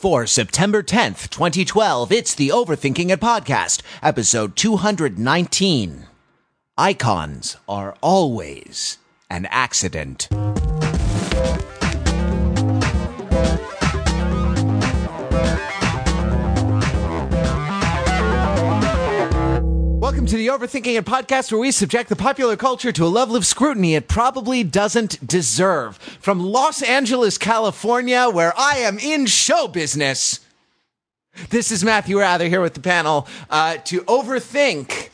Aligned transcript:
For 0.00 0.26
September 0.26 0.82
10th, 0.82 1.28
2012, 1.28 2.10
it's 2.10 2.34
the 2.34 2.48
Overthinking 2.48 3.10
It 3.10 3.20
podcast, 3.20 3.82
episode 4.02 4.56
219. 4.56 6.06
Icons 6.78 7.58
are 7.68 7.94
always 8.00 8.96
an 9.28 9.44
accident. 9.50 10.30
To 20.30 20.36
the 20.36 20.46
Overthinking 20.46 20.96
It 20.96 21.04
podcast, 21.04 21.50
where 21.50 21.60
we 21.60 21.72
subject 21.72 22.08
the 22.08 22.14
popular 22.14 22.56
culture 22.56 22.92
to 22.92 23.04
a 23.04 23.08
level 23.08 23.34
of 23.34 23.44
scrutiny 23.44 23.96
it 23.96 24.06
probably 24.06 24.62
doesn't 24.62 25.26
deserve. 25.26 25.96
From 25.98 26.38
Los 26.38 26.82
Angeles, 26.82 27.36
California, 27.36 28.30
where 28.30 28.56
I 28.56 28.76
am 28.76 29.00
in 29.00 29.26
show 29.26 29.66
business, 29.66 30.38
this 31.48 31.72
is 31.72 31.82
Matthew 31.82 32.20
Wrather 32.20 32.46
here 32.46 32.60
with 32.60 32.74
the 32.74 32.80
panel 32.80 33.26
uh, 33.50 33.78
to 33.86 34.02
overthink 34.02 35.08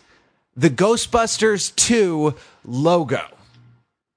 the 0.55 0.69
Ghostbusters 0.69 1.75
2 1.77 2.35
logo. 2.67 3.23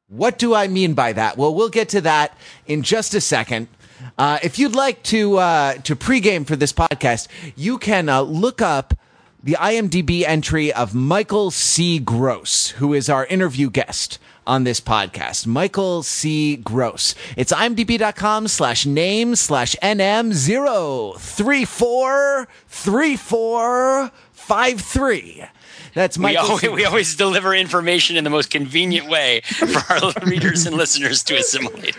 What 0.10 0.38
do 0.38 0.54
I 0.54 0.68
mean 0.68 0.96
by 0.96 1.14
that? 1.14 1.38
Well, 1.38 1.56
we'll 1.56 1.70
get 1.70 1.88
to 1.90 2.02
that 2.02 2.38
in 2.68 2.84
just 2.84 3.14
a 3.14 3.22
second. 3.22 3.70
Uh, 4.18 4.40
if 4.44 4.60
you'd 4.60 4.76
like 4.76 5.02
to 5.04 5.38
uh, 5.38 5.76
to 5.76 5.96
pregame 5.96 6.46
for 6.46 6.58
this 6.58 6.74
podcast, 6.74 7.30
you 7.56 7.78
can 7.78 8.10
uh, 8.10 8.20
look 8.20 8.62
up 8.62 8.99
the 9.42 9.54
IMDb 9.54 10.24
entry 10.26 10.74
of 10.74 10.94
Michael 10.94 11.50
C. 11.50 11.98
Gross, 11.98 12.72
who 12.72 12.94
is 12.94 13.10
our 13.10 13.26
interview 13.28 13.70
guest 13.70 14.20
on 14.46 14.66
this 14.66 14.82
podcast. 14.82 15.48
Michael 15.48 16.04
C. 16.04 16.58
Gross. 16.58 17.16
It's 17.38 17.54
imdb.com 17.54 18.50
slash 18.50 18.86
name 18.86 19.36
slash 19.36 19.76
nm 19.82 20.34
zero 20.34 21.14
three 21.18 21.64
four 21.64 22.48
three 22.68 23.16
four 23.16 24.12
five 24.34 24.82
three. 24.82 25.46
That's 25.94 26.18
We 26.18 26.38
always, 26.38 26.62
we 26.70 26.86
always 26.86 27.16
deliver 27.16 27.54
information 27.54 28.16
in 28.16 28.24
the 28.24 28.30
most 28.30 28.50
convenient 28.50 29.10
way 29.10 29.42
for 29.42 29.94
our 29.94 30.14
readers 30.26 30.66
and 30.66 30.76
listeners 30.76 31.24
to 31.24 31.36
assimilate. 31.36 31.96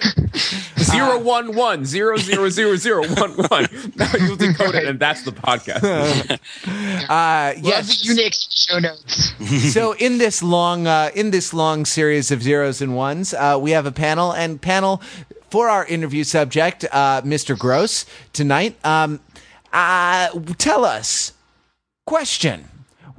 Zero 0.78 1.18
one 1.18 1.54
one 1.54 1.84
zero 1.84 2.16
zero 2.16 2.48
zero 2.48 2.76
zero 2.76 3.06
one 3.14 3.32
one. 3.32 3.66
Now 3.96 4.10
you'll 4.18 4.36
decode 4.36 4.74
it, 4.74 4.84
and 4.86 4.98
that's 4.98 5.22
the 5.24 5.32
podcast. 5.32 6.38
Uh, 7.10 7.54
Love 7.56 7.64
yes. 7.64 8.02
the 8.06 8.14
Unix 8.14 8.68
show 8.68 8.78
notes. 8.78 9.72
so 9.72 9.94
in 9.96 10.18
this 10.18 10.42
long 10.42 10.86
uh, 10.86 11.10
in 11.14 11.30
this 11.30 11.52
long 11.52 11.84
series 11.84 12.30
of 12.30 12.42
zeros 12.42 12.80
and 12.80 12.94
ones, 12.94 13.34
uh, 13.34 13.58
we 13.60 13.72
have 13.72 13.86
a 13.86 13.92
panel 13.92 14.32
and 14.32 14.60
panel 14.60 15.02
for 15.50 15.68
our 15.68 15.84
interview 15.86 16.22
subject, 16.24 16.84
uh, 16.92 17.20
Mr. 17.22 17.58
Gross 17.58 18.06
tonight. 18.32 18.76
Um, 18.84 19.20
uh, 19.72 20.28
tell 20.58 20.84
us, 20.84 21.32
question: 22.06 22.69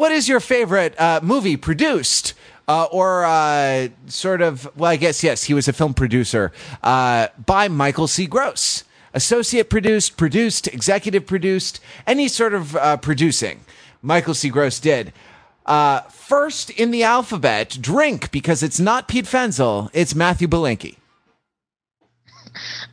What 0.02 0.11
is 0.11 0.27
your 0.27 0.39
favorite 0.39 0.99
uh, 0.99 1.19
movie 1.21 1.57
produced? 1.57 2.33
Uh, 2.67 2.85
or 2.85 3.23
uh, 3.23 3.89
sort 4.07 4.41
of, 4.41 4.67
well, 4.75 4.89
I 4.89 4.95
guess 4.95 5.23
yes, 5.23 5.44
he 5.44 5.53
was 5.53 5.67
a 5.67 5.73
film 5.73 5.94
producer 5.94 6.52
uh, 6.81 7.27
by 7.45 7.67
Michael 7.67 8.07
C. 8.07 8.25
Gross, 8.25 8.83
associate 9.13 9.69
produced, 9.69 10.17
produced, 10.17 10.67
executive 10.69 11.27
produced, 11.27 11.81
any 12.07 12.27
sort 12.27 12.55
of 12.55 12.75
uh, 12.75 12.97
producing. 12.97 13.59
Michael 14.02 14.33
C. 14.33 14.49
Gross 14.49 14.79
did. 14.79 15.13
Uh, 15.67 15.99
first 16.02 16.72
in 16.72 16.89
the 16.89 17.03
alphabet, 17.03 17.77
drink 17.79 18.31
because 18.31 18.63
it's 18.63 18.79
not 18.79 19.07
Pete 19.07 19.25
Fenzel, 19.25 19.91
it's 19.94 20.16
Matthew 20.16 20.47
Belinkie. 20.47 20.95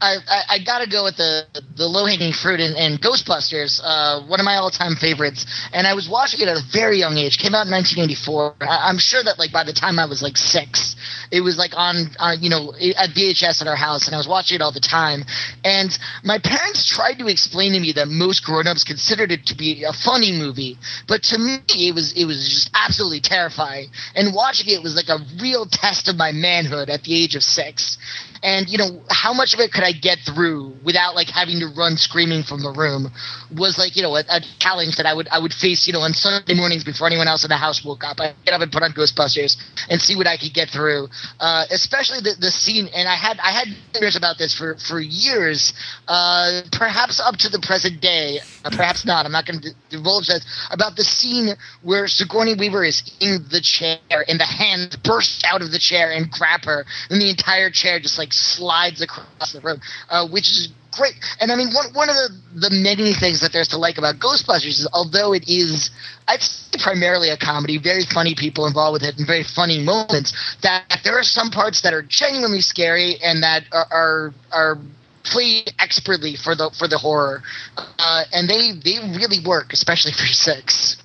I, 0.01 0.17
I, 0.29 0.43
I 0.51 0.59
gotta 0.65 0.89
go 0.89 1.05
with 1.05 1.17
the 1.17 1.47
the 1.77 1.87
low 1.87 2.07
hanging 2.07 2.33
fruit 2.33 2.61
and, 2.61 3.01
Ghostbusters, 3.01 3.81
uh, 3.83 4.27
one 4.27 4.41
of 4.41 4.45
my 4.45 4.57
all 4.57 4.71
time 4.71 4.95
favorites. 4.97 5.47
And 5.73 5.87
I 5.87 5.95
was 5.95 6.09
watching 6.09 6.41
it 6.41 6.49
at 6.49 6.57
a 6.57 6.63
very 6.73 6.99
young 6.99 7.17
age. 7.17 7.39
Came 7.39 7.55
out 7.55 7.67
in 7.67 7.73
1984. 7.73 8.57
I, 8.61 8.89
I'm 8.89 8.99
sure 8.99 9.23
that 9.23 9.39
like 9.39 9.53
by 9.53 9.65
the 9.65 9.73
time 9.73 9.99
I 9.99 10.07
was 10.07 10.23
like 10.23 10.37
six, 10.37 10.97
it 11.31 11.41
was 11.41 11.59
like 11.59 11.73
on 11.77 12.11
on 12.19 12.43
you 12.43 12.51
know 12.51 12.73
at 12.97 13.11
VHS 13.11 13.61
at 13.61 13.67
our 13.67 13.77
house, 13.77 14.07
and 14.07 14.15
I 14.15 14.19
was 14.19 14.29
watching 14.29 14.57
it 14.57 14.63
all 14.63 14.73
the 14.73 14.81
time. 14.81 15.25
And 15.65 15.97
my 16.23 16.39
parents 16.39 16.85
tried 16.87 17.19
to 17.19 17.27
explain 17.27 17.73
to 17.73 17.81
me 17.81 17.93
that 17.93 18.09
most 18.09 18.45
grown 18.45 18.67
ups 18.67 18.85
considered 18.85 19.33
it 19.33 19.47
to 19.47 19.57
be 19.57 19.85
a 19.85 19.93
funny 19.93 20.33
movie, 20.33 20.79
but 21.07 21.23
to 21.25 21.39
me 21.39 21.59
it 21.69 21.95
was 21.95 22.13
it 22.13 22.25
was 22.25 22.49
just 22.49 22.71
absolutely 22.75 23.21
terrifying. 23.21 23.91
And 24.15 24.35
watching 24.35 24.73
it 24.73 24.83
was 24.83 24.95
like 24.95 25.09
a 25.09 25.19
real 25.41 25.67
test 25.67 26.09
of 26.09 26.17
my 26.17 26.33
manhood 26.33 26.89
at 26.89 27.03
the 27.03 27.23
age 27.23 27.35
of 27.35 27.43
six 27.43 27.99
and 28.43 28.69
you 28.69 28.79
know 28.79 29.03
how 29.11 29.33
much 29.33 29.55
of 29.55 29.61
it 29.61 29.73
could 29.73 29.85
I 29.85 29.93
get 29.93 30.19
through 30.21 30.77
without 30.85 31.15
like 31.15 31.29
having 31.29 31.61
to 31.61 31.67
run 31.67 31.97
screaming 31.97 32.43
from 32.43 32.63
the 32.63 32.71
room 32.71 33.11
was 33.57 33.79
like 33.79 33.97
you 33.97 34.03
know 34.03 34.17
a, 34.17 34.25
a 34.29 34.41
challenge 34.59 34.97
that 34.97 35.07
I 35.07 35.15
would 35.15 35.29
I 35.29 35.39
would 35.39 35.53
face 35.53 35.87
you 35.87 35.93
know 35.93 36.01
on 36.01 36.13
Sunday 36.13 36.55
mornings 36.55 36.85
before 36.85 37.07
anyone 37.07 37.29
else 37.29 37.45
in 37.45 37.49
the 37.49 37.57
house 37.57 37.85
woke 37.85 38.05
up. 38.05 38.21
I 38.21 38.35
get 38.45 38.55
up 38.55 38.61
and 38.61 38.71
put 38.71 38.83
on 38.83 38.93
Ghostbusters 38.93 39.57
and 39.89 40.01
see 40.01 40.17
what 40.17 40.27
I 40.27 40.37
could 40.37 40.55
get 40.55 40.71
through. 40.71 41.09
Uh, 41.41 41.65
especially 41.71 42.21
the 42.21 42.35
the 42.39 42.51
scene, 42.51 42.89
and 42.95 43.09
I 43.09 43.15
had 43.15 43.39
I 43.41 43.51
had 43.53 43.69
nightmares 43.93 44.17
about 44.17 44.39
this 44.39 44.55
for 44.55 44.77
for 44.77 45.01
years, 45.01 45.73
uh, 46.07 46.63
perhaps 46.73 47.21
up 47.21 47.37
to 47.39 47.49
the 47.49 47.61
present 47.61 48.01
day, 48.01 48.41
uh, 48.65 48.71
perhaps 48.71 49.05
not. 49.05 49.27
I'm 49.27 49.33
not 49.33 49.47
going 49.47 49.61
to 49.61 49.71
divulge 49.91 50.29
that 50.29 50.45
about 50.71 50.97
the 50.97 51.05
scene 51.05 51.51
where 51.83 52.07
Sigourney 52.09 52.55
Weaver 52.55 52.85
is 52.85 53.03
in 53.21 53.45
the 53.51 53.61
chair 53.61 53.99
and 54.29 54.39
the 54.39 54.45
hand 54.45 54.99
bursts 55.03 55.43
out 55.45 55.63
of 55.63 55.71
the 55.71 55.79
chair 55.79 56.13
and 56.13 56.31
grab 56.31 56.65
her, 56.65 56.85
and 57.11 57.21
the 57.21 57.31
entire 57.31 57.71
chair 57.71 58.01
just 58.01 58.19
like 58.19 58.28
slides 58.33 59.01
across 59.01 59.53
the 59.53 59.61
room, 59.61 59.81
uh, 60.09 60.27
which 60.29 60.49
is 60.49 60.69
great. 60.93 61.15
And 61.41 61.53
I 61.53 61.57
mean, 61.57 61.73
one 61.73 61.93
one 61.95 62.09
of 62.09 62.17
the 62.17 62.69
the 62.69 62.71
many 62.71 63.13
things 63.15 63.41
that 63.41 63.53
there's 63.53 63.69
to 63.69 63.79
like 63.79 63.99
about 63.99 64.17
Ghostbusters 64.17 64.81
is 64.81 64.89
although 64.93 65.33
it 65.33 65.49
is, 65.49 65.91
say 66.39 66.79
primarily 66.79 67.31
a 67.31 67.37
comedy, 67.37 67.79
very 67.79 68.05
funny 68.05 68.35
people 68.35 68.67
involved 68.67 68.95
with 68.95 69.03
it, 69.03 69.19
and 69.19 69.27
very 69.27 69.45
funny 69.45 69.83
moments. 69.83 70.33
That 70.63 71.01
there 71.05 71.19
are 71.19 71.25
some 71.25 71.51
parts 71.51 71.83
that 71.83 71.95
are 71.95 72.03
genuinely 72.03 72.61
scary 72.61 73.17
and 73.23 73.43
that 73.43 73.65
are 73.73 73.87
are, 73.91 74.35
are 74.53 74.79
played 75.25 75.73
expertly 75.79 76.37
for 76.37 76.55
the 76.55 76.71
for 76.79 76.89
the 76.89 76.99
horror, 76.99 77.43
uh, 77.77 78.25
and 78.33 78.49
they 78.49 78.73
they 78.73 78.99
really 79.17 79.41
work, 79.45 79.73
especially 79.73 80.13
for 80.13 80.27
six. 80.27 80.97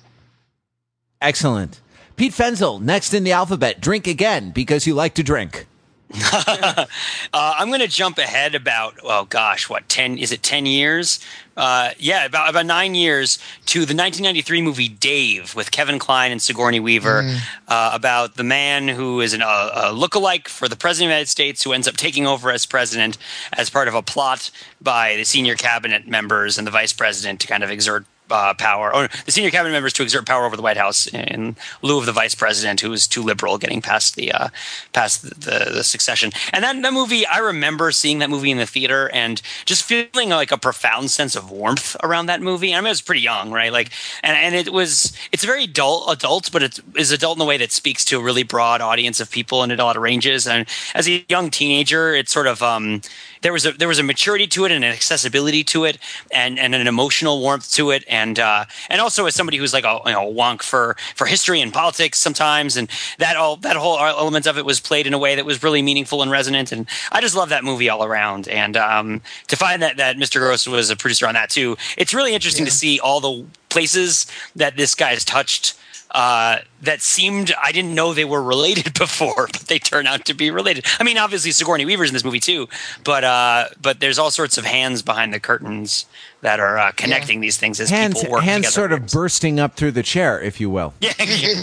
Excellent. 1.20 1.80
Pete 2.16 2.32
Fenzel, 2.32 2.80
next 2.80 3.12
in 3.12 3.24
the 3.24 3.32
alphabet, 3.32 3.80
drink 3.80 4.06
again 4.06 4.50
because 4.50 4.86
you 4.86 4.94
like 4.94 5.14
to 5.14 5.22
drink. 5.22 5.66
Uh, 7.32 7.54
I'm 7.58 7.68
going 7.68 7.80
to 7.80 7.88
jump 7.88 8.18
ahead 8.18 8.54
about 8.54 8.94
oh 9.02 9.24
gosh, 9.24 9.68
what 9.68 9.88
ten? 9.88 10.18
Is 10.18 10.30
it 10.30 10.42
ten 10.42 10.66
years? 10.66 11.18
Uh, 11.56 11.90
yeah, 11.98 12.24
about 12.24 12.48
about 12.48 12.66
nine 12.66 12.94
years 12.94 13.38
to 13.66 13.80
the 13.80 13.94
1993 13.94 14.62
movie 14.62 14.88
Dave 14.88 15.54
with 15.56 15.72
Kevin 15.72 15.98
Kline 15.98 16.30
and 16.30 16.40
Sigourney 16.40 16.78
Weaver 16.78 17.28
uh, 17.66 17.90
about 17.92 18.36
the 18.36 18.44
man 18.44 18.86
who 18.86 19.20
is 19.20 19.32
an, 19.34 19.42
uh, 19.42 19.70
a 19.74 19.92
lookalike 19.92 20.46
for 20.46 20.68
the 20.68 20.76
president 20.76 21.06
of 21.06 21.10
the 21.10 21.14
United 21.14 21.28
States 21.28 21.64
who 21.64 21.72
ends 21.72 21.88
up 21.88 21.96
taking 21.96 22.26
over 22.26 22.50
as 22.52 22.66
president 22.66 23.18
as 23.52 23.68
part 23.68 23.88
of 23.88 23.94
a 23.94 24.02
plot 24.02 24.50
by 24.80 25.16
the 25.16 25.24
senior 25.24 25.56
cabinet 25.56 26.06
members 26.06 26.56
and 26.56 26.66
the 26.66 26.70
vice 26.70 26.92
president 26.92 27.40
to 27.40 27.48
kind 27.48 27.64
of 27.64 27.70
exert 27.70 28.04
uh, 28.30 28.54
power, 28.54 28.94
or 28.94 29.08
the 29.26 29.32
senior 29.32 29.50
cabinet 29.50 29.72
members 29.72 29.92
to 29.94 30.02
exert 30.02 30.26
power 30.26 30.44
over 30.44 30.56
the 30.56 30.62
White 30.62 30.76
House 30.76 31.06
in 31.06 31.56
lieu 31.82 31.98
of 31.98 32.06
the 32.06 32.12
vice 32.12 32.34
president, 32.34 32.80
who 32.80 32.90
was 32.90 33.06
too 33.06 33.22
liberal, 33.22 33.58
getting 33.58 33.80
past 33.80 34.16
the 34.16 34.32
uh, 34.32 34.48
past 34.92 35.22
the, 35.22 35.34
the, 35.34 35.70
the 35.74 35.84
succession. 35.84 36.32
And 36.52 36.64
that, 36.64 36.80
that 36.82 36.92
movie, 36.92 37.26
I 37.26 37.38
remember 37.38 37.92
seeing 37.92 38.18
that 38.18 38.30
movie 38.30 38.50
in 38.50 38.58
the 38.58 38.66
theater 38.66 39.10
and 39.12 39.40
just 39.64 39.84
feeling 39.84 40.30
like 40.30 40.50
a 40.50 40.58
profound 40.58 41.10
sense 41.10 41.36
of 41.36 41.50
warmth 41.50 41.96
around 42.02 42.26
that 42.26 42.40
movie. 42.40 42.74
I 42.74 42.78
mean, 42.78 42.86
I 42.86 42.90
was 42.90 43.00
pretty 43.00 43.20
young, 43.20 43.52
right? 43.52 43.72
Like, 43.72 43.90
and, 44.22 44.36
and 44.36 44.54
it 44.54 44.72
was 44.72 45.16
it's 45.30 45.44
very 45.44 45.64
adult, 45.64 46.10
adult, 46.10 46.50
but 46.50 46.62
it 46.62 46.80
is 46.96 47.12
adult 47.12 47.38
in 47.38 47.42
a 47.42 47.44
way 47.44 47.58
that 47.58 47.70
speaks 47.70 48.04
to 48.06 48.18
a 48.18 48.22
really 48.22 48.42
broad 48.42 48.80
audience 48.80 49.20
of 49.20 49.30
people 49.30 49.62
and 49.62 49.72
lot 49.84 49.96
of 49.96 50.02
ranges. 50.02 50.46
And 50.46 50.66
as 50.94 51.08
a 51.08 51.24
young 51.28 51.50
teenager, 51.50 52.14
it's 52.14 52.32
sort 52.32 52.46
of 52.46 52.62
um, 52.62 53.02
there 53.44 53.52
was 53.52 53.66
a 53.66 53.72
there 53.72 53.88
was 53.88 53.98
a 53.98 54.02
maturity 54.02 54.46
to 54.48 54.64
it 54.64 54.72
and 54.72 54.82
an 54.82 54.90
accessibility 54.90 55.62
to 55.64 55.84
it 55.84 55.98
and, 56.32 56.58
and 56.58 56.74
an 56.74 56.86
emotional 56.86 57.40
warmth 57.40 57.70
to 57.72 57.90
it. 57.90 58.02
And 58.08 58.38
uh, 58.40 58.64
and 58.88 59.02
also 59.02 59.26
as 59.26 59.34
somebody 59.34 59.58
who's 59.58 59.74
like 59.74 59.84
a 59.84 60.00
you 60.06 60.12
know 60.12 60.30
a 60.30 60.32
wonk 60.32 60.62
for 60.62 60.96
for 61.14 61.26
history 61.26 61.60
and 61.60 61.72
politics 61.72 62.18
sometimes. 62.18 62.76
And 62.76 62.88
that 63.18 63.36
all 63.36 63.56
that 63.56 63.76
whole 63.76 63.98
element 63.98 64.46
of 64.46 64.56
it 64.56 64.64
was 64.64 64.80
played 64.80 65.06
in 65.06 65.12
a 65.12 65.18
way 65.18 65.34
that 65.34 65.44
was 65.44 65.62
really 65.62 65.82
meaningful 65.82 66.22
and 66.22 66.30
resonant. 66.30 66.72
And 66.72 66.88
I 67.12 67.20
just 67.20 67.36
love 67.36 67.50
that 67.50 67.64
movie 67.64 67.90
all 67.90 68.02
around. 68.02 68.48
And 68.48 68.78
um, 68.78 69.20
to 69.48 69.56
find 69.56 69.82
that 69.82 69.98
that 69.98 70.16
Mr. 70.16 70.40
Gross 70.40 70.66
was 70.66 70.88
a 70.88 70.96
producer 70.96 71.26
on 71.26 71.34
that 71.34 71.50
too 71.50 71.76
it's 71.98 72.14
really 72.14 72.34
interesting 72.34 72.64
to 72.64 72.70
see 72.70 72.98
all 72.98 73.20
the 73.20 73.44
places 73.68 74.26
that 74.56 74.76
this 74.76 74.94
guy 74.94 75.10
has 75.10 75.24
touched 75.24 75.78
uh, 76.14 76.58
that 76.82 77.02
seemed 77.02 77.52
I 77.62 77.72
didn't 77.72 77.94
know 77.94 78.14
they 78.14 78.24
were 78.24 78.42
related 78.42 78.94
before, 78.98 79.48
but 79.48 79.62
they 79.68 79.78
turn 79.78 80.06
out 80.06 80.24
to 80.26 80.34
be 80.34 80.50
related. 80.50 80.86
I 80.98 81.04
mean, 81.04 81.18
obviously 81.18 81.50
Sigourney 81.50 81.84
Weaver's 81.84 82.08
in 82.10 82.14
this 82.14 82.24
movie 82.24 82.40
too, 82.40 82.68
but 83.02 83.24
uh, 83.24 83.66
but 83.82 84.00
there's 84.00 84.18
all 84.18 84.30
sorts 84.30 84.56
of 84.56 84.64
hands 84.64 85.02
behind 85.02 85.34
the 85.34 85.40
curtains 85.40 86.06
that 86.40 86.60
are 86.60 86.78
uh, 86.78 86.92
connecting 86.92 87.40
these 87.40 87.56
things 87.56 87.80
as 87.80 87.90
Hands, 87.90 88.14
people 88.14 88.32
work 88.32 88.42
hands 88.44 88.66
together. 88.66 88.88
sort 88.88 88.92
of 88.92 89.06
bursting 89.10 89.58
up 89.58 89.74
through 89.74 89.90
the 89.92 90.02
chair, 90.02 90.40
if 90.40 90.60
you 90.60 90.70
will. 90.70 90.94
yeah. 91.00 91.12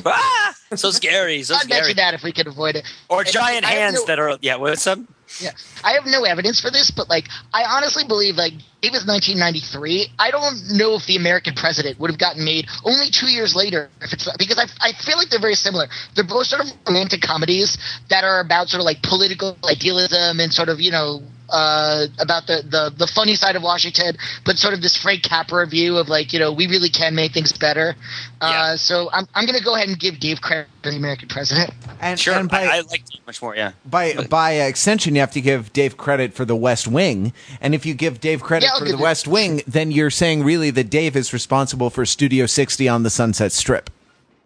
ah! 0.06 0.56
So 0.76 0.92
scary. 0.92 1.44
So 1.44 1.56
I'd 1.56 1.62
scary. 1.64 1.82
mention 1.82 1.96
that 1.98 2.14
if 2.14 2.24
we 2.24 2.32
could 2.32 2.48
avoid 2.48 2.76
it. 2.76 2.86
Or 3.10 3.22
And 3.22 3.30
giant 3.30 3.66
hands 3.66 3.96
no- 3.96 4.06
that 4.06 4.20
are 4.20 4.38
yeah. 4.42 4.56
What's 4.56 4.88
up? 4.88 5.00
Yeah, 5.40 5.52
I 5.84 5.94
have 5.94 6.06
no 6.06 6.26
evidence 6.26 6.60
for 6.60 6.70
this, 6.70 6.92
but 6.92 7.08
like, 7.08 7.26
I 7.54 7.64
honestly 7.64 8.04
believe 8.06 8.36
like 8.36 8.54
it 8.82 8.92
was 8.92 9.06
1993. 9.08 10.08
I 10.20 10.30
don't 10.30 10.72
know 10.74 10.96
if 10.96 11.06
the 11.06 11.16
American 11.16 11.54
president 11.56 12.00
would 12.00 12.10
have 12.12 12.20
gotten 12.20 12.44
made 12.44 12.68
only 12.84 13.10
two 13.10 13.28
years 13.28 13.56
later. 13.56 13.90
If 14.02 14.12
it's 14.12 14.28
because 14.38 14.60
I, 14.60 14.66
I 14.90 14.92
feel 14.92 15.18
like 15.18 15.30
they're 15.30 15.40
very 15.40 15.56
similar. 15.56 15.88
They're 16.16 16.26
both 16.28 16.48
sort 16.48 16.62
of 16.62 16.68
romantic 16.86 17.22
comedies 17.22 17.78
that 18.10 18.24
are 18.26 18.42
about 18.42 18.68
sort 18.70 18.82
of 18.82 18.86
like 18.86 19.02
political 19.04 19.58
idealism 19.64 20.40
and 20.40 20.54
sort 20.54 20.68
of 20.68 20.82
you 20.82 20.92
know 20.92 21.22
uh, 21.52 22.08
about 22.20 22.48
the, 22.48 22.64
the 22.68 22.94
the 22.98 23.08
funny 23.08 23.36
side 23.36 23.56
of 23.56 23.62
Washington, 23.64 24.16
but 24.46 24.58
sort 24.58 24.74
of 24.74 24.82
this 24.82 24.96
Frank 24.98 25.24
Capra 25.24 25.68
view 25.68 25.98
of 25.98 26.08
like 26.10 26.34
you 26.34 26.40
know 26.40 26.52
we 26.52 26.68
really 26.68 26.90
can 26.90 27.14
make 27.16 27.34
things 27.34 27.52
better. 27.52 27.96
Uh, 28.42 28.50
Yeah. 28.52 28.76
So 28.78 29.10
I'm 29.14 29.28
I'm 29.36 29.46
gonna 29.46 29.62
go 29.62 29.76
ahead 29.76 29.88
and 29.90 30.00
give 30.00 30.20
Dave 30.20 30.42
credit 30.42 30.68
for 30.82 30.90
the 30.92 30.98
American 30.98 31.28
president. 31.28 31.72
And, 32.00 32.20
Sure. 32.20 32.34
and 32.34 32.50
by, 32.50 32.64
I, 32.64 32.78
I 32.78 32.82
like 32.82 33.02
it 33.14 33.20
much 33.28 33.42
more. 33.42 33.56
Yeah. 33.56 33.74
by 33.86 34.14
by 34.30 34.54
extension, 34.54 35.14
you 35.14 35.22
have 35.22 35.32
to 35.34 35.42
give 35.42 35.72
Dave 35.74 35.98
credit 35.98 36.34
for 36.34 36.46
the 36.46 36.56
West 36.56 36.88
Wing. 36.88 37.34
And 37.62 37.76
if 37.76 37.86
you 37.86 37.94
give 37.94 38.20
Dave 38.20 38.42
credit 38.42 38.70
Yeah, 38.74 38.80
for 38.80 38.86
the 38.86 38.94
it- 38.94 39.00
West 39.00 39.28
Wing, 39.28 39.62
then 39.68 39.92
you're 39.92 40.10
saying 40.10 40.44
really 40.44 40.72
that 40.72 40.90
Dave 40.90 41.16
is 41.16 41.32
responsible 41.34 41.90
for 41.92 42.06
Studio 42.06 42.46
60 42.48 42.88
on 42.90 43.04
the 43.04 43.10
Sunset 43.12 43.52
Strip. 43.52 43.90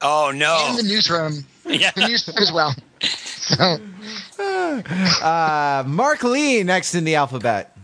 Oh 0.08 0.32
no! 0.36 0.68
In 0.70 0.76
the 0.76 0.84
newsroom, 0.84 1.46
Yeah. 1.66 1.90
the 1.96 2.08
newsroom 2.08 2.38
as 2.38 2.52
well. 2.52 2.74
So. 3.46 3.78
Uh, 4.40 5.84
Mark 5.86 6.24
Lee 6.24 6.64
next 6.64 6.96
in 6.96 7.04
the 7.04 7.14
alphabet. 7.16 7.75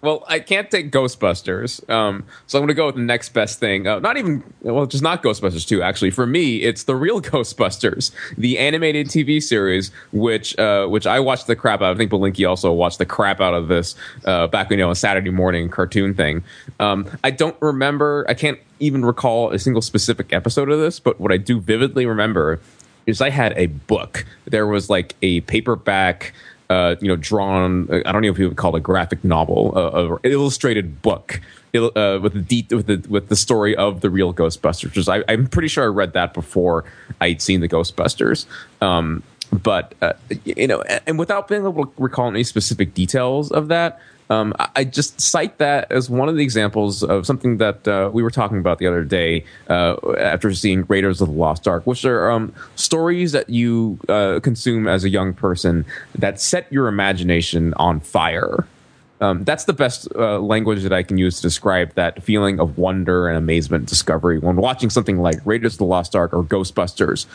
Well, 0.00 0.24
I 0.26 0.38
can't 0.38 0.70
take 0.70 0.90
Ghostbusters, 0.90 1.88
um, 1.90 2.24
so 2.46 2.58
I'm 2.58 2.62
going 2.62 2.68
to 2.68 2.74
go 2.74 2.86
with 2.86 2.94
the 2.94 3.02
next 3.02 3.30
best 3.30 3.60
thing. 3.60 3.86
Uh, 3.86 3.98
not 3.98 4.16
even, 4.16 4.42
well, 4.62 4.86
just 4.86 5.02
not 5.02 5.22
Ghostbusters 5.22 5.66
2, 5.66 5.82
actually. 5.82 6.10
For 6.10 6.26
me, 6.26 6.62
it's 6.62 6.84
the 6.84 6.96
real 6.96 7.20
Ghostbusters, 7.22 8.10
the 8.36 8.58
animated 8.58 9.08
TV 9.08 9.42
series, 9.42 9.90
which 10.12 10.58
uh, 10.58 10.86
which 10.86 11.06
I 11.06 11.20
watched 11.20 11.46
the 11.46 11.56
crap 11.56 11.82
out. 11.82 11.92
of. 11.92 11.96
I 11.96 11.98
think 11.98 12.10
Belinkie 12.10 12.48
also 12.48 12.72
watched 12.72 12.98
the 12.98 13.06
crap 13.06 13.40
out 13.40 13.54
of 13.54 13.68
this 13.68 13.94
uh, 14.24 14.46
back, 14.46 14.70
when 14.70 14.78
you 14.78 14.84
know, 14.84 14.90
a 14.90 14.96
Saturday 14.96 15.30
morning 15.30 15.68
cartoon 15.68 16.14
thing. 16.14 16.42
Um, 16.80 17.08
I 17.22 17.30
don't 17.30 17.56
remember, 17.60 18.24
I 18.28 18.34
can't 18.34 18.58
even 18.80 19.04
recall 19.04 19.50
a 19.50 19.58
single 19.58 19.82
specific 19.82 20.32
episode 20.32 20.70
of 20.70 20.78
this, 20.78 21.00
but 21.00 21.20
what 21.20 21.32
I 21.32 21.36
do 21.36 21.60
vividly 21.60 22.06
remember 22.06 22.60
is 23.06 23.20
I 23.20 23.30
had 23.30 23.52
a 23.56 23.66
book. 23.66 24.24
There 24.46 24.66
was 24.66 24.88
like 24.88 25.14
a 25.22 25.40
paperback 25.42 26.32
uh, 26.74 26.96
you 27.00 27.08
know, 27.08 27.16
drawn. 27.16 27.88
I 28.04 28.10
don't 28.10 28.22
know 28.22 28.30
if 28.30 28.38
you 28.38 28.48
would 28.48 28.56
call 28.56 28.74
it 28.74 28.78
a 28.78 28.82
graphic 28.82 29.22
novel, 29.22 29.72
uh, 29.76 30.16
illustrated 30.28 31.02
book 31.02 31.40
uh, 31.74 32.18
with 32.20 32.34
the 32.34 32.62
de- 32.62 32.74
with 32.74 32.86
the 32.86 33.08
with 33.08 33.28
the 33.28 33.36
story 33.36 33.76
of 33.76 34.00
the 34.00 34.10
real 34.10 34.34
Ghostbusters. 34.34 35.08
I, 35.08 35.24
I'm 35.32 35.46
pretty 35.46 35.68
sure 35.68 35.84
I 35.84 35.86
read 35.86 36.12
that 36.14 36.34
before 36.34 36.84
I'd 37.20 37.40
seen 37.40 37.60
the 37.60 37.68
Ghostbusters. 37.68 38.46
Um, 38.80 39.22
but 39.62 39.94
uh, 40.02 40.12
you 40.44 40.66
know, 40.66 40.82
and, 40.82 41.18
without 41.18 41.48
being 41.48 41.62
able 41.62 41.86
to 41.86 41.92
recall 41.98 42.28
any 42.28 42.44
specific 42.44 42.94
details 42.94 43.50
of 43.50 43.68
that, 43.68 44.00
um, 44.30 44.54
I, 44.74 44.84
just 44.84 45.20
cite 45.20 45.58
that 45.58 45.92
as 45.92 46.08
one 46.08 46.28
of 46.28 46.36
the 46.36 46.42
examples 46.42 47.02
of 47.02 47.26
something 47.26 47.58
that 47.58 47.86
uh, 47.86 48.10
we 48.12 48.22
were 48.22 48.30
talking 48.30 48.58
about 48.58 48.78
the 48.78 48.86
other 48.86 49.04
day 49.04 49.44
uh, 49.68 49.96
after 50.18 50.52
seeing 50.54 50.84
Raiders 50.88 51.20
of 51.20 51.28
the 51.28 51.34
Lost 51.34 51.68
Ark, 51.68 51.86
which 51.86 52.04
are 52.04 52.30
um, 52.30 52.54
stories 52.74 53.32
that 53.32 53.50
you 53.50 53.98
uh, 54.08 54.40
consume 54.42 54.88
as 54.88 55.04
a 55.04 55.10
young 55.10 55.34
person 55.34 55.84
that 56.14 56.40
set 56.40 56.72
your 56.72 56.88
imagination 56.88 57.74
on 57.74 58.00
fire. 58.00 58.66
Um, 59.20 59.44
that's 59.44 59.64
the 59.64 59.72
best 59.72 60.08
uh, 60.16 60.38
language 60.40 60.82
that 60.82 60.92
I 60.92 61.02
can 61.02 61.18
use 61.18 61.36
to 61.36 61.42
describe 61.42 61.94
that 61.94 62.22
feeling 62.22 62.58
of 62.60 62.78
wonder 62.78 63.28
and 63.28 63.38
amazement, 63.38 63.86
discovery 63.86 64.38
when 64.38 64.56
watching 64.56 64.90
something 64.90 65.18
like 65.18 65.36
Raiders 65.44 65.74
of 65.74 65.78
the 65.78 65.84
Lost 65.84 66.16
Ark 66.16 66.32
or 66.32 66.42
Ghostbusters 66.42 67.26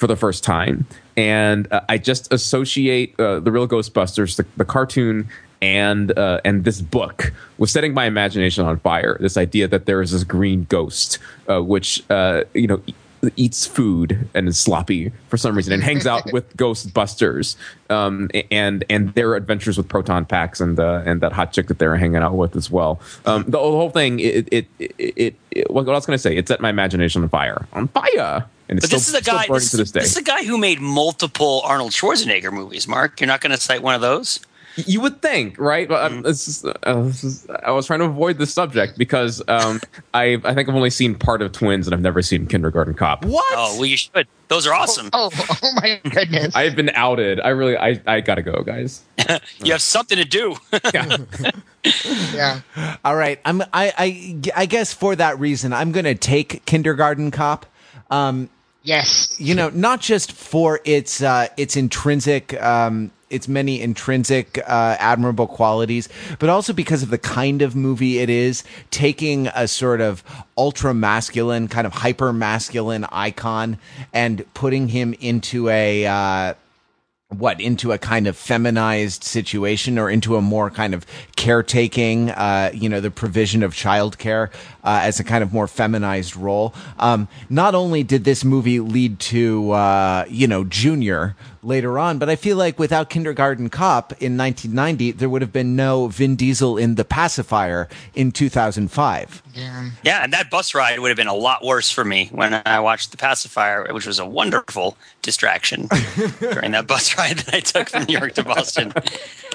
for 0.00 0.06
the 0.06 0.16
first 0.16 0.42
time. 0.42 0.86
And 1.16 1.70
uh, 1.70 1.82
I 1.88 1.98
just 1.98 2.32
associate 2.32 3.14
uh, 3.20 3.38
the 3.38 3.52
real 3.52 3.68
Ghostbusters, 3.68 4.36
the, 4.36 4.46
the 4.56 4.64
cartoon, 4.64 5.28
and 5.62 6.18
uh, 6.18 6.40
and 6.42 6.64
this 6.64 6.80
book 6.80 7.34
was 7.58 7.70
setting 7.70 7.92
my 7.92 8.06
imagination 8.06 8.64
on 8.64 8.78
fire. 8.80 9.18
This 9.20 9.36
idea 9.36 9.68
that 9.68 9.84
there 9.84 10.00
is 10.00 10.12
this 10.12 10.24
green 10.24 10.64
ghost, 10.70 11.18
uh, 11.48 11.62
which 11.62 12.02
uh, 12.10 12.44
you 12.54 12.66
know. 12.66 12.82
Eats 13.36 13.66
food 13.66 14.30
and 14.32 14.48
is 14.48 14.56
sloppy 14.56 15.12
for 15.28 15.36
some 15.36 15.54
reason, 15.54 15.74
and 15.74 15.82
hangs 15.82 16.06
out 16.06 16.32
with 16.32 16.56
Ghostbusters, 16.56 17.54
um, 17.90 18.30
and 18.50 18.82
and 18.88 19.12
their 19.12 19.34
adventures 19.34 19.76
with 19.76 19.88
proton 19.88 20.24
packs 20.24 20.58
and 20.58 20.80
uh, 20.80 21.02
and 21.04 21.20
that 21.20 21.30
hot 21.34 21.52
chick 21.52 21.66
that 21.66 21.78
they're 21.78 21.96
hanging 21.96 22.22
out 22.22 22.34
with 22.34 22.56
as 22.56 22.70
well. 22.70 22.98
Um, 23.26 23.44
the 23.46 23.58
whole 23.58 23.90
thing, 23.90 24.20
it 24.20 24.48
it, 24.50 24.66
it, 24.78 24.94
it, 24.96 25.34
it 25.50 25.70
what 25.70 25.86
I 25.86 25.92
was 25.92 26.06
going 26.06 26.14
to 26.16 26.18
say, 26.18 26.34
it 26.34 26.48
set 26.48 26.62
my 26.62 26.70
imagination 26.70 27.22
on 27.22 27.28
fire, 27.28 27.66
on 27.74 27.88
fire, 27.88 28.46
and 28.70 28.78
it's 28.78 28.84
But 28.88 28.98
still, 28.98 28.98
this 29.00 29.08
is 29.08 29.14
a 29.14 29.22
guy. 29.30 29.46
This, 29.48 29.70
to 29.72 29.76
this 29.76 29.90
day. 29.90 30.00
this 30.00 30.12
is 30.12 30.16
a 30.16 30.22
guy 30.22 30.44
who 30.44 30.56
made 30.56 30.80
multiple 30.80 31.60
Arnold 31.64 31.90
Schwarzenegger 31.90 32.52
movies. 32.52 32.88
Mark, 32.88 33.20
you're 33.20 33.26
not 33.28 33.42
going 33.42 33.50
to 33.50 33.60
cite 33.60 33.82
one 33.82 33.94
of 33.94 34.00
those? 34.00 34.40
You 34.76 35.00
would 35.00 35.20
think, 35.20 35.58
right? 35.58 35.88
But 35.88 36.00
Mm-hmm. 36.10 36.18
I'm, 36.18 36.22
this 36.22 36.46
is, 36.46 36.64
uh, 36.64 37.02
this 37.02 37.24
is, 37.24 37.46
I 37.64 37.72
was 37.72 37.86
trying 37.88 37.98
to 37.98 38.04
avoid 38.06 38.38
this 38.38 38.54
subject 38.54 38.96
because 38.96 39.42
um, 39.48 39.80
I 40.14 40.38
I 40.44 40.54
think 40.54 40.68
I've 40.68 40.76
only 40.76 40.90
seen 40.90 41.16
part 41.16 41.42
of 41.42 41.50
Twins 41.50 41.88
and 41.88 41.92
I've 41.94 42.00
never 42.00 42.22
seen 42.22 42.46
Kindergarten 42.46 42.94
Cop. 42.94 43.24
What? 43.24 43.44
Oh, 43.50 43.74
well, 43.76 43.84
you 43.86 43.96
should. 43.96 44.28
Those 44.46 44.68
are 44.68 44.72
awesome. 44.72 45.10
Oh, 45.12 45.30
oh 45.62 45.72
my 45.74 46.00
goodness. 46.08 46.54
I've 46.54 46.76
been 46.76 46.90
outed. 46.94 47.40
I 47.40 47.48
really, 47.48 47.76
I, 47.76 48.00
I 48.06 48.20
gotta 48.20 48.42
go, 48.42 48.62
guys. 48.62 49.02
You 49.62 49.72
have 49.72 49.82
something 49.82 50.16
to 50.16 50.24
do. 50.24 50.56
Yeah. 50.94 51.16
yeah. 52.32 52.60
All 53.04 53.14
right. 53.16 53.38
I'm. 53.44 53.62
I. 53.72 53.92
I. 53.98 54.40
I 54.56 54.66
guess 54.66 54.92
for 54.94 55.14
that 55.16 55.38
reason, 55.38 55.72
I'm 55.72 55.92
going 55.92 56.04
to 56.04 56.14
take 56.14 56.64
Kindergarten 56.64 57.30
Cop. 57.30 57.66
Um, 58.10 58.48
Yes. 58.90 59.36
you 59.38 59.54
know, 59.54 59.68
not 59.68 60.00
just 60.00 60.32
for 60.32 60.80
its 60.84 61.22
uh, 61.22 61.46
its 61.56 61.76
intrinsic, 61.76 62.60
um, 62.60 63.12
its 63.30 63.46
many 63.46 63.80
intrinsic 63.80 64.58
uh, 64.58 64.96
admirable 64.98 65.46
qualities, 65.46 66.08
but 66.40 66.48
also 66.48 66.72
because 66.72 67.04
of 67.04 67.10
the 67.10 67.18
kind 67.18 67.62
of 67.62 67.76
movie 67.76 68.18
it 68.18 68.28
is, 68.28 68.64
taking 68.90 69.46
a 69.54 69.68
sort 69.68 70.00
of 70.00 70.24
ultra 70.58 70.92
masculine, 70.92 71.68
kind 71.68 71.86
of 71.86 71.92
hyper 71.92 72.32
masculine 72.32 73.06
icon 73.12 73.78
and 74.12 74.44
putting 74.54 74.88
him 74.88 75.14
into 75.20 75.68
a. 75.68 76.06
Uh, 76.06 76.54
what 77.28 77.60
into 77.60 77.92
a 77.92 77.98
kind 77.98 78.26
of 78.26 78.36
feminized 78.36 79.22
situation 79.22 79.98
or 79.98 80.10
into 80.10 80.34
a 80.34 80.42
more 80.42 80.68
kind 80.68 80.94
of 80.94 81.06
caretaking 81.36 82.28
uh 82.30 82.72
you 82.74 82.88
know 82.88 83.00
the 83.00 83.08
provision 83.08 83.62
of 83.62 83.72
childcare 83.72 84.50
uh, 84.84 85.00
as 85.02 85.20
a 85.20 85.24
kind 85.24 85.42
of 85.42 85.52
more 85.52 85.66
feminized 85.66 86.36
role 86.36 86.74
um 86.98 87.28
not 87.48 87.74
only 87.74 88.02
did 88.02 88.24
this 88.24 88.44
movie 88.44 88.80
lead 88.80 89.18
to 89.18 89.70
uh 89.72 90.24
you 90.28 90.46
know 90.46 90.64
junior 90.64 91.34
later 91.62 91.98
on 91.98 92.18
but 92.18 92.28
i 92.30 92.36
feel 92.36 92.56
like 92.56 92.78
without 92.78 93.10
kindergarten 93.10 93.68
cop 93.68 94.12
in 94.22 94.36
1990 94.36 95.12
there 95.12 95.28
would 95.28 95.42
have 95.42 95.52
been 95.52 95.76
no 95.76 96.06
vin 96.08 96.34
diesel 96.36 96.78
in 96.78 96.94
the 96.94 97.04
pacifier 97.04 97.88
in 98.14 98.32
2005 98.32 99.42
Yeah. 99.54 99.90
yeah, 100.04 100.22
and 100.24 100.32
that 100.32 100.48
bus 100.48 100.74
ride 100.74 100.98
would 101.00 101.08
have 101.08 101.16
been 101.16 101.26
a 101.26 101.34
lot 101.34 101.64
worse 101.64 101.90
for 101.90 102.04
me 102.04 102.28
when 102.32 102.54
I 102.64 102.78
watched 102.80 103.10
The 103.10 103.16
Pacifier, 103.16 103.84
which 103.92 104.06
was 104.06 104.20
a 104.20 104.24
wonderful 104.24 104.96
distraction 105.22 105.88
during 106.40 106.70
that 106.70 106.86
bus 106.86 107.18
ride 107.18 107.38
that 107.40 107.54
I 107.54 107.60
took 107.60 107.90
from 107.90 108.04
New 108.04 108.16
York 108.16 108.34
to 108.34 108.44
Boston. 108.44 108.92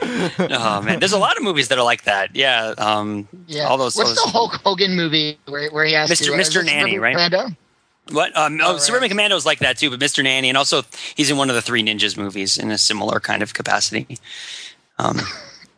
Oh 0.02 0.82
man, 0.82 1.00
there's 1.00 1.14
a 1.14 1.18
lot 1.18 1.38
of 1.38 1.44
movies 1.44 1.70
that 1.70 1.78
are 1.78 1.84
like 1.86 2.04
that. 2.04 2.36
Yeah, 2.36 2.74
um, 2.78 3.30
Yeah. 3.48 3.64
all 3.70 3.78
those. 3.78 3.96
What's 3.96 4.10
those 4.10 4.24
the 4.26 4.30
Hulk 4.30 4.56
Hogan 4.66 4.94
movie 4.96 5.15
where, 5.48 5.70
where 5.72 5.86
he 5.86 5.94
has 5.94 6.10
Mr. 6.10 6.26
to 6.26 6.34
uh, 6.34 6.38
Mr. 6.38 6.66
Nanny, 6.66 6.94
Suburban 6.96 7.02
right? 7.02 7.14
Commando? 7.14 7.56
What? 8.12 8.38
Um, 8.38 8.60
oh, 8.62 8.74
right. 8.74 8.82
Suburban 8.82 9.10
Commando's 9.10 9.46
like 9.46 9.60
that 9.60 9.78
too, 9.78 9.90
but 9.90 10.00
Mr. 10.00 10.24
Nanny, 10.24 10.50
and 10.50 10.58
also 10.58 10.84
he's 11.16 11.30
in 11.30 11.38
one 11.38 11.50
of 11.50 11.56
the 11.56 11.62
Three 11.62 11.84
Ninjas 11.84 12.18
movies 12.18 12.58
in 12.58 12.72
a 12.72 12.78
similar 12.78 13.20
kind 13.20 13.42
of 13.42 13.54
capacity. 13.54 14.20
Um, 15.00 15.20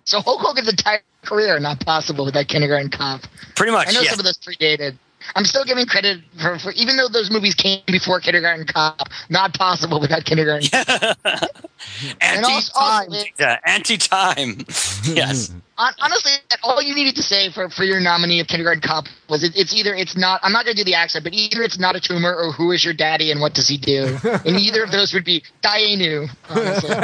So 0.07 0.21
Hulk 0.21 0.39
Hogan's 0.39 0.69
entire 0.69 1.01
career 1.25 1.59
not 1.59 1.81
possible 1.81 2.23
with 2.23 2.33
that 2.35 2.47
Kindergarten 2.47 2.89
Cop. 2.89 3.23
pretty 3.55 3.73
much. 3.73 3.89
I 3.89 3.91
know 3.91 3.99
yeah. 3.99 4.11
some 4.11 4.19
of 4.19 4.25
those 4.25 4.37
predated. 4.37 4.97
I'm 5.35 5.45
still 5.45 5.65
giving 5.65 5.85
credit 5.85 6.21
for, 6.41 6.57
for 6.59 6.71
even 6.73 6.95
though 6.97 7.07
those 7.09 7.29
movies 7.31 7.53
came 7.55 7.81
before 7.87 8.19
Kindergarten 8.19 8.65
Cop, 8.65 9.07
not 9.29 9.53
possible 9.53 9.99
without 9.99 10.23
Kindergarten 10.25 10.69
Cop. 10.71 11.17
And 12.21 12.45
also- 12.45 12.71
Anti-time. 12.79 13.09
also- 13.11 13.23
Yeah, 13.39 13.59
anti-time. 13.65 14.57
yes. 15.03 15.51
Honestly, 15.77 16.31
all 16.63 16.81
you 16.81 16.95
needed 16.95 17.15
to 17.17 17.21
say 17.23 17.51
for, 17.51 17.69
for 17.69 17.83
your 17.83 17.99
nominee 17.99 18.39
of 18.39 18.47
Kindergarten 18.47 18.81
Cop 18.81 19.05
was 19.29 19.43
it, 19.43 19.51
it's 19.55 19.75
either 19.75 19.93
it's 19.93 20.17
not. 20.17 20.39
I'm 20.43 20.51
not 20.51 20.65
going 20.65 20.75
to 20.75 20.81
do 20.83 20.85
the 20.85 20.95
accent, 20.95 21.23
but 21.23 21.33
either 21.33 21.61
it's 21.61 21.77
not 21.77 21.95
a 21.95 21.99
tumor 21.99 22.33
or 22.33 22.51
who 22.51 22.71
is 22.71 22.83
your 22.83 22.95
daddy 22.95 23.31
and 23.31 23.39
what 23.39 23.53
does 23.53 23.67
he 23.67 23.77
do? 23.77 24.17
and 24.23 24.55
either 24.59 24.83
of 24.83 24.91
those 24.91 25.13
would 25.13 25.23
be 25.25 25.43
Dayenu. 25.61 26.29
Honestly. 26.49 26.95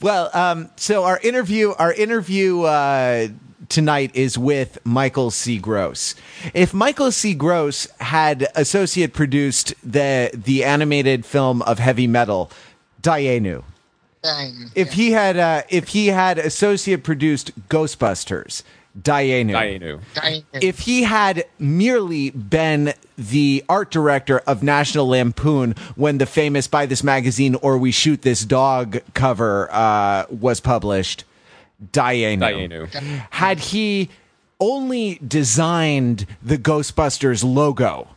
Well, 0.00 0.30
um, 0.34 0.70
so 0.76 1.04
our 1.04 1.18
interview, 1.22 1.72
our 1.78 1.92
interview 1.92 2.62
uh, 2.62 3.28
tonight 3.70 4.10
is 4.12 4.36
with 4.36 4.78
Michael 4.84 5.30
C. 5.30 5.58
Gross. 5.58 6.14
If 6.52 6.74
Michael 6.74 7.10
C. 7.10 7.32
Gross 7.34 7.86
had 8.00 8.46
associate 8.54 9.14
produced 9.14 9.72
the 9.82 10.30
the 10.34 10.64
animated 10.64 11.24
film 11.24 11.62
of 11.62 11.78
heavy 11.78 12.06
metal, 12.06 12.50
Dayenu. 13.02 13.62
Dang. 14.22 14.70
If 14.74 14.92
he 14.92 15.12
had 15.12 15.38
uh, 15.38 15.62
if 15.70 15.88
he 15.88 16.08
had 16.08 16.36
associate 16.38 17.02
produced 17.04 17.52
Ghostbusters, 17.70 18.62
Dayenu. 19.00 19.52
Dayenu. 19.52 20.00
Dying- 20.14 20.44
If 20.52 20.80
he 20.80 21.04
had 21.04 21.44
merely 21.58 22.28
been 22.30 22.92
the 23.16 23.64
art 23.68 23.90
director 23.90 24.40
of 24.40 24.62
National 24.62 25.08
Lampoon 25.08 25.74
when 25.96 26.18
the 26.18 26.26
famous 26.26 26.66
"Buy 26.66 26.84
This 26.84 27.02
Magazine 27.02 27.54
or 27.56 27.78
We 27.78 27.92
Shoot 27.92 28.20
This 28.22 28.44
Dog" 28.44 29.00
cover 29.14 29.68
uh, 29.72 30.26
was 30.28 30.60
published, 30.60 31.24
Dayenu. 31.92 32.38
Dayenu. 32.90 33.26
Had 33.30 33.58
he 33.58 34.10
only 34.60 35.18
designed 35.26 36.26
the 36.42 36.58
Ghostbusters 36.58 37.42
logo, 37.42 38.08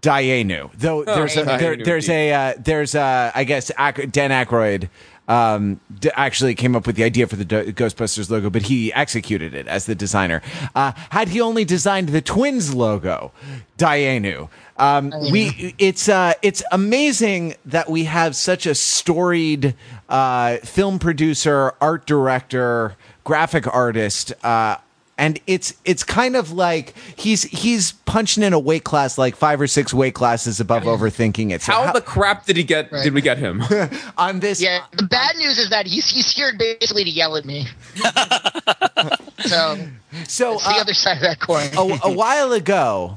Dayenu. 0.00 0.70
Though 0.74 1.04
there's 1.04 1.36
a, 1.36 1.44
there, 1.44 1.76
there's 1.76 2.08
a 2.08 2.32
uh, 2.32 2.54
there's 2.58 2.94
a 2.94 3.32
I 3.34 3.44
guess 3.44 3.70
Dan 4.10 4.30
Aykroyd 4.30 4.88
um, 5.28 5.80
d- 5.98 6.10
actually 6.14 6.54
came 6.54 6.76
up 6.76 6.86
with 6.86 6.96
the 6.96 7.04
idea 7.04 7.26
for 7.26 7.36
the 7.36 7.44
Ghostbusters 7.44 8.30
logo, 8.30 8.48
but 8.50 8.62
he 8.62 8.92
executed 8.92 9.54
it 9.54 9.66
as 9.66 9.86
the 9.86 9.94
designer. 9.94 10.42
Uh, 10.74 10.92
had 11.10 11.28
he 11.28 11.40
only 11.40 11.64
designed 11.64 12.10
the 12.10 12.20
Twins 12.22 12.74
logo, 12.74 13.32
Dayenu. 13.78 14.48
Um, 14.78 15.12
we 15.30 15.74
it's 15.78 16.08
uh, 16.08 16.34
it's 16.42 16.62
amazing 16.70 17.54
that 17.64 17.88
we 17.88 18.04
have 18.04 18.36
such 18.36 18.66
a 18.66 18.74
storied 18.74 19.74
uh, 20.08 20.58
film 20.58 20.98
producer, 20.98 21.72
art 21.80 22.06
director, 22.06 22.96
graphic 23.24 23.72
artist. 23.72 24.32
Uh, 24.44 24.76
and 25.18 25.40
it's 25.46 25.74
it's 25.84 26.04
kind 26.04 26.36
of 26.36 26.52
like 26.52 26.94
he's 27.16 27.44
he's 27.44 27.92
punching 27.92 28.42
in 28.42 28.52
a 28.52 28.58
weight 28.58 28.84
class 28.84 29.16
like 29.16 29.34
five 29.34 29.60
or 29.60 29.66
six 29.66 29.94
weight 29.94 30.14
classes 30.14 30.60
above 30.60 30.82
overthinking 30.82 31.52
it. 31.52 31.62
So 31.62 31.72
How 31.72 31.92
the 31.92 32.00
crap 32.00 32.46
did 32.46 32.56
he 32.56 32.64
get? 32.64 32.90
Did 32.90 33.14
we 33.14 33.22
get 33.22 33.38
him? 33.38 33.62
on 34.18 34.40
this 34.40 34.60
Yeah, 34.60 34.84
the 34.92 35.04
bad 35.04 35.36
news 35.36 35.58
is 35.58 35.70
that 35.70 35.86
he's 35.86 36.08
he's 36.08 36.30
here 36.30 36.52
basically 36.58 37.04
to 37.04 37.10
yell 37.10 37.36
at 37.36 37.44
me. 37.44 37.66
so 39.38 39.88
so 40.26 40.54
it's 40.54 40.64
the 40.64 40.74
uh, 40.74 40.80
other 40.80 40.94
side 40.94 41.16
of 41.16 41.22
that 41.22 41.40
coin. 41.40 41.68
a, 41.76 42.08
a 42.08 42.12
while 42.12 42.52
ago, 42.52 43.16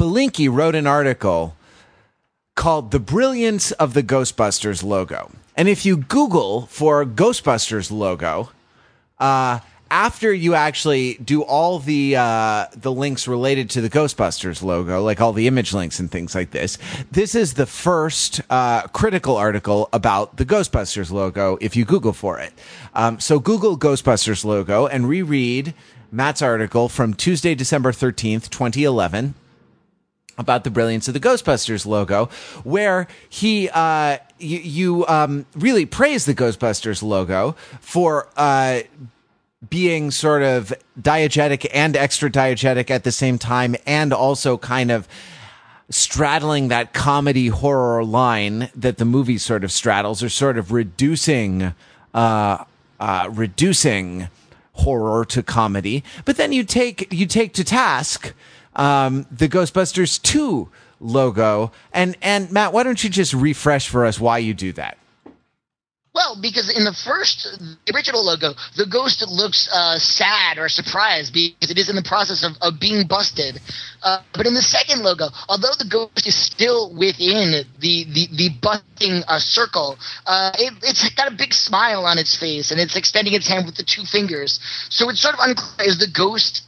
Belinkie 0.00 0.50
wrote 0.50 0.74
an 0.74 0.86
article 0.86 1.54
called 2.54 2.90
"The 2.90 2.98
Brilliance 2.98 3.70
of 3.72 3.92
the 3.92 4.02
Ghostbusters 4.02 4.82
Logo," 4.82 5.30
and 5.58 5.68
if 5.68 5.84
you 5.84 5.98
Google 5.98 6.64
for 6.70 7.04
Ghostbusters 7.04 7.90
logo, 7.90 8.48
uh, 9.18 9.58
after 9.90 10.32
you 10.32 10.54
actually 10.54 11.18
do 11.22 11.42
all 11.42 11.80
the 11.80 12.16
uh, 12.16 12.64
the 12.74 12.90
links 12.90 13.28
related 13.28 13.68
to 13.70 13.82
the 13.82 13.90
Ghostbusters 13.90 14.62
logo, 14.62 15.02
like 15.02 15.20
all 15.20 15.34
the 15.34 15.46
image 15.46 15.74
links 15.74 16.00
and 16.00 16.10
things 16.10 16.34
like 16.34 16.50
this, 16.52 16.78
this 17.12 17.34
is 17.34 17.52
the 17.52 17.66
first 17.66 18.40
uh, 18.48 18.86
critical 18.86 19.36
article 19.36 19.90
about 19.92 20.38
the 20.38 20.46
Ghostbusters 20.46 21.10
logo. 21.10 21.58
If 21.60 21.76
you 21.76 21.84
Google 21.84 22.14
for 22.14 22.38
it, 22.38 22.54
um, 22.94 23.20
so 23.20 23.38
Google 23.38 23.76
Ghostbusters 23.76 24.46
logo 24.46 24.86
and 24.86 25.06
reread 25.06 25.74
Matt's 26.10 26.40
article 26.40 26.88
from 26.88 27.12
Tuesday, 27.12 27.54
December 27.54 27.92
thirteenth, 27.92 28.48
twenty 28.48 28.84
eleven 28.84 29.34
about 30.40 30.64
the 30.64 30.70
brilliance 30.70 31.06
of 31.06 31.14
the 31.14 31.20
Ghostbusters 31.20 31.86
logo, 31.86 32.26
where 32.64 33.06
he 33.28 33.68
uh, 33.70 34.18
you, 34.38 34.58
you 34.58 35.06
um, 35.06 35.46
really 35.54 35.86
praise 35.86 36.24
the 36.24 36.34
Ghostbusters 36.34 37.02
logo 37.02 37.54
for 37.80 38.28
uh, 38.36 38.80
being 39.68 40.10
sort 40.10 40.42
of 40.42 40.72
diegetic 41.00 41.66
and 41.72 41.96
extra 41.96 42.30
diegetic 42.30 42.90
at 42.90 43.04
the 43.04 43.12
same 43.12 43.38
time, 43.38 43.76
and 43.86 44.12
also 44.12 44.58
kind 44.58 44.90
of 44.90 45.06
straddling 45.90 46.68
that 46.68 46.92
comedy 46.92 47.48
horror 47.48 48.04
line 48.04 48.70
that 48.74 48.98
the 48.98 49.04
movie 49.04 49.38
sort 49.38 49.64
of 49.64 49.70
straddles, 49.70 50.22
or 50.22 50.28
sort 50.28 50.56
of 50.56 50.72
reducing 50.72 51.74
uh, 52.14 52.64
uh, 52.98 53.28
reducing 53.30 54.28
horror 54.72 55.24
to 55.26 55.42
comedy. 55.42 56.02
But 56.24 56.36
then 56.36 56.52
you 56.52 56.64
take 56.64 57.12
you 57.12 57.26
take 57.26 57.52
to 57.54 57.64
task 57.64 58.32
um, 58.76 59.26
the 59.30 59.48
Ghostbusters 59.48 60.20
two 60.20 60.68
logo, 61.00 61.72
and 61.92 62.16
and 62.22 62.50
Matt, 62.50 62.72
why 62.72 62.82
don't 62.82 63.02
you 63.02 63.10
just 63.10 63.32
refresh 63.34 63.88
for 63.88 64.04
us 64.04 64.20
why 64.20 64.38
you 64.38 64.54
do 64.54 64.72
that? 64.72 64.98
Well, 66.12 66.36
because 66.40 66.68
in 66.76 66.84
the 66.84 66.92
first, 66.92 67.46
the 67.86 67.94
original 67.94 68.24
logo, 68.24 68.52
the 68.76 68.84
ghost 68.84 69.24
looks 69.30 69.68
uh, 69.72 69.96
sad 69.98 70.58
or 70.58 70.68
surprised 70.68 71.32
because 71.32 71.70
it 71.70 71.78
is 71.78 71.88
in 71.88 71.94
the 71.94 72.02
process 72.02 72.42
of, 72.42 72.52
of 72.60 72.80
being 72.80 73.06
busted. 73.06 73.60
Uh, 74.02 74.20
but 74.34 74.44
in 74.44 74.54
the 74.54 74.62
second 74.62 75.02
logo, 75.02 75.28
although 75.48 75.72
the 75.78 75.84
ghost 75.88 76.26
is 76.26 76.34
still 76.34 76.92
within 76.94 77.64
the 77.78 78.04
the, 78.10 78.26
the 78.32 78.48
busting 78.60 79.22
uh, 79.28 79.38
circle, 79.38 79.98
uh, 80.26 80.50
it, 80.58 80.74
it's 80.82 81.08
got 81.10 81.28
a 81.32 81.34
big 81.36 81.54
smile 81.54 82.04
on 82.04 82.18
its 82.18 82.34
face 82.36 82.72
and 82.72 82.80
it's 82.80 82.96
extending 82.96 83.34
its 83.34 83.46
hand 83.46 83.64
with 83.64 83.76
the 83.76 83.84
two 83.84 84.04
fingers. 84.04 84.58
So 84.88 85.08
it's 85.10 85.20
sort 85.20 85.34
of 85.34 85.40
unclear: 85.42 85.88
is 85.88 85.98
the 85.98 86.08
ghost 86.10 86.62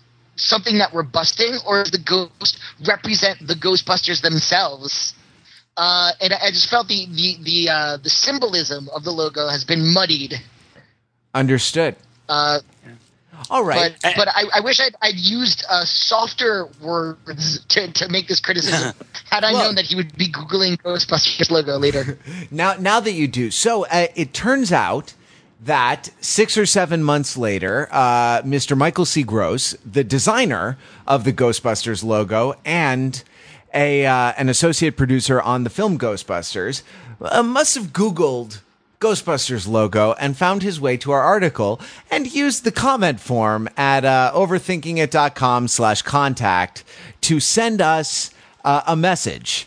something 0.44 0.78
that 0.78 0.92
we're 0.92 1.02
busting, 1.02 1.58
or 1.66 1.82
does 1.82 1.92
the 1.92 1.98
ghost 1.98 2.58
represent 2.86 3.38
the 3.46 3.54
Ghostbusters 3.54 4.20
themselves? 4.22 5.14
uh, 5.76 6.12
and 6.20 6.32
I 6.34 6.50
just 6.50 6.68
felt 6.68 6.88
the 6.88 7.06
the 7.06 7.36
the 7.42 7.68
uh, 7.70 7.96
the 7.96 8.10
symbolism 8.10 8.88
of 8.94 9.04
the 9.04 9.10
logo 9.10 9.48
has 9.48 9.64
been 9.64 9.92
muddied. 9.92 10.34
Understood. 11.34 11.96
Uh, 12.28 12.60
All 13.48 13.64
right. 13.64 13.96
but 14.02 14.14
but 14.16 14.28
I, 14.28 14.44
I 14.54 14.60
wish 14.60 14.80
I'd, 14.80 14.94
I'd 15.00 15.16
used 15.16 15.64
uh, 15.68 15.84
softer 15.86 16.68
words 16.82 17.64
to, 17.70 17.90
to 17.92 18.08
make 18.10 18.28
this 18.28 18.40
criticism. 18.40 18.92
Had 19.30 19.44
I 19.44 19.52
Well- 19.52 19.64
known 19.64 19.74
that 19.76 19.86
he 19.86 19.96
would 19.96 20.14
be 20.16 20.28
googling 20.30 20.76
Ghostbusters 20.82 21.50
logo 21.50 21.78
later. 21.78 22.18
Now, 22.50 22.74
now 22.78 23.00
that 23.00 23.12
you 23.12 23.28
do, 23.28 23.50
so 23.50 23.86
uh, 23.86 24.08
it 24.14 24.34
turns 24.34 24.72
out 24.72 25.14
that 25.64 26.10
six 26.20 26.58
or 26.58 26.66
seven 26.66 27.02
months 27.02 27.36
later, 27.36 27.88
uh, 27.90 28.42
Mr. 28.42 28.76
Michael 28.76 29.04
C. 29.04 29.22
Gross, 29.22 29.76
the 29.84 30.04
designer 30.04 30.76
of 31.06 31.24
the 31.24 31.32
Ghostbusters 31.32 32.02
logo 32.02 32.54
and 32.64 33.22
a 33.74 34.04
uh, 34.04 34.32
an 34.36 34.48
associate 34.48 34.96
producer 34.96 35.40
on 35.40 35.64
the 35.64 35.70
film 35.70 35.98
Ghostbusters, 35.98 36.82
uh, 37.20 37.42
must 37.42 37.74
have 37.74 37.92
Googled 37.92 38.60
Ghostbusters 39.00 39.66
logo 39.66 40.12
and 40.14 40.36
found 40.36 40.62
his 40.62 40.80
way 40.80 40.96
to 40.98 41.10
our 41.10 41.22
article 41.22 41.80
and 42.10 42.32
used 42.32 42.64
the 42.64 42.72
comment 42.72 43.18
form 43.18 43.68
at 43.76 44.04
uh, 44.04 44.32
overthinkingit.com 44.34 45.68
slash 45.68 46.02
contact 46.02 46.84
to 47.22 47.40
send 47.40 47.80
us 47.80 48.30
uh, 48.64 48.82
a 48.86 48.94
message. 48.94 49.66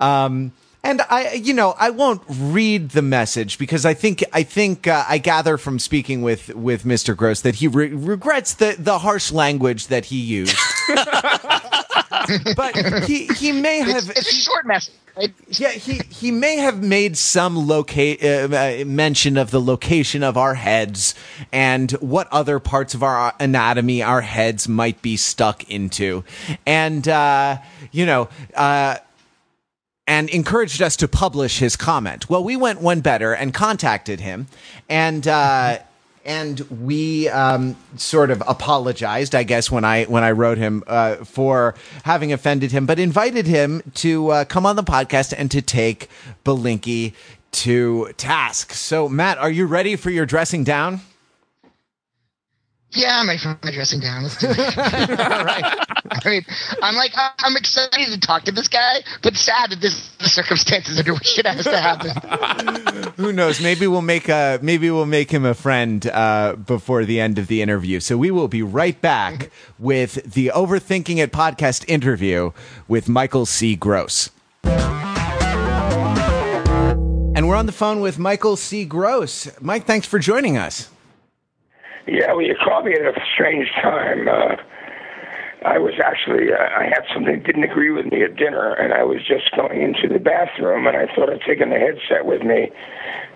Um, 0.00 0.52
and 0.84 1.00
I, 1.08 1.32
you 1.32 1.54
know, 1.54 1.74
I 1.78 1.90
won't 1.90 2.22
read 2.28 2.90
the 2.90 3.02
message 3.02 3.58
because 3.58 3.86
I 3.86 3.94
think 3.94 4.22
I 4.32 4.42
think 4.42 4.86
uh, 4.86 5.04
I 5.08 5.18
gather 5.18 5.56
from 5.56 5.78
speaking 5.78 6.22
with 6.22 6.54
with 6.54 6.84
Mr. 6.84 7.16
Gross 7.16 7.40
that 7.40 7.56
he 7.56 7.68
re- 7.68 7.88
regrets 7.88 8.54
the 8.54 8.76
the 8.78 8.98
harsh 8.98 9.32
language 9.32 9.86
that 9.88 10.06
he 10.06 10.18
used. 10.18 10.56
but 12.56 12.76
he 13.06 13.26
he 13.28 13.50
may 13.52 13.78
have 13.78 14.10
it's 14.10 14.30
a 14.30 14.34
short 14.34 14.66
message. 14.66 14.94
Right? 15.16 15.32
yeah, 15.48 15.70
he 15.70 16.00
he 16.10 16.30
may 16.30 16.56
have 16.56 16.82
made 16.82 17.16
some 17.16 17.56
locate 17.56 18.22
uh, 18.22 18.48
uh, 18.52 18.84
mention 18.84 19.38
of 19.38 19.52
the 19.52 19.60
location 19.60 20.22
of 20.22 20.36
our 20.36 20.54
heads 20.54 21.14
and 21.52 21.92
what 21.92 22.28
other 22.32 22.58
parts 22.58 22.94
of 22.94 23.02
our 23.02 23.32
anatomy 23.40 24.02
our 24.02 24.20
heads 24.20 24.68
might 24.68 25.00
be 25.02 25.16
stuck 25.16 25.68
into, 25.70 26.24
and 26.66 27.08
uh, 27.08 27.58
you 27.90 28.04
know. 28.04 28.28
Uh, 28.54 28.96
and 30.06 30.28
encouraged 30.30 30.82
us 30.82 30.96
to 30.96 31.08
publish 31.08 31.58
his 31.58 31.76
comment. 31.76 32.28
Well, 32.28 32.44
we 32.44 32.56
went 32.56 32.80
one 32.80 33.00
better 33.00 33.32
and 33.32 33.54
contacted 33.54 34.20
him, 34.20 34.46
and 34.88 35.26
uh, 35.26 35.78
and 36.24 36.60
we 36.70 37.28
um, 37.28 37.76
sort 37.96 38.30
of 38.30 38.42
apologized, 38.46 39.34
I 39.34 39.42
guess, 39.42 39.70
when 39.70 39.84
I 39.84 40.04
when 40.04 40.24
I 40.24 40.32
wrote 40.32 40.58
him 40.58 40.82
uh, 40.86 41.16
for 41.16 41.74
having 42.04 42.32
offended 42.32 42.72
him, 42.72 42.86
but 42.86 42.98
invited 42.98 43.46
him 43.46 43.82
to 43.94 44.30
uh, 44.30 44.44
come 44.44 44.66
on 44.66 44.76
the 44.76 44.82
podcast 44.82 45.34
and 45.36 45.50
to 45.50 45.62
take 45.62 46.08
Belinkie 46.44 47.14
to 47.52 48.12
task. 48.16 48.72
So, 48.72 49.08
Matt, 49.08 49.38
are 49.38 49.50
you 49.50 49.66
ready 49.66 49.96
for 49.96 50.10
your 50.10 50.26
dressing 50.26 50.64
down? 50.64 51.00
Yeah, 52.94 53.18
I'm 53.20 53.26
ready 53.26 53.40
for 53.40 53.58
my 53.62 53.70
dressing 53.72 54.00
down. 54.00 54.22
Let's 54.22 54.36
do 54.38 54.46
it. 54.50 54.56
I 54.78 56.20
mean, 56.26 56.44
I'm 56.80 56.94
like, 56.94 57.10
I- 57.16 57.32
I'm 57.40 57.56
excited 57.56 58.06
to 58.12 58.20
talk 58.20 58.44
to 58.44 58.52
this 58.52 58.68
guy, 58.68 59.00
but 59.22 59.36
sad 59.36 59.70
that 59.70 59.80
this 59.80 60.10
the 60.18 60.28
circumstances 60.28 60.98
under 60.98 61.14
which 61.14 61.38
it 61.38 61.46
has 61.46 61.64
to 61.64 61.76
happen. 61.78 63.12
Who 63.16 63.32
knows? 63.32 63.60
Maybe 63.60 63.86
we'll 63.86 64.00
make 64.02 64.28
a 64.28 64.58
maybe 64.62 64.90
we'll 64.90 65.06
make 65.06 65.30
him 65.30 65.44
a 65.44 65.54
friend 65.54 66.06
uh, 66.06 66.54
before 66.56 67.04
the 67.04 67.20
end 67.20 67.38
of 67.38 67.48
the 67.48 67.62
interview. 67.62 68.00
So 68.00 68.16
we 68.16 68.30
will 68.30 68.48
be 68.48 68.62
right 68.62 69.00
back 69.00 69.50
with 69.78 70.32
the 70.32 70.52
Overthinking 70.54 71.18
It 71.18 71.32
podcast 71.32 71.84
interview 71.88 72.52
with 72.86 73.08
Michael 73.08 73.46
C. 73.46 73.74
Gross. 73.76 74.30
And 77.36 77.48
we're 77.48 77.56
on 77.56 77.66
the 77.66 77.72
phone 77.72 78.00
with 78.00 78.18
Michael 78.18 78.56
C. 78.56 78.84
Gross. 78.84 79.50
Mike, 79.60 79.86
thanks 79.86 80.06
for 80.06 80.20
joining 80.20 80.56
us. 80.56 80.88
Yeah, 82.06 82.32
well, 82.32 82.42
you 82.42 82.54
caught 82.62 82.84
me 82.84 82.92
at 82.92 83.00
a 83.00 83.14
strange 83.32 83.70
time. 83.82 84.28
Uh, 84.28 84.56
I 85.64 85.78
was 85.78 85.94
actually 86.04 86.52
uh, 86.52 86.58
I 86.58 86.84
had 86.84 87.04
something 87.12 87.36
that 87.36 87.44
didn't 87.44 87.64
agree 87.64 87.90
with 87.90 88.06
me 88.06 88.22
at 88.22 88.36
dinner, 88.36 88.74
and 88.74 88.92
I 88.92 89.02
was 89.04 89.24
just 89.26 89.50
going 89.56 89.80
into 89.80 90.08
the 90.12 90.18
bathroom, 90.18 90.86
and 90.86 90.94
I 90.96 91.06
thought 91.14 91.30
I'd 91.30 91.40
taken 91.40 91.70
the 91.70 91.78
headset 91.78 92.26
with 92.26 92.42
me, 92.42 92.70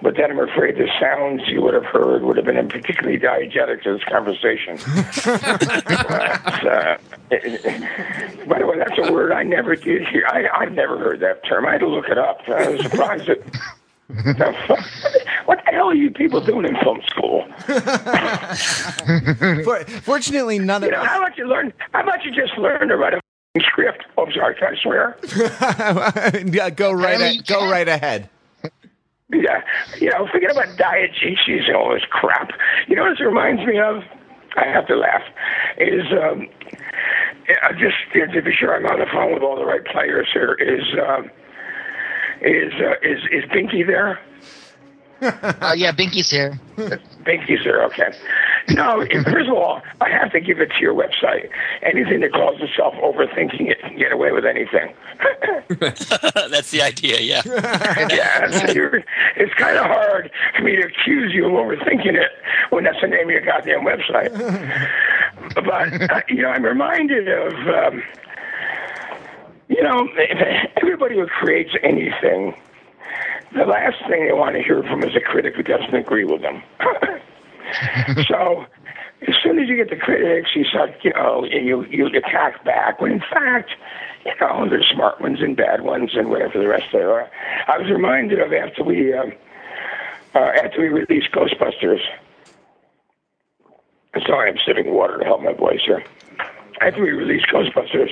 but 0.03 0.17
then 0.17 0.31
I'm 0.33 0.39
afraid 0.39 0.77
the 0.77 0.89
sounds 1.01 1.49
you 1.49 1.63
would 1.63 1.73
have 1.73 1.87
heard 1.87 2.23
would 2.23 2.37
have 2.37 2.45
been 2.45 2.69
particularly 2.69 3.19
diegetic 3.19 3.83
to 3.85 3.95
this 3.95 4.05
conversation. 4.05 4.79
uh, 6.69 6.99
by 8.47 8.59
the 8.59 8.67
way, 8.67 8.79
that's 8.79 9.09
a 9.09 9.13
word 9.13 9.33
I 9.33 9.43
never 9.43 9.75
did 9.75 10.07
hear. 10.09 10.27
I, 10.29 10.49
I've 10.55 10.73
never 10.73 10.99
heard 10.99 11.21
that 11.21 11.47
term. 11.47 11.65
I 11.65 11.73
had 11.73 11.81
to 11.81 11.89
look 11.89 12.11
it 12.11 12.19
up. 12.19 12.41
I 12.47 12.69
was 12.69 12.83
surprised 12.83 13.27
that. 13.29 13.41
what 15.45 15.59
the 15.67 15.73
hell 15.73 15.89
are 15.91 15.95
you 15.95 16.11
people 16.11 16.41
doing 16.41 16.65
in 16.65 16.75
film 16.83 17.01
school? 17.07 17.45
For, 19.65 19.85
fortunately, 20.03 20.59
none 20.59 20.83
You 20.83 20.89
of 20.89 20.93
know, 20.93 21.05
how 21.05 21.19
about 21.23 21.37
you 21.37 21.47
learn? 21.47 21.73
How 21.93 22.03
about 22.03 22.25
you 22.25 22.31
just 22.33 22.57
learn 22.59 22.89
to 22.89 22.97
write 22.97 23.13
a 23.15 23.21
script? 23.61 24.05
Oh, 24.17 24.25
I'm 24.25 24.33
sorry, 24.33 24.55
can 24.55 24.75
I 24.75 24.83
swear? 24.83 25.19
yeah, 26.47 26.71
go 26.71 26.91
right 26.93 27.15
Apparently 27.17 27.39
a- 27.41 27.43
go 27.43 27.59
can. 27.61 27.71
right 27.71 27.89
ahead. 27.89 28.31
Yeah, 29.31 29.61
you 30.01 30.09
know, 30.11 30.27
forget 30.33 30.53
about 30.53 30.69
diegesis 30.79 31.67
and 31.67 31.77
all 31.77 31.93
this 31.93 32.03
crap. 32.09 32.49
You 32.89 32.97
know 32.97 33.03
what 33.03 33.11
this 33.11 33.21
reminds 33.21 33.63
me 33.67 33.79
of? 33.79 34.03
I 34.57 34.67
have 34.69 34.87
to 34.87 34.97
laugh. 34.97 35.21
Is 35.77 36.07
um, 36.13 36.49
just 37.79 37.97
to 38.33 38.41
be 38.43 38.53
sure 38.59 38.75
I'm 38.75 38.87
on 38.87 38.99
the 39.01 39.07
phone 39.13 39.35
with 39.35 39.43
all 39.43 39.57
the 39.57 39.67
right 39.67 39.85
players 39.85 40.29
here. 40.33 40.55
Is 40.55 40.83
um, 41.07 41.31
is 42.41 42.73
uh, 42.75 42.95
is 43.03 43.21
is 43.31 43.45
Binky 43.51 43.87
there? 43.87 44.21
Uh, 45.21 45.75
yeah, 45.77 45.91
Binky's 45.91 46.31
here. 46.31 46.61
Binky's 46.77 47.65
there. 47.65 47.85
Okay. 47.87 48.13
No, 48.71 49.05
first 49.25 49.49
of 49.49 49.55
all, 49.55 49.83
I 50.01 50.09
have 50.11 50.31
to 50.33 50.41
give 50.41 50.61
it 50.61 50.71
to 50.71 50.81
your 50.81 50.95
website. 50.95 51.49
Anything 51.83 52.21
that 52.21 52.33
calls 52.33 52.61
itself 52.61 52.95
overthinking 52.95 53.69
it 53.69 53.81
can 53.81 53.99
get 53.99 54.13
away 54.13 54.31
with 54.31 54.45
anything. 54.45 54.95
That's 55.69 56.71
the 56.71 56.83
idea. 56.83 57.21
Yeah. 57.21 57.43
yeah, 57.47 58.51
so 58.51 59.01
it's 59.37 59.55
kind 59.55 59.77
of 59.77 59.87
hard 59.87 60.31
for 60.57 60.63
me 60.63 60.77
to 60.77 60.83
accuse 60.83 61.33
you 61.33 61.47
of 61.47 61.53
overthinking 61.53 62.15
it 62.15 62.31
when 62.71 62.85
that's 62.85 63.01
the 63.01 63.09
name 63.09 63.25
of 63.25 63.31
your 63.31 63.41
goddamn 63.41 63.85
website. 63.85 64.33
but 65.55 66.11
uh, 66.11 66.21
you 66.29 66.43
know, 66.43 66.51
I'm 66.51 66.65
reminded 66.65 67.29
of 67.29 67.53
um, 67.53 68.03
you 69.69 69.83
know 69.83 70.09
everybody 70.77 71.17
who 71.17 71.27
creates 71.27 71.71
anything. 71.83 72.55
The 73.55 73.65
last 73.65 73.97
thing 74.09 74.27
they 74.27 74.33
want 74.33 74.57
to 74.57 74.63
hear 74.63 74.83
from 74.83 75.03
is 75.03 75.17
a 75.17 75.21
critic 75.21 75.55
who 75.57 75.63
doesn't 75.63 75.95
agree 75.95 76.25
with 76.25 76.43
them. 76.43 76.63
so 78.29 78.67
as 79.27 79.35
soon 79.43 79.59
as 79.59 79.69
you 79.69 79.77
get 79.77 79.91
the 79.91 79.97
critics, 79.97 80.51
you 80.55 80.65
start, 80.65 80.91
you 81.03 81.13
know, 81.13 81.45
you 81.45 81.85
you 81.87 82.07
attack 82.07 82.65
back. 82.65 83.01
When 83.01 83.13
in 83.13 83.21
fact, 83.21 83.71
you 84.25 84.33
know, 84.41 84.69
there's 84.69 84.89
smart 84.95 85.21
ones 85.21 85.39
and 85.41 85.57
bad 85.57 85.83
ones 85.83 86.11
and 86.15 86.29
whatever 86.31 86.59
the 86.59 86.69
rest 86.69 86.87
there 86.93 87.13
are. 87.13 87.31
I 87.67 87.79
was 87.79 87.91
reminded 87.91 88.41
of 88.41 88.53
after 88.53 88.85
we 88.85 89.13
um, 89.15 89.33
uh, 90.35 90.53
after 90.63 90.81
we 90.81 90.89
released 90.89 91.33
Ghostbusters. 91.33 92.01
Sorry, 94.27 94.51
I'm 94.51 94.59
sipping 94.67 94.93
water 94.93 95.19
to 95.19 95.25
help 95.25 95.43
my 95.43 95.53
voice 95.53 95.81
here. 95.85 96.03
After 96.81 97.03
we 97.03 97.11
released 97.11 97.47
Ghostbusters, 97.53 98.11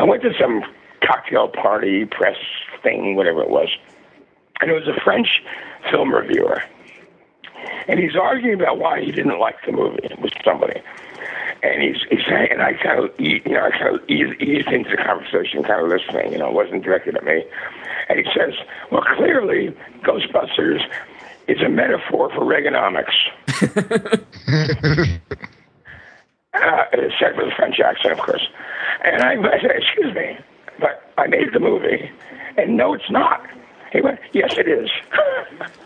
I 0.00 0.04
went 0.04 0.22
to 0.22 0.32
some 0.40 0.62
cocktail 1.06 1.48
party, 1.48 2.06
press 2.06 2.36
thing, 2.82 3.16
whatever 3.16 3.42
it 3.42 3.50
was, 3.50 3.68
and 4.60 4.70
it 4.70 4.74
was 4.74 4.88
a 4.88 4.98
French 5.00 5.42
film 5.90 6.14
reviewer 6.14 6.62
and 7.88 7.98
he's 7.98 8.16
arguing 8.16 8.60
about 8.60 8.78
why 8.78 9.00
he 9.00 9.12
didn't 9.12 9.38
like 9.38 9.56
the 9.66 9.72
movie 9.72 10.08
with 10.20 10.32
somebody. 10.44 10.80
And 11.62 11.82
he's 11.82 11.96
he's 12.08 12.24
saying, 12.26 12.48
and 12.52 12.62
I 12.62 12.72
kind 12.74 13.04
of 13.04 13.10
you 13.18 13.40
know 13.46 13.64
I 13.64 13.70
kind 13.70 13.96
of 13.96 14.08
eased, 14.08 14.40
eased 14.40 14.68
into 14.68 14.90
the 14.90 14.96
conversation, 14.96 15.62
kind 15.62 15.82
of 15.82 15.88
listening. 15.88 16.32
You 16.32 16.38
know, 16.38 16.48
it 16.48 16.54
wasn't 16.54 16.82
directed 16.82 17.16
at 17.16 17.24
me. 17.24 17.44
And 18.08 18.18
he 18.18 18.24
says, 18.34 18.54
"Well, 18.90 19.02
clearly, 19.16 19.76
Ghostbusters 20.02 20.80
is 21.48 21.60
a 21.60 21.68
metaphor 21.68 22.30
for 22.30 22.40
Reaganomics." 22.40 23.12
uh, 26.54 26.84
said 27.18 27.36
with 27.36 27.48
a 27.48 27.54
French 27.56 27.80
accent, 27.80 28.12
of 28.12 28.18
course. 28.18 28.46
And 29.04 29.22
I, 29.22 29.32
I 29.56 29.60
said, 29.60 29.72
"Excuse 29.76 30.14
me, 30.14 30.38
but 30.78 31.12
I 31.18 31.26
made 31.26 31.52
the 31.52 31.60
movie, 31.60 32.10
and 32.56 32.76
no, 32.76 32.94
it's 32.94 33.10
not." 33.10 33.46
He 33.92 34.00
went, 34.00 34.20
"Yes, 34.32 34.56
it 34.56 34.68
is." 34.68 34.90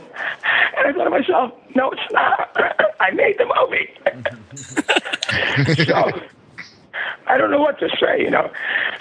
And 0.77 0.89
I 0.89 0.93
thought 0.93 1.05
to 1.05 1.11
myself, 1.11 1.53
no, 1.75 1.91
it's 1.91 2.13
not. 2.13 2.51
I 3.01 3.11
made 3.13 3.39
the 3.39 3.47
movie. 3.47 3.91
so 5.85 6.13
I 7.27 7.39
don't 7.39 7.51
know 7.51 7.61
what 7.61 7.79
to 7.81 7.89
say, 8.01 8.21
you 8.21 8.31
know. 8.31 8.51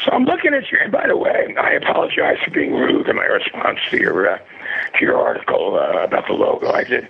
So 0.03 0.11
I'm 0.11 0.25
looking 0.25 0.53
at 0.53 0.71
you. 0.71 0.79
And 0.81 0.91
by 0.91 1.07
the 1.07 1.17
way, 1.17 1.55
I 1.59 1.71
apologize 1.71 2.37
for 2.43 2.51
being 2.51 2.73
rude 2.73 3.07
in 3.07 3.15
my 3.15 3.23
response 3.23 3.79
to 3.91 3.97
your 3.97 4.29
uh, 4.29 4.39
to 4.97 5.05
your 5.05 5.17
article 5.17 5.75
uh, 5.75 6.03
about 6.03 6.27
the 6.27 6.33
logo. 6.33 6.71
I 6.71 6.83
did. 6.83 7.07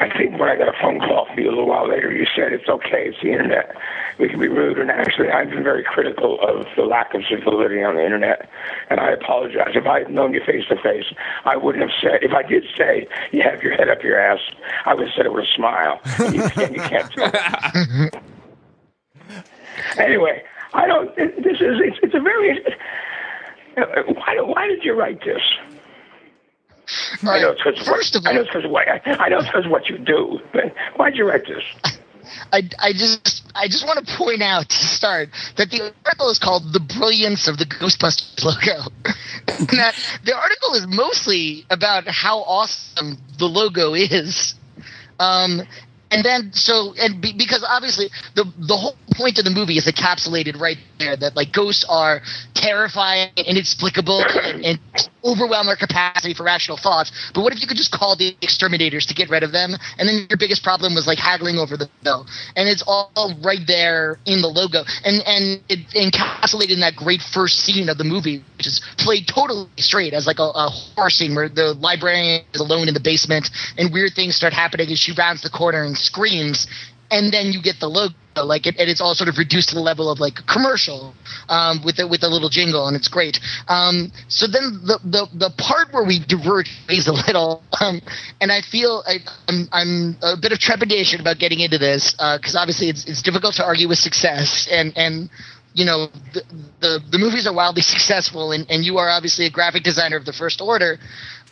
I 0.00 0.08
think 0.16 0.38
when 0.38 0.48
I 0.48 0.56
got 0.56 0.68
a 0.68 0.78
phone 0.80 0.98
call 0.98 1.26
from 1.26 1.38
you 1.38 1.48
a 1.48 1.50
little 1.50 1.68
while 1.68 1.88
later, 1.88 2.10
you 2.12 2.26
said 2.34 2.52
it's 2.52 2.68
okay. 2.68 3.08
It's 3.08 3.20
the 3.22 3.30
internet. 3.30 3.76
We 4.18 4.28
can 4.28 4.40
be 4.40 4.48
rude. 4.48 4.78
And 4.78 4.90
actually, 4.90 5.30
I've 5.30 5.50
been 5.50 5.62
very 5.62 5.84
critical 5.84 6.40
of 6.40 6.66
the 6.76 6.82
lack 6.82 7.14
of 7.14 7.22
civility 7.28 7.82
on 7.82 7.94
the 7.96 8.04
internet. 8.04 8.48
And 8.90 9.00
I 9.00 9.10
apologize. 9.10 9.72
If 9.74 9.86
I 9.86 10.00
had 10.00 10.10
known 10.10 10.34
you 10.34 10.40
face 10.44 10.64
to 10.68 10.76
face, 10.82 11.06
I 11.44 11.56
wouldn't 11.56 11.82
have 11.88 11.96
said. 12.00 12.22
If 12.22 12.32
I 12.32 12.42
did 12.42 12.64
say 12.76 13.06
you 13.30 13.42
have 13.42 13.62
your 13.62 13.74
head 13.74 13.88
up 13.88 14.02
your 14.02 14.18
ass, 14.18 14.40
I 14.86 14.94
would 14.94 15.06
have 15.06 15.14
said 15.16 15.26
it 15.26 15.32
with 15.32 15.44
a 15.44 15.54
smile. 15.54 16.00
You, 16.18 16.42
and 16.62 16.74
you 16.74 16.82
can't 16.82 17.12
tell. 17.12 17.32
anyway, 20.04 20.42
I 20.74 20.86
don't. 20.86 21.14
This 21.16 21.60
is. 21.60 21.80
It's, 21.80 21.98
it's 22.02 22.14
a 22.14 22.20
very. 22.20 22.60
Why, 23.76 24.36
why 24.40 24.66
did 24.66 24.84
you 24.84 24.92
write 24.94 25.20
this? 25.24 25.40
I 27.22 27.40
know 27.40 27.50
it's 27.50 27.62
'cause 27.62 27.78
of 27.80 27.86
First 27.86 28.14
what, 28.14 28.22
of 28.22 28.26
I 28.26 28.32
know 28.32 28.40
all, 28.40 28.46
it's 28.46 28.68
what 28.68 28.88
I, 28.88 29.28
know 29.28 29.38
it's 29.38 29.68
what 29.68 29.88
you 29.88 29.98
do. 29.98 30.40
But 30.52 30.74
why'd 30.96 31.16
you 31.16 31.28
write 31.28 31.46
this? 31.46 31.62
I, 32.52 32.62
I 32.78 32.92
just 32.92 33.44
I 33.54 33.68
just 33.68 33.86
want 33.86 34.06
to 34.06 34.16
point 34.16 34.42
out 34.42 34.68
to 34.68 34.76
start 34.76 35.30
that 35.56 35.70
the 35.70 35.92
article 36.04 36.30
is 36.30 36.38
called 36.38 36.72
"The 36.72 36.80
Brilliance 36.80 37.48
of 37.48 37.58
the 37.58 37.66
Ghostbusters 37.66 38.44
Logo." 38.44 38.90
that 39.76 39.94
the 40.24 40.36
article 40.36 40.74
is 40.74 40.86
mostly 40.86 41.66
about 41.70 42.06
how 42.08 42.40
awesome 42.40 43.18
the 43.38 43.46
logo 43.46 43.94
is. 43.94 44.54
Um, 45.18 45.62
and 46.10 46.24
then 46.24 46.52
so 46.52 46.94
and 47.00 47.20
be, 47.20 47.32
because 47.32 47.64
obviously 47.66 48.10
the 48.34 48.44
the 48.58 48.76
whole 48.76 48.96
point 49.14 49.38
of 49.38 49.44
the 49.44 49.50
movie 49.50 49.78
is 49.78 49.86
encapsulated 49.86 50.60
right 50.60 50.78
there 50.98 51.16
that 51.16 51.34
like 51.34 51.52
ghosts 51.52 51.84
are 51.88 52.22
terrifying 52.54 53.30
and 53.36 53.46
inexplicable 53.46 54.22
and, 54.22 54.64
and 54.64 54.80
overwhelm 55.24 55.68
our 55.68 55.76
capacity 55.76 56.34
for 56.34 56.44
rational 56.44 56.76
thoughts. 56.76 57.12
But 57.34 57.42
what 57.42 57.52
if 57.52 57.60
you 57.60 57.66
could 57.66 57.76
just 57.76 57.92
call 57.92 58.16
the 58.16 58.36
exterminators 58.42 59.06
to 59.06 59.14
get 59.14 59.30
rid 59.30 59.42
of 59.42 59.52
them? 59.52 59.74
And 59.98 60.08
then 60.08 60.26
your 60.28 60.38
biggest 60.38 60.62
problem 60.62 60.94
was 60.94 61.06
like 61.06 61.18
haggling 61.18 61.58
over 61.58 61.76
the 61.76 61.88
bill. 62.02 62.26
And 62.56 62.68
it's 62.68 62.82
all 62.86 63.10
right 63.42 63.64
there 63.66 64.18
in 64.26 64.42
the 64.42 64.48
logo. 64.48 64.84
And 65.04 65.22
and 65.26 65.62
it 65.68 65.80
encapsulated 65.94 66.72
in 66.72 66.80
that 66.80 66.96
great 66.96 67.22
first 67.22 67.60
scene 67.60 67.88
of 67.88 67.98
the 67.98 68.04
movie 68.04 68.42
which 68.56 68.66
is 68.66 68.80
played 68.98 69.26
totally 69.26 69.68
straight 69.76 70.14
as 70.14 70.26
like 70.26 70.38
a, 70.38 70.50
a 70.54 70.68
horror 70.70 71.10
scene 71.10 71.34
where 71.34 71.48
the 71.48 71.74
librarian 71.74 72.42
is 72.54 72.60
alone 72.60 72.88
in 72.88 72.94
the 72.94 73.00
basement 73.00 73.50
and 73.76 73.92
weird 73.92 74.12
things 74.14 74.36
start 74.36 74.52
happening 74.52 74.88
as 74.90 74.98
she 74.98 75.12
rounds 75.18 75.42
the 75.42 75.50
corner 75.50 75.82
and 75.84 75.96
screams 75.96 76.66
and 77.12 77.32
then 77.32 77.52
you 77.52 77.62
get 77.62 77.78
the 77.78 77.88
logo 77.88 78.14
like 78.40 78.66
it, 78.66 78.76
and 78.78 78.88
it's 78.88 79.00
all 79.00 79.14
sort 79.14 79.28
of 79.28 79.36
reduced 79.36 79.68
to 79.68 79.74
the 79.74 79.80
level 79.80 80.10
of 80.10 80.18
like 80.18 80.38
a 80.38 80.42
commercial 80.44 81.14
um, 81.50 81.84
with 81.84 81.98
a, 81.98 82.08
with 82.08 82.22
a 82.22 82.28
little 82.28 82.48
jingle 82.48 82.88
and 82.88 82.96
it's 82.96 83.08
great. 83.08 83.38
Um, 83.68 84.10
so 84.28 84.46
then 84.46 84.80
the, 84.86 84.98
the 85.04 85.28
the 85.34 85.50
part 85.58 85.92
where 85.92 86.04
we 86.04 86.18
diverge 86.18 86.70
is 86.88 87.06
a 87.06 87.12
little 87.12 87.62
um, 87.80 88.00
and 88.40 88.50
I 88.50 88.62
feel 88.62 89.04
I, 89.06 89.18
I'm, 89.48 89.68
I'm 89.70 90.16
a 90.22 90.36
bit 90.40 90.52
of 90.52 90.58
trepidation 90.58 91.20
about 91.20 91.38
getting 91.38 91.60
into 91.60 91.76
this 91.76 92.12
because 92.12 92.56
obviously 92.56 92.88
it's, 92.88 93.04
it's 93.04 93.20
difficult 93.20 93.54
to 93.56 93.64
argue 93.64 93.88
with 93.88 93.98
success 93.98 94.66
and 94.70 94.96
and 94.96 95.28
you 95.74 95.84
know 95.84 96.08
the, 96.32 96.42
the 96.80 97.00
the 97.10 97.18
movies 97.18 97.46
are 97.46 97.52
wildly 97.52 97.82
successful 97.94 98.52
and, 98.52 98.66
and 98.70 98.84
you 98.84 98.96
are 98.96 99.10
obviously 99.10 99.44
a 99.44 99.50
graphic 99.50 99.82
designer 99.82 100.16
of 100.16 100.24
the 100.24 100.32
first 100.32 100.60
order 100.62 100.98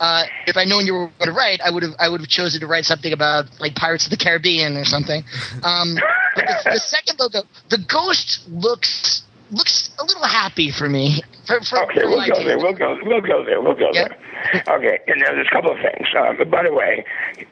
uh, 0.00 0.24
if 0.46 0.56
I 0.56 0.64
known 0.64 0.86
you 0.86 0.94
were 0.94 1.06
going 1.18 1.28
to 1.28 1.32
write, 1.32 1.60
I 1.60 1.70
would 1.70 1.82
have 1.82 1.92
I 1.98 2.08
would 2.08 2.20
have 2.20 2.28
chosen 2.28 2.60
to 2.60 2.66
write 2.66 2.84
something 2.86 3.12
about 3.12 3.46
like 3.60 3.74
Pirates 3.76 4.04
of 4.06 4.10
the 4.10 4.16
Caribbean 4.16 4.76
or 4.76 4.84
something. 4.84 5.22
Um, 5.62 5.94
but 6.34 6.46
the, 6.46 6.70
the 6.72 6.78
second 6.80 7.18
logo, 7.20 7.42
the 7.68 7.78
ghost 7.78 8.48
looks 8.48 9.22
looks 9.50 9.90
a 9.98 10.04
little 10.04 10.24
happy 10.24 10.70
for 10.70 10.88
me. 10.88 11.20
For, 11.46 11.60
for, 11.62 11.82
Okay, 11.84 12.00
for 12.02 12.08
we'll 12.08 12.18
go 12.26 12.34
taste. 12.34 12.46
there. 12.46 12.58
We'll 12.58 12.72
go. 12.72 12.98
We'll 13.02 13.20
go 13.20 13.44
there. 13.44 13.60
We'll 13.60 13.74
go 13.74 13.90
Yeah. 13.92 14.08
there. 14.54 14.62
Okay, 14.76 14.98
and 15.08 15.20
there's 15.20 15.46
a 15.46 15.50
couple 15.50 15.70
of 15.72 15.78
things. 15.78 16.06
Um, 16.16 16.48
by 16.48 16.62
the 16.62 16.72
way, 16.72 17.04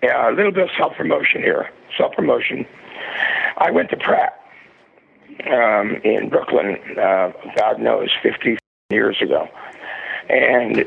uh, 0.04 0.30
a 0.30 0.32
little 0.32 0.52
bit 0.52 0.64
of 0.64 0.70
self 0.78 0.94
promotion 0.96 1.42
here. 1.42 1.68
Self 1.98 2.14
promotion. 2.14 2.64
I 3.58 3.70
went 3.72 3.90
to 3.90 3.96
Pratt 3.96 4.40
um, 5.46 5.96
in 6.04 6.28
Brooklyn. 6.28 6.76
Uh, 6.96 7.32
God 7.56 7.80
knows, 7.80 8.10
50 8.22 8.58
years 8.90 9.20
ago, 9.20 9.48
and 10.30 10.86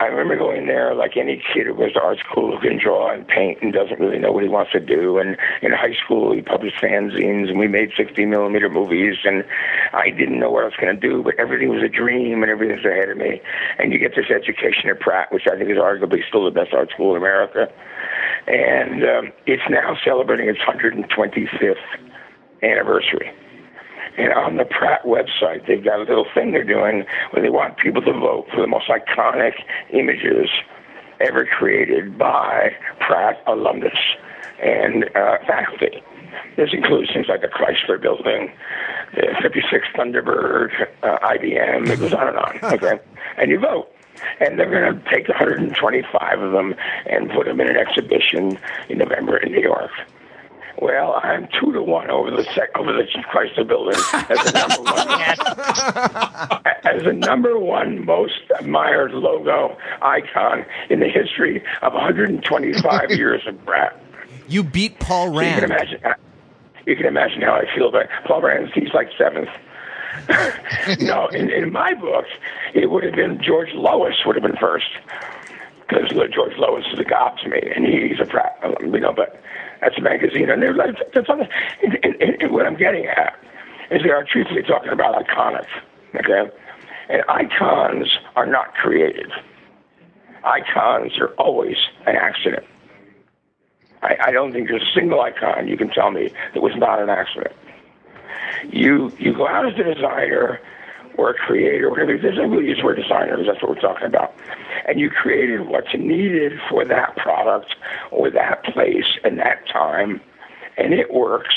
I 0.00 0.06
remember 0.06 0.36
going 0.36 0.66
there 0.66 0.94
like 0.94 1.16
any 1.16 1.42
kid 1.52 1.66
who 1.66 1.74
goes 1.74 1.92
to 1.94 2.00
art 2.00 2.18
school 2.18 2.56
who 2.56 2.68
can 2.68 2.78
draw 2.78 3.12
and 3.12 3.26
paint 3.26 3.58
and 3.62 3.72
doesn't 3.72 4.00
really 4.00 4.18
know 4.18 4.32
what 4.32 4.42
he 4.42 4.48
wants 4.48 4.72
to 4.72 4.80
do. 4.80 5.18
And 5.18 5.36
in 5.62 5.72
high 5.72 5.94
school, 6.04 6.32
he 6.32 6.42
published 6.42 6.76
fanzines 6.76 7.48
and 7.48 7.58
we 7.58 7.68
made 7.68 7.90
60 7.96 8.24
millimeter 8.26 8.68
movies. 8.68 9.16
And 9.24 9.44
I 9.92 10.10
didn't 10.10 10.38
know 10.38 10.50
what 10.50 10.62
I 10.62 10.66
was 10.66 10.76
going 10.80 10.94
to 10.94 11.00
do, 11.00 11.22
but 11.22 11.34
everything 11.38 11.68
was 11.68 11.82
a 11.82 11.88
dream 11.88 12.42
and 12.42 12.50
everything 12.50 12.76
was 12.76 12.84
ahead 12.84 13.08
of 13.08 13.16
me. 13.16 13.40
And 13.78 13.92
you 13.92 13.98
get 13.98 14.14
this 14.16 14.30
education 14.30 14.90
at 14.90 15.00
Pratt, 15.00 15.32
which 15.32 15.46
I 15.46 15.56
think 15.56 15.70
is 15.70 15.78
arguably 15.78 16.26
still 16.28 16.44
the 16.44 16.50
best 16.50 16.72
art 16.72 16.90
school 16.90 17.12
in 17.14 17.22
America. 17.22 17.70
And 18.46 19.04
um, 19.04 19.32
it's 19.46 19.62
now 19.70 19.96
celebrating 20.04 20.48
its 20.48 20.60
125th 20.60 21.76
anniversary. 22.62 23.32
And 24.16 24.32
on 24.32 24.56
the 24.56 24.64
Pratt 24.64 25.02
website, 25.04 25.66
they've 25.66 25.84
got 25.84 25.98
a 25.98 26.04
little 26.04 26.26
thing 26.34 26.52
they're 26.52 26.64
doing 26.64 27.04
where 27.30 27.42
they 27.42 27.50
want 27.50 27.78
people 27.78 28.02
to 28.02 28.12
vote 28.12 28.46
for 28.54 28.60
the 28.60 28.66
most 28.66 28.88
iconic 28.88 29.54
images 29.92 30.48
ever 31.20 31.46
created 31.46 32.16
by 32.18 32.70
Pratt 33.00 33.42
alumnus 33.46 33.98
and 34.62 35.04
uh, 35.16 35.38
faculty. 35.46 36.02
This 36.56 36.70
includes 36.72 37.12
things 37.12 37.26
like 37.28 37.40
the 37.40 37.48
Chrysler 37.48 38.00
Building, 38.00 38.52
the 39.14 39.34
56 39.42 39.86
Thunderbird, 39.96 40.70
uh, 41.02 41.18
IBM. 41.18 41.88
It 41.88 41.98
goes 41.98 42.12
on 42.12 42.28
and 42.28 42.36
on. 42.36 42.58
Okay, 42.74 42.98
and 43.36 43.50
you 43.50 43.58
vote 43.58 43.90
and 44.40 44.58
they're 44.58 44.70
going 44.70 44.94
to 44.94 45.10
take 45.10 45.28
125 45.28 46.40
of 46.40 46.52
them 46.52 46.74
and 47.06 47.30
put 47.30 47.46
them 47.46 47.60
in 47.60 47.68
an 47.68 47.76
exhibition 47.76 48.58
in 48.88 48.98
November 48.98 49.36
in 49.38 49.52
New 49.52 49.60
York. 49.60 49.90
Well, 50.80 51.20
I'm 51.22 51.48
two 51.60 51.72
to 51.72 51.82
one 51.82 52.10
over 52.10 52.30
the 52.30 52.42
sec- 52.54 52.76
over 52.76 52.92
the 52.92 53.04
Chrysler 53.32 53.66
Building 53.66 53.94
as 54.12 54.44
the 54.44 54.52
number 54.52 54.82
one 54.82 56.66
as 56.84 57.02
the 57.04 57.12
number 57.12 57.58
one 57.58 58.04
most 58.04 58.40
admired 58.58 59.12
logo 59.12 59.76
icon 60.02 60.64
in 60.90 61.00
the 61.00 61.08
history 61.08 61.62
of 61.82 61.92
125 61.94 63.10
years 63.16 63.42
of 63.46 63.64
Pratt. 63.64 64.00
You 64.48 64.62
beat 64.64 64.98
Paul 64.98 65.32
So 65.32 65.40
you 65.40 65.48
can 65.50 65.60
Rand. 65.60 65.64
imagine. 65.64 66.00
You 66.86 66.96
can 66.96 67.06
imagine 67.06 67.40
how 67.42 67.54
I 67.54 67.64
feel 67.74 67.88
about 67.88 68.06
Paul 68.26 68.42
Rand. 68.42 68.70
He's 68.74 68.92
like 68.92 69.08
seventh. 69.16 69.48
no, 71.00 71.26
in, 71.28 71.50
in 71.50 71.72
my 71.72 71.94
book, 71.94 72.26
it 72.74 72.90
would 72.90 73.04
have 73.04 73.14
been 73.14 73.40
George 73.42 73.72
Lois 73.74 74.14
would 74.26 74.36
have 74.36 74.42
been 74.42 74.56
first 74.56 74.86
because 75.88 76.08
George 76.32 76.56
Lois 76.56 76.84
is 76.92 76.98
a 76.98 77.04
god 77.04 77.38
to 77.42 77.48
me, 77.48 77.60
and 77.74 77.86
he's 77.86 78.18
a 78.20 78.26
you 78.80 79.00
know. 79.00 79.12
But 79.12 79.40
that's 79.84 80.00
magazine, 80.00 80.48
and 80.50 80.62
they're 80.62 80.74
like, 80.74 80.96
that's 81.12 81.28
other, 81.28 81.48
and, 81.82 81.98
and, 82.02 82.42
and 82.42 82.52
what 82.52 82.66
I'm 82.66 82.76
getting 82.76 83.06
at 83.06 83.38
is 83.90 84.02
they 84.02 84.10
are 84.10 84.24
truthfully 84.24 84.62
talking 84.62 84.90
about 84.90 85.14
iconic, 85.14 85.66
okay? 86.16 86.50
And 87.08 87.22
icons 87.28 88.08
are 88.34 88.46
not 88.46 88.74
created. 88.74 89.30
Icons 90.42 91.18
are 91.18 91.28
always 91.34 91.76
an 92.06 92.16
accident. 92.16 92.64
I, 94.02 94.16
I 94.26 94.32
don't 94.32 94.52
think 94.52 94.68
there's 94.68 94.82
a 94.82 94.94
single 94.94 95.20
icon 95.20 95.68
you 95.68 95.76
can 95.76 95.90
tell 95.90 96.10
me 96.10 96.30
that 96.54 96.62
was 96.62 96.72
not 96.76 97.00
an 97.00 97.08
accident. 97.08 97.54
You 98.70 99.12
you 99.18 99.34
go 99.34 99.48
out 99.48 99.66
as 99.66 99.78
a 99.78 99.94
designer 99.94 100.60
or 101.16 101.30
a 101.30 101.34
creator, 101.34 101.90
whatever. 101.90 102.16
There's 102.16 102.36
no 102.36 102.58
use 102.58 102.78
the 102.78 102.84
word 102.84 102.96
designer 102.96 103.36
that's 103.44 103.62
what 103.62 103.70
we're 103.70 103.80
talking 103.80 104.06
about. 104.06 104.34
And 104.86 105.00
you 105.00 105.10
created 105.10 105.66
what's 105.68 105.94
needed 105.94 106.52
for 106.68 106.84
that 106.84 107.16
product 107.16 107.74
or 108.10 108.30
that 108.30 108.64
place 108.64 109.18
and 109.24 109.38
that 109.38 109.66
time, 109.72 110.20
and 110.76 110.92
it 110.92 111.12
works. 111.12 111.54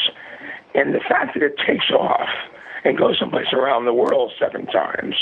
And 0.76 0.94
the 0.94 1.00
fact 1.00 1.34
that 1.34 1.44
it 1.44 1.56
takes 1.66 1.90
off 1.92 2.30
and 2.84 2.98
goes 2.98 3.18
someplace 3.20 3.52
around 3.54 3.86
the 3.86 3.94
world 3.94 4.32
seven 4.40 4.66
times, 4.68 5.16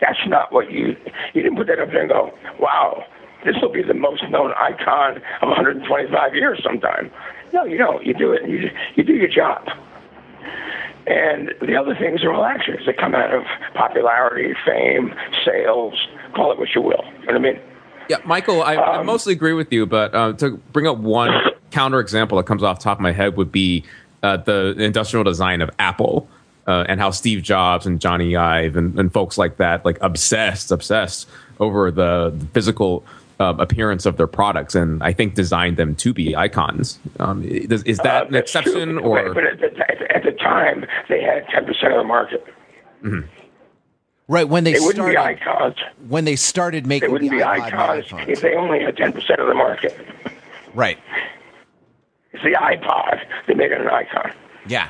that's 0.00 0.20
not 0.26 0.52
what 0.52 0.70
you 0.70 0.96
you 1.34 1.42
didn't 1.42 1.56
put 1.56 1.66
that 1.66 1.80
up 1.80 1.88
there 1.88 2.02
and 2.02 2.10
go, 2.10 2.32
wow, 2.60 3.04
this 3.44 3.56
will 3.60 3.72
be 3.72 3.82
the 3.82 3.94
most 3.94 4.22
known 4.30 4.52
icon 4.56 5.16
of 5.42 5.48
125 5.48 6.34
years 6.34 6.60
sometime. 6.62 7.10
No, 7.52 7.64
you 7.64 7.78
don't. 7.78 8.04
You 8.06 8.14
do 8.14 8.32
it. 8.32 8.48
You 8.48 8.70
you 8.94 9.04
do 9.04 9.14
your 9.14 9.28
job. 9.28 9.66
And 11.08 11.54
the 11.66 11.74
other 11.74 11.94
things 11.94 12.22
are 12.22 12.32
all 12.32 12.44
actions 12.44 12.80
that 12.86 12.98
come 12.98 13.14
out 13.14 13.32
of 13.32 13.42
popularity, 13.74 14.52
fame, 14.66 15.14
sales, 15.44 15.94
call 16.34 16.52
it 16.52 16.58
what 16.58 16.68
you 16.74 16.82
will. 16.82 17.02
You 17.20 17.26
know 17.26 17.32
what 17.32 17.34
I 17.36 17.38
mean? 17.38 17.60
Yeah, 18.10 18.18
Michael, 18.24 18.62
I, 18.62 18.76
I 18.76 19.02
mostly 19.02 19.32
agree 19.32 19.54
with 19.54 19.72
you, 19.72 19.86
but 19.86 20.14
uh, 20.14 20.32
to 20.34 20.58
bring 20.72 20.86
up 20.86 20.98
one 20.98 21.30
counter 21.70 22.00
example 22.00 22.36
that 22.38 22.44
comes 22.44 22.62
off 22.62 22.78
the 22.78 22.84
top 22.84 22.98
of 22.98 23.02
my 23.02 23.12
head 23.12 23.36
would 23.36 23.52
be 23.52 23.84
uh, 24.22 24.36
the 24.38 24.74
industrial 24.78 25.24
design 25.24 25.60
of 25.62 25.70
Apple 25.78 26.28
uh, 26.66 26.84
and 26.88 27.00
how 27.00 27.10
Steve 27.10 27.42
Jobs 27.42 27.86
and 27.86 28.00
Jony 28.00 28.38
Ive 28.38 28.76
and, 28.76 28.98
and 28.98 29.12
folks 29.12 29.38
like 29.38 29.56
that 29.58 29.84
like 29.84 29.98
obsessed, 30.02 30.70
obsessed 30.70 31.28
over 31.60 31.90
the, 31.90 32.34
the 32.36 32.46
physical 32.46 33.04
uh, 33.40 33.54
appearance 33.58 34.04
of 34.04 34.16
their 34.16 34.26
products, 34.26 34.74
and 34.74 35.00
I 35.02 35.12
think 35.12 35.34
designed 35.34 35.76
them 35.76 35.94
to 35.96 36.12
be 36.12 36.34
icons. 36.34 36.98
Um, 37.20 37.44
is, 37.44 37.82
is 37.84 37.98
that 37.98 38.24
Uh, 38.24 38.28
an 38.28 38.34
exception, 38.34 38.88
true. 38.94 39.00
or 39.00 39.32
But 39.32 39.60
the, 39.60 39.70
at, 40.14 40.22
the 40.24 40.32
time, 40.32 40.84
they 41.08 41.22
had 41.22 41.46
10% 41.46 41.68
of 41.68 41.98
the 41.98 42.04
market. 42.04 42.44
Right 44.26 44.48
when 44.48 44.64
they 44.64 44.74
They 44.74 44.80
wouldn't 44.80 45.06
be 45.06 45.12
started 45.12 45.40
icons. 45.42 45.74
when 46.08 46.24
they 46.24 46.36
started 46.36 46.86
making 46.86 47.08
They 47.08 47.12
wouldn't 47.12 47.30
the 47.30 47.38
be 47.38 47.42
iPod 47.42 47.72
icons 47.72 48.28
if 48.28 48.40
they 48.42 48.54
only 48.54 48.80
had 48.80 48.96
10% 48.96 49.16
of 49.38 49.46
the 49.46 49.54
market. 49.54 49.98
Right. 50.74 50.98
It's 52.32 52.42
the 52.42 52.50
iPod 52.52 53.24
They 53.46 53.54
made 53.54 53.72
it 53.72 53.80
an 53.80 53.88
icon. 53.88 54.32
Yeah. 54.66 54.88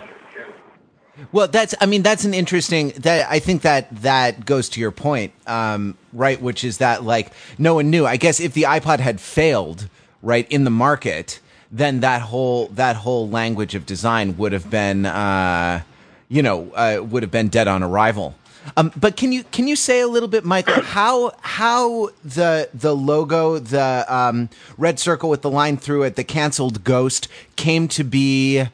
Well, 1.32 1.48
that's. 1.48 1.74
I 1.80 1.86
mean, 1.86 2.02
that's 2.02 2.24
an 2.24 2.32
interesting. 2.32 2.90
That 2.98 3.28
I 3.28 3.40
think 3.40 3.62
that 3.62 3.88
that 4.02 4.46
goes 4.46 4.68
to 4.70 4.80
your 4.80 4.92
point, 4.92 5.32
um, 5.48 5.98
right? 6.12 6.40
Which 6.40 6.62
is 6.62 6.78
that 6.78 7.02
like 7.02 7.32
no 7.58 7.74
one 7.74 7.90
knew. 7.90 8.06
I 8.06 8.16
guess 8.16 8.38
if 8.38 8.54
the 8.54 8.62
iPod 8.62 9.00
had 9.00 9.20
failed, 9.20 9.88
right, 10.22 10.46
in 10.48 10.62
the 10.62 10.70
market, 10.70 11.40
then 11.70 12.00
that 12.00 12.22
whole 12.22 12.66
that 12.68 12.96
whole 12.96 13.28
language 13.28 13.74
of 13.74 13.84
design 13.86 14.36
would 14.36 14.52
have 14.52 14.70
been, 14.70 15.06
uh, 15.06 15.82
you 16.28 16.42
know, 16.42 16.70
uh, 16.74 17.02
would 17.02 17.22
have 17.22 17.32
been 17.32 17.48
dead 17.48 17.68
on 17.68 17.82
arrival. 17.82 18.34
Um, 18.76 18.92
but 18.96 19.16
can 19.16 19.32
you 19.32 19.44
can 19.44 19.66
you 19.68 19.76
say 19.76 20.00
a 20.00 20.06
little 20.08 20.28
bit, 20.28 20.44
Michael, 20.44 20.82
how 20.82 21.32
how 21.40 22.08
the 22.24 22.68
the 22.74 22.94
logo, 22.94 23.58
the 23.58 24.04
um, 24.08 24.48
red 24.76 24.98
circle 24.98 25.30
with 25.30 25.42
the 25.42 25.50
line 25.50 25.76
through 25.76 26.02
it, 26.04 26.16
the 26.16 26.24
canceled 26.24 26.84
ghost 26.84 27.28
came 27.56 27.88
to 27.88 28.04
be 28.04 28.64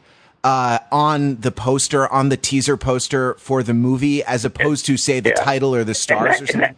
uh, 0.42 0.78
on 0.92 1.36
the 1.40 1.50
poster, 1.50 2.10
on 2.12 2.28
the 2.28 2.36
teaser 2.36 2.76
poster 2.76 3.34
for 3.34 3.62
the 3.62 3.74
movie, 3.74 4.22
as 4.24 4.44
opposed 4.44 4.84
to 4.86 4.96
say 4.96 5.18
the 5.20 5.30
Yeah. 5.30 5.36
title 5.44 5.74
or 5.74 5.84
the 5.84 5.94
stars 5.94 6.34
that- 6.38 6.42
or 6.42 6.46
something? 6.46 6.60
that- 6.60 6.76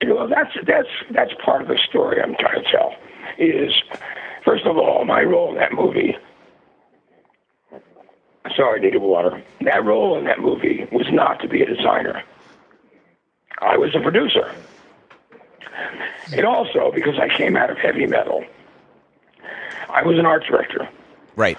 you 0.00 0.08
know, 0.08 0.26
that's 0.26 0.50
that's 0.66 0.88
that's 1.12 1.30
part 1.44 1.62
of 1.62 1.68
the 1.68 1.78
story 1.88 2.20
I'm 2.20 2.34
trying 2.36 2.62
to 2.64 2.70
tell. 2.72 2.94
Is 3.38 3.72
first 4.44 4.64
of 4.66 4.76
all, 4.76 5.04
my 5.04 5.22
role 5.22 5.50
in 5.50 5.56
that 5.56 5.72
movie. 5.72 6.16
Sorry, 8.56 8.80
I 8.80 8.82
needed 8.82 9.00
water. 9.00 9.42
That 9.62 9.84
role 9.84 10.18
in 10.18 10.24
that 10.24 10.40
movie 10.40 10.86
was 10.92 11.06
not 11.10 11.40
to 11.40 11.48
be 11.48 11.62
a 11.62 11.66
designer. 11.66 12.22
I 13.60 13.76
was 13.76 13.94
a 13.94 14.00
producer. 14.00 14.54
And 16.32 16.44
also 16.44 16.90
because 16.94 17.18
I 17.18 17.28
came 17.28 17.56
out 17.56 17.70
of 17.70 17.78
heavy 17.78 18.06
metal, 18.06 18.44
I 19.88 20.02
was 20.02 20.18
an 20.18 20.26
art 20.26 20.44
director. 20.44 20.88
Right. 21.36 21.58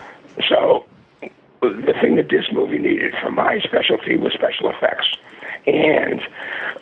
So 0.49 0.85
the 1.61 1.93
thing 2.01 2.15
that 2.17 2.29
this 2.29 2.45
movie 2.51 2.77
needed 2.77 3.13
from 3.21 3.35
my 3.35 3.59
specialty 3.63 4.17
was 4.17 4.33
special 4.33 4.69
effects 4.69 5.07
and 5.65 6.21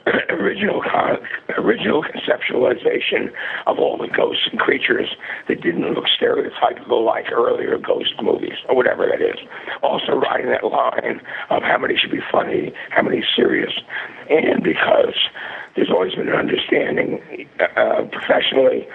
original 0.29 0.81
con- 0.81 1.19
original 1.57 2.03
conceptualization 2.03 3.31
of 3.67 3.77
all 3.79 3.97
the 3.97 4.07
ghosts 4.07 4.47
and 4.51 4.59
creatures 4.59 5.09
that 5.47 5.61
didn't 5.61 5.93
look 5.93 6.05
stereotypical 6.05 7.05
like 7.05 7.31
earlier 7.31 7.77
ghost 7.77 8.13
movies 8.21 8.57
or 8.69 8.75
whatever 8.75 9.05
that 9.05 9.21
is. 9.21 9.37
Also 9.83 10.13
riding 10.13 10.49
that 10.49 10.63
line 10.63 11.21
of 11.49 11.63
how 11.63 11.77
many 11.77 11.95
should 11.95 12.11
be 12.11 12.21
funny, 12.31 12.73
how 12.89 13.01
many 13.01 13.23
serious, 13.35 13.73
and 14.29 14.63
because 14.63 15.15
there's 15.75 15.89
always 15.89 16.15
been 16.15 16.27
an 16.27 16.35
understanding 16.35 17.47
uh, 17.59 18.03
professionally, 18.11 18.87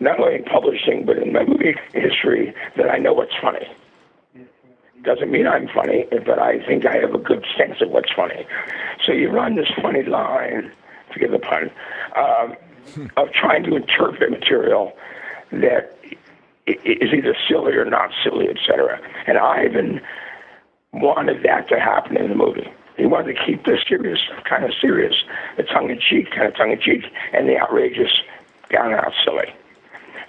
not 0.00 0.20
only 0.20 0.36
in 0.36 0.44
publishing 0.44 1.04
but 1.04 1.18
in 1.18 1.32
my 1.32 1.44
movie 1.44 1.74
history, 1.92 2.54
that 2.76 2.88
I 2.88 2.98
know 2.98 3.12
what's 3.12 3.34
funny 3.42 3.66
doesn't 5.02 5.30
mean 5.30 5.46
I'm 5.46 5.68
funny, 5.68 6.06
but 6.10 6.38
I 6.38 6.64
think 6.66 6.86
I 6.86 6.96
have 6.96 7.14
a 7.14 7.18
good 7.18 7.44
sense 7.56 7.80
of 7.80 7.90
what's 7.90 8.12
funny. 8.12 8.46
So 9.06 9.12
you 9.12 9.30
run 9.30 9.56
this 9.56 9.68
funny 9.80 10.02
line, 10.02 10.72
forgive 11.12 11.30
the 11.30 11.38
pun, 11.38 11.70
um, 12.16 12.56
of 13.16 13.32
trying 13.32 13.64
to 13.64 13.76
interpret 13.76 14.30
material 14.30 14.92
that 15.52 15.96
is 16.66 17.12
either 17.14 17.34
silly 17.48 17.72
or 17.72 17.84
not 17.84 18.10
silly, 18.22 18.48
etc. 18.48 19.00
And 19.26 19.38
Ivan 19.38 20.00
wanted 20.92 21.42
that 21.44 21.68
to 21.68 21.78
happen 21.78 22.16
in 22.16 22.28
the 22.28 22.34
movie. 22.34 22.68
He 22.96 23.06
wanted 23.06 23.36
to 23.36 23.44
keep 23.46 23.64
the 23.64 23.78
serious 23.88 24.18
kind 24.44 24.64
of 24.64 24.72
serious, 24.80 25.14
the 25.56 25.62
tongue 25.62 25.90
in 25.90 26.00
cheek 26.00 26.30
kind 26.30 26.48
of 26.48 26.56
tongue 26.56 26.72
in 26.72 26.80
cheek, 26.80 27.04
and 27.32 27.48
the 27.48 27.58
outrageous 27.58 28.10
down 28.70 28.92
and 28.92 28.96
out 28.96 29.12
silly. 29.24 29.54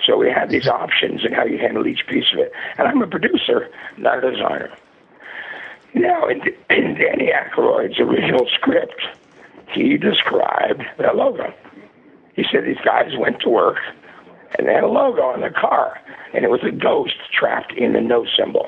So 0.05 0.17
we 0.17 0.29
had 0.29 0.49
these 0.49 0.67
options 0.67 1.23
and 1.23 1.33
how 1.33 1.45
you 1.45 1.57
handle 1.57 1.85
each 1.87 2.05
piece 2.07 2.31
of 2.33 2.39
it. 2.39 2.51
And 2.77 2.87
I'm 2.87 3.01
a 3.01 3.07
producer, 3.07 3.69
not 3.97 4.23
a 4.23 4.31
designer. 4.31 4.71
Now, 5.93 6.27
in, 6.27 6.41
in 6.69 6.95
Danny 6.95 7.31
Aykroyd's 7.31 7.99
original 7.99 8.47
script, 8.53 9.01
he 9.71 9.97
described 9.97 10.83
that 10.97 11.15
logo. 11.15 11.53
he 12.35 12.43
said 12.51 12.65
these 12.65 12.83
guys 12.83 13.11
went 13.17 13.39
to 13.41 13.49
work 13.49 13.77
and 14.57 14.67
they 14.67 14.73
had 14.73 14.83
a 14.83 14.87
logo 14.87 15.21
on 15.21 15.41
their 15.41 15.51
car, 15.51 15.99
and 16.33 16.43
it 16.43 16.49
was 16.49 16.61
a 16.63 16.71
ghost 16.71 17.15
trapped 17.31 17.71
in 17.73 17.93
the 17.93 18.01
no 18.01 18.25
symbol. 18.37 18.67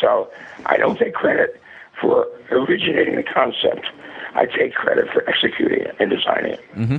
So 0.00 0.30
I 0.66 0.76
don't 0.76 0.98
take 0.98 1.14
credit 1.14 1.60
for 2.00 2.26
originating 2.50 3.16
the 3.16 3.22
concept. 3.22 3.86
I 4.34 4.46
take 4.46 4.74
credit 4.74 5.06
for 5.12 5.28
executing 5.28 5.80
it 5.80 5.96
and 5.98 6.10
designing 6.10 6.52
it. 6.52 6.60
Mm-hmm. 6.74 6.96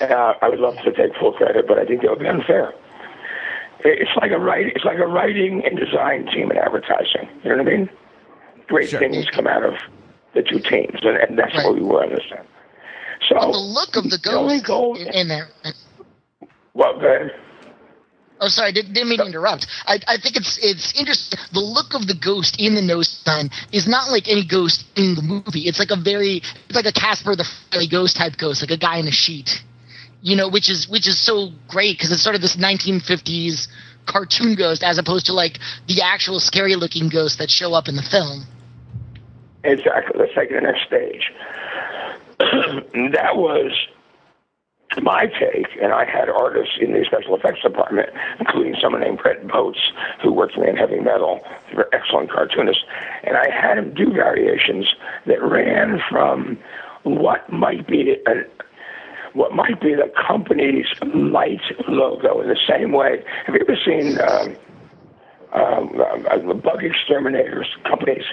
Uh, 0.00 0.34
I 0.42 0.48
would 0.48 0.60
love 0.60 0.76
to 0.84 0.92
take 0.92 1.14
full 1.18 1.32
credit, 1.32 1.66
but 1.66 1.78
I 1.78 1.84
think 1.84 2.02
that 2.02 2.10
would 2.10 2.20
be 2.20 2.28
unfair. 2.28 2.72
It's 3.84 4.10
like 4.20 4.30
a 4.32 4.38
write, 4.38 4.66
It's 4.74 4.84
like 4.84 4.98
a 4.98 5.06
writing 5.06 5.62
and 5.64 5.78
design 5.78 6.26
team 6.26 6.50
in 6.50 6.56
advertising. 6.58 7.28
You 7.44 7.50
know 7.50 7.62
what 7.62 7.68
I 7.72 7.76
mean? 7.76 7.90
Great 8.66 8.90
Sure. 8.90 8.98
things 9.00 9.26
come 9.32 9.46
out 9.46 9.64
of 9.64 9.74
the 10.34 10.42
two 10.42 10.58
teams, 10.60 10.98
and, 11.02 11.16
and 11.16 11.38
that's 11.38 11.54
Right. 11.56 11.64
what 11.66 11.74
we 11.74 11.82
were 11.82 12.02
understand. 12.02 12.46
So 13.28 13.34
But 13.36 13.52
the 13.52 13.58
look 13.58 13.96
of 13.96 14.04
the 14.10 14.18
the 14.18 14.32
only 14.36 14.56
ghost 14.58 14.66
goal- 14.66 14.96
in, 14.96 15.08
in 15.08 15.28
there. 15.28 15.48
well, 16.74 16.98
go 17.00 17.06
ahead. 17.06 17.32
Oh, 18.40 18.46
sorry, 18.48 18.70
didn't, 18.70 18.92
didn't 18.92 19.08
mean 19.08 19.18
to 19.18 19.26
interrupt. 19.26 19.66
I, 19.86 19.98
I 20.06 20.16
think 20.16 20.36
it's 20.36 20.58
it's 20.62 20.96
interesting. 20.98 21.40
The 21.52 21.58
look 21.60 21.94
of 21.94 22.06
the 22.06 22.14
ghost 22.14 22.54
in 22.60 22.76
the 22.76 22.82
nose 22.82 23.08
sign 23.24 23.50
is 23.72 23.88
not 23.88 24.10
like 24.12 24.28
any 24.28 24.44
ghost 24.44 24.84
in 24.94 25.16
the 25.16 25.22
movie. 25.22 25.62
It's 25.66 25.80
like 25.80 25.90
a 25.90 25.96
very, 25.96 26.36
it's 26.68 26.74
like 26.76 26.86
a 26.86 26.92
Casper 26.92 27.34
the 27.34 27.42
Friendly 27.70 27.88
Ghost 27.88 28.16
type 28.16 28.36
ghost, 28.36 28.62
like 28.62 28.70
a 28.70 28.76
guy 28.76 28.98
in 28.98 29.08
a 29.08 29.10
sheet. 29.10 29.60
You 30.20 30.36
know, 30.36 30.48
which 30.48 30.68
is 30.68 30.88
which 30.88 31.06
is 31.06 31.18
so 31.18 31.50
great 31.68 31.96
because 31.96 32.10
it's 32.10 32.22
sort 32.22 32.34
of 32.34 32.42
this 32.42 32.56
1950s 32.56 33.68
cartoon 34.06 34.54
ghost 34.54 34.82
as 34.82 34.98
opposed 34.98 35.26
to 35.26 35.32
like 35.32 35.58
the 35.86 36.02
actual 36.02 36.40
scary 36.40 36.74
looking 36.74 37.08
ghosts 37.08 37.38
that 37.38 37.50
show 37.50 37.74
up 37.74 37.88
in 37.88 37.94
the 37.94 38.02
film. 38.02 38.44
Exactly. 39.64 40.18
Let's 40.18 40.34
take 40.34 40.50
the 40.50 40.60
next 40.60 40.86
stage. 40.86 41.32
that 42.38 43.36
was 43.36 43.72
my 45.02 45.26
take, 45.26 45.66
and 45.82 45.92
I 45.92 46.04
had 46.04 46.28
artists 46.28 46.74
in 46.80 46.92
the 46.92 47.04
special 47.04 47.36
effects 47.36 47.62
department, 47.62 48.08
including 48.40 48.74
someone 48.80 49.02
named 49.02 49.18
Brent 49.18 49.46
Boates, 49.46 49.78
who 50.22 50.32
worked 50.32 50.54
for 50.54 50.60
me 50.60 50.70
in 50.70 50.76
heavy 50.76 51.00
metal, 51.00 51.40
an 51.72 51.84
excellent 51.92 52.30
cartoonist, 52.30 52.80
and 53.24 53.36
I 53.36 53.50
had 53.50 53.78
him 53.78 53.92
do 53.94 54.12
variations 54.12 54.88
that 55.26 55.42
ran 55.42 56.00
from 56.10 56.58
what 57.02 57.50
might 57.52 57.86
be 57.86 58.16
an 58.26 58.46
what 59.38 59.54
might 59.54 59.80
be 59.80 59.94
the 59.94 60.12
company's 60.26 60.86
light 61.14 61.60
logo 61.86 62.40
in 62.40 62.48
the 62.48 62.58
same 62.68 62.90
way. 62.90 63.22
Have 63.46 63.54
you 63.54 63.60
ever 63.60 63.78
seen 63.86 64.18
um, 64.20 64.56
um, 65.52 66.00
uh, 66.28 66.38
the 66.38 66.54
bug 66.54 66.82
exterminators 66.82 67.68
companies? 67.84 68.24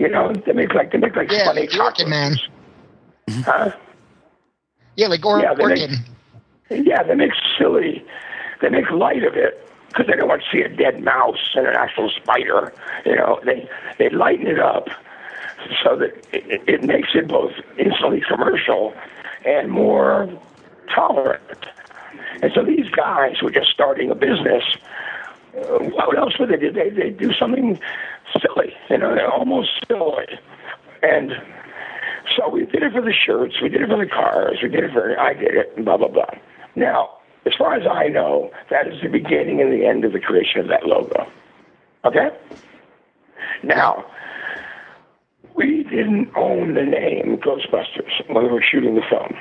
You 0.00 0.08
know, 0.08 0.32
they 0.32 0.52
make 0.52 0.74
like 0.74 0.90
they 0.90 0.98
make 0.98 1.14
like 1.14 1.30
Yeah, 1.30 1.44
funny 1.44 1.68
like 1.68 1.70
Orkin 1.70 2.08
Man. 2.08 2.36
Huh? 3.44 3.70
Yeah, 4.96 5.06
like 5.06 5.24
or, 5.24 5.40
Yeah, 5.40 5.54
they 5.54 5.64
make- 5.64 5.90
Yeah, 6.70 7.04
they 7.04 7.14
make 7.14 7.32
silly. 7.56 8.04
They 8.60 8.70
make 8.70 8.90
light 8.90 9.22
of 9.22 9.36
it 9.36 9.64
because 9.88 10.08
they 10.08 10.14
don't 10.14 10.28
want 10.28 10.42
to 10.42 10.48
see 10.50 10.62
a 10.62 10.68
dead 10.68 11.04
mouse 11.04 11.52
and 11.54 11.68
an 11.68 11.76
actual 11.76 12.10
spider. 12.10 12.72
You 13.06 13.14
know, 13.14 13.38
they 13.44 13.68
they 13.98 14.10
lighten 14.10 14.48
it 14.48 14.58
up 14.58 14.88
so 15.84 15.94
that 15.96 16.10
it, 16.32 16.62
it 16.66 16.82
makes 16.82 17.10
it 17.14 17.28
both 17.28 17.52
instantly 17.78 18.22
commercial 18.28 18.92
and 19.44 19.70
more 19.70 20.28
tolerant. 20.94 21.66
And 22.42 22.52
so 22.54 22.64
these 22.64 22.88
guys 22.90 23.42
were 23.42 23.50
just 23.50 23.70
starting 23.70 24.10
a 24.10 24.14
business, 24.14 24.64
uh, 25.56 25.78
what 25.78 26.18
else 26.18 26.38
would 26.38 26.50
they 26.50 26.56
do? 26.56 26.72
They 26.72 26.90
they 26.90 27.10
do 27.10 27.32
something 27.32 27.78
silly. 28.40 28.74
You 28.90 28.98
know, 28.98 29.14
they're 29.14 29.30
almost 29.30 29.70
silly, 29.88 30.26
and. 31.02 31.32
So 32.36 32.48
we 32.48 32.64
did 32.64 32.82
it 32.82 32.92
for 32.92 33.02
the 33.02 33.12
shirts, 33.12 33.60
we 33.62 33.68
did 33.68 33.82
it 33.82 33.88
for 33.88 33.98
the 33.98 34.10
cars, 34.10 34.58
we 34.62 34.68
did 34.70 34.82
it 34.82 34.92
for, 34.92 35.20
I 35.20 35.34
did 35.34 35.54
it, 35.54 35.74
and 35.76 35.84
blah, 35.84 35.98
blah, 35.98 36.08
blah. 36.08 36.24
Now, 36.74 37.18
as 37.46 37.52
far 37.56 37.74
as 37.74 37.86
I 37.86 38.08
know, 38.08 38.50
that 38.70 38.88
is 38.88 39.00
the 39.02 39.08
beginning 39.08 39.60
and 39.60 39.70
the 39.70 39.86
end 39.86 40.04
of 40.04 40.12
the 40.12 40.20
creation 40.20 40.60
of 40.60 40.68
that 40.68 40.86
logo. 40.86 41.30
Okay? 42.04 42.30
Now, 43.62 44.06
we 45.54 45.84
didn't 45.84 46.30
own 46.36 46.74
the 46.74 46.82
name 46.82 47.38
Ghostbusters 47.38 48.28
when 48.28 48.44
we 48.44 48.50
were 48.50 48.62
shooting 48.62 48.94
the 48.94 49.02
film. 49.08 49.34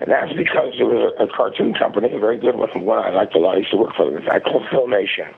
And 0.00 0.10
that's 0.10 0.32
because 0.32 0.74
there 0.76 0.86
was 0.86 1.14
a, 1.18 1.24
a 1.24 1.28
cartoon 1.28 1.74
company, 1.74 2.12
a 2.12 2.18
very 2.18 2.38
good 2.38 2.56
one, 2.56 2.68
one 2.84 2.98
I 2.98 3.10
liked 3.10 3.34
a 3.34 3.38
lot. 3.38 3.56
I 3.56 3.58
used 3.58 3.70
to 3.70 3.76
work 3.76 3.94
for 3.96 4.10
them, 4.10 4.24
guy 4.24 4.40
called 4.40 4.64
Filmation. 4.64 5.32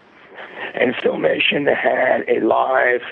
And 0.74 0.94
Filmation 0.94 1.72
had 1.74 2.24
a 2.28 2.44
live 2.44 3.02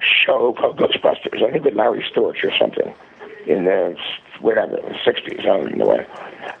show 0.00 0.54
called 0.58 0.78
Ghostbusters. 0.78 1.42
I 1.42 1.50
think 1.50 1.64
with 1.64 1.74
Larry 1.74 2.04
Storch 2.14 2.44
or 2.44 2.52
something 2.58 2.94
in 3.46 3.64
the 3.64 3.96
whatever 4.40 4.76
the 4.76 4.94
sixties. 5.04 5.40
I 5.40 5.44
don't 5.44 5.76
know 5.76 5.86
when. 5.86 6.06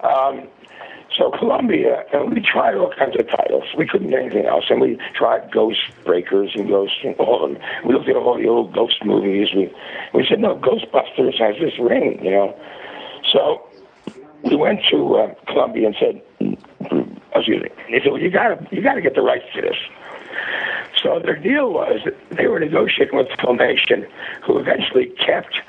Um, 0.02 0.48
so 1.16 1.30
Columbia, 1.30 2.04
and 2.12 2.32
we 2.32 2.40
tried 2.40 2.74
all 2.74 2.92
kinds 2.98 3.16
of 3.18 3.28
titles. 3.28 3.64
We 3.76 3.86
couldn't 3.86 4.10
get 4.10 4.20
anything 4.20 4.46
else, 4.46 4.64
and 4.68 4.80
we 4.80 4.98
tried 5.14 5.52
Ghost 5.52 5.80
Breakers 6.04 6.52
and 6.54 6.68
Ghost 6.68 6.94
and 7.04 7.14
all 7.16 7.44
of 7.44 7.52
them. 7.52 7.62
We 7.86 7.94
looked 7.94 8.08
at 8.08 8.16
all 8.16 8.36
the 8.36 8.48
old 8.48 8.74
ghost 8.74 9.04
movies. 9.04 9.48
We 9.54 9.72
we 10.12 10.26
said 10.28 10.40
no, 10.40 10.56
Ghostbusters 10.56 11.38
has 11.38 11.56
this 11.60 11.78
ring, 11.78 12.24
you 12.24 12.30
know. 12.30 12.58
So 13.32 13.66
we 14.42 14.56
went 14.56 14.80
to 14.90 15.14
uh, 15.16 15.34
Columbia 15.46 15.86
and 15.88 15.96
said, 15.98 16.22
mm, 16.40 17.20
excuse 17.34 17.62
me. 17.62 17.68
They 17.90 18.00
said, 18.00 18.12
well, 18.12 18.20
you 18.20 18.30
got 18.30 18.48
to 18.48 18.74
you 18.74 18.82
got 18.82 18.94
to 18.94 19.02
get 19.02 19.14
the 19.14 19.22
rights 19.22 19.44
to 19.54 19.62
this. 19.62 19.76
So 21.02 21.20
their 21.20 21.36
deal 21.36 21.72
was 21.72 22.00
that 22.04 22.14
they 22.30 22.46
were 22.46 22.58
negotiating 22.58 23.16
with 23.16 23.28
Filmation, 23.38 24.08
who 24.44 24.58
eventually 24.58 25.12
kept 25.24 25.60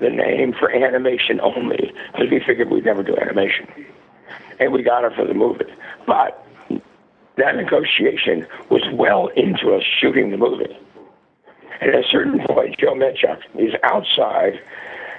the 0.00 0.10
name 0.10 0.52
for 0.52 0.70
animation 0.70 1.40
only, 1.40 1.92
because 2.12 2.30
we 2.30 2.40
figured 2.46 2.70
we'd 2.70 2.84
never 2.84 3.02
do 3.02 3.16
animation. 3.16 3.66
And 4.58 4.72
we 4.72 4.82
got 4.82 5.04
it 5.04 5.12
for 5.14 5.26
the 5.26 5.34
movie. 5.34 5.64
But 6.06 6.42
that 7.36 7.56
negotiation 7.56 8.46
was 8.70 8.82
well 8.92 9.28
into 9.36 9.74
us 9.74 9.82
shooting 10.00 10.30
the 10.30 10.36
movie. 10.36 10.76
And 11.80 11.94
at 11.94 12.04
a 12.04 12.08
certain 12.10 12.40
point, 12.46 12.78
Joe 12.78 12.94
Medjuck 12.94 13.40
is 13.58 13.74
outside, 13.82 14.54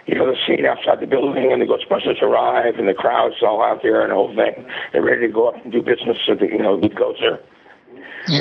you 0.08 0.16
know, 0.16 0.26
the 0.26 0.38
scene 0.48 0.66
outside 0.66 1.00
the 1.00 1.06
building, 1.06 1.52
and 1.52 1.62
the 1.62 1.66
Ghostbusters 1.66 2.22
arrive, 2.22 2.80
and 2.80 2.88
the 2.88 2.96
crowd's 2.96 3.36
all 3.44 3.62
out 3.62 3.84
there, 3.84 4.02
and 4.02 4.12
the 4.12 4.16
whole 4.16 4.36
thing. 4.36 4.66
They're 4.92 5.04
ready 5.04 5.28
to 5.28 5.34
go 5.34 5.50
up 5.50 5.64
and 5.64 5.72
do 5.72 5.82
business 5.82 6.18
with 6.28 6.40
the, 6.40 6.48
you 6.48 6.58
know, 6.58 6.80
the 6.80 6.90
Gozer. 6.90 7.40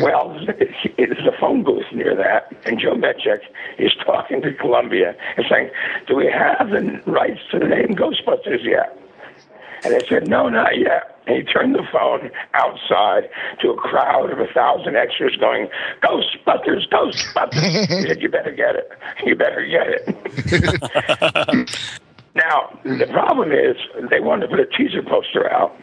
Well, 0.03 0.37
there's 0.97 1.27
a 1.27 1.39
phone 1.39 1.63
booth 1.63 1.85
near 1.93 2.17
that, 2.17 2.53
and 2.65 2.81
Joe 2.81 2.95
Medjuck 2.95 3.41
is 3.79 3.93
talking 4.05 4.43
to 4.43 4.53
Columbia 4.55 5.15
and 5.37 5.47
saying, 5.49 5.71
"Do 6.09 6.17
we 6.17 6.27
have 6.27 6.71
the 6.71 7.01
rights 7.07 7.41
to 7.53 7.59
the 7.59 7.67
name 7.67 7.95
Ghostbusters 7.95 8.65
yet?" 8.65 8.99
And 9.87 10.03
I 10.03 10.09
said, 10.09 10.29
"No, 10.29 10.49
not 10.49 10.79
yet." 10.79 11.19
And 11.27 11.37
he 11.37 11.43
turned 11.43 11.75
the 11.75 11.87
phone 11.91 12.31
outside 12.55 13.29
to 13.61 13.71
a 13.71 13.77
crowd 13.77 14.31
of 14.31 14.39
a 14.39 14.47
thousand 14.47 14.97
extras 14.97 15.37
going, 15.37 15.69
"Ghostbusters, 16.03 16.89
Ghostbusters!" 16.91 17.87
he 18.03 18.07
said, 18.09 18.21
"You 18.21 18.29
better 18.29 18.53
get 18.53 18.77
it. 18.77 18.91
You 19.25 19.35
better 19.35 19.65
get 19.65 19.87
it." 19.89 20.07
now 22.35 22.79
the 22.85 23.07
problem 23.13 23.53
is 23.53 23.77
they 24.11 24.21
wanted 24.21 24.49
to 24.49 24.57
put 24.57 24.61
a 24.61 24.67
teaser 24.67 25.03
poster 25.03 25.51
out, 25.51 25.77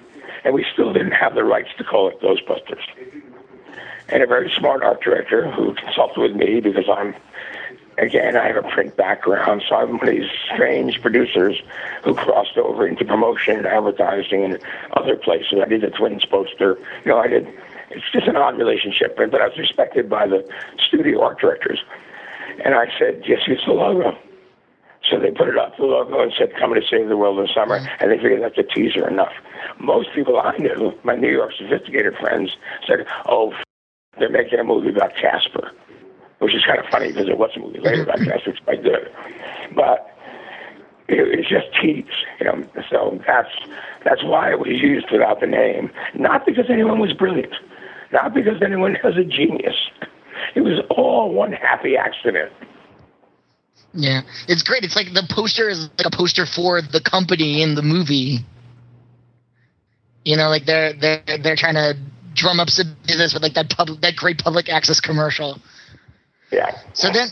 and 0.43 0.53
we 0.53 0.65
still 0.73 0.93
didn't 0.93 1.13
have 1.13 1.35
the 1.35 1.43
rights 1.43 1.69
to 1.77 1.83
call 1.83 2.09
it 2.09 2.19
Ghostbusters 2.21 2.83
and 4.09 4.21
a 4.21 4.27
very 4.27 4.51
smart 4.57 4.83
art 4.83 5.01
director 5.01 5.49
who 5.51 5.73
consulted 5.75 6.19
with 6.19 6.35
me 6.35 6.59
because 6.59 6.85
I'm, 6.89 7.15
again, 7.97 8.35
I 8.35 8.47
have 8.47 8.57
a 8.57 8.69
print 8.69 8.95
background, 8.97 9.63
so 9.67 9.75
I'm 9.75 9.97
one 9.97 10.07
of 10.07 10.15
these 10.15 10.29
strange 10.53 11.01
producers 11.01 11.61
who 12.03 12.13
crossed 12.15 12.57
over 12.57 12.87
into 12.87 13.05
promotion 13.05 13.57
and 13.57 13.65
advertising 13.65 14.43
and 14.43 14.59
other 14.93 15.15
places. 15.15 15.59
I 15.61 15.67
did 15.67 15.81
the 15.81 15.89
Twins 15.89 16.25
poster. 16.25 16.77
You 17.05 17.11
know, 17.11 17.17
I 17.17 17.27
did. 17.27 17.47
It's 17.91 18.11
just 18.11 18.27
an 18.27 18.35
odd 18.35 18.57
relationship, 18.57 19.15
but 19.15 19.33
I 19.35 19.47
was 19.47 19.57
respected 19.57 20.09
by 20.09 20.27
the 20.27 20.47
studio 20.87 21.21
art 21.21 21.39
directors. 21.39 21.79
And 22.63 22.75
I 22.75 22.87
said, 22.97 23.23
just 23.23 23.47
use 23.47 23.61
the 23.65 23.73
logo. 23.73 24.17
So 25.09 25.19
they 25.19 25.31
put 25.31 25.49
it 25.49 25.57
up, 25.57 25.75
the 25.77 25.83
logo, 25.83 26.21
and 26.21 26.33
said, 26.37 26.55
coming 26.55 26.79
to 26.81 26.87
save 26.87 27.09
the 27.09 27.17
world 27.17 27.37
in 27.37 27.45
the 27.45 27.53
summer. 27.53 27.79
Mm-hmm. 27.79 27.95
And 27.99 28.11
they 28.11 28.17
figured 28.17 28.41
that's 28.41 28.57
a 28.57 28.63
teaser 28.63 29.07
enough. 29.07 29.33
Most 29.79 30.09
people 30.15 30.39
I 30.39 30.55
knew, 30.57 30.93
my 31.03 31.15
New 31.15 31.29
York 31.29 31.51
sophisticated 31.57 32.15
friends, 32.17 32.55
said, 32.87 33.05
oh, 33.27 33.53
they're 34.17 34.29
making 34.29 34.59
a 34.59 34.63
movie 34.63 34.89
about 34.89 35.15
Casper, 35.15 35.71
which 36.43 36.55
is 36.55 36.63
kind 36.65 36.79
of 36.79 36.85
funny 36.87 37.07
because 37.07 37.25
there 37.27 37.35
was 37.35 37.51
a 37.55 37.59
movie 37.59 37.79
later 37.79 38.03
about 38.03 38.17
Casper. 38.17 38.51
It's 38.51 38.59
quite 38.59 38.83
good, 38.83 39.09
but 39.75 40.13
it, 41.07 41.39
it's 41.39 41.49
just 41.49 41.67
tease, 41.81 42.05
you 42.39 42.45
know. 42.45 42.63
So 42.89 43.19
that's 43.25 43.49
that's 44.03 44.23
why 44.23 44.51
it 44.51 44.59
was 44.59 44.69
used 44.69 45.07
without 45.11 45.39
the 45.39 45.47
name, 45.47 45.91
not 46.13 46.45
because 46.45 46.65
anyone 46.69 46.99
was 46.99 47.13
brilliant, 47.13 47.53
not 48.11 48.33
because 48.33 48.61
anyone 48.61 48.97
was 49.03 49.17
a 49.17 49.23
genius. 49.23 49.75
It 50.55 50.61
was 50.61 50.83
all 50.89 51.33
one 51.33 51.53
happy 51.53 51.95
accident. 51.95 52.51
Yeah, 53.93 54.21
it's 54.47 54.63
great. 54.63 54.83
It's 54.83 54.95
like 54.95 55.13
the 55.13 55.25
poster 55.29 55.69
is 55.69 55.89
like 55.97 56.07
a 56.07 56.15
poster 56.15 56.45
for 56.45 56.81
the 56.81 56.99
company 56.99 57.61
in 57.61 57.75
the 57.75 57.83
movie. 57.83 58.39
You 60.25 60.37
know, 60.37 60.49
like 60.49 60.65
they're 60.65 60.93
they're 60.93 61.23
they're 61.41 61.55
trying 61.55 61.75
to 61.75 61.95
drum 62.33 62.59
up 62.59 62.69
some 62.69 62.95
business 63.05 63.33
with 63.33 63.43
like 63.43 63.53
that 63.53 63.69
public 63.69 64.01
that 64.01 64.15
great 64.15 64.39
public 64.39 64.69
access 64.69 64.99
commercial. 64.99 65.59
Yeah. 66.53 66.79
So 66.93 67.11
then, 67.11 67.29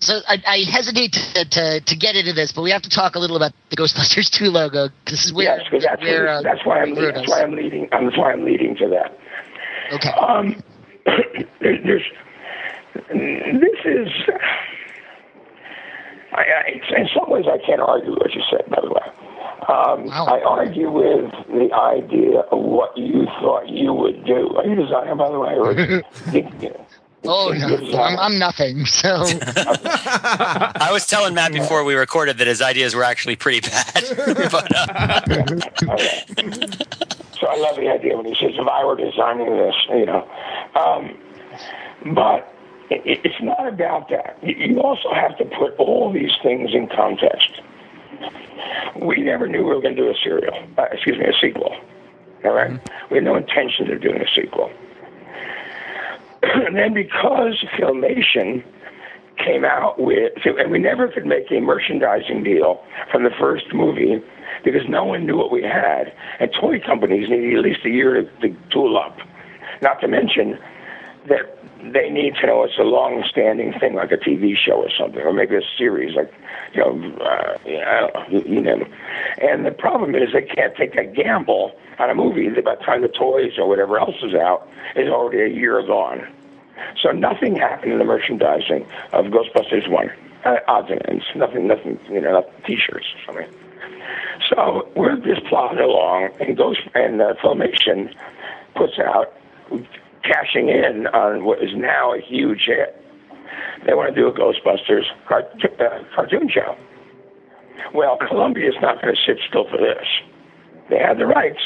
So 0.00 0.20
I, 0.28 0.42
I 0.46 0.58
hesitate 0.70 1.12
to, 1.12 1.44
to, 1.44 1.80
to 1.80 1.96
get 1.96 2.16
into 2.16 2.32
this, 2.32 2.52
but 2.52 2.62
we 2.62 2.70
have 2.70 2.82
to 2.82 2.90
talk 2.90 3.14
a 3.14 3.18
little 3.18 3.36
about 3.36 3.52
the 3.70 3.76
Ghostbusters 3.76 4.30
2 4.38 4.50
logo. 4.50 4.88
This 5.06 5.24
is 5.24 5.32
where, 5.32 5.58
yes, 5.58 5.66
because 5.70 5.84
that's, 5.84 6.02
where, 6.02 6.28
uh, 6.28 6.42
that's 6.42 6.64
why 6.64 6.80
I'm 6.82 6.94
leading, 6.94 7.14
that's 7.14 7.28
why 7.28 7.42
I'm 7.42 7.52
leading 7.56 7.88
that's 7.90 8.16
why 8.16 8.32
I'm 8.32 8.44
leading 8.44 8.76
to 8.76 8.88
that. 8.88 9.18
Okay. 9.92 10.10
Um, 10.10 10.62
there's 11.60 12.02
this 12.94 13.78
is. 13.84 14.08
I, 16.32 16.42
I, 16.42 16.98
in 17.00 17.08
some 17.14 17.30
ways, 17.30 17.46
I 17.50 17.58
can't 17.64 17.80
argue 17.80 18.10
what 18.12 18.34
you 18.34 18.42
said. 18.50 18.68
By 18.68 18.80
the 18.82 18.90
way, 18.90 19.28
um, 19.68 20.06
Wow. 20.06 20.26
I 20.26 20.40
argue 20.42 20.90
with 20.90 21.30
the 21.48 21.70
idea 21.74 22.40
of 22.40 22.58
what 22.58 22.96
you 22.96 23.24
thought 23.40 23.68
you 23.68 23.92
would 23.92 24.24
do. 24.26 24.50
Are 24.56 24.64
you 24.66 24.72
a 24.72 24.76
designer, 24.76 25.14
by 25.14 25.30
the 25.30 25.38
way, 25.38 25.54
or 25.56 25.74
did, 26.32 26.52
you 26.60 26.70
know, 26.70 26.86
Oh 27.24 27.52
no. 27.56 27.98
I'm, 28.00 28.18
I'm 28.18 28.38
nothing. 28.38 28.86
So 28.86 29.08
I 29.26 30.88
was 30.92 31.06
telling 31.06 31.34
Matt 31.34 31.52
before 31.52 31.84
we 31.84 31.94
recorded 31.94 32.38
that 32.38 32.46
his 32.46 32.62
ideas 32.62 32.94
were 32.94 33.04
actually 33.04 33.36
pretty 33.36 33.60
bad. 33.68 33.92
but, 34.50 34.74
uh, 34.74 35.20
so 37.40 37.46
I 37.46 37.56
love 37.56 37.76
the 37.76 37.88
idea 37.88 38.16
when 38.16 38.26
he 38.26 38.34
says, 38.34 38.52
if 38.54 38.66
I 38.68 38.84
were 38.84 38.96
designing 38.96 39.50
this, 39.56 39.74
you 39.90 40.06
know. 40.06 40.28
Um, 40.74 41.16
but 42.14 42.52
it, 42.90 43.20
it's 43.24 43.40
not 43.42 43.66
about 43.66 44.08
that. 44.10 44.38
You- 44.42 44.54
You 44.56 44.80
also 44.80 45.12
have 45.12 45.36
to 45.38 45.44
put 45.44 45.74
all 45.78 46.12
these 46.12 46.32
things 46.42 46.70
in 46.72 46.88
context. 46.88 47.60
We 49.00 49.18
never 49.22 49.46
knew 49.46 49.58
we 49.58 49.74
were 49.74 49.80
going 49.80 49.94
to 49.96 50.02
do 50.02 50.10
a 50.10 50.14
serial, 50.22 50.54
uh, 50.76 50.86
excuse 50.92 51.18
me, 51.18 51.26
a 51.26 51.32
sequel. 51.40 51.76
All 52.44 52.52
right? 52.52 52.78
We 53.10 53.16
had 53.18 53.24
no 53.24 53.36
intention 53.36 53.90
of 53.92 54.00
doing 54.00 54.20
a 54.20 54.26
sequel. 54.34 54.70
and 56.42 56.76
then 56.76 56.94
because 56.94 57.64
Filmation 57.78 58.64
came 59.38 59.64
out 59.64 60.00
with, 60.00 60.32
and 60.44 60.70
we 60.70 60.78
never 60.78 61.08
could 61.08 61.26
make 61.26 61.50
a 61.50 61.60
merchandising 61.60 62.42
deal 62.42 62.82
from 63.10 63.24
the 63.24 63.30
first 63.38 63.66
movie 63.72 64.22
because 64.64 64.82
no 64.88 65.04
one 65.04 65.26
knew 65.26 65.36
what 65.36 65.52
we 65.52 65.62
had, 65.62 66.12
and 66.40 66.50
toy 66.60 66.80
companies 66.84 67.28
needed 67.28 67.56
at 67.56 67.64
least 67.64 67.80
a 67.84 67.88
year 67.88 68.22
to, 68.22 68.48
to 68.48 68.56
tool 68.70 68.98
up. 68.98 69.16
Not 69.80 70.00
to 70.00 70.08
mention 70.08 70.58
that 71.28 71.57
they 71.82 72.10
need 72.10 72.34
to 72.36 72.46
know 72.46 72.64
it's 72.64 72.78
a 72.78 72.82
long-standing 72.82 73.72
thing, 73.78 73.94
like 73.94 74.10
a 74.10 74.16
TV 74.16 74.56
show 74.56 74.82
or 74.82 74.90
something, 74.90 75.20
or 75.20 75.32
maybe 75.32 75.56
a 75.56 75.62
series, 75.76 76.16
like 76.16 76.32
you 76.74 76.80
know, 76.80 77.16
uh, 77.20 77.56
I 77.66 78.00
don't 78.00 78.14
know, 78.14 78.26
you, 78.28 78.54
you 78.54 78.60
know. 78.60 78.86
And 79.40 79.64
the 79.64 79.70
problem 79.70 80.14
is 80.14 80.32
they 80.32 80.42
can't 80.42 80.74
take 80.76 80.96
a 80.96 81.04
gamble 81.04 81.72
on 81.98 82.10
a 82.10 82.14
movie 82.14 82.48
by 82.48 82.74
the 82.74 82.82
time 82.82 83.02
the 83.02 83.08
toys 83.08 83.58
or 83.58 83.68
whatever 83.68 83.98
else 83.98 84.16
is 84.22 84.34
out 84.34 84.68
is 84.96 85.08
already 85.08 85.52
a 85.52 85.54
year 85.54 85.80
gone. 85.82 86.26
So 87.00 87.10
nothing 87.10 87.56
happened 87.56 87.92
in 87.92 87.98
the 87.98 88.04
merchandising 88.04 88.86
of 89.12 89.26
Ghostbusters 89.26 89.88
One. 89.88 90.10
Uh, 90.44 90.56
odds 90.68 90.88
and 90.90 91.02
ends, 91.08 91.24
nothing, 91.34 91.66
nothing, 91.66 91.98
you 92.08 92.20
know, 92.20 92.32
not 92.32 92.64
T-shirts 92.64 93.06
or 93.14 93.24
something. 93.26 93.54
So 94.48 94.88
we're 94.94 95.16
just 95.16 95.44
plodding 95.46 95.80
along, 95.80 96.30
and 96.40 96.56
Ghost 96.56 96.80
and 96.94 97.20
uh, 97.20 97.34
Filmation 97.42 98.14
puts 98.76 98.98
out 98.98 99.34
cashing 100.22 100.68
in 100.68 101.06
on 101.08 101.44
what 101.44 101.62
is 101.62 101.70
now 101.74 102.14
a 102.14 102.20
huge 102.20 102.62
hit. 102.66 102.94
They 103.86 103.94
want 103.94 104.14
to 104.14 104.20
do 104.20 104.28
a 104.28 104.32
Ghostbusters 104.32 105.04
cart- 105.26 105.50
uh, 105.80 106.02
cartoon 106.14 106.48
show. 106.48 106.76
Well, 107.94 108.18
Columbia's 108.18 108.74
not 108.82 109.00
going 109.00 109.14
to 109.14 109.20
sit 109.24 109.38
still 109.48 109.64
for 109.70 109.78
this. 109.78 110.06
They 110.90 110.98
had 110.98 111.18
the 111.18 111.26
rights, 111.26 111.62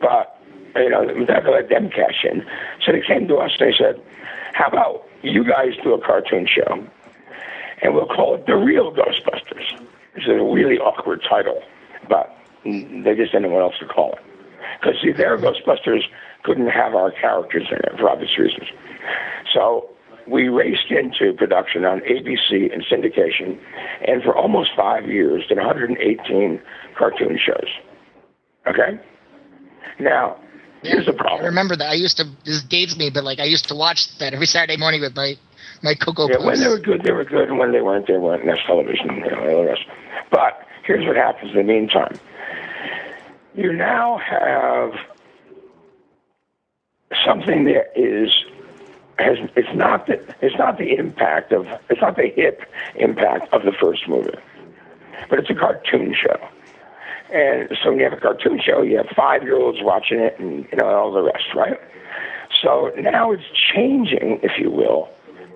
but 0.00 0.40
you 0.76 0.90
know 0.90 1.06
they're 1.06 1.16
not 1.16 1.44
going 1.44 1.44
to 1.44 1.50
let 1.52 1.68
them 1.68 1.90
cash 1.90 2.24
in. 2.24 2.44
So 2.84 2.92
they 2.92 3.02
came 3.06 3.28
to 3.28 3.36
us 3.36 3.52
and 3.58 3.68
they 3.72 3.76
said, 3.76 4.00
"How 4.52 4.68
about 4.68 5.06
you 5.22 5.44
guys 5.44 5.72
do 5.82 5.94
a 5.94 6.00
cartoon 6.00 6.46
show, 6.46 6.84
and 7.82 7.94
we'll 7.94 8.06
call 8.06 8.34
it 8.34 8.46
the 8.46 8.56
Real 8.56 8.92
Ghostbusters." 8.92 9.82
It's 10.14 10.26
a 10.28 10.42
really 10.42 10.78
awkward 10.78 11.22
title, 11.28 11.62
but 12.08 12.34
they 12.64 13.14
just 13.16 13.32
didn't 13.32 13.42
know 13.42 13.50
what 13.50 13.62
else 13.62 13.78
to 13.80 13.86
call 13.86 14.12
it. 14.12 14.22
Because 14.80 14.96
see, 15.02 15.12
their 15.12 15.36
Ghostbusters 15.38 16.02
couldn't 16.46 16.68
have 16.68 16.94
our 16.94 17.10
characters 17.10 17.66
in 17.70 17.78
it 17.78 17.98
for 17.98 18.08
obvious 18.08 18.38
reasons. 18.38 18.68
So 19.52 19.90
we 20.26 20.48
raced 20.48 20.90
into 20.90 21.32
production 21.36 21.84
on 21.84 22.00
ABC 22.00 22.72
and 22.72 22.84
syndication, 22.84 23.58
and 24.06 24.22
for 24.22 24.36
almost 24.36 24.70
five 24.76 25.06
years 25.06 25.44
did 25.48 25.58
118 25.58 26.60
cartoon 26.96 27.38
shows. 27.44 27.68
Okay. 28.66 28.98
Now, 29.98 30.36
here's 30.82 31.06
the 31.06 31.12
problem. 31.12 31.42
I 31.42 31.46
remember 31.46 31.76
that. 31.76 31.90
I 31.90 31.94
used 31.94 32.16
to. 32.18 32.24
This 32.44 32.62
dates 32.62 32.96
me, 32.96 33.10
but 33.10 33.24
like 33.24 33.40
I 33.40 33.44
used 33.44 33.68
to 33.68 33.74
watch 33.74 34.16
that 34.18 34.34
every 34.34 34.46
Saturday 34.46 34.76
morning 34.76 35.00
with 35.00 35.16
my 35.16 35.36
my 35.82 35.94
Cocoa 35.94 36.28
Yeah, 36.28 36.44
when 36.44 36.60
they 36.60 36.68
were 36.68 36.78
good, 36.78 37.02
they 37.02 37.12
were 37.12 37.24
good, 37.24 37.48
and 37.48 37.58
when 37.58 37.72
they 37.72 37.80
weren't, 37.80 38.06
they 38.06 38.18
weren't. 38.18 38.42
And 38.42 38.50
that's 38.50 38.64
television, 38.66 39.16
you 39.16 39.30
know, 39.30 39.48
all 39.48 39.62
the 39.62 39.68
rest. 39.70 39.82
But 40.30 40.66
here's 40.84 41.06
what 41.06 41.16
happens 41.16 41.52
in 41.52 41.58
the 41.58 41.62
meantime. 41.62 42.18
You 43.54 43.72
now 43.72 44.18
have 44.18 44.92
something 47.24 47.64
that 47.64 47.92
is 47.94 48.30
has 49.18 49.38
it's 49.56 49.74
not 49.74 50.06
the 50.06 50.14
it's 50.40 50.56
not 50.58 50.78
the 50.78 50.94
impact 50.96 51.52
of 51.52 51.66
it's 51.88 52.00
not 52.00 52.16
the 52.16 52.30
hip 52.34 52.62
impact 52.96 53.52
of 53.52 53.62
the 53.62 53.72
first 53.72 54.08
movie, 54.08 54.30
but 55.30 55.38
it's 55.38 55.50
a 55.50 55.54
cartoon 55.54 56.14
show. 56.14 56.38
And 57.32 57.68
so 57.82 57.90
when 57.90 57.98
you 57.98 58.04
have 58.04 58.12
a 58.12 58.20
cartoon 58.20 58.60
show, 58.64 58.82
you 58.82 58.98
have 58.98 59.08
five 59.16 59.42
year 59.42 59.56
olds 59.56 59.78
watching 59.82 60.20
it, 60.20 60.38
and 60.38 60.66
you 60.70 60.76
know 60.78 60.86
all 60.86 61.12
the 61.12 61.22
rest, 61.22 61.54
right? 61.54 61.78
So 62.62 62.92
now 62.98 63.32
it's 63.32 63.44
changing, 63.74 64.40
if 64.42 64.52
you 64.58 64.70
will, 64.70 65.08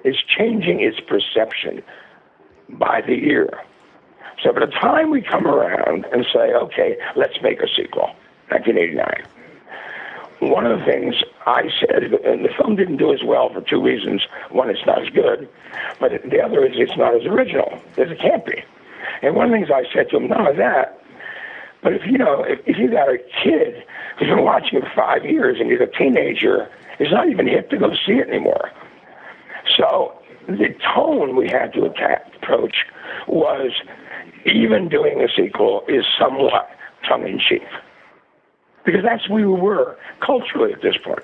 it's 0.04 0.18
changing 0.22 0.80
its 0.80 0.98
perception 1.00 1.82
by 2.68 3.02
the 3.06 3.14
year. 3.14 3.48
So 4.42 4.52
by 4.52 4.60
the 4.60 4.72
time 4.72 5.10
we 5.10 5.22
come 5.22 5.46
around 5.46 6.06
and 6.12 6.26
say, 6.32 6.52
okay, 6.54 6.96
let's 7.14 7.40
make 7.42 7.60
a 7.60 7.68
sequel, 7.68 8.10
1989, 8.48 9.22
one 10.40 10.66
of 10.66 10.78
the 10.78 10.84
things 10.84 11.14
I 11.46 11.68
said, 11.78 12.02
and 12.24 12.44
the 12.44 12.50
film 12.56 12.76
didn't 12.76 12.96
do 12.96 13.12
as 13.12 13.22
well 13.22 13.52
for 13.52 13.60
two 13.60 13.82
reasons. 13.82 14.22
One, 14.50 14.70
it's 14.70 14.84
not 14.86 15.02
as 15.02 15.10
good, 15.10 15.48
but 16.00 16.12
the 16.30 16.40
other 16.40 16.64
is 16.64 16.72
it's 16.76 16.96
not 16.96 17.14
as 17.14 17.26
original 17.26 17.80
as 17.98 18.10
it 18.10 18.18
can't 18.18 18.44
be. 18.44 18.62
And 19.22 19.36
one 19.36 19.46
of 19.46 19.50
the 19.50 19.56
things 19.58 19.70
I 19.70 19.84
said 19.92 20.08
to 20.10 20.16
him, 20.16 20.28
not 20.28 20.40
only 20.40 20.56
that, 20.56 20.98
but 21.82 21.92
if 21.92 22.02
you 22.06 22.18
know, 22.18 22.42
if, 22.42 22.60
if 22.66 22.78
you 22.78 22.90
got 22.90 23.08
a 23.08 23.18
kid 23.42 23.84
who's 24.18 24.28
been 24.28 24.44
watching 24.44 24.78
it 24.78 24.84
for 24.84 24.92
five 24.94 25.24
years 25.24 25.58
and 25.60 25.70
he's 25.70 25.80
a 25.80 25.86
teenager, 25.86 26.70
it's 26.98 27.12
not 27.12 27.28
even 27.28 27.46
hip 27.46 27.70
to 27.70 27.78
go 27.78 27.92
see 28.06 28.14
it 28.14 28.28
anymore. 28.28 28.70
So 29.76 30.12
the 30.46 30.74
tone 30.94 31.36
we 31.36 31.48
had 31.48 31.72
to 31.74 31.84
attack, 31.84 32.32
approach 32.42 32.84
was 33.26 33.72
even 34.44 34.88
doing 34.88 35.22
a 35.22 35.28
sequel 35.28 35.84
is 35.88 36.04
somewhat 36.18 36.68
tongue 37.08 37.26
in 37.26 37.38
cheek. 37.38 37.62
Because 38.84 39.02
that's 39.02 39.28
where 39.28 39.46
we 39.48 39.60
were 39.60 39.96
culturally 40.20 40.72
at 40.72 40.82
this 40.82 40.96
point. 40.96 41.22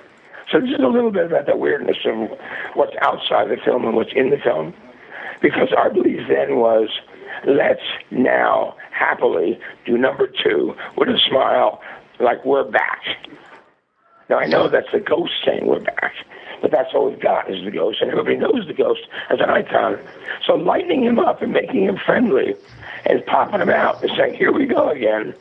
So 0.51 0.59
this 0.61 0.69
is 0.69 0.79
a 0.79 0.87
little 0.87 1.11
bit 1.11 1.25
about 1.25 1.45
the 1.45 1.57
weirdness 1.57 1.97
of 2.05 2.29
what's 2.75 2.95
outside 3.01 3.49
the 3.49 3.57
film 3.57 3.85
and 3.85 3.95
what's 3.95 4.13
in 4.15 4.29
the 4.29 4.37
film. 4.37 4.73
Because 5.41 5.69
our 5.75 5.89
belief 5.89 6.27
then 6.27 6.57
was 6.57 6.89
let's 7.45 7.81
now 8.11 8.75
happily 8.91 9.59
do 9.85 9.97
number 9.97 10.27
two 10.27 10.75
with 10.95 11.09
a 11.09 11.19
smile 11.29 11.81
like 12.19 12.43
we're 12.45 12.63
back. 12.63 13.01
Now 14.29 14.39
I 14.39 14.45
know 14.45 14.67
that's 14.67 14.91
the 14.91 14.99
ghost 14.99 15.33
saying 15.45 15.67
we're 15.67 15.79
back, 15.79 16.13
but 16.61 16.71
that's 16.71 16.89
all 16.93 17.09
we've 17.09 17.19
got 17.19 17.49
is 17.49 17.63
the 17.63 17.71
ghost, 17.71 18.01
and 18.01 18.11
everybody 18.11 18.35
knows 18.35 18.67
the 18.67 18.73
ghost 18.73 19.01
as 19.29 19.39
an 19.39 19.49
icon. 19.49 19.99
So 20.45 20.55
lighting 20.55 21.03
him 21.03 21.19
up 21.19 21.41
and 21.41 21.53
making 21.53 21.83
him 21.83 21.97
friendly 21.97 22.55
and 23.05 23.25
popping 23.25 23.61
him 23.61 23.69
out 23.69 24.01
and 24.01 24.11
saying, 24.17 24.33
"Here 24.35 24.51
we 24.51 24.65
go 24.65 24.89
again," 24.89 25.33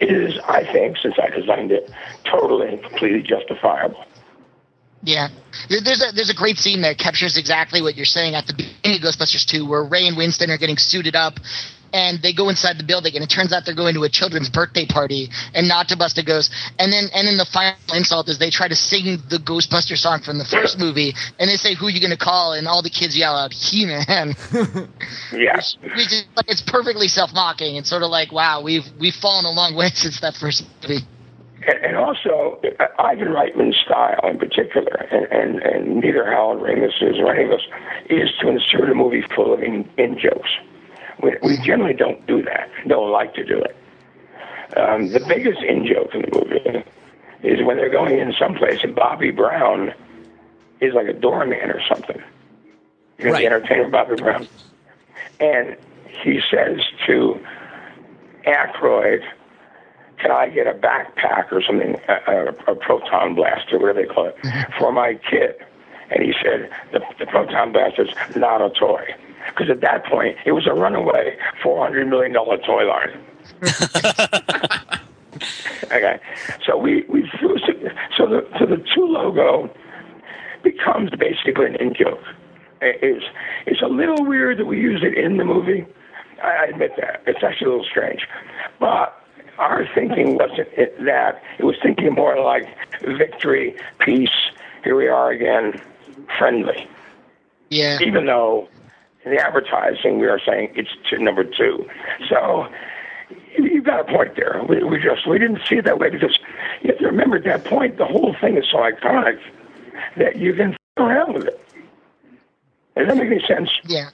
is, 0.00 0.38
I 0.46 0.64
think, 0.64 0.96
since 0.98 1.14
I 1.20 1.28
designed 1.30 1.72
it, 1.72 1.90
totally 2.24 2.68
and 2.68 2.82
completely 2.82 3.22
justifiable. 3.22 4.04
Yeah, 5.02 5.28
there's 5.68 6.02
a 6.02 6.12
there's 6.12 6.30
a 6.30 6.34
great 6.34 6.58
scene 6.58 6.82
that 6.82 6.98
captures 6.98 7.36
exactly 7.36 7.80
what 7.80 7.94
you're 7.94 8.04
saying 8.04 8.34
at 8.34 8.46
the 8.46 8.52
beginning 8.54 8.98
of 8.98 9.14
Ghostbusters 9.14 9.46
2, 9.46 9.64
where 9.64 9.84
Ray 9.84 10.08
and 10.08 10.16
Winston 10.16 10.50
are 10.50 10.58
getting 10.58 10.76
suited 10.76 11.14
up, 11.14 11.34
and 11.92 12.20
they 12.22 12.32
go 12.32 12.48
inside 12.48 12.78
the 12.78 12.84
building, 12.84 13.14
and 13.14 13.24
it 13.24 13.28
turns 13.28 13.52
out 13.52 13.64
they're 13.64 13.74
going 13.74 13.94
to 13.94 14.04
a 14.04 14.08
children's 14.08 14.48
birthday 14.48 14.86
party, 14.86 15.30
and 15.54 15.68
not 15.68 15.88
to 15.88 15.96
bust 15.96 16.18
a 16.18 16.24
ghost. 16.24 16.52
And 16.78 16.92
then 16.92 17.08
and 17.14 17.26
then 17.26 17.36
the 17.36 17.46
final 17.46 17.76
insult 17.94 18.28
is 18.28 18.38
they 18.38 18.50
try 18.50 18.68
to 18.68 18.76
sing 18.76 19.18
the 19.28 19.38
Ghostbuster 19.38 19.96
song 19.96 20.20
from 20.22 20.38
the 20.38 20.44
first 20.44 20.78
movie, 20.78 21.14
and 21.38 21.48
they 21.48 21.56
say, 21.56 21.74
"Who 21.74 21.86
are 21.86 21.90
you 21.90 22.00
going 22.00 22.16
to 22.16 22.24
call?" 22.24 22.52
And 22.52 22.68
all 22.68 22.82
the 22.82 22.90
kids 22.90 23.16
yell 23.16 23.36
out, 23.36 23.52
"He-Man." 23.52 24.34
Yeah. 25.32 25.56
Which 25.56 26.12
is, 26.12 26.24
like, 26.36 26.50
it's 26.50 26.62
perfectly 26.62 27.08
self-mocking. 27.08 27.76
It's 27.76 27.88
sort 27.88 28.02
of 28.02 28.10
like, 28.10 28.32
wow, 28.32 28.62
we've 28.62 28.84
we've 28.98 29.14
fallen 29.14 29.44
a 29.44 29.50
long 29.50 29.74
way 29.74 29.88
since 29.94 30.20
that 30.20 30.34
first 30.34 30.64
movie. 30.82 31.04
And, 31.66 31.84
and 31.84 31.96
also, 31.96 32.60
uh, 32.78 32.86
Ivan 32.98 33.28
Reitman's 33.28 33.76
style 33.84 34.20
in 34.28 34.38
particular, 34.38 35.06
and, 35.10 35.26
and, 35.30 35.62
and 35.62 35.96
neither 36.00 36.24
Howard 36.24 36.60
Ramis 36.60 37.02
is 37.02 37.18
or 37.18 37.34
any 37.34 37.44
of 37.44 37.52
us, 37.52 37.62
is 38.08 38.30
to 38.40 38.48
insert 38.48 38.90
a 38.90 38.94
movie 38.94 39.22
full 39.34 39.52
of 39.52 39.62
in, 39.62 39.88
in 39.98 40.18
jokes. 40.18 40.50
We, 41.22 41.36
we 41.42 41.56
generally 41.58 41.94
don't 41.94 42.24
do 42.26 42.42
that, 42.42 42.70
don't 42.86 43.10
like 43.10 43.34
to 43.34 43.44
do 43.44 43.58
it. 43.62 43.76
Um, 44.76 45.08
the 45.08 45.20
biggest 45.20 45.62
in 45.62 45.86
joke 45.86 46.14
in 46.14 46.22
the 46.22 46.30
movie 46.32 46.84
is 47.42 47.64
when 47.64 47.76
they're 47.76 47.90
going 47.90 48.18
in 48.18 48.32
someplace 48.38 48.80
and 48.82 48.94
Bobby 48.94 49.30
Brown 49.30 49.92
is 50.80 50.94
like 50.94 51.08
a 51.08 51.12
doorman 51.12 51.70
or 51.70 51.80
something. 51.88 52.22
you 53.18 53.24
know, 53.26 53.32
Right. 53.32 53.40
the 53.40 53.46
entertainer 53.46 53.88
Bobby 53.88 54.14
Brown, 54.16 54.46
and 55.40 55.76
he 56.22 56.40
says 56.50 56.80
to 57.06 57.40
Aykroyd, 58.46 59.22
"Can 60.18 60.30
I 60.30 60.48
get 60.48 60.66
a 60.66 60.72
backpack 60.74 61.50
or 61.52 61.62
something, 61.62 61.96
a, 62.08 62.32
a, 62.68 62.72
a 62.72 62.74
proton 62.76 63.34
blaster, 63.34 63.78
whatever 63.78 64.02
they 64.02 64.06
call 64.08 64.26
it, 64.26 64.36
for 64.78 64.92
my 64.92 65.14
kid?" 65.14 65.54
And 66.10 66.22
he 66.22 66.32
said, 66.42 66.70
"The, 66.92 67.00
the 67.18 67.26
proton 67.26 67.72
blaster's 67.72 68.10
not 68.36 68.62
a 68.62 68.70
toy." 68.70 69.14
Because 69.48 69.70
at 69.70 69.80
that 69.80 70.04
point, 70.04 70.36
it 70.46 70.52
was 70.52 70.66
a 70.66 70.72
runaway 70.72 71.36
$400 71.62 72.08
million 72.08 72.32
toy 72.32 72.86
line. 72.86 73.20
Okay, 75.90 76.20
so 76.66 76.76
we 76.76 77.04
we 77.08 77.30
so 78.16 78.26
the 78.26 78.46
so 78.58 78.66
the 78.66 78.76
two 78.94 79.06
logo 79.06 79.70
becomes 80.62 81.10
basically 81.10 81.66
an 81.66 81.76
in 81.76 81.94
joke. 81.94 82.22
It's 82.82 83.24
it's 83.66 83.80
a 83.80 83.86
little 83.86 84.24
weird 84.24 84.58
that 84.58 84.66
we 84.66 84.78
use 84.78 85.02
it 85.02 85.16
in 85.16 85.38
the 85.38 85.44
movie. 85.44 85.86
I 86.42 86.66
admit 86.66 86.92
that 86.98 87.22
it's 87.26 87.42
actually 87.42 87.68
a 87.68 87.70
little 87.70 87.86
strange, 87.86 88.26
but 88.78 89.14
our 89.58 89.88
thinking 89.94 90.36
wasn't 90.36 90.68
it 90.76 91.02
that 91.04 91.42
it 91.58 91.64
was 91.64 91.76
thinking 91.82 92.12
more 92.12 92.38
like 92.38 92.66
victory, 93.02 93.74
peace. 93.98 94.28
Here 94.84 94.94
we 94.94 95.08
are 95.08 95.30
again, 95.30 95.80
friendly. 96.38 96.86
Yeah. 97.70 97.98
Even 98.00 98.26
though 98.26 98.68
in 98.72 98.77
the 99.30 99.38
advertising 99.38 100.18
we 100.18 100.26
are 100.26 100.40
saying 100.44 100.72
it's 100.74 100.90
to 101.10 101.18
number 101.22 101.44
two, 101.44 101.88
so 102.28 102.66
you- 103.56 103.64
you've 103.66 103.84
got 103.84 104.00
a 104.00 104.04
point 104.04 104.34
there. 104.36 104.60
We, 104.68 104.82
we 104.84 104.98
just 105.00 105.26
we 105.26 105.38
didn't 105.38 105.60
see 105.68 105.76
it 105.76 105.84
that 105.84 105.98
way 105.98 106.10
because 106.10 106.38
you 106.82 106.90
have 106.90 106.98
to 106.98 107.06
remember 107.06 107.36
at 107.36 107.44
that 107.44 107.64
point 107.64 107.96
the 107.98 108.06
whole 108.06 108.34
thing 108.40 108.56
is 108.56 108.64
so 108.70 108.78
iconic 108.78 109.38
that 110.16 110.36
you 110.36 110.54
can 110.54 110.72
f- 110.72 110.76
around 110.98 111.34
with 111.34 111.44
it. 111.46 111.60
Does 112.96 113.06
that 113.08 113.16
make 113.16 113.26
any 113.30 113.44
sense? 113.46 113.70
Yeah. 113.84 114.10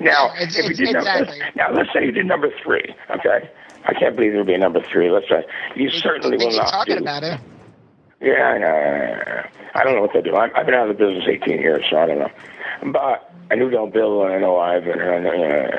Now, 0.00 0.26
It's- 0.34 0.56
if 0.58 0.68
you 0.68 0.86
did 0.86 0.92
number, 0.94 1.26
now 1.56 1.70
let's 1.72 1.92
say 1.92 2.04
you 2.04 2.12
did 2.12 2.26
number 2.26 2.50
three. 2.62 2.94
Okay, 3.10 3.48
I 3.84 3.94
can't 3.94 4.14
believe 4.16 4.32
there 4.32 4.40
would 4.40 4.46
be 4.46 4.54
a 4.54 4.58
number 4.58 4.80
three. 4.80 5.10
Let's 5.10 5.28
say 5.28 5.44
you 5.74 5.90
certainly 5.90 6.36
will 6.36 6.52
not 6.56 6.68
talking 6.70 6.96
do. 6.96 7.02
about 7.02 7.22
it. 7.24 7.40
Yeah, 8.20 8.34
I 8.44 8.58
know. 8.58 9.42
I 9.74 9.84
don't 9.84 9.94
know 9.94 10.02
what 10.02 10.12
they 10.12 10.20
do. 10.20 10.36
I've 10.36 10.52
been 10.66 10.74
out 10.74 10.90
of 10.90 10.96
the 10.98 11.04
business 11.06 11.24
18 11.26 11.58
years, 11.60 11.84
so 11.90 11.96
I 11.98 12.06
don't 12.06 12.18
know. 12.18 12.30
But 12.92 13.29
I 13.50 13.56
knew 13.56 13.68
Del 13.70 13.88
Bill, 13.88 14.24
and 14.24 14.32
I 14.32 14.38
know 14.38 14.58
Ivan, 14.58 15.00
and, 15.00 15.26
uh, 15.26 15.30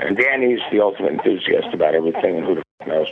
and 0.07 0.17
Danny's 0.17 0.59
the 0.71 0.81
ultimate 0.81 1.13
enthusiast 1.13 1.73
about 1.73 1.95
everything, 1.95 2.37
and 2.37 2.45
who 2.45 2.55
the 2.55 2.63
f- 2.81 2.87
knows. 2.87 3.07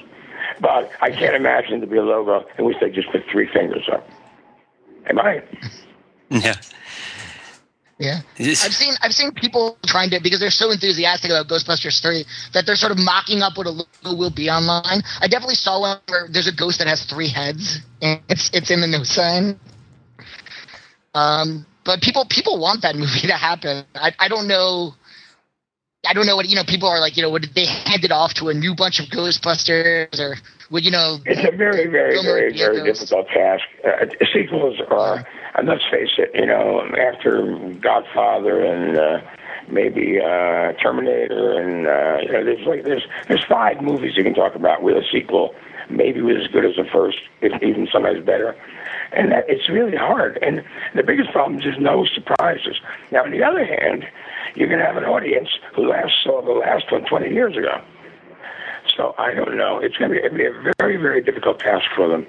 But 0.59 0.91
I 1.01 1.11
can't 1.11 1.35
imagine 1.35 1.79
to 1.81 1.87
be 1.87 1.97
a 1.97 2.03
logo 2.03 2.45
in 2.57 2.65
which 2.65 2.77
they 2.81 2.89
just 2.89 3.09
put 3.11 3.23
three 3.31 3.47
fingers 3.51 3.87
up. 3.91 4.07
Am 5.07 5.19
I? 5.19 5.43
Yeah. 6.31 6.53
Yeah. 7.97 8.21
I've 8.37 8.73
seen 8.73 8.93
I've 9.01 9.13
seen 9.13 9.31
people 9.33 9.79
trying 9.87 10.11
to 10.11 10.19
because 10.21 10.39
they're 10.39 10.51
so 10.51 10.69
enthusiastic 10.71 11.31
about 11.31 11.47
Ghostbusters 11.47 12.01
three 12.01 12.23
that 12.53 12.67
they're 12.67 12.75
sort 12.75 12.91
of 12.91 12.99
mocking 12.99 13.41
up 13.41 13.57
what 13.57 13.65
a 13.65 13.71
logo 13.71 14.15
will 14.15 14.29
be 14.29 14.49
online. 14.49 15.01
I 15.19 15.27
definitely 15.27 15.55
saw 15.55 15.81
one 15.81 15.97
where 16.07 16.27
there's 16.31 16.47
a 16.47 16.53
ghost 16.53 16.77
that 16.79 16.87
has 16.87 17.03
three 17.05 17.27
heads 17.27 17.79
and 18.01 18.21
it's 18.29 18.51
it's 18.53 18.69
in 18.69 18.81
the 18.81 18.87
new 18.87 19.03
sign. 19.03 19.59
Um, 21.13 21.65
but 21.85 22.01
people 22.01 22.25
people 22.25 22.59
want 22.59 22.81
that 22.81 22.95
movie 23.03 23.27
to 23.27 23.33
happen. 23.33 23.85
I 23.95 24.13
I 24.19 24.27
don't 24.27 24.47
know. 24.47 24.93
I 26.07 26.13
don't 26.13 26.25
know 26.25 26.35
what 26.35 26.47
you 26.47 26.55
know. 26.55 26.63
People 26.63 26.87
are 26.87 26.99
like, 26.99 27.17
you 27.17 27.23
know, 27.23 27.29
would 27.29 27.49
they 27.55 27.65
hand 27.65 28.05
it 28.05 28.11
off 28.11 28.33
to 28.35 28.49
a 28.49 28.53
new 28.53 28.73
bunch 28.73 28.99
of 28.99 29.07
Ghostbusters, 29.07 30.17
or 30.19 30.37
would 30.71 30.85
you 30.85 30.91
know? 30.91 31.19
It's 31.25 31.41
a 31.41 31.55
very, 31.55 31.87
very, 31.87 32.21
very, 32.23 32.57
very 32.57 32.83
difficult 32.83 33.27
task. 33.27 33.63
Uh, 33.85 34.05
sequels 34.33 34.79
are, 34.89 35.27
and 35.55 35.67
let's 35.67 35.83
face 35.91 36.11
it, 36.17 36.31
you 36.33 36.45
know, 36.45 36.83
after 36.95 37.41
Godfather 37.81 38.63
and 38.63 38.97
uh, 38.97 39.19
maybe 39.69 40.19
uh, 40.19 40.73
Terminator, 40.81 41.59
and 41.59 41.87
uh, 41.87 42.21
you 42.21 42.31
know, 42.31 42.45
there's 42.45 42.65
like 42.65 42.83
there's 42.85 43.03
there's 43.27 43.43
five 43.45 43.81
movies 43.81 44.13
you 44.15 44.23
can 44.23 44.33
talk 44.33 44.55
about 44.55 44.83
with 44.83 44.95
a 44.95 45.03
sequel. 45.11 45.53
Maybe 45.89 46.21
was 46.21 46.37
as 46.45 46.47
good 46.47 46.65
as 46.65 46.75
the 46.75 46.83
first, 46.83 47.17
if 47.41 47.61
even 47.63 47.87
sometimes 47.91 48.23
better. 48.23 48.55
And 49.11 49.31
that 49.31 49.45
it's 49.47 49.69
really 49.69 49.97
hard. 49.97 50.37
And 50.41 50.63
the 50.95 51.03
biggest 51.03 51.31
problem 51.31 51.57
is 51.57 51.63
there's 51.63 51.79
no 51.79 52.05
surprises. 52.05 52.79
Now, 53.11 53.23
on 53.23 53.31
the 53.31 53.43
other 53.43 53.65
hand, 53.65 54.07
you're 54.55 54.67
going 54.67 54.79
to 54.79 54.85
have 54.85 54.97
an 54.97 55.05
audience 55.05 55.49
who 55.75 55.89
last 55.89 56.13
saw 56.23 56.41
the 56.43 56.51
last 56.51 56.91
one 56.91 57.05
20 57.05 57.29
years 57.29 57.57
ago. 57.57 57.81
So 58.95 59.15
I 59.17 59.33
don't 59.33 59.57
know. 59.57 59.79
It's 59.79 59.97
going 59.97 60.11
to 60.11 60.19
be, 60.19 60.25
it'll 60.25 60.37
be 60.37 60.45
a 60.45 60.73
very, 60.79 60.97
very 60.97 61.23
difficult 61.23 61.59
task 61.59 61.85
for 61.95 62.07
them. 62.07 62.27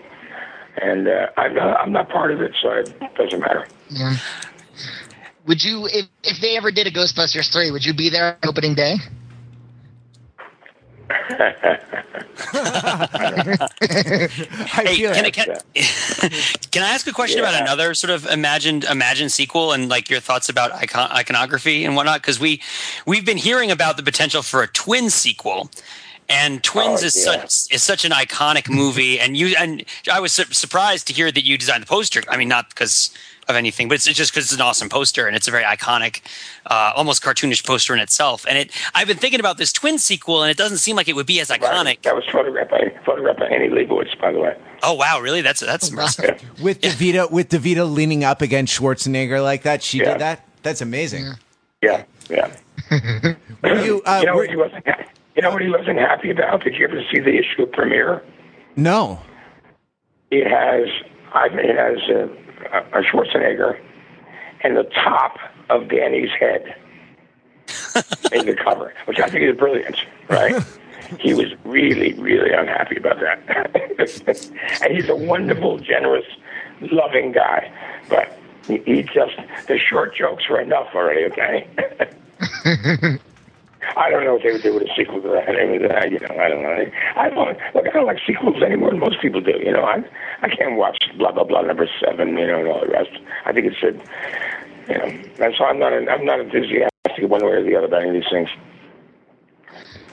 And 0.80 1.08
uh, 1.08 1.26
I'm 1.36 1.54
not, 1.54 1.80
I'm 1.80 1.92
not 1.92 2.08
part 2.08 2.30
of 2.30 2.40
it, 2.40 2.52
so 2.62 2.70
it 2.70 3.14
doesn't 3.16 3.40
matter. 3.40 3.66
Yeah. 3.88 4.16
Would 5.46 5.64
you, 5.64 5.86
if 5.86 6.06
if 6.22 6.40
they 6.40 6.56
ever 6.56 6.70
did 6.70 6.86
a 6.86 6.90
Ghostbusters 6.90 7.52
three, 7.52 7.70
would 7.70 7.84
you 7.84 7.92
be 7.92 8.08
there 8.08 8.38
on 8.42 8.48
opening 8.48 8.74
day? 8.74 8.96
I 12.52 12.80
Hey, 14.86 14.96
can, 14.98 15.24
I, 15.24 15.30
can, 15.30 15.56
can 16.70 16.82
I 16.82 16.88
ask 16.90 17.06
a 17.06 17.12
question 17.12 17.40
about 17.40 17.60
another 17.60 17.94
sort 17.94 18.10
of 18.10 18.26
imagined 18.26 18.84
imagined 18.84 19.32
sequel 19.32 19.72
and 19.72 19.88
like 19.88 20.10
your 20.10 20.20
thoughts 20.20 20.48
about 20.48 20.72
icon, 20.72 21.10
iconography 21.10 21.84
and 21.84 21.96
whatnot? 21.96 22.20
Because 22.22 22.38
we 22.40 22.62
we've 23.06 23.24
been 23.24 23.36
hearing 23.38 23.70
about 23.70 23.96
the 23.96 24.02
potential 24.02 24.42
for 24.42 24.62
a 24.62 24.68
twin 24.68 25.10
sequel, 25.10 25.70
and 26.28 26.62
Twins 26.62 27.02
Oh, 27.02 27.06
is 27.06 27.16
yeah. 27.16 27.46
such 27.46 27.72
is 27.74 27.82
such 27.82 28.04
an 28.04 28.12
iconic 28.12 28.68
movie. 28.70 29.18
And 29.20 29.36
you 29.36 29.54
and 29.58 29.84
I 30.10 30.20
was 30.20 30.32
su- 30.32 30.44
surprised 30.44 31.06
to 31.08 31.12
hear 31.12 31.30
that 31.32 31.44
you 31.44 31.58
designed 31.58 31.82
the 31.82 31.86
poster. 31.88 32.22
I 32.28 32.36
mean, 32.36 32.48
not 32.48 32.68
because 32.70 33.10
of 33.50 33.56
anything, 33.56 33.88
but 33.88 33.94
it's 33.96 34.04
just 34.06 34.32
because 34.32 34.44
it's 34.44 34.54
an 34.54 34.60
awesome 34.62 34.88
poster 34.88 35.26
and 35.26 35.36
it's 35.36 35.46
a 35.46 35.50
very 35.50 35.64
iconic, 35.64 36.22
uh, 36.66 36.92
almost 36.96 37.22
cartoonish 37.22 37.66
poster 37.66 37.92
in 37.92 38.00
itself. 38.00 38.46
And 38.48 38.56
it 38.56 38.70
I've 38.94 39.06
been 39.08 39.18
thinking 39.18 39.40
about 39.40 39.58
this 39.58 39.72
twin 39.72 39.98
sequel, 39.98 40.42
and 40.42 40.50
it 40.50 40.56
doesn't 40.56 40.78
seem 40.78 40.96
like 40.96 41.08
it 41.08 41.14
would 41.16 41.26
be 41.26 41.40
as 41.40 41.48
iconic. 41.50 41.84
Right. 41.84 42.02
That 42.04 42.14
was 42.14 42.24
photographed 42.32 42.70
by 42.70 42.92
photographed 43.04 43.40
by 43.40 43.46
Annie 43.48 43.68
Leibovitz, 43.68 44.18
by 44.20 44.32
the 44.32 44.38
way. 44.38 44.56
Oh 44.82 44.94
wow, 44.94 45.20
really? 45.20 45.42
That's 45.42 45.60
that's 45.60 45.90
impressive. 45.90 46.40
with 46.62 46.80
DeVito 46.80 47.30
with 47.30 47.50
DeVito 47.50 47.92
leaning 47.92 48.24
up 48.24 48.40
against 48.40 48.78
Schwarzenegger 48.80 49.42
like 49.42 49.62
that. 49.64 49.82
She 49.82 49.98
Yeah. 49.98 50.12
did 50.12 50.20
that. 50.20 50.46
That's 50.62 50.80
amazing. 50.80 51.26
Yeah, 51.82 52.04
yeah. 52.30 52.54
Were 53.62 53.84
you, 53.84 54.02
uh, 54.06 54.18
you 54.20 54.26
know 54.26 54.34
were- 54.34 54.42
what 54.42 54.50
he 54.50 54.56
wasn't. 54.56 54.86
You 55.36 55.42
know 55.42 55.50
what 55.52 55.62
he 55.62 55.68
wasn't 55.70 55.98
happy 55.98 56.30
about? 56.30 56.64
Did 56.64 56.74
you 56.74 56.86
ever 56.86 57.02
see 57.12 57.20
the 57.20 57.36
issue 57.38 57.66
premiere? 57.66 58.22
no. 58.76 59.20
It 60.30 60.46
has. 60.46 60.88
I 61.32 61.48
mean, 61.48 61.60
it 61.70 61.76
has 61.76 61.98
a, 62.08 62.28
a 62.66 63.02
Schwarzenegger 63.02 63.78
and 64.62 64.76
the 64.76 64.84
top 64.84 65.38
of 65.68 65.88
Danny's 65.88 66.30
head 66.38 66.74
in 68.32 68.46
the 68.46 68.54
cover, 68.54 68.92
which 69.06 69.18
I 69.20 69.28
think 69.28 69.44
is 69.44 69.56
brilliant. 69.56 69.96
Right? 70.28 70.62
he 71.18 71.34
was 71.34 71.52
really, 71.64 72.12
really 72.14 72.52
unhappy 72.52 72.96
about 72.96 73.20
that. 73.20 74.52
and 74.82 74.92
he's 74.92 75.08
a 75.08 75.16
wonderful, 75.16 75.78
generous, 75.78 76.26
loving 76.92 77.32
guy, 77.32 77.72
but 78.08 78.38
he, 78.66 78.78
he 78.86 79.02
just 79.02 79.36
the 79.66 79.78
short 79.78 80.14
jokes 80.14 80.48
were 80.48 80.60
enough 80.60 80.88
already. 80.94 81.24
Okay. 81.24 81.66
I 83.96 84.10
don't 84.10 84.24
know 84.24 84.34
what 84.34 84.42
they 84.42 84.52
would 84.52 84.62
do 84.62 84.74
with 84.74 84.84
a 84.84 84.94
sequel 84.96 85.20
to 85.22 85.28
that. 85.28 86.10
You 86.10 86.18
know, 86.20 86.36
I 86.38 86.48
don't 86.48 86.62
know. 86.62 86.86
I 87.16 87.28
don't 87.28 87.58
look. 87.74 87.86
I 87.88 87.90
don't 87.90 88.06
like 88.06 88.18
sequels 88.26 88.62
any 88.64 88.76
more 88.76 88.90
than 88.90 89.00
most 89.00 89.20
people 89.20 89.40
do. 89.40 89.58
You 89.62 89.72
know, 89.72 89.82
I 89.82 90.04
I 90.42 90.48
can't 90.48 90.76
watch 90.76 90.98
blah 91.18 91.32
blah 91.32 91.44
blah 91.44 91.62
number 91.62 91.88
seven. 92.04 92.36
You 92.36 92.46
know, 92.46 92.60
and 92.60 92.68
all 92.68 92.80
the 92.80 92.92
rest. 92.92 93.10
I 93.44 93.52
think 93.52 93.66
it 93.66 93.74
should. 93.78 94.00
You 94.88 94.98
know, 94.98 95.04
and 95.04 95.54
so 95.56 95.64
I'm 95.64 95.78
not. 95.78 95.92
I'm 95.92 96.24
not 96.24 96.40
enthusiastic 96.40 96.90
one 97.18 97.44
way 97.44 97.52
or 97.52 97.64
the 97.64 97.76
other 97.76 97.86
about 97.86 98.02
any 98.02 98.16
of 98.16 98.22
these 98.22 98.30
things. 98.30 98.48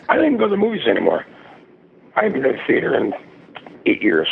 I 0.09 0.15
don't 0.15 0.25
even 0.25 0.38
go 0.38 0.45
to 0.45 0.51
the 0.51 0.57
movies 0.57 0.88
anymore. 0.88 1.25
I 2.15 2.23
haven't 2.23 2.41
been 2.41 2.51
to 2.53 2.57
the 2.57 2.63
theater 2.65 2.95
in 2.95 3.13
eight 3.86 4.01
years. 4.01 4.28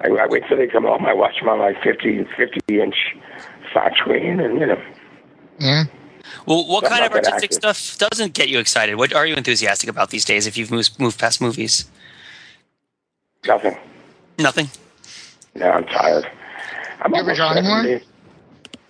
I, 0.00 0.08
I 0.08 0.26
wait 0.26 0.42
till 0.48 0.58
they 0.58 0.66
come 0.66 0.84
home. 0.84 1.06
I 1.06 1.14
watch 1.14 1.38
them 1.40 1.48
on 1.48 1.58
my 1.58 1.72
50, 1.82 2.26
50 2.36 2.80
inch 2.80 2.96
flat 3.72 3.92
screen, 3.96 4.40
and 4.40 4.58
you 4.60 4.66
know. 4.66 4.82
Yeah. 5.58 5.84
Well, 6.46 6.66
what 6.66 6.84
I'm 6.84 6.90
kind 6.90 7.04
of 7.04 7.12
artistic 7.12 7.52
active. 7.52 7.76
stuff 7.76 7.98
doesn't 8.10 8.34
get 8.34 8.48
you 8.48 8.58
excited? 8.58 8.96
What 8.96 9.12
are 9.12 9.26
you 9.26 9.34
enthusiastic 9.34 9.88
about 9.90 10.10
these 10.10 10.24
days? 10.24 10.46
If 10.46 10.56
you've 10.56 10.70
moved, 10.70 10.98
moved 11.00 11.18
past 11.18 11.40
movies, 11.40 11.84
Nothing. 13.46 13.76
nothing. 14.38 14.68
No, 15.54 15.70
I'm 15.70 15.84
tired. 15.84 16.26
I'm 17.02 17.12
You 17.12 17.20
ever 17.20 17.30
almost 17.30 17.36
draw 17.36 17.52
anymore? 17.52 17.82
70. 17.84 18.04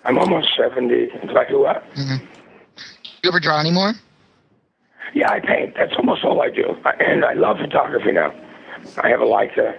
I'm 0.04 0.18
almost 0.18 0.48
70. 0.56 0.94
It's 0.94 1.32
like 1.32 1.50
what? 1.50 1.84
You 1.96 3.30
ever 3.30 3.40
draw 3.40 3.58
anymore? 3.60 3.94
Yeah, 5.14 5.30
I 5.30 5.40
paint. 5.40 5.74
That's 5.76 5.92
almost 5.96 6.24
all 6.24 6.40
I 6.42 6.50
do. 6.50 6.76
I, 6.84 6.90
and 7.02 7.24
I 7.24 7.34
love 7.34 7.58
photography 7.58 8.12
now. 8.12 8.32
I 9.02 9.08
have 9.08 9.20
a 9.20 9.24
Leica. 9.24 9.76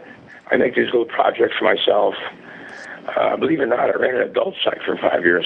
I 0.51 0.57
make 0.57 0.75
these 0.75 0.85
little 0.85 1.05
projects 1.05 1.55
for 1.57 1.65
myself. 1.65 2.15
Uh, 3.15 3.35
believe 3.37 3.59
it 3.59 3.63
or 3.63 3.67
not, 3.67 3.79
I 3.81 3.93
ran 3.93 4.15
an 4.15 4.21
adult 4.21 4.55
site 4.63 4.81
for 4.85 4.97
five 4.97 5.23
years. 5.23 5.45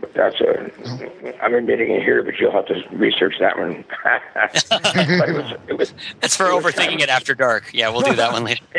But 0.00 0.14
that's 0.14 0.40
a. 0.40 1.42
I'm 1.42 1.54
admitting 1.54 1.90
it 1.90 2.02
here, 2.02 2.22
but 2.22 2.34
you'll 2.38 2.52
have 2.52 2.66
to 2.66 2.82
research 2.92 3.34
that 3.40 3.58
one. 3.58 3.84
but 4.04 5.28
it 5.28 5.34
was. 5.34 5.52
It 5.68 5.78
was. 5.78 5.94
That's 6.20 6.36
for 6.36 6.46
It 6.48 6.54
was 6.54 6.64
overthinking 6.64 6.88
kind 6.88 7.02
it 7.02 7.08
after 7.08 7.34
dark. 7.34 7.70
Yeah, 7.72 7.88
we'll 7.88 8.02
do 8.02 8.14
that 8.14 8.32
one 8.32 8.44
later. 8.44 8.64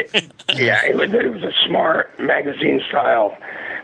yeah, 0.53 0.85
it 0.85 0.95
was, 0.95 1.11
it 1.13 1.33
was 1.33 1.43
a 1.43 1.53
smart 1.67 2.19
magazine 2.19 2.81
style 2.87 3.37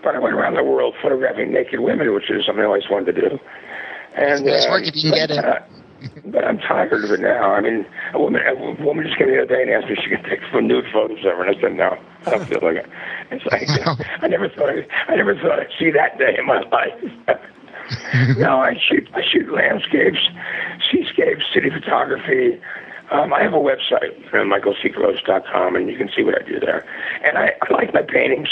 but 0.04 0.16
I 0.16 0.20
went 0.20 0.36
around 0.36 0.56
the 0.56 0.64
world 0.64 0.96
photographing 1.02 1.52
naked 1.52 1.80
women, 1.80 2.14
which 2.14 2.30
is 2.30 2.46
something 2.46 2.62
I 2.62 2.68
always 2.68 2.90
wanted 2.90 3.16
to 3.16 3.30
do. 3.30 3.40
And 4.16 4.48
it's 4.48 4.66
uh, 4.66 4.70
work 4.70 4.86
if 4.86 4.96
you 4.96 5.12
can 5.12 5.14
get 5.14 5.32
it. 5.32 5.44
uh, 5.44 5.60
but 6.26 6.44
I'm 6.44 6.58
tired 6.58 7.04
of 7.04 7.12
it 7.12 7.20
now. 7.20 7.54
I 7.54 7.62
mean, 7.62 7.86
a 8.14 8.20
woman, 8.20 8.42
a 8.46 8.84
woman 8.84 9.06
just 9.06 9.18
came 9.18 9.28
the 9.28 9.44
other 9.44 9.56
day 9.56 9.62
and 9.62 9.72
asked 9.72 9.88
me 9.88 9.94
if 9.94 10.04
she 10.04 10.10
could 10.10 10.26
take 10.30 10.40
some 10.52 10.68
nude 10.68 10.86
photos 10.92 11.20
of 11.20 11.24
her, 11.24 11.44
and 11.46 11.56
I 11.56 11.62
said 11.62 11.76
no. 11.76 11.98
I 12.26 12.32
don't 12.32 12.48
feel 12.48 12.60
like 12.62 12.78
it. 12.78 12.90
It's 13.32 13.46
like 13.46 13.68
I 14.22 14.28
never 14.28 14.50
thought 14.50 14.70
I, 14.70 14.86
I 15.08 15.16
never 15.16 15.36
thought 15.36 15.60
I'd 15.60 15.72
see 15.78 15.92
that 15.92 16.18
day 16.18 16.36
in 16.38 16.46
my 16.46 16.62
life. 16.72 17.38
no, 18.38 18.60
I 18.60 18.76
shoot 18.80 19.08
I 19.14 19.22
shoot 19.24 19.52
landscapes, 19.52 20.30
seascapes, 20.92 21.44
city 21.54 21.70
photography. 21.70 22.60
Um, 23.12 23.34
I 23.34 23.44
have 23.44 23.54
a 23.54 23.58
website, 23.58 24.16
uh, 24.34 24.38
michaelcgross.com, 24.38 25.76
and 25.76 25.90
you 25.90 25.98
can 25.98 26.10
see 26.16 26.24
what 26.24 26.42
I 26.42 26.48
do 26.48 26.60
there. 26.60 26.86
And 27.24 27.38
I, 27.38 27.52
I 27.62 27.74
like 27.74 27.94
my 27.94 28.02
paintings, 28.02 28.48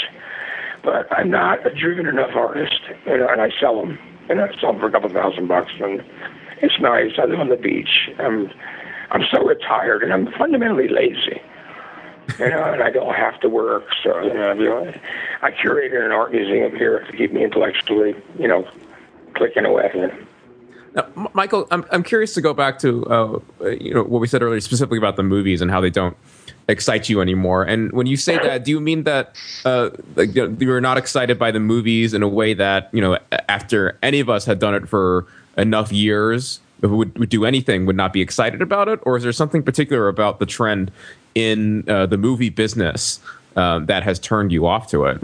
but 0.84 1.10
I'm 1.10 1.30
not 1.30 1.66
a 1.66 1.74
driven 1.74 2.06
enough 2.06 2.36
artist, 2.36 2.80
know, 3.06 3.26
and 3.28 3.40
I 3.40 3.50
sell 3.58 3.80
them. 3.80 3.98
And 4.28 4.40
I 4.40 4.54
sell 4.60 4.72
them 4.72 4.80
for 4.80 4.86
a 4.86 4.92
couple 4.92 5.08
thousand 5.08 5.48
bucks, 5.48 5.72
and 5.80 6.04
it's 6.62 6.80
nice. 6.80 7.12
I 7.18 7.24
live 7.24 7.40
on 7.40 7.48
the 7.48 7.56
beach. 7.56 8.10
I'm, 8.18 8.50
I'm 9.10 9.24
so 9.30 9.44
retired, 9.44 10.02
and 10.02 10.12
I'm 10.12 10.32
fundamentally 10.32 10.88
lazy. 10.88 11.40
You 12.38 12.48
know, 12.48 12.72
and 12.72 12.82
I 12.82 12.90
don't 12.90 13.14
have 13.14 13.40
to 13.40 13.48
work, 13.48 13.84
so 14.02 14.22
you 14.22 14.32
know, 14.32 14.52
you 14.52 14.64
know, 14.64 14.94
I 15.42 15.50
curated 15.50 16.04
an 16.04 16.12
art 16.12 16.32
museum 16.32 16.74
here 16.74 17.00
to 17.00 17.16
keep 17.16 17.32
me 17.32 17.42
intellectually, 17.44 18.14
you 18.38 18.46
know, 18.46 18.66
clicking 19.34 19.64
away. 19.64 20.10
Now, 20.94 21.08
Michael, 21.34 21.66
I'm 21.70 21.84
I'm 21.90 22.04
curious 22.04 22.32
to 22.34 22.40
go 22.40 22.54
back 22.54 22.78
to 22.78 23.04
uh, 23.06 23.66
you 23.70 23.92
know 23.92 24.04
what 24.04 24.20
we 24.20 24.28
said 24.28 24.40
earlier, 24.40 24.60
specifically 24.60 24.98
about 24.98 25.16
the 25.16 25.24
movies 25.24 25.60
and 25.60 25.70
how 25.70 25.80
they 25.80 25.90
don't 25.90 26.16
excite 26.68 27.08
you 27.08 27.20
anymore. 27.20 27.64
And 27.64 27.92
when 27.92 28.06
you 28.06 28.16
say 28.16 28.36
that, 28.36 28.64
do 28.64 28.70
you 28.70 28.80
mean 28.80 29.02
that 29.02 29.36
uh, 29.64 29.90
like, 30.14 30.34
you 30.34 30.48
know, 30.48 30.56
you're 30.60 30.80
not 30.80 30.98
excited 30.98 31.38
by 31.38 31.50
the 31.50 31.60
movies 31.60 32.14
in 32.14 32.22
a 32.22 32.28
way 32.28 32.54
that 32.54 32.88
you 32.92 33.00
know 33.00 33.18
after 33.48 33.98
any 34.02 34.20
of 34.20 34.30
us 34.30 34.44
had 34.44 34.60
done 34.60 34.74
it 34.74 34.88
for 34.88 35.26
enough 35.56 35.92
years, 35.92 36.60
would, 36.80 37.16
would 37.18 37.28
do 37.28 37.44
anything, 37.44 37.86
would 37.86 37.96
not 37.96 38.12
be 38.12 38.20
excited 38.20 38.62
about 38.62 38.88
it, 38.88 39.00
or 39.02 39.16
is 39.16 39.22
there 39.22 39.32
something 39.32 39.62
particular 39.62 40.08
about 40.08 40.40
the 40.40 40.46
trend 40.46 40.90
in 41.34 41.88
uh, 41.88 42.06
the 42.06 42.16
movie 42.18 42.50
business 42.50 43.20
um, 43.56 43.86
that 43.86 44.02
has 44.02 44.18
turned 44.18 44.52
you 44.52 44.66
off 44.66 44.88
to 44.88 45.04
it? 45.04 45.22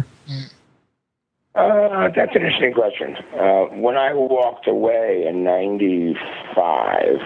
Uh, 1.55 2.09
that's 2.14 2.37
an 2.37 2.43
interesting 2.43 2.72
question. 2.72 3.16
Uh, 3.35 3.64
when 3.74 3.97
I 3.97 4.12
walked 4.14 4.68
away 4.68 5.24
in 5.26 5.43
'95, 5.43 7.20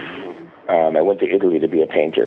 um, 0.69 0.97
I 0.97 1.01
went 1.01 1.19
to 1.19 1.29
Italy 1.29 1.59
to 1.59 1.67
be 1.67 1.83
a 1.83 1.87
painter. 1.87 2.25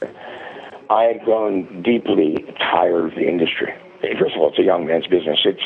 I 0.89 1.05
had 1.05 1.25
grown 1.25 1.83
deeply 1.83 2.45
tired 2.59 3.07
of 3.07 3.15
the 3.17 3.27
industry. 3.27 3.75
First 4.21 4.37
of 4.37 4.43
all, 4.43 4.51
it's 4.51 4.59
a 4.59 4.63
young 4.63 4.87
man's 4.87 5.09
business. 5.09 5.41
It's 5.45 5.63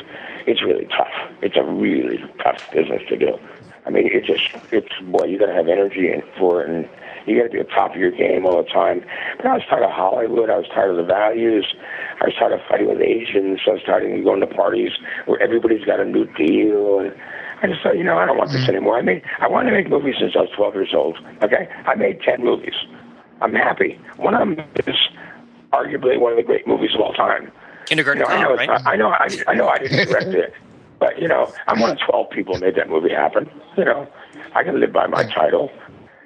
it's 0.46 0.62
really 0.62 0.86
tough. 0.86 1.12
It's 1.42 1.56
a 1.56 1.64
really 1.64 2.24
tough 2.42 2.70
business 2.72 3.02
to 3.08 3.16
do. 3.16 3.38
I 3.86 3.90
mean, 3.90 4.06
it 4.06 4.24
just 4.24 4.50
it's 4.72 4.92
boy, 5.02 5.24
you 5.24 5.38
got 5.38 5.46
to 5.46 5.54
have 5.54 5.68
energy 5.68 6.12
in 6.12 6.22
for 6.38 6.62
it, 6.62 6.68
and 6.68 6.88
you 7.26 7.36
got 7.36 7.44
to 7.44 7.50
be 7.50 7.60
at 7.60 7.68
the 7.68 7.72
top 7.72 7.92
of 7.92 7.96
your 7.96 8.10
game 8.10 8.46
all 8.46 8.62
the 8.62 8.68
time. 8.68 9.04
But 9.36 9.46
I 9.46 9.54
was 9.54 9.62
tired 9.68 9.84
of 9.84 9.90
Hollywood. 9.90 10.50
I 10.50 10.58
was 10.58 10.66
tired 10.68 10.90
of 10.90 10.96
the 10.96 11.04
values. 11.04 11.66
I 12.20 12.26
was 12.26 12.34
tired 12.38 12.52
of 12.52 12.60
fighting 12.68 12.88
with 12.88 13.00
Asians. 13.00 13.60
I 13.66 13.70
was 13.70 13.82
tired 13.82 14.04
of 14.04 14.24
going 14.24 14.40
to 14.40 14.46
parties 14.46 14.92
where 15.26 15.40
everybody's 15.40 15.84
got 15.84 16.00
a 16.00 16.04
new 16.04 16.26
deal. 16.34 17.00
And 17.00 17.14
I 17.62 17.66
just 17.68 17.82
thought, 17.82 17.96
you 17.96 18.04
know, 18.04 18.18
I 18.18 18.26
don't 18.26 18.38
want 18.38 18.52
this 18.52 18.62
mm-hmm. 18.62 18.70
anymore. 18.70 18.98
I 18.98 19.02
made 19.02 19.22
I 19.38 19.48
wanted 19.48 19.70
to 19.70 19.76
make 19.76 19.88
movies 19.88 20.16
since 20.18 20.34
I 20.36 20.40
was 20.40 20.50
12 20.56 20.74
years 20.74 20.94
old. 20.94 21.18
Okay, 21.42 21.68
I 21.86 21.94
made 21.94 22.20
10 22.22 22.44
movies. 22.44 22.74
I'm 23.40 23.54
happy. 23.54 23.98
One 24.16 24.34
of 24.34 24.40
them 24.40 24.66
is 24.86 24.96
arguably 25.72 26.18
one 26.18 26.32
of 26.32 26.36
the 26.36 26.42
great 26.42 26.66
movies 26.66 26.90
of 26.94 27.00
all 27.00 27.14
time. 27.14 27.50
Kindergarten 27.86 28.22
You 28.22 28.28
know, 28.28 28.34
I 28.34 28.42
know, 28.42 28.48
Cop, 28.48 28.58
right? 28.58 28.68
not, 28.68 28.86
I 28.86 28.96
know, 28.96 29.08
I, 29.08 29.28
I 29.48 29.54
know, 29.54 29.68
I 29.68 29.78
didn't 29.78 30.08
direct 30.08 30.28
it, 30.28 30.54
but 31.00 31.18
you 31.20 31.26
know, 31.26 31.52
I'm 31.66 31.80
one 31.80 31.90
of 31.90 31.98
12 32.06 32.30
people 32.30 32.54
who 32.54 32.60
made 32.60 32.76
that 32.76 32.88
movie 32.88 33.10
happen. 33.10 33.50
You 33.76 33.84
know, 33.86 34.06
I 34.54 34.62
can 34.62 34.78
live 34.78 34.92
by 34.92 35.06
my 35.06 35.24
title, 35.24 35.70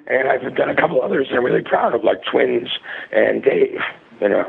and 0.07 0.27
I've 0.27 0.55
done 0.55 0.69
a 0.69 0.75
couple 0.75 1.01
others 1.01 1.27
that 1.31 1.37
I'm 1.37 1.43
really 1.45 1.63
proud 1.63 1.95
of, 1.95 2.03
like 2.03 2.17
Twins 2.29 2.67
and 3.11 3.41
Dave. 3.43 3.79
You 4.21 4.29
know, 4.29 4.45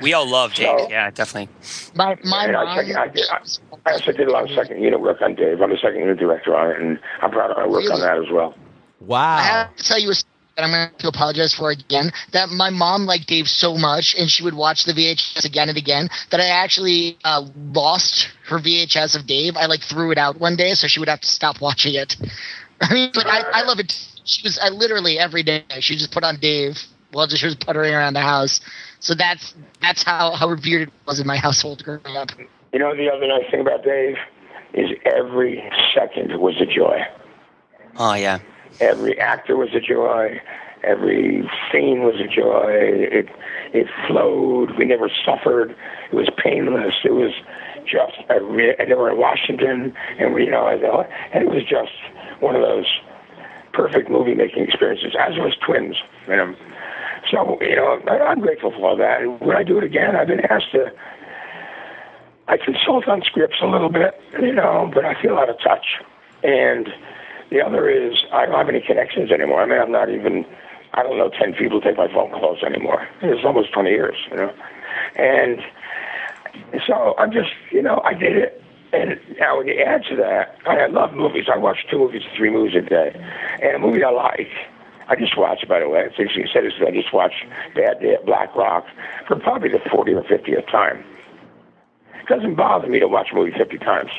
We 0.00 0.12
all 0.14 0.26
love 0.28 0.54
Dave. 0.54 0.78
So- 0.78 0.88
yeah, 0.90 1.10
definitely. 1.10 1.48
My 1.94 2.16
my 2.24 2.46
and 2.46 2.56
I, 2.56 2.64
mom. 2.64 2.78
I, 2.78 2.82
did, 3.08 3.26
I, 3.28 3.42
I 3.86 3.92
also 3.92 4.12
did 4.12 4.28
a 4.28 4.32
lot 4.32 4.44
of 4.44 4.50
second 4.54 4.82
unit 4.82 5.00
work 5.00 5.20
on 5.20 5.34
Dave. 5.34 5.60
I'm 5.60 5.70
a 5.72 5.76
second 5.78 5.98
unit 6.00 6.18
director 6.18 6.56
on 6.56 6.70
it, 6.70 6.80
and 6.80 6.98
I'm 7.22 7.30
proud 7.30 7.50
of 7.50 7.56
my 7.58 7.66
work 7.66 7.90
on 7.90 8.00
that 8.00 8.16
as 8.18 8.30
well. 8.32 8.54
Wow! 9.00 9.18
I 9.18 9.36
Wow. 9.36 9.42
have 9.42 9.76
to 9.76 9.84
tell 9.84 9.98
you 9.98 10.10
a 10.10 10.14
story 10.14 10.30
that 10.56 10.64
I'm 10.64 10.70
going 10.70 10.90
to 10.98 11.08
apologize 11.08 11.52
for 11.54 11.70
again. 11.70 12.12
That 12.32 12.48
my 12.50 12.70
mom 12.70 13.06
liked 13.06 13.26
Dave 13.26 13.48
so 13.48 13.76
much, 13.76 14.14
and 14.18 14.30
she 14.30 14.42
would 14.42 14.54
watch 14.54 14.84
the 14.84 14.92
VHS 14.92 15.44
again 15.44 15.68
and 15.68 15.78
again, 15.78 16.08
that 16.30 16.40
I 16.40 16.46
actually 16.46 17.18
uh, 17.24 17.46
lost 17.56 18.28
her 18.46 18.58
VHS 18.58 19.16
of 19.16 19.26
Dave. 19.26 19.56
I 19.56 19.66
like 19.66 19.80
threw 19.82 20.12
it 20.12 20.18
out 20.18 20.38
one 20.38 20.56
day, 20.56 20.74
so 20.74 20.86
she 20.86 21.00
would 21.00 21.08
have 21.08 21.20
to 21.20 21.28
stop 21.28 21.60
watching 21.60 21.94
it. 21.94 22.16
I 22.80 22.92
mean, 22.92 23.10
but 23.14 23.26
I, 23.26 23.42
I 23.52 23.62
love 23.62 23.78
it. 23.78 23.92
She 24.24 24.42
was 24.42 24.58
I 24.58 24.70
literally 24.70 25.18
every 25.18 25.42
day 25.42 25.64
she 25.80 25.96
just 25.96 26.12
put 26.12 26.24
on 26.24 26.38
Dave 26.38 26.78
while 27.12 27.28
she 27.28 27.46
was 27.46 27.54
puttering 27.54 27.94
around 27.94 28.14
the 28.14 28.20
house. 28.20 28.60
So 29.00 29.14
that's 29.14 29.54
that's 29.80 30.02
how 30.02 30.32
how 30.32 30.48
revered 30.48 30.88
it 30.88 30.94
was 31.06 31.20
in 31.20 31.26
my 31.26 31.36
household 31.36 31.84
growing 31.84 32.16
up. 32.16 32.30
You 32.72 32.78
know, 32.78 32.96
the 32.96 33.10
other 33.10 33.26
nice 33.26 33.50
thing 33.50 33.60
about 33.60 33.84
Dave 33.84 34.16
is 34.72 34.90
every 35.04 35.62
second 35.94 36.40
was 36.40 36.54
a 36.60 36.66
joy. 36.66 37.00
Oh 37.96 38.14
yeah. 38.14 38.40
Every 38.80 39.18
actor 39.18 39.56
was 39.56 39.70
a 39.74 39.80
joy. 39.80 40.40
Every 40.82 41.48
scene 41.72 42.02
was 42.02 42.16
a 42.20 42.28
joy. 42.28 42.70
It 42.70 43.28
it 43.72 43.86
flowed. 44.06 44.76
We 44.78 44.84
never 44.84 45.10
suffered. 45.24 45.74
It 46.12 46.14
was 46.14 46.28
painless. 46.42 46.94
It 47.04 47.12
was 47.12 47.32
just 47.84 48.18
a 48.28 48.42
re- 48.42 48.76
they 48.76 48.94
were 48.94 49.10
in 49.10 49.18
Washington, 49.18 49.94
and 50.18 50.34
we, 50.34 50.44
you 50.44 50.50
know, 50.50 50.66
and 50.68 51.42
it 51.42 51.50
was 51.50 51.62
just 51.64 51.92
one 52.40 52.54
of 52.54 52.62
those 52.62 52.86
perfect 53.72 54.10
movie 54.10 54.34
making 54.34 54.64
experiences. 54.64 55.14
As 55.18 55.36
was 55.36 55.54
Twins, 55.64 55.96
you 56.28 56.36
know. 56.36 56.54
So 57.30 57.58
you 57.62 57.76
know, 57.76 58.00
I, 58.08 58.18
I'm 58.20 58.40
grateful 58.40 58.70
for 58.70 58.90
all 58.90 58.96
that. 58.96 59.40
When 59.40 59.56
I 59.56 59.62
do 59.62 59.78
it 59.78 59.84
again, 59.84 60.16
I've 60.16 60.28
been 60.28 60.44
asked 60.50 60.72
to. 60.72 60.92
I 62.46 62.58
consult 62.58 63.08
on 63.08 63.22
scripts 63.22 63.56
a 63.62 63.66
little 63.66 63.88
bit, 63.88 64.20
you 64.38 64.52
know, 64.52 64.90
but 64.92 65.06
I 65.06 65.20
feel 65.20 65.36
out 65.38 65.48
of 65.48 65.56
touch. 65.60 65.86
And 66.42 66.88
the 67.50 67.60
other 67.60 67.88
is 67.88 68.24
I 68.32 68.46
don't 68.46 68.54
have 68.54 68.68
any 68.68 68.80
connections 68.80 69.30
anymore. 69.30 69.62
I 69.62 69.66
mean, 69.66 69.80
I'm 69.80 69.92
not 69.92 70.10
even. 70.10 70.44
I 70.94 71.02
don't 71.02 71.18
know 71.18 71.28
ten 71.28 71.54
people 71.54 71.80
take 71.80 71.96
my 71.96 72.06
phone 72.06 72.30
calls 72.30 72.62
anymore. 72.62 73.08
It's 73.22 73.44
almost 73.44 73.72
twenty 73.72 73.90
years, 73.90 74.16
you 74.30 74.36
know, 74.36 74.54
and 75.16 75.60
so 76.86 77.14
I'm 77.18 77.32
just, 77.32 77.50
you 77.70 77.82
know, 77.82 78.00
I 78.04 78.14
did 78.14 78.36
it. 78.36 78.62
And 78.92 79.18
now 79.40 79.58
when 79.58 79.66
you 79.66 79.80
add 79.82 80.04
to 80.08 80.16
that, 80.16 80.56
I 80.66 80.86
love 80.86 81.14
movies. 81.14 81.46
I 81.52 81.58
watch 81.58 81.78
two 81.90 81.98
movies, 81.98 82.22
three 82.36 82.50
movies 82.50 82.76
a 82.76 82.88
day, 82.88 83.10
and 83.60 83.76
a 83.76 83.78
movie 83.78 84.04
I 84.04 84.10
like. 84.10 84.50
I 85.08 85.16
just 85.16 85.36
watched, 85.36 85.68
by 85.68 85.80
the 85.80 85.88
way. 85.88 86.04
It's 86.06 86.14
actually 86.18 86.46
said 86.52 86.64
this. 86.64 86.74
I 86.80 86.90
just 86.92 87.12
watched 87.12 87.44
Bad 87.74 88.00
Day 88.00 88.14
at 88.14 88.24
Black 88.24 88.54
Rock 88.54 88.86
for 89.26 89.36
probably 89.36 89.68
the 89.68 89.80
40 89.90 90.14
or 90.14 90.22
50th 90.22 90.70
time. 90.70 91.04
It 92.14 92.26
doesn't 92.28 92.54
bother 92.54 92.88
me 92.88 93.00
to 93.00 93.08
watch 93.08 93.28
a 93.32 93.34
movie 93.34 93.52
50 93.56 93.78
times. 93.78 94.10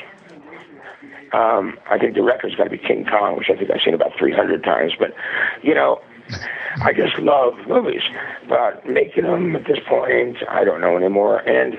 Um, 1.32 1.78
I 1.90 1.98
think 1.98 2.14
the 2.14 2.22
record's 2.22 2.54
got 2.54 2.64
to 2.64 2.70
be 2.70 2.78
King 2.78 3.04
Kong, 3.04 3.36
which 3.36 3.50
I 3.50 3.56
think 3.56 3.70
I've 3.70 3.80
seen 3.84 3.94
about 3.94 4.12
300 4.18 4.62
times. 4.62 4.92
But, 4.98 5.14
you 5.62 5.74
know, 5.74 6.00
I 6.82 6.92
just 6.92 7.18
love 7.18 7.54
movies. 7.68 8.02
But 8.48 8.86
making 8.86 9.24
them 9.24 9.56
at 9.56 9.66
this 9.66 9.78
point, 9.88 10.38
I 10.48 10.64
don't 10.64 10.80
know 10.80 10.96
anymore. 10.96 11.38
And 11.48 11.76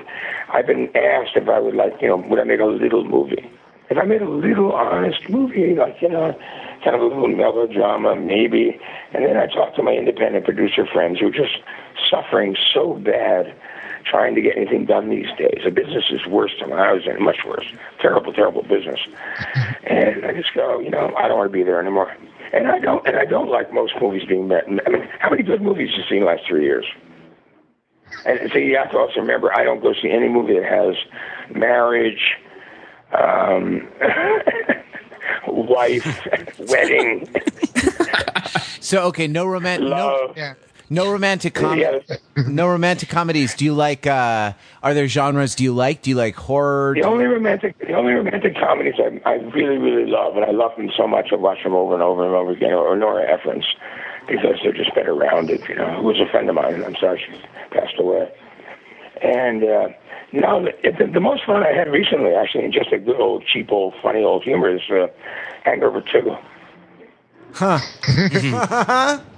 I've 0.52 0.66
been 0.66 0.88
asked 0.96 1.36
if 1.36 1.48
I 1.48 1.58
would 1.58 1.74
like, 1.74 1.94
you 2.00 2.08
know, 2.08 2.16
would 2.16 2.38
I 2.38 2.44
make 2.44 2.60
a 2.60 2.64
little 2.64 3.04
movie? 3.04 3.50
If 3.90 3.96
I 3.96 4.04
made 4.04 4.20
a 4.20 4.28
little 4.28 4.72
honest 4.72 5.28
movie, 5.30 5.74
like, 5.74 5.96
you 6.02 6.10
know, 6.10 6.38
kind 6.84 6.94
of 6.94 7.00
a 7.00 7.06
little 7.06 7.28
melodrama, 7.28 8.16
maybe. 8.16 8.78
And 9.14 9.24
then 9.24 9.36
I 9.36 9.46
talked 9.46 9.76
to 9.76 9.82
my 9.82 9.92
independent 9.92 10.44
producer 10.44 10.86
friends 10.86 11.20
who 11.20 11.28
are 11.28 11.32
just 11.32 11.56
suffering 12.10 12.54
so 12.74 12.94
bad 12.94 13.54
trying 14.04 14.34
to 14.34 14.40
get 14.40 14.56
anything 14.56 14.86
done 14.86 15.10
these 15.10 15.28
days. 15.38 15.60
The 15.64 15.70
business 15.70 16.04
is 16.10 16.26
worse 16.26 16.52
than 16.60 16.70
when 16.70 16.78
I 16.78 16.92
was 16.92 17.02
in, 17.06 17.22
much 17.22 17.38
worse. 17.46 17.66
Terrible, 18.00 18.32
terrible 18.32 18.62
business. 18.62 19.00
And 19.84 20.26
I 20.26 20.34
just 20.34 20.52
go, 20.54 20.80
you 20.80 20.90
know, 20.90 21.14
I 21.16 21.28
don't 21.28 21.38
want 21.38 21.50
to 21.50 21.52
be 21.52 21.62
there 21.62 21.80
anymore. 21.80 22.14
And 22.52 22.68
I 22.68 22.78
don't, 22.78 23.06
and 23.06 23.16
I 23.16 23.24
don't 23.24 23.48
like 23.48 23.72
most 23.72 23.94
movies 24.02 24.22
being 24.28 24.48
met. 24.48 24.64
I 24.66 24.90
mean, 24.90 25.08
how 25.18 25.30
many 25.30 25.42
good 25.42 25.62
movies 25.62 25.90
have 25.90 25.98
you 26.00 26.04
seen 26.08 26.18
in 26.18 26.24
the 26.24 26.30
last 26.30 26.42
three 26.46 26.64
years? 26.64 26.84
And 28.26 28.50
so 28.52 28.58
you 28.58 28.76
have 28.76 28.90
to 28.90 28.98
also 28.98 29.20
remember, 29.20 29.50
I 29.56 29.64
don't 29.64 29.80
go 29.80 29.94
see 29.94 30.10
any 30.10 30.28
movie 30.28 30.54
that 30.54 30.64
has 30.64 30.94
marriage, 31.56 32.36
um, 33.18 33.88
wife, 35.48 36.04
wedding, 36.68 37.28
So 38.80 39.02
okay, 39.08 39.26
no 39.26 39.46
romantic, 39.46 39.88
no, 39.88 39.96
love. 39.96 40.36
Yeah. 40.36 40.54
No 40.90 41.10
romantic 41.10 41.54
com- 41.54 41.78
Yeah. 41.78 41.98
no 42.48 42.68
romantic 42.68 43.08
comedies. 43.08 43.54
Do 43.54 43.64
you 43.64 43.74
like? 43.74 44.06
uh 44.06 44.52
Are 44.82 44.94
there 44.94 45.08
genres? 45.08 45.54
Do 45.54 45.64
you 45.64 45.72
like? 45.74 46.02
Do 46.02 46.10
you 46.10 46.16
like 46.16 46.34
horror? 46.36 46.94
The 46.94 47.02
only 47.06 47.24
romantic, 47.26 47.78
the 47.78 47.94
only 47.94 48.12
romantic 48.12 48.54
comedies 48.56 48.94
I, 48.98 49.20
I 49.28 49.34
really, 49.34 49.78
really 49.78 50.10
love, 50.10 50.36
and 50.36 50.44
I 50.44 50.50
love 50.52 50.72
them 50.76 50.90
so 50.96 51.06
much, 51.06 51.28
I 51.32 51.36
watch 51.36 51.62
them 51.62 51.74
over 51.74 51.94
and 51.94 52.02
over 52.02 52.24
and 52.24 52.34
over 52.34 52.52
again, 52.52 52.72
Or 52.72 52.96
Nora 52.96 53.24
Ephron's, 53.30 53.66
because 54.28 54.56
they're 54.62 54.72
just 54.72 54.94
better 54.94 55.14
rounded. 55.14 55.60
You 55.68 55.74
know, 55.76 55.96
who 55.96 56.02
was 56.04 56.20
a 56.20 56.26
friend 56.30 56.48
of 56.48 56.54
mine, 56.54 56.74
and 56.74 56.84
I'm 56.84 56.96
sorry 56.96 57.18
she 57.24 57.32
passed 57.70 57.94
away. 57.98 58.30
And 59.22 59.64
uh, 59.64 59.88
No, 60.32 60.62
the, 60.64 60.72
the, 60.92 61.06
the 61.12 61.20
most 61.20 61.44
fun 61.44 61.62
I 61.64 61.72
had 61.72 61.90
recently, 61.90 62.32
actually, 62.34 62.64
and 62.64 62.72
just 62.72 62.92
a 62.92 62.98
good 62.98 63.20
old, 63.20 63.44
cheap 63.46 63.72
old, 63.72 63.94
funny 64.02 64.22
old 64.22 64.44
humor, 64.44 64.68
is 64.74 64.82
uh, 64.90 65.08
Hangover 65.64 66.00
2. 66.02 66.36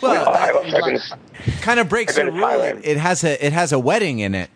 Well, 0.00 0.28
I 0.28 0.52
was 0.52 0.72
that- 0.72 0.82
having- 0.82 1.60
kind 1.62 1.80
of 1.80 1.88
breaks 1.88 2.18
I've 2.18 2.26
the 2.26 2.32
rule. 2.32 2.40
to 2.40 2.46
Thailand. 2.46 2.80
It 2.84 2.96
has 2.98 3.24
a 3.24 3.44
it 3.44 3.52
has 3.52 3.72
a 3.72 3.78
wedding 3.78 4.18
in 4.20 4.34
it. 4.34 4.50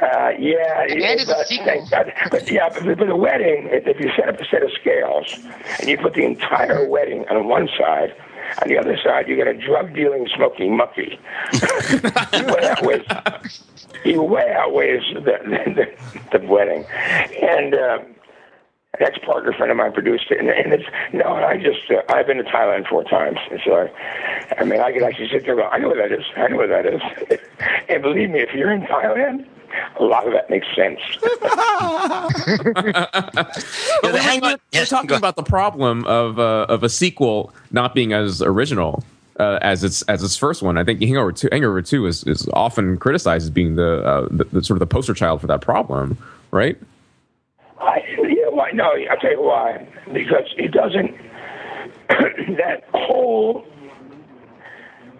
Uh, 0.00 0.30
yeah, 0.38 0.82
And 0.88 0.98
yeah, 0.98 1.08
it's 1.12 1.24
a 1.24 1.26
but, 1.34 1.46
sequel. 1.46 1.86
but, 1.90 2.06
but 2.30 2.50
yeah, 2.50 2.70
but 2.70 2.84
with 2.98 3.08
a 3.10 3.16
wedding, 3.16 3.68
if 3.70 3.86
if 3.86 4.00
you 4.00 4.10
set 4.16 4.28
up 4.30 4.40
a 4.40 4.44
set 4.46 4.62
of 4.62 4.70
scales 4.72 5.38
and 5.78 5.88
you 5.90 5.98
put 5.98 6.14
the 6.14 6.24
entire 6.24 6.86
wedding 6.88 7.26
on 7.28 7.48
one 7.48 7.68
side, 7.78 8.14
on 8.62 8.68
the 8.68 8.78
other 8.78 8.96
side 9.04 9.28
you 9.28 9.36
get 9.36 9.46
a 9.46 9.52
drug 9.54 9.94
dealing 9.94 10.26
smoking 10.34 10.74
mucky. 10.76 11.18
he 11.52 12.42
way 12.42 12.68
outweighs, 12.70 13.60
he 14.02 14.16
way 14.16 14.50
outweighs 14.54 15.02
the, 15.14 15.20
the, 16.32 16.38
the 16.38 16.46
wedding, 16.46 16.84
and. 17.42 17.74
Uh, 17.74 17.98
an 17.98 18.14
ex-partner 19.00 19.52
friend 19.52 19.70
of 19.70 19.76
mine 19.76 19.92
produced 19.92 20.30
it, 20.30 20.38
and, 20.38 20.48
and 20.48 20.72
it's 20.72 20.84
no. 21.12 21.34
And 21.34 21.44
I 21.44 21.56
just 21.56 21.90
uh, 21.90 22.02
I've 22.08 22.26
been 22.26 22.38
to 22.38 22.44
Thailand 22.44 22.88
four 22.88 23.04
times, 23.04 23.38
and 23.50 23.60
so 23.64 23.74
I, 23.74 24.54
I 24.58 24.64
mean 24.64 24.80
I 24.80 24.92
could 24.92 25.02
actually 25.02 25.28
sit 25.28 25.44
there 25.44 25.52
and 25.52 25.62
go, 25.62 25.68
I 25.68 25.78
know 25.78 25.88
what 25.88 25.98
that 25.98 26.12
is. 26.12 26.24
I 26.36 26.48
know 26.48 26.56
what 26.56 26.68
that 26.68 26.86
is. 26.86 27.00
and 27.88 28.02
believe 28.02 28.30
me, 28.30 28.40
if 28.40 28.52
you're 28.54 28.72
in 28.72 28.82
Thailand, 28.82 29.46
a 29.98 30.04
lot 30.04 30.26
of 30.26 30.32
that 30.32 30.50
makes 30.50 30.66
sense. 30.74 31.00
Yeah, 34.02 34.12
the 34.12 34.18
hang- 34.22 34.40
We're 34.40 34.56
yes, 34.72 34.88
talking 34.88 35.12
about 35.12 35.36
the 35.36 35.42
problem 35.42 36.06
of 36.06 36.38
uh, 36.38 36.66
of 36.68 36.82
a 36.82 36.88
sequel 36.88 37.52
not 37.70 37.94
being 37.94 38.12
as 38.12 38.40
original 38.42 39.04
uh, 39.38 39.58
as 39.62 39.84
its 39.84 40.02
as 40.02 40.22
its 40.22 40.36
first 40.36 40.62
one. 40.62 40.76
I 40.78 40.84
think 40.84 41.00
Hangover 41.00 41.32
Two, 41.32 41.48
Hangover 41.50 41.82
Two 41.82 42.06
is, 42.06 42.24
is 42.24 42.48
often 42.52 42.98
criticized 42.98 43.44
as 43.44 43.50
being 43.50 43.76
the, 43.76 44.02
uh, 44.04 44.28
the, 44.30 44.44
the 44.44 44.62
sort 44.64 44.76
of 44.76 44.80
the 44.80 44.86
poster 44.86 45.14
child 45.14 45.40
for 45.40 45.46
that 45.48 45.60
problem, 45.60 46.18
right? 46.50 46.78
I, 47.80 48.04
you 48.06 48.22
know 48.22 48.28
why? 48.60 48.70
No, 48.72 48.92
I'll 49.10 49.16
tell 49.16 49.30
you 49.30 49.42
why. 49.42 49.88
Because 50.12 50.52
it 50.56 50.72
doesn't. 50.72 51.12
that 52.58 52.84
whole. 52.92 53.64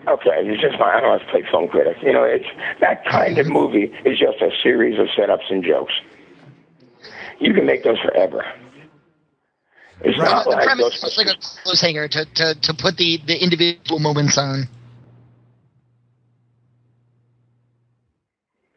Okay, 0.06 0.38
it's 0.44 0.60
just 0.60 0.78
my. 0.78 0.92
I 0.92 1.00
don't 1.00 1.10
know. 1.10 1.16
Let's 1.16 1.30
play 1.30 1.42
film 1.50 1.68
critic. 1.68 1.96
You 2.02 2.12
know, 2.12 2.24
it's 2.24 2.46
that 2.80 3.04
kind 3.06 3.38
of 3.38 3.46
movie 3.46 3.92
is 4.04 4.18
just 4.18 4.40
a 4.42 4.50
series 4.62 4.98
of 4.98 5.06
setups 5.16 5.50
and 5.50 5.64
jokes. 5.64 5.92
You 7.38 7.54
can 7.54 7.64
make 7.64 7.82
those 7.82 7.98
forever. 8.00 8.44
It's 10.02 10.18
not 10.18 10.44
the 10.44 10.50
like 10.50 10.64
premise 10.64 11.02
is 11.02 11.16
like 11.16 11.26
a 11.26 11.36
clothes 11.62 11.80
hanger 11.80 12.08
to, 12.08 12.24
to, 12.24 12.54
to 12.54 12.74
put 12.74 12.96
the, 12.96 13.18
the 13.26 13.42
individual 13.42 13.98
moments 13.98 14.38
on. 14.38 14.64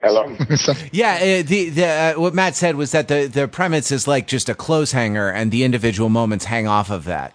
Hello. 0.03 0.35
Yeah, 0.91 1.15
uh, 1.15 1.47
the 1.47 1.69
the 1.69 1.85
uh, 1.85 2.13
what 2.19 2.33
Matt 2.33 2.55
said 2.55 2.75
was 2.75 2.91
that 2.91 3.07
the 3.07 3.27
the 3.27 3.47
premise 3.47 3.91
is 3.91 4.07
like 4.07 4.27
just 4.27 4.49
a 4.49 4.53
clothes 4.53 4.91
hanger, 4.91 5.29
and 5.29 5.49
the 5.49 5.63
individual 5.63 6.09
moments 6.09 6.45
hang 6.45 6.67
off 6.67 6.91
of 6.91 7.05
that. 7.05 7.33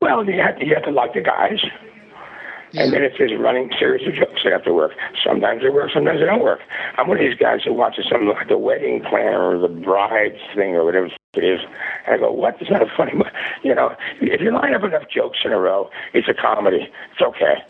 Well, 0.00 0.24
you 0.24 0.40
have 0.40 0.58
to, 0.58 0.66
you 0.66 0.74
have 0.74 0.84
to 0.84 0.90
like 0.90 1.12
the 1.14 1.20
guys. 1.20 1.60
And 2.76 2.92
then 2.92 3.02
it's 3.02 3.16
this 3.18 3.30
running 3.38 3.70
series 3.78 4.06
of 4.08 4.14
jokes 4.14 4.42
that 4.42 4.52
have 4.52 4.64
to 4.64 4.72
work. 4.72 4.92
Sometimes 5.24 5.62
they 5.62 5.68
work, 5.68 5.90
sometimes 5.94 6.18
they 6.18 6.26
don't 6.26 6.42
work. 6.42 6.58
I'm 6.98 7.06
one 7.06 7.18
of 7.18 7.22
these 7.22 7.38
guys 7.38 7.60
who 7.64 7.72
watches 7.72 8.06
something 8.10 8.28
like 8.28 8.48
the 8.48 8.58
wedding 8.58 9.00
plan 9.00 9.34
or 9.34 9.58
the 9.58 9.68
bride's 9.68 10.40
thing 10.56 10.74
or 10.74 10.84
whatever 10.84 11.06
it 11.34 11.44
is. 11.44 11.60
And 12.06 12.16
I 12.16 12.18
go, 12.18 12.32
what? 12.32 12.60
It's 12.60 12.70
not 12.70 12.82
a 12.82 12.90
funny 12.96 13.12
You 13.62 13.76
know, 13.76 13.94
if 14.20 14.40
you 14.40 14.50
line 14.52 14.74
up 14.74 14.82
enough 14.82 15.08
jokes 15.08 15.38
in 15.44 15.52
a 15.52 15.58
row, 15.58 15.88
it's 16.14 16.28
a 16.28 16.34
comedy. 16.34 16.90
It's 17.12 17.22
okay. 17.22 17.62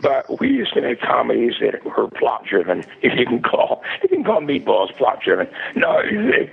But 0.00 0.40
we 0.40 0.48
used 0.48 0.74
to 0.74 0.80
make 0.80 1.00
comedies 1.00 1.54
that 1.60 1.84
were 1.84 2.08
plot 2.08 2.44
driven, 2.44 2.84
if 3.02 3.18
you 3.18 3.26
can 3.26 3.42
call 3.42 3.82
you 4.02 4.08
can 4.08 4.24
call 4.24 4.40
meatballs 4.40 4.96
plot 4.96 5.20
driven. 5.22 5.48
No, 5.74 6.02
they, 6.02 6.50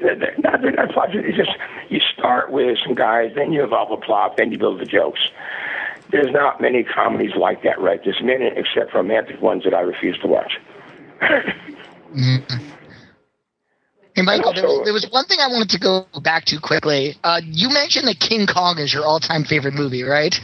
they're 0.00 0.34
not, 0.38 0.62
not 0.62 0.90
plot 0.90 1.12
driven. 1.12 1.30
It's 1.30 1.38
just 1.38 1.56
you 1.88 2.00
start 2.16 2.50
with 2.50 2.78
some 2.84 2.94
guys, 2.94 3.32
then 3.34 3.52
you 3.52 3.62
evolve 3.64 3.90
a 3.90 3.96
plot, 3.96 4.36
then 4.36 4.52
you 4.52 4.58
build 4.58 4.80
the 4.80 4.86
jokes. 4.86 5.20
There's 6.10 6.32
not 6.32 6.60
many 6.60 6.84
comedies 6.84 7.36
like 7.36 7.62
that 7.64 7.78
right 7.80 8.02
this 8.02 8.20
minute, 8.22 8.54
except 8.56 8.94
romantic 8.94 9.42
ones 9.42 9.64
that 9.64 9.74
I 9.74 9.80
refuse 9.80 10.18
to 10.20 10.26
watch. 10.26 10.58
Hey, 14.18 14.22
Michael, 14.22 14.52
there 14.52 14.64
was, 14.64 14.80
there 14.84 14.92
was 14.92 15.06
one 15.10 15.26
thing 15.26 15.38
I 15.40 15.46
wanted 15.46 15.70
to 15.70 15.78
go 15.78 16.06
back 16.24 16.44
to 16.46 16.58
quickly. 16.58 17.14
Uh, 17.22 17.40
you 17.44 17.68
mentioned 17.68 18.08
that 18.08 18.18
King 18.18 18.48
Kong 18.48 18.78
is 18.78 18.92
your 18.92 19.04
all-time 19.04 19.44
favorite 19.44 19.74
movie, 19.74 20.02
right? 20.02 20.34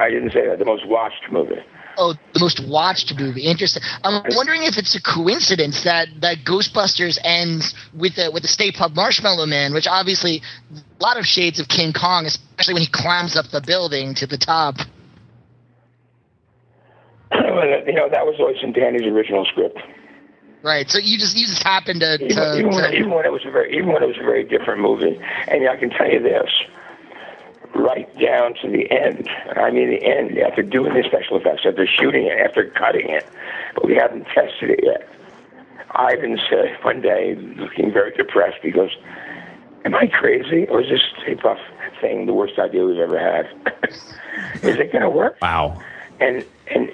I 0.00 0.08
didn't 0.08 0.32
say 0.32 0.46
that. 0.48 0.58
The 0.58 0.64
most 0.64 0.86
watched 0.86 1.30
movie. 1.30 1.60
Oh, 1.98 2.14
the 2.32 2.40
most 2.40 2.66
watched 2.66 3.12
movie. 3.18 3.42
Interesting. 3.42 3.82
I'm 4.02 4.22
wondering 4.30 4.62
if 4.62 4.78
it's 4.78 4.94
a 4.94 5.02
coincidence 5.02 5.84
that, 5.84 6.08
that 6.22 6.38
Ghostbusters 6.44 7.18
ends 7.22 7.74
with 7.92 8.16
the 8.16 8.30
with 8.32 8.42
the 8.42 8.48
Stay 8.48 8.72
Puft 8.72 8.94
Marshmallow 8.94 9.44
Man, 9.44 9.74
which 9.74 9.86
obviously 9.86 10.40
a 10.72 11.02
lot 11.02 11.18
of 11.18 11.26
shades 11.26 11.60
of 11.60 11.68
King 11.68 11.92
Kong, 11.92 12.24
especially 12.24 12.74
when 12.74 12.82
he 12.82 12.88
climbs 12.90 13.36
up 13.36 13.50
the 13.50 13.60
building 13.60 14.14
to 14.14 14.26
the 14.26 14.38
top. 14.38 14.76
you 17.32 17.92
know, 17.92 18.08
that 18.08 18.24
was 18.24 18.36
always 18.40 18.56
in 18.62 18.72
Danny's 18.72 19.02
original 19.02 19.44
script. 19.44 19.78
Right. 20.62 20.90
So 20.90 20.98
you 20.98 21.18
just 21.18 21.36
you 21.36 21.46
just 21.46 21.62
happened 21.62 22.00
to, 22.00 22.14
Even, 22.14 22.28
to, 22.36 22.58
even, 22.58 22.70
when, 22.70 22.90
to 22.90 22.96
even 22.96 23.10
when 23.10 23.26
it 23.26 23.32
was 23.32 23.42
a 23.46 23.50
very, 23.50 23.76
even 23.76 23.92
when 23.92 24.02
it 24.02 24.06
was 24.06 24.18
a 24.18 24.24
very 24.24 24.44
different 24.44 24.80
movie, 24.80 25.18
and 25.48 25.68
I 25.68 25.76
can 25.76 25.90
tell 25.90 26.10
you 26.10 26.22
this, 26.22 26.48
right 27.74 28.08
down 28.18 28.54
to 28.62 28.70
the 28.70 28.90
end. 28.90 29.28
I 29.56 29.70
mean, 29.70 29.90
the 29.90 30.04
end 30.04 30.38
after 30.38 30.62
doing 30.62 30.94
the 30.94 31.02
special 31.06 31.36
effects, 31.36 31.62
after 31.64 31.86
shooting 31.86 32.26
it, 32.26 32.38
after 32.38 32.66
cutting 32.70 33.08
it, 33.08 33.26
but 33.74 33.86
we 33.86 33.94
haven't 33.94 34.26
tested 34.26 34.70
it 34.70 34.80
yet. 34.82 35.08
Ivan 35.92 36.38
said 36.48 36.76
one 36.82 37.00
day, 37.00 37.36
looking 37.56 37.92
very 37.92 38.12
depressed, 38.12 38.58
he 38.62 38.70
goes, 38.70 38.96
"Am 39.84 39.94
I 39.94 40.06
crazy, 40.06 40.66
or 40.68 40.80
is 40.82 40.88
this 40.88 41.00
Stay 41.22 41.34
Puft 41.34 41.60
thing 42.00 42.26
the 42.26 42.32
worst 42.32 42.58
idea 42.58 42.84
we've 42.84 42.98
ever 42.98 43.18
had? 43.18 43.46
is 44.62 44.76
it 44.76 44.92
going 44.92 45.02
to 45.02 45.10
work?" 45.10 45.38
Wow. 45.42 45.80
and 46.20 46.44
and 46.68 46.90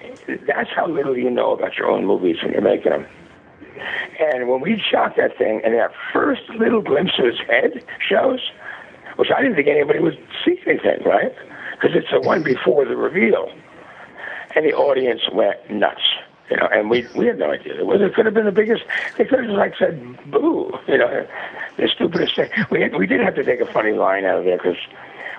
that's 0.47 0.71
how 0.71 0.87
little 0.89 1.17
you 1.17 1.31
know 1.31 1.53
about 1.53 1.77
your 1.77 1.91
own 1.91 2.07
movies 2.07 2.37
when 2.43 2.53
you're 2.53 2.63
making 2.63 2.93
them. 2.93 3.07
And 4.19 4.49
when 4.49 4.61
we 4.61 4.83
shot 4.91 5.17
that 5.17 5.37
thing, 5.37 5.61
and 5.65 5.75
that 5.75 5.93
first 6.13 6.49
little 6.59 6.81
glimpse 6.81 7.13
of 7.19 7.27
his 7.27 7.39
head 7.47 7.85
shows, 8.09 8.41
which 9.17 9.31
I 9.37 9.43
didn't 9.43 9.57
think 9.57 9.69
anybody 9.69 9.99
would 9.99 10.19
see 10.45 10.59
anything, 10.67 11.03
right? 11.05 11.35
Because 11.73 11.97
it's 11.97 12.11
the 12.11 12.21
one 12.21 12.43
before 12.43 12.85
the 12.85 12.97
reveal, 12.97 13.51
and 14.55 14.65
the 14.65 14.73
audience 14.73 15.23
went 15.33 15.71
nuts. 15.71 16.03
You 16.51 16.57
know, 16.57 16.69
and 16.73 16.89
we 16.89 17.07
we 17.17 17.27
had 17.27 17.39
no 17.39 17.51
idea. 17.51 17.79
It 17.79 17.87
was 17.87 18.01
it 18.01 18.15
could 18.15 18.25
have 18.25 18.35
been 18.35 18.45
the 18.45 18.53
biggest. 18.53 18.85
They 19.19 19.25
could 19.25 19.41
have 19.41 19.51
like 19.51 19.75
said 19.79 20.01
boo. 20.31 20.73
You 20.87 20.99
know, 20.99 21.27
the 21.77 21.89
stupidest 21.89 22.37
thing. 22.37 22.51
We 22.71 22.83
had, 22.83 22.95
we 22.95 23.07
did 23.07 23.21
have 23.21 23.35
to 23.35 23.45
take 23.45 23.61
a 23.61 23.67
funny 23.67 23.93
line 23.93 24.25
out 24.25 24.39
of 24.39 24.45
there 24.45 24.57
because 24.57 24.77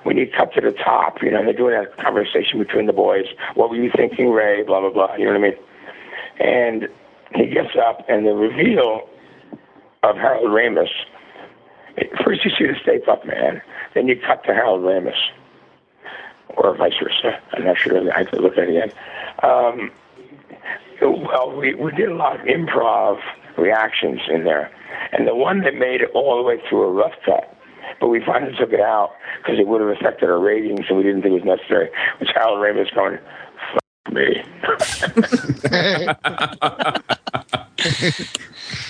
when 0.03 0.17
you 0.17 0.27
cut 0.27 0.53
to 0.53 0.61
the 0.61 0.71
top, 0.71 1.21
you 1.21 1.31
know, 1.31 1.43
they're 1.43 1.53
doing 1.53 1.73
that 1.79 1.95
conversation 1.97 2.59
between 2.59 2.87
the 2.87 2.93
boys. 2.93 3.25
What 3.55 3.69
were 3.69 3.77
you 3.77 3.89
thinking, 3.95 4.31
Ray? 4.31 4.63
Blah 4.63 4.81
blah 4.81 4.89
blah. 4.89 5.15
You 5.15 5.25
know 5.25 5.39
what 5.39 5.39
I 5.39 5.49
mean? 5.49 5.57
And 6.39 6.89
he 7.35 7.47
gets 7.47 7.75
up, 7.75 8.05
and 8.09 8.25
the 8.25 8.33
reveal 8.33 9.07
of 10.03 10.17
Harold 10.17 10.49
Ramis. 10.49 10.89
First, 12.23 12.45
you 12.45 12.51
see 12.51 12.65
the 12.65 12.75
Stay 12.81 12.99
Puft 12.99 13.25
Man, 13.25 13.61
then 13.93 14.07
you 14.07 14.15
cut 14.19 14.43
to 14.45 14.53
Harold 14.53 14.81
Ramis, 14.81 15.17
or 16.49 16.75
vice 16.75 16.93
versa. 17.01 17.39
I'm 17.53 17.65
not 17.65 17.77
sure. 17.77 17.97
I 18.13 18.19
have 18.19 18.31
to 18.31 18.41
look 18.41 18.57
at 18.57 18.69
it 18.69 18.69
again. 18.69 18.91
Um, 19.43 19.91
well, 21.01 21.55
we, 21.55 21.75
we 21.75 21.91
did 21.91 22.09
a 22.09 22.15
lot 22.15 22.39
of 22.39 22.45
improv 22.45 23.19
reactions 23.57 24.21
in 24.29 24.43
there, 24.43 24.71
and 25.11 25.27
the 25.27 25.35
one 25.35 25.61
that 25.61 25.75
made 25.75 26.01
it 26.01 26.09
all 26.13 26.37
the 26.37 26.43
way 26.43 26.61
through 26.69 26.83
a 26.83 26.91
rough 26.91 27.13
cut, 27.25 27.55
but 27.99 28.07
we 28.07 28.23
finally 28.23 28.55
took 28.57 28.71
it 28.73 28.81
out 28.81 29.13
because 29.41 29.59
it 29.59 29.67
would 29.67 29.81
have 29.81 29.89
affected 29.89 30.29
our 30.29 30.39
ratings, 30.39 30.85
and 30.89 30.97
we 30.97 31.03
didn't 31.03 31.21
think 31.21 31.33
it 31.33 31.45
was 31.45 31.57
necessary. 31.57 31.89
Was 32.19 32.29
Harold 32.33 32.59
Ramis 32.59 32.93
going, 32.93 33.17
"Fuck 33.73 34.13
me"? 34.13 34.43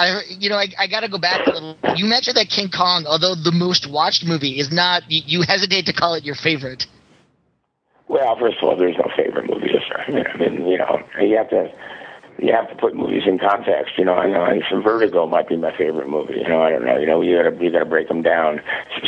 I, 0.00 0.22
you 0.28 0.48
know, 0.48 0.56
I, 0.56 0.68
I 0.78 0.86
got 0.86 1.00
to 1.00 1.08
go 1.08 1.18
back 1.18 1.46
a 1.46 1.50
little. 1.50 1.76
You 1.94 2.06
mentioned 2.06 2.36
that 2.36 2.48
King 2.48 2.70
Kong, 2.70 3.04
although 3.06 3.34
the 3.34 3.52
most 3.52 3.90
watched 3.90 4.24
movie, 4.24 4.58
is 4.58 4.72
not. 4.72 5.02
You, 5.10 5.20
you 5.26 5.42
hesitate 5.42 5.86
to 5.86 5.92
call 5.92 6.14
it 6.14 6.24
your 6.24 6.34
favorite. 6.34 6.86
Well, 8.08 8.36
first 8.40 8.56
of 8.62 8.68
all, 8.68 8.76
there's 8.76 8.96
no 8.96 9.10
favorite 9.16 9.48
movie. 9.48 9.68
I 10.08 10.36
mean, 10.38 10.66
you 10.66 10.78
know, 10.78 10.98
you 11.20 11.36
have 11.36 11.50
to 11.50 11.70
you 12.42 12.52
have 12.52 12.68
to 12.70 12.74
put 12.76 12.94
movies 12.94 13.24
in 13.26 13.38
context. 13.38 13.98
You 13.98 14.04
know, 14.04 14.14
I 14.14 14.26
know 14.26 14.60
some 14.70 14.82
Vertigo 14.82 15.26
might 15.26 15.48
be 15.48 15.56
my 15.56 15.76
favorite 15.76 16.08
movie. 16.08 16.34
You 16.38 16.48
know, 16.48 16.62
I 16.62 16.70
don't 16.70 16.84
know. 16.84 16.98
You 16.98 17.06
know, 17.06 17.20
you 17.20 17.36
gotta 17.36 17.56
you 17.62 17.70
gotta 17.70 17.84
break 17.84 18.08
them 18.08 18.22
down. 18.22 18.60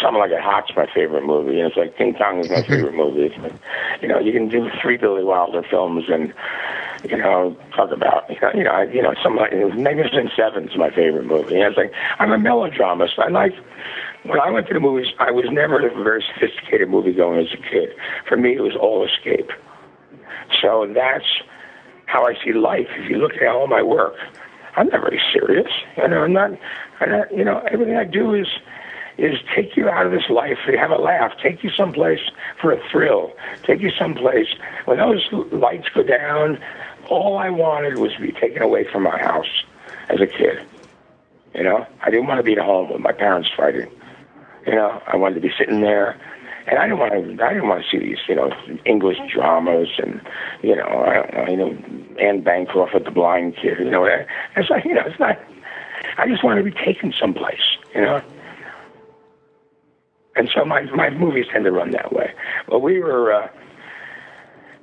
Some 0.03 0.16
Like 0.16 0.30
It 0.30 0.41
Hot's 0.41 0.70
my 0.76 0.87
favorite 0.95 1.24
movie, 1.24 1.59
and 1.59 1.68
it's 1.68 1.76
like 1.76 1.97
King 1.97 2.14
Kong 2.14 2.41
is 2.41 2.51
my 2.51 2.57
mm-hmm. 2.57 2.72
favorite 2.72 2.95
movie. 2.95 3.22
It's 3.22 3.39
like, 3.39 3.55
you 4.03 4.09
know, 4.09 4.18
you 4.18 4.33
can 4.33 4.49
do 4.49 4.68
three 4.80 4.97
Billy 4.97 5.24
Wilder 5.24 5.62
films 5.62 6.05
and 6.09 6.33
you 7.09 7.16
know 7.16 7.57
talk 7.74 7.91
about 7.91 8.28
you 8.28 8.39
know 8.41 8.53
you 8.55 8.64
know, 8.64 8.83
you 8.83 9.03
know 9.03 9.14
some 9.22 9.37
like 9.37 9.53
Magnificent 9.53 10.30
Seven's 10.37 10.76
my 10.76 10.91
favorite 10.91 11.26
movie. 11.26 11.61
And 11.61 11.64
it's 11.64 11.76
like 11.76 11.93
I'm 12.18 12.33
a 12.33 12.39
melodramist. 12.39 13.18
I 13.18 13.28
like 13.28 13.55
when 14.24 14.41
I 14.41 14.51
went 14.51 14.68
to 14.68 14.74
the 14.74 14.80
movies, 14.80 15.09
I 15.18 15.30
was 15.30 15.47
never 15.51 15.85
a 15.87 16.03
very 16.03 16.24
sophisticated 16.35 16.89
movie 16.89 17.12
going 17.12 17.41
as 17.41 17.53
a 17.53 17.57
kid. 17.57 17.91
For 18.28 18.37
me, 18.37 18.55
it 18.55 18.61
was 18.61 18.76
all 18.76 19.07
escape. 19.07 19.51
So 20.61 20.87
that's 20.95 21.24
how 22.13 22.27
I 22.27 22.35
see 22.45 22.53
life. 22.53 22.89
If 22.97 23.09
you 23.09 23.17
look 23.17 23.33
at 23.35 23.49
all 23.49 23.67
my 23.67 23.83
work, 23.83 24.15
I'm 24.77 24.89
not 24.89 25.01
very 25.01 25.21
serious. 25.33 25.71
You 25.97 26.09
know, 26.09 26.23
I'm 26.23 26.33
not. 26.33 26.51
I'm 27.01 27.11
not. 27.11 27.35
You 27.35 27.45
know, 27.45 27.63
everything 27.71 27.97
I 27.97 28.05
do 28.05 28.35
is 28.35 28.47
is 29.19 29.39
take 29.55 29.77
you 29.77 29.89
out 29.89 30.07
of 30.07 30.13
this 30.13 30.29
life 30.31 30.59
to 30.67 30.77
have 30.77 30.91
a 30.91 30.97
laugh, 30.97 31.33
take 31.43 31.63
you 31.63 31.71
someplace 31.71 32.21
for 32.61 32.73
a 32.73 32.81
thrill, 32.91 33.33
take 33.63 33.81
you 33.81 33.91
someplace 33.99 34.49
when 34.87 34.99
those 34.99 35.27
lights 35.53 35.89
go 35.95 36.03
down. 36.03 36.59
All 37.11 37.37
I 37.37 37.51
wanted 37.51 37.99
was 37.99 38.13
to 38.15 38.21
be 38.21 38.33
taken 38.33 38.63
away 38.63 38.87
from 38.91 39.03
my 39.03 39.19
house 39.19 39.65
as 40.09 40.21
a 40.21 40.27
kid. 40.27 40.67
You 41.55 41.63
know, 41.63 41.87
I 42.03 42.11
didn't 42.11 42.27
want 42.27 42.39
to 42.39 42.43
be 42.43 42.53
at 42.53 42.65
home 42.65 42.91
with 42.91 43.01
my 43.01 43.13
parents 43.13 43.51
fighting. 43.57 43.91
You 44.67 44.75
know, 44.75 45.03
I 45.07 45.17
wanted 45.17 45.35
to 45.37 45.41
be 45.41 45.53
sitting 45.59 45.81
there, 45.83 46.19
and 46.67 46.79
I 46.79 46.83
didn't 46.85 46.99
want 46.99 47.13
to. 47.13 47.45
I 47.45 47.53
didn't 47.55 47.69
want 47.69 47.85
to 47.85 47.91
see 47.91 47.99
these, 47.99 48.19
you 48.29 48.35
know, 48.35 48.51
English 48.85 49.19
dramas 49.33 49.89
and, 49.99 50.21
you 50.63 50.77
know, 50.77 50.85
I 50.85 51.49
you 51.51 51.57
know, 51.57 51.77
Anne 52.21 52.43
Bancroft 52.43 52.95
with 52.95 53.05
the 53.05 53.11
blind 53.11 53.57
kid. 53.57 53.79
You 53.79 53.91
know, 53.91 54.05
it's 54.57 54.71
like, 54.71 54.85
you 54.85 54.95
know, 54.95 55.03
it's 55.07 55.19
not. 55.19 55.39
I 56.19 56.27
just 56.29 56.45
wanted 56.45 56.63
to 56.65 56.71
be 56.71 56.85
taken 56.85 57.13
someplace. 57.19 57.61
You 57.95 58.03
know. 58.03 58.23
And 60.35 60.49
so 60.55 60.65
my 60.65 60.83
my 60.83 61.11
movies 61.11 61.47
tend 61.53 61.65
to 61.65 61.73
run 61.73 61.91
that 61.91 62.13
way. 62.13 62.33
Well, 62.69 62.81
we 62.81 63.01
were 63.01 63.33
uh, 63.33 63.49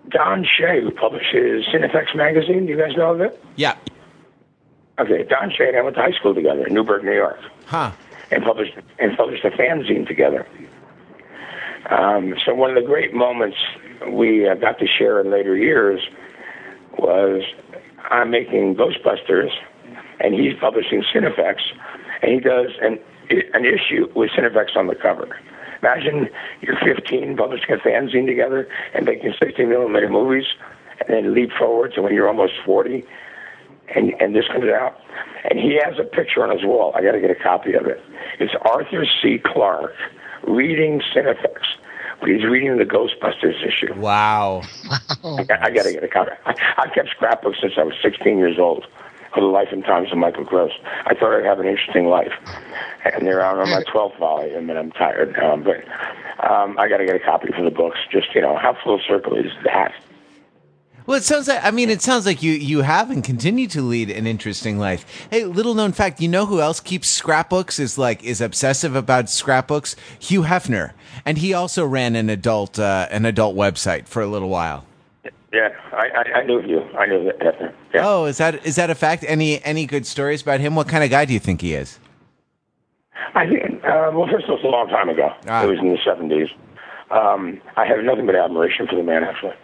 Don 0.09 0.43
Shay, 0.45 0.81
who 0.81 0.91
publishes 0.91 1.65
Cinefex 1.65 2.15
magazine. 2.15 2.65
Do 2.65 2.71
you 2.73 2.77
guys 2.77 2.95
know 2.95 3.11
of 3.13 3.21
it? 3.21 3.41
Yeah. 3.55 3.75
Okay, 4.99 5.23
Don 5.23 5.49
Shay 5.49 5.69
and 5.69 5.77
I 5.77 5.81
went 5.81 5.95
to 5.95 6.01
high 6.01 6.11
school 6.11 6.35
together 6.35 6.67
in 6.67 6.73
Newburgh, 6.73 7.03
New 7.05 7.13
York, 7.13 7.39
Huh. 7.65 7.91
and 8.31 8.43
published 8.43 8.73
and 8.99 9.15
published 9.17 9.45
a 9.45 9.49
fanzine 9.51 10.05
together. 10.07 10.45
Um, 11.89 12.35
so 12.45 12.53
one 12.53 12.69
of 12.69 12.75
the 12.75 12.87
great 12.87 13.13
moments 13.13 13.57
we 14.11 14.47
uh, 14.47 14.55
got 14.55 14.79
to 14.79 14.87
share 14.87 15.19
in 15.19 15.31
later 15.31 15.55
years 15.55 16.01
was 16.97 17.43
I'm 18.11 18.29
making 18.31 18.75
Ghostbusters, 18.75 19.49
and 20.19 20.33
he's 20.33 20.53
publishing 20.59 21.03
Cinefex, 21.13 21.55
and 22.21 22.31
he 22.31 22.39
does 22.39 22.71
an 22.81 22.99
an 23.53 23.63
issue 23.65 24.07
with 24.15 24.31
Cinefex 24.31 24.75
on 24.75 24.87
the 24.87 24.95
cover. 24.95 25.37
Imagine 25.81 26.29
you're 26.61 26.77
15, 26.83 27.37
publishing 27.37 27.71
a 27.71 27.77
fanzine 27.77 28.25
together, 28.25 28.67
and 28.93 29.05
making 29.05 29.33
16 29.39 29.69
millimeter 29.69 30.09
movies, 30.09 30.45
and 30.99 31.09
then 31.09 31.33
leap 31.33 31.51
forward 31.57 31.93
to 31.93 32.01
when 32.01 32.13
you're 32.13 32.27
almost 32.27 32.53
40, 32.65 33.05
and 33.95 34.13
and 34.19 34.35
this 34.35 34.45
comes 34.47 34.65
out, 34.65 34.97
and 35.49 35.59
he 35.59 35.79
has 35.83 35.97
a 35.99 36.03
picture 36.03 36.43
on 36.43 36.55
his 36.55 36.65
wall. 36.65 36.93
I 36.95 37.01
got 37.01 37.13
to 37.13 37.21
get 37.21 37.31
a 37.31 37.35
copy 37.35 37.73
of 37.73 37.85
it. 37.85 38.01
It's 38.39 38.53
Arthur 38.61 39.05
C. 39.21 39.39
Clarke 39.43 39.95
reading 40.47 41.01
Cinefex. 41.15 41.78
But 42.19 42.29
he's 42.29 42.43
reading 42.43 42.77
the 42.77 42.85
Ghostbusters 42.85 43.65
issue. 43.65 43.93
Wow. 43.95 44.63
I, 45.23 45.43
got, 45.43 45.63
I 45.63 45.69
got 45.69 45.83
to 45.83 45.93
get 45.93 46.03
a 46.03 46.07
copy. 46.07 46.31
I, 46.45 46.55
I've 46.77 46.93
kept 46.93 47.09
scrapbooks 47.09 47.59
since 47.61 47.73
I 47.77 47.83
was 47.83 47.95
16 48.01 48.37
years 48.37 48.59
old 48.59 48.85
for 49.33 49.41
the 49.41 49.47
life 49.47 49.69
and 49.71 49.83
times 49.83 50.11
of 50.11 50.17
Michael 50.17 50.43
Gross. 50.43 50.71
I 51.05 51.13
thought 51.13 51.33
I'd 51.37 51.45
have 51.45 51.59
an 51.59 51.67
interesting 51.67 52.07
life. 52.07 52.33
And 53.05 53.25
they're 53.25 53.41
out 53.41 53.59
on 53.59 53.69
my 53.69 53.83
12th 53.93 54.17
volume, 54.17 54.69
and 54.69 54.77
I'm 54.77 54.91
tired 54.91 55.33
now. 55.33 55.55
But 55.57 55.85
um, 56.49 56.77
I 56.77 56.87
got 56.89 56.97
to 56.97 57.05
get 57.05 57.15
a 57.15 57.19
copy 57.19 57.51
for 57.55 57.63
the 57.63 57.71
books. 57.71 57.99
Just, 58.11 58.33
you 58.35 58.41
know, 58.41 58.57
how 58.57 58.75
full 58.83 58.99
circle 59.07 59.35
is 59.35 59.51
that? 59.63 59.93
Well, 61.09 61.17
it 61.17 61.23
sounds 61.23 61.47
like 61.47 61.65
I 61.65 61.71
mean, 61.71 61.89
it 61.89 62.03
sounds 62.03 62.27
like 62.27 62.43
you 62.43 62.51
you 62.51 62.83
have 62.83 63.09
and 63.09 63.23
continue 63.23 63.65
to 63.69 63.81
lead 63.81 64.11
an 64.11 64.27
interesting 64.27 64.77
life. 64.77 65.27
Hey, 65.31 65.43
little 65.43 65.73
known 65.73 65.91
fact, 65.91 66.21
you 66.21 66.27
know 66.27 66.45
who 66.45 66.61
else 66.61 66.79
keeps 66.79 67.07
scrapbooks? 67.07 67.79
Is 67.79 67.97
like 67.97 68.23
is 68.23 68.41
obsessive 68.41 68.95
about 68.95 69.27
scrapbooks? 69.27 69.95
Hugh 70.19 70.43
Hefner, 70.43 70.91
and 71.25 71.39
he 71.39 71.51
also 71.51 71.83
ran 71.83 72.15
an 72.15 72.29
adult 72.29 72.77
uh, 72.77 73.07
an 73.09 73.25
adult 73.25 73.55
website 73.55 74.07
for 74.07 74.21
a 74.21 74.27
little 74.27 74.49
while. 74.49 74.85
Yeah, 75.51 75.69
I, 75.93 76.09
I, 76.09 76.39
I 76.41 76.45
knew 76.45 76.61
you. 76.61 76.83
I 76.95 77.07
knew 77.07 77.23
that. 77.23 77.73
Yeah. 77.91 78.07
Oh, 78.07 78.25
is 78.25 78.37
that 78.37 78.63
is 78.63 78.75
that 78.75 78.91
a 78.91 78.95
fact? 78.95 79.25
Any 79.27 79.63
any 79.63 79.87
good 79.87 80.05
stories 80.05 80.43
about 80.43 80.59
him? 80.59 80.75
What 80.75 80.87
kind 80.87 81.03
of 81.03 81.09
guy 81.09 81.25
do 81.25 81.33
you 81.33 81.39
think 81.39 81.61
he 81.61 81.73
is? 81.73 81.97
I 83.33 83.49
think, 83.49 83.83
uh, 83.83 84.11
well, 84.13 84.27
first 84.31 84.43
of 84.43 84.51
all, 84.51 84.57
it's 84.57 84.63
a 84.63 84.67
long 84.67 84.89
time 84.89 85.09
ago. 85.09 85.33
Ah. 85.47 85.63
It 85.63 85.69
was 85.69 85.79
in 85.79 85.89
the 85.89 85.97
70s. 85.97 86.51
Um, 87.09 87.59
I 87.77 87.87
have 87.87 88.03
nothing 88.03 88.27
but 88.27 88.35
admiration 88.35 88.85
for 88.87 88.95
the 88.95 89.03
man, 89.03 89.23
actually. 89.23 89.55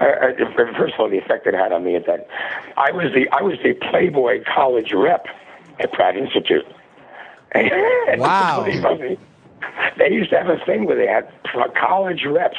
I, 0.00 0.32
first 0.56 0.94
of 0.94 1.00
all, 1.00 1.08
the 1.08 1.18
effect 1.18 1.46
it 1.46 1.54
had 1.54 1.72
on 1.72 1.84
me 1.84 1.96
at 1.96 2.06
that, 2.06 2.28
I 2.76 2.90
was 2.92 3.12
the 3.14 3.28
I 3.30 3.42
was 3.42 3.58
the 3.62 3.74
Playboy 3.74 4.42
college 4.44 4.92
rep 4.92 5.26
at 5.80 5.92
Pratt 5.92 6.16
Institute. 6.16 6.66
Wow. 8.18 8.64
They 9.96 10.10
used 10.10 10.30
to 10.30 10.36
have 10.36 10.48
a 10.48 10.62
thing 10.64 10.86
where 10.86 10.96
they 10.96 11.06
had 11.06 11.28
college 11.74 12.24
reps, 12.26 12.58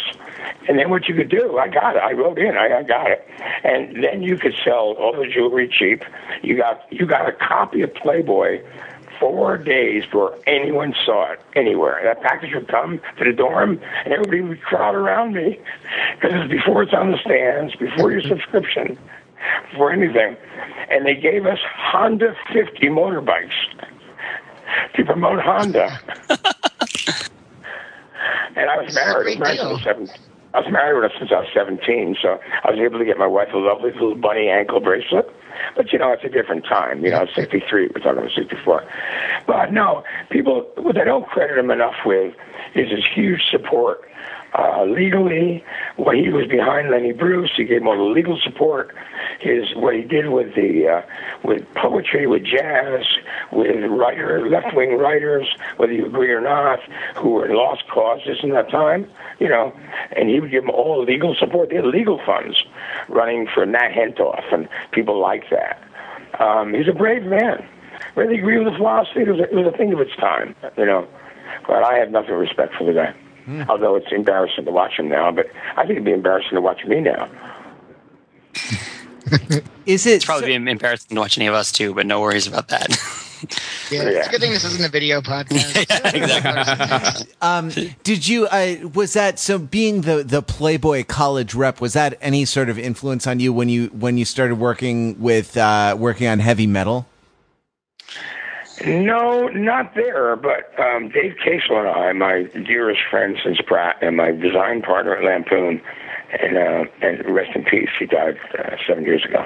and 0.68 0.80
then 0.80 0.90
what 0.90 1.08
you 1.08 1.16
could 1.16 1.30
do, 1.30 1.58
I 1.58 1.68
got 1.68 1.96
it. 1.96 2.00
I 2.00 2.14
wrote 2.14 2.40
in, 2.40 2.56
I, 2.56 2.80
I 2.80 2.84
got 2.84 3.12
it, 3.12 3.28
and 3.64 4.04
then 4.04 4.24
you 4.24 4.38
could 4.38 4.56
sell 4.64 4.96
all 4.98 5.14
the 5.14 5.28
jewelry 5.28 5.68
cheap. 5.68 6.04
You 6.42 6.58
got 6.58 6.82
you 6.92 7.06
got 7.06 7.28
a 7.28 7.34
copy 7.34 7.82
of 7.82 7.94
Playboy 7.94 8.64
four 9.20 9.58
days 9.58 10.06
before 10.06 10.38
anyone 10.48 10.94
saw 11.06 11.32
it 11.34 11.40
anywhere. 11.56 12.02
That 12.04 12.22
package 12.22 12.54
would 12.54 12.68
come 12.68 13.00
to 13.18 13.24
the 13.24 13.34
dorm, 13.34 13.80
and 14.04 14.14
everybody 14.14 14.42
would 14.42 14.62
crowd 14.62 14.96
around 14.96 15.34
me 15.34 15.60
because 16.16 16.34
it 16.34 16.38
was 16.38 16.50
before 16.50 16.84
it's 16.84 16.94
on 16.94 17.12
the 17.12 17.18
stands, 17.20 17.76
before 17.76 18.12
your 18.12 18.22
subscription, 18.22 18.98
before 19.72 19.92
anything. 19.92 20.38
And 20.90 21.06
they 21.06 21.16
gave 21.16 21.46
us 21.46 21.60
Honda 21.76 22.36
50 22.54 22.88
motorbikes 22.88 23.54
to 24.96 25.06
promote 25.06 25.42
Honda. 25.42 26.00
and 28.56 28.70
I 28.70 28.78
was 28.78 28.94
married. 28.94 29.28
I 29.28 29.30
was 29.30 29.40
married 29.40 29.58
deal. 29.58 29.70
since 29.70 29.84
seven. 29.84 30.10
I 30.54 30.60
was 30.60 30.72
married 30.72 31.12
since 31.20 31.32
I 31.32 31.40
was 31.42 31.50
17, 31.54 32.16
so 32.22 32.40
I 32.64 32.72
was 32.72 32.80
able 32.80 32.98
to 32.98 33.06
get 33.06 33.18
my 33.18 33.28
wife 33.28 33.50
a 33.54 33.58
lovely 33.58 33.92
little 33.92 34.16
bunny 34.16 34.48
ankle 34.48 34.80
bracelet. 34.80 35.30
But 35.76 35.92
you 35.92 36.00
know, 36.00 36.12
it's 36.12 36.24
a 36.24 36.30
different 36.30 36.66
time. 36.66 37.04
You 37.04 37.12
know, 37.12 37.26
63. 37.34 37.88
We're 37.88 38.02
talking 38.02 38.20
about 38.20 38.32
64. 38.36 38.84
But 39.48 39.72
no, 39.72 40.04
people 40.30 40.70
what 40.78 40.96
they 40.96 41.04
don't 41.04 41.28
credit 41.28 41.58
him 41.58 41.72
enough 41.72 41.96
with 42.06 42.34
is 42.76 42.90
his 42.90 43.04
huge 43.14 43.42
support 43.50 44.02
uh, 44.58 44.86
legally. 44.86 45.64
What 45.98 46.16
he 46.16 46.30
was 46.30 46.48
behind 46.48 46.90
Lenny 46.90 47.12
Bruce, 47.12 47.52
he 47.56 47.66
gave 47.66 47.82
him 47.82 47.88
all 47.88 47.98
the 47.98 48.14
legal 48.14 48.40
support. 48.44 48.96
His 49.40 49.76
what 49.76 49.96
he 49.96 50.02
did 50.02 50.30
with 50.30 50.56
the 50.56 50.88
uh, 50.88 51.02
with 51.44 51.66
poetry, 51.76 52.28
with 52.28 52.44
jazz, 52.44 53.06
with 53.52 53.84
writer 53.90 54.48
left 54.50 54.76
wing 54.76 54.98
writers, 54.98 55.48
whether 55.78 55.94
you 55.94 56.06
agree 56.06 56.32
or 56.32 56.42
not, 56.42 56.80
who 57.16 57.32
were 57.32 57.54
lost 57.54 57.84
causes 57.90 58.40
in 58.44 58.50
that 58.52 58.70
time. 58.70 59.10
You 59.40 59.50
know, 59.50 59.74
and 60.16 60.30
he 60.30 60.40
would 60.40 60.52
give 60.52 60.64
them 60.64 60.72
all 60.72 61.04
legal 61.04 61.36
support. 61.36 61.70
They 61.70 61.76
had 61.76 61.86
legal 61.86 62.22
funds 62.26 62.64
running 63.10 63.48
for 63.54 63.66
Nat 63.66 63.92
Hentoff 63.92 64.54
and 64.54 64.70
people 64.92 65.20
like 65.20 65.50
that. 65.50 65.82
Um, 66.40 66.74
he's 66.74 66.88
a 66.88 66.94
brave 66.94 67.24
man. 67.24 67.66
Really 68.16 68.40
agree 68.40 68.58
with 68.58 68.72
the 68.72 68.78
philosophy. 68.78 69.22
It 69.22 69.30
was, 69.30 69.40
a, 69.40 69.44
it 69.44 69.54
was 69.54 69.74
a 69.74 69.78
thing 69.78 69.92
of 69.94 70.00
its 70.00 70.16
time, 70.16 70.56
you 70.78 70.86
know. 70.86 71.08
But 71.68 71.84
I 71.84 71.98
have 71.98 72.12
nothing 72.12 72.36
respect 72.36 72.76
for 72.76 72.86
the 72.86 72.94
guy. 72.94 73.14
Although 73.70 73.96
it's 73.96 74.12
embarrassing 74.12 74.66
to 74.66 74.72
watch 74.72 74.98
him 74.98 75.10
now, 75.10 75.32
but 75.32 75.48
I 75.76 75.82
think 75.82 75.92
it'd 75.92 76.06
be 76.06 76.12
embarrassing 76.14 76.56
to 76.56 76.62
watch 76.62 76.84
me 76.86 77.02
now. 77.02 77.30
Is 79.86 80.06
it? 80.06 80.16
It's 80.16 80.26
probably 80.26 80.48
been 80.48 80.68
embarrassing 80.68 81.16
to 81.16 81.22
watch 81.22 81.38
any 81.38 81.48
of 81.48 81.54
us 81.54 81.72
too, 81.72 81.94
but 81.94 82.06
no 82.06 82.22
worries 82.22 82.48
about 82.48 82.70
that. 82.70 82.90
Yeah, 83.92 84.04
it's 84.04 84.28
a 84.28 84.32
good 84.32 84.42
thing 84.42 84.52
this 84.52 84.64
isn't 84.64 84.84
a 84.84 84.90
video 84.90 85.22
podcast. 85.22 85.86
Yeah, 86.16 87.24
um, 87.42 87.70
did 88.04 88.28
you? 88.28 88.48
Uh, 88.48 88.78
was 88.94 89.14
that 89.14 89.38
so? 89.38 89.60
Being 89.60 90.02
the 90.02 90.24
the 90.24 90.42
Playboy 90.42 91.04
college 91.04 91.54
rep, 91.54 91.80
was 91.80 91.94
that 91.94 92.18
any 92.22 92.46
sort 92.46 92.70
of 92.70 92.80
influence 92.80 93.28
on 93.28 93.40
you 93.40 93.54
when 93.54 93.70
you 93.70 93.88
when 93.88 94.18
you 94.18 94.26
started 94.26 94.56
working 94.56 95.20
with 95.20 95.56
uh, 95.58 95.96
working 96.00 96.26
on 96.28 96.40
heavy 96.40 96.66
metal? 96.66 97.06
No, 98.86 99.48
not 99.48 99.96
there, 99.96 100.36
but 100.36 100.78
um, 100.80 101.10
Dave 101.10 101.36
Kaestle 101.44 101.80
and 101.80 101.88
I, 101.88 102.12
my 102.12 102.44
dearest 102.66 103.02
friend 103.10 103.38
since 103.44 103.60
Pratt, 103.66 103.98
and 104.02 104.18
my 104.18 104.32
design 104.32 104.82
partner 104.82 105.16
at 105.16 105.24
Lampoon, 105.24 105.82
and 106.42 106.58
uh, 106.58 106.84
and 107.02 107.26
rest 107.34 107.52
in 107.56 107.64
peace, 107.64 107.90
he 107.98 108.06
died 108.06 108.38
uh, 108.60 108.76
seven 108.88 109.06
years 109.06 109.24
ago. 109.24 109.46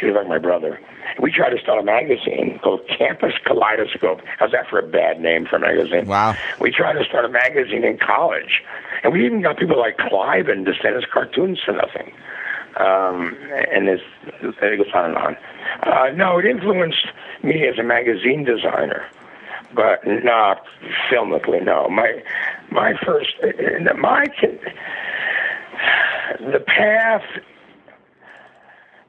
He 0.00 0.06
was 0.06 0.16
like 0.16 0.26
my 0.26 0.38
brother. 0.38 0.80
We 1.20 1.30
tried 1.30 1.50
to 1.50 1.58
start 1.58 1.78
a 1.78 1.84
magazine 1.84 2.58
called 2.62 2.80
Campus 2.88 3.34
Kaleidoscope. 3.46 4.20
How's 4.38 4.50
that 4.50 4.68
for 4.68 4.80
a 4.80 4.86
bad 4.86 5.20
name 5.20 5.46
for 5.46 5.56
a 5.56 5.60
magazine? 5.60 6.06
Wow. 6.06 6.34
We 6.60 6.72
tried 6.72 6.94
to 6.94 7.04
start 7.04 7.24
a 7.24 7.28
magazine 7.28 7.84
in 7.84 7.98
college, 7.98 8.62
and 9.04 9.12
we 9.12 9.24
even 9.24 9.42
got 9.42 9.56
people 9.56 9.78
like 9.78 9.98
Clive 9.98 10.48
and 10.48 10.66
to 10.66 10.72
send 10.82 10.96
us 10.96 11.04
cartoons 11.12 11.60
for 11.64 11.72
nothing. 11.72 12.12
Um, 12.76 13.36
and 13.72 13.86
this, 13.86 14.00
it 14.42 14.76
goes 14.78 14.86
on 14.94 15.04
and 15.06 15.16
on. 15.16 15.36
Uh, 15.82 16.10
no, 16.14 16.38
it 16.38 16.44
influenced 16.44 17.06
me 17.42 17.66
as 17.68 17.78
a 17.78 17.82
magazine 17.84 18.44
designer, 18.44 19.06
but 19.74 20.00
not 20.06 20.62
filmically. 21.10 21.64
No, 21.64 21.88
my 21.88 22.22
my 22.72 22.94
first 23.04 23.30
uh, 23.42 23.94
my 23.94 24.24
the 26.40 26.60
path 26.60 27.22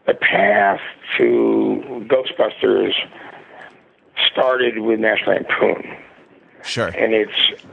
the 0.05 0.13
path 0.13 0.79
to 1.17 2.05
Ghostbusters 2.07 2.93
started 4.31 4.79
with 4.79 4.99
National 4.99 5.37
Lampoon 5.37 5.97
Sure. 6.63 6.87
and 6.87 7.13
it's 7.13 7.63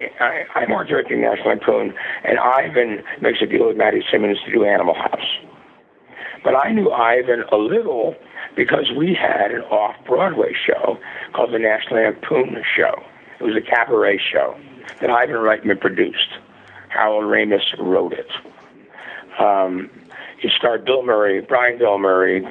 I, 0.00 0.44
I'm 0.54 0.72
art 0.72 0.88
directing 0.88 1.22
National 1.22 1.48
Lampoon, 1.48 1.94
and 2.24 2.38
Ivan 2.38 3.02
makes 3.22 3.38
a 3.40 3.46
deal 3.46 3.68
with 3.68 3.76
Matty 3.76 4.02
Simmons 4.10 4.38
to 4.44 4.52
do 4.52 4.64
Animal 4.64 4.94
House. 4.94 5.38
But 6.44 6.54
I 6.54 6.70
knew 6.72 6.90
Ivan 6.90 7.44
a 7.50 7.56
little 7.56 8.14
because 8.56 8.92
we 8.96 9.14
had 9.14 9.50
an 9.50 9.62
off-Broadway 9.62 10.52
show 10.54 10.98
called 11.34 11.52
the 11.52 11.58
National 11.58 12.02
Lampoon 12.02 12.62
Show. 12.76 13.02
It 13.40 13.44
was 13.44 13.56
a 13.56 13.60
cabaret 13.60 14.18
show 14.18 14.56
that 15.00 15.10
Ivan 15.10 15.36
Reitman 15.36 15.80
produced. 15.80 16.38
Harold 16.88 17.24
Ramis 17.24 17.76
wrote 17.78 18.12
it. 18.12 18.30
Um, 19.40 19.90
he 20.40 20.50
starred 20.56 20.84
Bill 20.84 21.02
Murray, 21.02 21.40
Brian 21.40 21.78
Bill 21.78 21.98
Murray, 21.98 22.44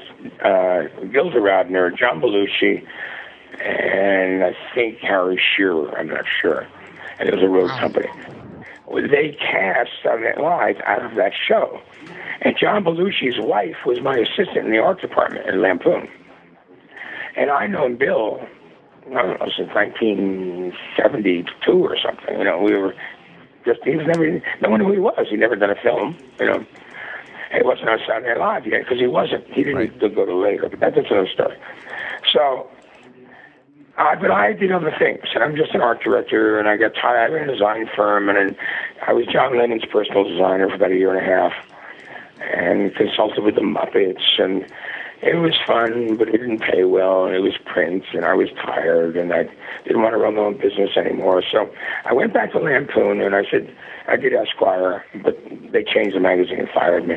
uh, 0.43 0.83
Gilda 1.11 1.39
Radner, 1.39 1.95
John 1.95 2.19
Belushi, 2.19 2.85
and 3.63 4.43
I 4.43 4.55
think 4.73 4.97
Harry 4.99 5.39
Shearer. 5.55 5.97
I'm 5.97 6.07
not 6.07 6.25
sure. 6.41 6.67
And 7.19 7.29
it 7.29 7.33
was 7.33 7.43
a 7.43 7.47
road 7.47 7.69
company. 7.71 8.09
They 8.93 9.37
cast 9.39 9.89
Saturday 10.03 10.35
Night 10.35 10.43
Live 10.43 10.77
out 10.85 11.03
of 11.03 11.15
that 11.15 11.33
show. 11.47 11.81
And 12.41 12.55
John 12.59 12.83
Belushi's 12.83 13.39
wife 13.39 13.77
was 13.85 14.01
my 14.01 14.15
assistant 14.15 14.65
in 14.65 14.71
the 14.71 14.77
art 14.77 15.01
department 15.01 15.47
at 15.47 15.55
Lampoon. 15.55 16.07
And 17.35 17.49
I 17.49 17.67
known 17.67 17.97
Bill, 17.97 18.39
I 19.07 19.21
don't 19.21 19.39
know, 19.39 19.49
since 19.57 19.73
1972 19.73 21.71
or 21.71 21.97
something. 21.97 22.37
You 22.37 22.43
know, 22.43 22.59
we 22.59 22.75
were 22.75 22.95
just, 23.65 23.83
he 23.83 23.95
was 23.95 24.05
never, 24.07 24.41
no 24.61 24.69
one 24.69 24.79
knew 24.79 24.87
who 24.87 24.93
he 24.93 24.99
was. 24.99 25.27
He'd 25.29 25.39
never 25.39 25.55
done 25.55 25.71
a 25.71 25.75
film, 25.75 26.17
you 26.39 26.45
know. 26.45 26.65
He 27.51 27.61
wasn't 27.63 27.89
on 27.89 27.99
Saturday 28.07 28.29
Night 28.29 28.39
Live 28.39 28.67
yet 28.67 28.83
because 28.83 28.99
he 28.99 29.07
wasn't. 29.07 29.45
He 29.47 29.63
didn't 29.63 29.77
right. 29.77 30.15
go 30.15 30.25
to 30.25 30.35
later, 30.35 30.67
but 30.69 30.79
that's 30.79 30.97
another 30.97 31.27
story. 31.33 31.57
So, 32.33 32.67
uh, 33.97 34.15
but 34.19 34.31
I 34.31 34.53
did 34.53 34.71
other 34.71 34.93
things, 34.97 35.23
and 35.33 35.43
I'm 35.43 35.55
just 35.55 35.73
an 35.73 35.81
art 35.81 36.01
director, 36.03 36.59
and 36.59 36.67
I 36.67 36.77
got 36.77 36.93
tired. 36.95 37.31
I 37.31 37.33
ran 37.33 37.49
a 37.49 37.53
design 37.53 37.89
firm, 37.95 38.29
and, 38.29 38.55
I 39.05 39.13
was 39.13 39.25
John 39.27 39.57
Lennon's 39.57 39.85
personal 39.85 40.23
designer 40.23 40.67
for 40.67 40.75
about 40.75 40.91
a 40.91 40.95
year 40.95 41.15
and 41.15 41.25
a 41.25 41.29
half, 41.29 41.53
and 42.53 42.93
consulted 42.95 43.43
with 43.43 43.55
the 43.55 43.61
Muppets, 43.61 44.39
and 44.39 44.65
it 45.21 45.35
was 45.35 45.53
fun, 45.65 46.17
but 46.17 46.27
it 46.27 46.37
didn't 46.37 46.59
pay 46.59 46.83
well, 46.83 47.25
and 47.25 47.35
it 47.35 47.39
was 47.39 47.53
print, 47.65 48.03
and 48.13 48.25
I 48.25 48.33
was 48.33 48.49
tired, 48.63 49.15
and 49.15 49.33
I 49.33 49.43
didn't 49.83 50.01
want 50.01 50.13
to 50.13 50.17
run 50.17 50.35
my 50.35 50.41
own 50.41 50.57
business 50.57 50.97
anymore. 50.97 51.43
So 51.51 51.69
I 52.05 52.13
went 52.13 52.33
back 52.33 52.51
to 52.51 52.59
Lampoon, 52.59 53.21
and 53.21 53.35
I 53.35 53.43
said, 53.49 53.73
I 54.07 54.17
did 54.17 54.33
Esquire, 54.33 55.05
but 55.23 55.37
they 55.71 55.83
changed 55.83 56.15
the 56.15 56.19
magazine 56.19 56.59
and 56.59 56.69
fired 56.69 57.07
me. 57.07 57.15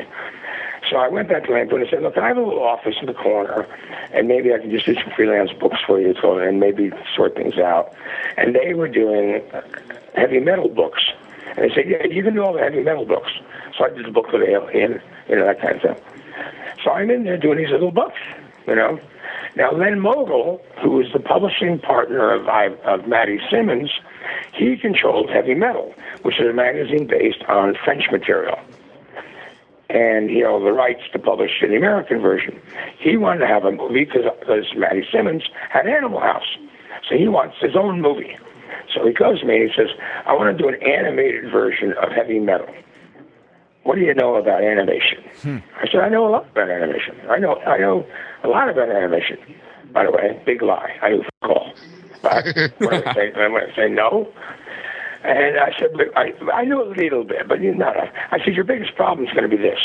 So 0.89 0.97
I 0.97 1.07
went 1.07 1.29
back 1.29 1.45
to 1.45 1.51
Lampoon 1.51 1.81
and 1.81 1.89
said, 1.89 2.01
look, 2.01 2.17
I 2.17 2.27
have 2.27 2.37
a 2.37 2.41
little 2.41 2.63
office 2.63 2.95
in 2.99 3.05
the 3.05 3.13
corner, 3.13 3.67
and 4.11 4.27
maybe 4.27 4.53
I 4.53 4.57
can 4.57 4.71
just 4.71 4.85
do 4.85 4.95
some 4.95 5.11
freelance 5.15 5.51
books 5.51 5.77
for 5.85 5.99
you, 5.99 6.15
and 6.23 6.59
maybe 6.59 6.91
sort 7.15 7.35
things 7.35 7.57
out. 7.57 7.93
And 8.37 8.55
they 8.55 8.73
were 8.73 8.87
doing 8.87 9.43
heavy 10.15 10.39
metal 10.39 10.69
books. 10.69 11.03
And 11.55 11.69
they 11.69 11.75
said, 11.75 11.85
yeah, 11.87 12.05
you 12.05 12.23
can 12.23 12.33
do 12.33 12.43
all 12.43 12.53
the 12.53 12.59
heavy 12.59 12.81
metal 12.81 13.05
books. 13.05 13.29
So 13.77 13.85
I 13.85 13.89
did 13.89 14.05
the 14.05 14.11
book 14.11 14.31
with 14.31 14.41
Alien, 14.41 15.01
you 15.27 15.35
know, 15.35 15.45
that 15.45 15.61
kind 15.61 15.75
of 15.75 15.81
thing. 15.81 15.95
So 16.83 16.91
I'm 16.91 17.09
in 17.11 17.23
there 17.23 17.37
doing 17.37 17.57
these 17.57 17.69
little 17.69 17.91
books, 17.91 18.17
you 18.67 18.75
know. 18.75 18.99
Now, 19.55 19.71
Len 19.71 19.99
Mogel, 19.99 20.61
who 20.81 20.91
was 20.91 21.07
the 21.11 21.19
publishing 21.19 21.79
partner 21.79 22.31
of, 22.31 22.47
of 22.85 23.07
Matty 23.07 23.39
Simmons, 23.49 23.91
he 24.53 24.77
controlled 24.77 25.29
Heavy 25.29 25.53
Metal, 25.53 25.93
which 26.21 26.39
is 26.39 26.47
a 26.47 26.53
magazine 26.53 27.07
based 27.07 27.43
on 27.47 27.75
French 27.83 28.05
material. 28.11 28.59
And, 29.89 30.29
you 30.29 30.43
know, 30.43 30.63
the 30.63 30.71
rights 30.71 31.01
to 31.13 31.19
publish 31.19 31.51
the 31.61 31.75
American 31.75 32.21
version. 32.21 32.59
He 32.99 33.17
wanted 33.17 33.39
to 33.39 33.47
have 33.47 33.65
a 33.65 33.71
movie 33.71 34.05
because 34.05 34.65
Matty 34.77 35.03
Simmons 35.11 35.43
had 35.71 35.87
Animal 35.87 36.19
House. 36.19 36.57
So 37.09 37.17
he 37.17 37.27
wants 37.27 37.55
his 37.59 37.75
own 37.75 38.01
movie. 38.01 38.37
So 38.93 39.05
he 39.05 39.13
goes 39.13 39.39
to 39.41 39.47
me 39.47 39.61
and 39.61 39.69
he 39.69 39.75
says, 39.75 39.89
I 40.27 40.33
want 40.33 40.55
to 40.55 40.63
do 40.63 40.69
an 40.69 40.75
animated 40.83 41.51
version 41.51 41.93
of 42.01 42.11
Heavy 42.11 42.39
Metal 42.39 42.69
what 43.89 43.95
do 43.95 44.01
you 44.01 44.13
know 44.13 44.35
about 44.35 44.63
animation? 44.63 45.23
Hmm. 45.41 45.57
I 45.81 45.87
said, 45.91 46.01
I 46.01 46.09
know 46.09 46.27
a 46.27 46.29
lot 46.29 46.49
about 46.51 46.69
animation. 46.69 47.15
I 47.27 47.39
know, 47.39 47.55
I 47.55 47.79
know 47.79 48.05
a 48.43 48.47
lot 48.47 48.69
about 48.69 48.87
animation. 48.89 49.37
By 49.91 50.05
the 50.05 50.11
way, 50.11 50.39
big 50.45 50.61
lie. 50.61 50.91
I 51.01 51.09
knew 51.09 51.23
all. 51.41 51.73
But 52.21 52.45
when 52.77 53.07
I 53.07 53.13
say, 53.15 53.31
when 53.33 53.55
I 53.55 53.75
say 53.75 53.89
no, 53.89 54.31
and 55.23 55.59
I 55.59 55.71
said, 55.77 55.89
but 55.93 56.15
I, 56.17 56.33
I 56.53 56.65
know 56.65 56.83
a 56.83 56.89
little 56.89 57.23
bit, 57.23 57.47
but 57.47 57.61
you're 57.61 57.75
not. 57.75 57.95
I 57.97 58.39
said, 58.43 58.53
your 58.53 58.63
biggest 58.63 58.95
problem 58.95 59.27
is 59.27 59.33
going 59.33 59.49
to 59.49 59.55
be 59.55 59.61
this. 59.61 59.79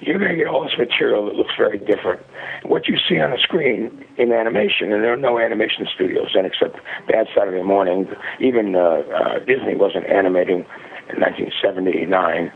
You're 0.00 0.18
going 0.18 0.30
to 0.30 0.36
get 0.36 0.46
all 0.46 0.64
this 0.64 0.78
material 0.78 1.26
that 1.26 1.34
looks 1.34 1.52
very 1.56 1.78
different. 1.78 2.20
What 2.64 2.88
you 2.88 2.96
see 3.08 3.20
on 3.20 3.30
the 3.30 3.38
screen 3.38 4.04
in 4.16 4.32
animation, 4.32 4.92
and 4.92 5.04
there 5.04 5.12
are 5.12 5.18
no 5.18 5.38
animation 5.38 5.86
studios 5.94 6.30
then 6.34 6.44
except 6.46 6.76
Bad 7.08 7.26
Saturday 7.36 7.62
Morning. 7.62 8.08
Even 8.40 8.74
uh, 8.74 9.02
uh, 9.14 9.38
Disney 9.40 9.74
wasn't 9.74 10.06
animating 10.06 10.64
in 11.10 11.20
1979 11.20 12.52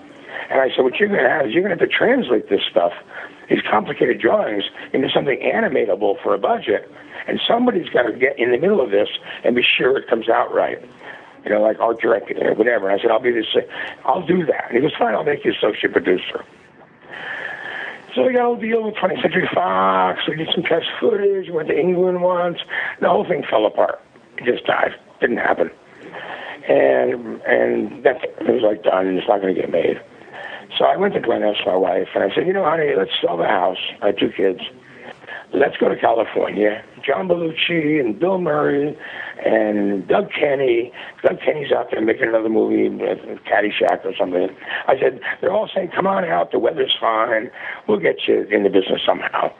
and 0.51 0.61
I 0.61 0.69
said, 0.75 0.83
what 0.83 0.97
you're 0.99 1.09
going 1.09 1.23
to 1.23 1.29
have 1.29 1.47
is 1.47 1.53
you're 1.53 1.63
going 1.63 1.77
to 1.77 1.83
have 1.83 1.91
to 1.91 1.95
translate 1.95 2.49
this 2.49 2.63
stuff, 2.71 2.93
these 3.51 3.61
complicated 3.69 4.21
drawings, 4.21 4.65
into 4.93 5.09
something 5.11 5.39
animatable 5.41 6.23
for 6.23 6.35
a 6.35 6.39
budget. 6.39 6.91
And 7.27 7.41
somebody's 7.47 7.89
got 7.91 8.03
to 8.05 8.13
get 8.13 8.39
in 8.39 8.53
the 8.53 8.59
middle 8.59 8.81
of 8.81 8.91
this 8.91 9.09
and 9.45 9.55
be 9.55 9.63
sure 9.63 9.99
it 9.99 10.09
comes 10.09 10.29
out 10.29 10.53
right. 10.55 10.79
You 11.49 11.55
know, 11.55 11.63
like 11.63 11.81
art 11.81 11.99
director 12.01 12.35
or 12.41 12.55
whatever. 12.55 12.91
And 12.91 13.01
I 13.01 13.03
said, 13.03 13.11
I'll 13.11 13.21
be 13.21 13.31
this, 13.31 13.47
I'll 14.05 14.27
do 14.27 14.45
that. 14.45 14.67
And 14.69 14.77
he 14.77 14.81
goes, 14.83 14.93
fine, 14.99 15.15
I'll 15.15 15.25
make 15.25 15.45
you 15.47 15.53
associate 15.53 15.93
producer. 15.93 16.45
So 18.15 18.27
we 18.27 18.35
got 18.35 18.53
a 18.53 18.61
deal 18.61 18.83
with 18.83 18.95
20th 18.97 19.23
Century 19.23 19.49
Fox. 19.55 20.21
We 20.29 20.37
did 20.37 20.49
some 20.55 20.65
test 20.65 20.87
footage. 21.01 21.47
We 21.47 21.53
went 21.53 21.69
to 21.69 21.79
England 21.79 22.21
once. 22.21 22.59
The 23.01 23.09
whole 23.09 23.25
thing 23.25 23.45
fell 23.49 23.65
apart. 23.65 24.01
It 24.37 24.45
just 24.45 24.67
died. 24.67 24.95
Didn't 25.21 25.39
happen. 25.39 25.71
And 26.69 27.41
and 27.43 28.05
that 28.05 28.25
it 28.25 28.53
was 28.53 28.63
like 28.63 28.83
done. 28.83 29.07
It's 29.17 29.27
not 29.27 29.41
going 29.41 29.55
to 29.55 29.61
get 29.61 29.71
made. 29.71 30.01
So 30.77 30.85
I 30.85 30.97
went 30.97 31.15
to 31.15 31.21
Glenn 31.21 31.43
S. 31.43 31.57
my 31.65 31.77
wife, 31.77 32.09
and 32.15 32.23
I 32.23 32.35
said, 32.35 32.47
you 32.47 32.53
know, 32.53 32.65
honey, 32.65 32.93
let's 32.95 33.11
sell 33.23 33.39
the 33.39 33.47
house. 33.47 33.79
I 34.03 34.07
had 34.07 34.19
two 34.19 34.31
kids. 34.31 34.61
Let's 35.55 35.77
go 35.79 35.89
to 35.89 35.97
California. 35.97 36.85
John 37.05 37.27
Belushi 37.27 37.99
and 37.99 38.19
Bill 38.19 38.39
Murray 38.39 38.97
and 39.45 40.07
Doug 40.07 40.31
Kenney. 40.31 40.93
Doug 41.23 41.41
Kenney's 41.41 41.73
out 41.73 41.89
there 41.91 42.03
making 42.03 42.29
another 42.29 42.51
movie, 42.51 42.91
Caddyshack 43.49 44.05
or 44.05 44.15
something. 44.19 44.49
I 44.87 44.99
said, 45.01 45.21
they're 45.41 45.53
all 45.53 45.69
saying, 45.75 45.91
come 45.95 46.07
on 46.07 46.25
out. 46.25 46.53
The 46.53 46.59
weather's 46.59 46.95
fine. 47.01 47.51
We'll 47.87 48.01
get 48.01 48.29
you 48.29 48.43
in 48.51 48.65
the 48.65 48.69
business 48.69 49.01
somehow. 49.07 49.51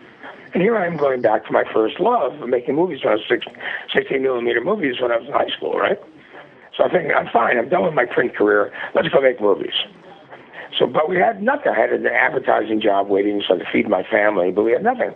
And 0.53 0.63
here 0.63 0.77
I 0.77 0.87
am 0.87 0.97
going 0.97 1.23
back 1.23 1.47
to 1.47 1.53
my 1.53 1.65
first 1.73 2.01
love 2.01 2.41
of 2.41 2.49
making 2.49 2.75
movies 2.75 3.01
when 3.03 3.13
I 3.13 3.17
was 3.17 3.25
six, 3.29 3.47
16 3.95 4.23
millimeter 4.23 4.61
movies 4.61 5.01
when 5.01 5.11
I 5.11 5.17
was 5.17 5.27
in 5.27 5.33
high 5.33 5.51
school, 5.57 5.79
right? 5.79 5.99
So 6.77 6.85
I 6.85 6.91
think 6.91 7.13
I'm 7.15 7.29
fine. 7.33 7.59
I'm 7.59 7.69
done 7.69 7.85
with 7.85 7.95
my 7.95 8.05
print 8.07 8.37
career. 8.37 8.73
Let's 8.95 9.09
go 9.09 9.21
make 9.21 9.41
movies. 9.41 9.75
So, 10.79 10.87
but 10.87 11.09
we 11.09 11.17
had 11.17 11.43
nothing. 11.43 11.73
I 11.75 11.79
had 11.79 11.93
an 11.93 12.07
advertising 12.07 12.81
job 12.81 13.09
waiting 13.09 13.43
so 13.47 13.57
to 13.57 13.65
feed 13.73 13.89
my 13.89 14.03
family, 14.05 14.51
but 14.51 14.65
we 14.65 14.73
had 14.73 14.85
nothing. 14.85 15.13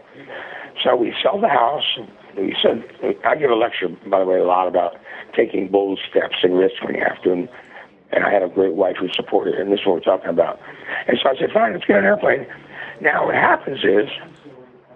So 0.83 0.97
we 0.97 1.15
sell 1.23 1.41
the 1.41 1.49
house. 1.49 1.85
And 1.97 2.09
We 2.37 2.57
said, 2.63 2.85
I 3.25 3.37
give 3.37 3.51
a 3.51 3.55
lecture, 3.55 3.89
by 4.07 4.21
the 4.21 4.25
way, 4.25 4.39
a 4.39 4.45
lot 4.45 4.69
about 4.69 4.97
taking 5.37 5.69
bold 5.69 6.01
steps 6.09 6.37
and 6.43 6.57
risks 6.59 6.83
when 6.83 6.95
you 6.95 7.05
have 7.07 7.23
to. 7.23 7.33
And, 7.33 7.49
and 8.11 8.25
I 8.25 8.33
had 8.33 8.43
a 8.43 8.49
great 8.49 8.75
wife 8.75 8.97
who 8.99 9.09
supported 9.13 9.55
it, 9.55 9.61
and 9.61 9.73
this 9.73 9.81
is 9.81 9.87
what 9.87 9.95
we're 9.97 10.01
talking 10.01 10.31
about. 10.31 10.61
And 11.09 11.19
so 11.23 11.29
I 11.31 11.37
said, 11.37 11.51
fine, 11.53 11.73
let's 11.73 11.85
get 11.85 11.99
an 11.99 12.05
airplane. 12.05 12.47
Now, 13.01 13.27
what 13.27 13.35
happens 13.35 13.85
is, 13.85 14.09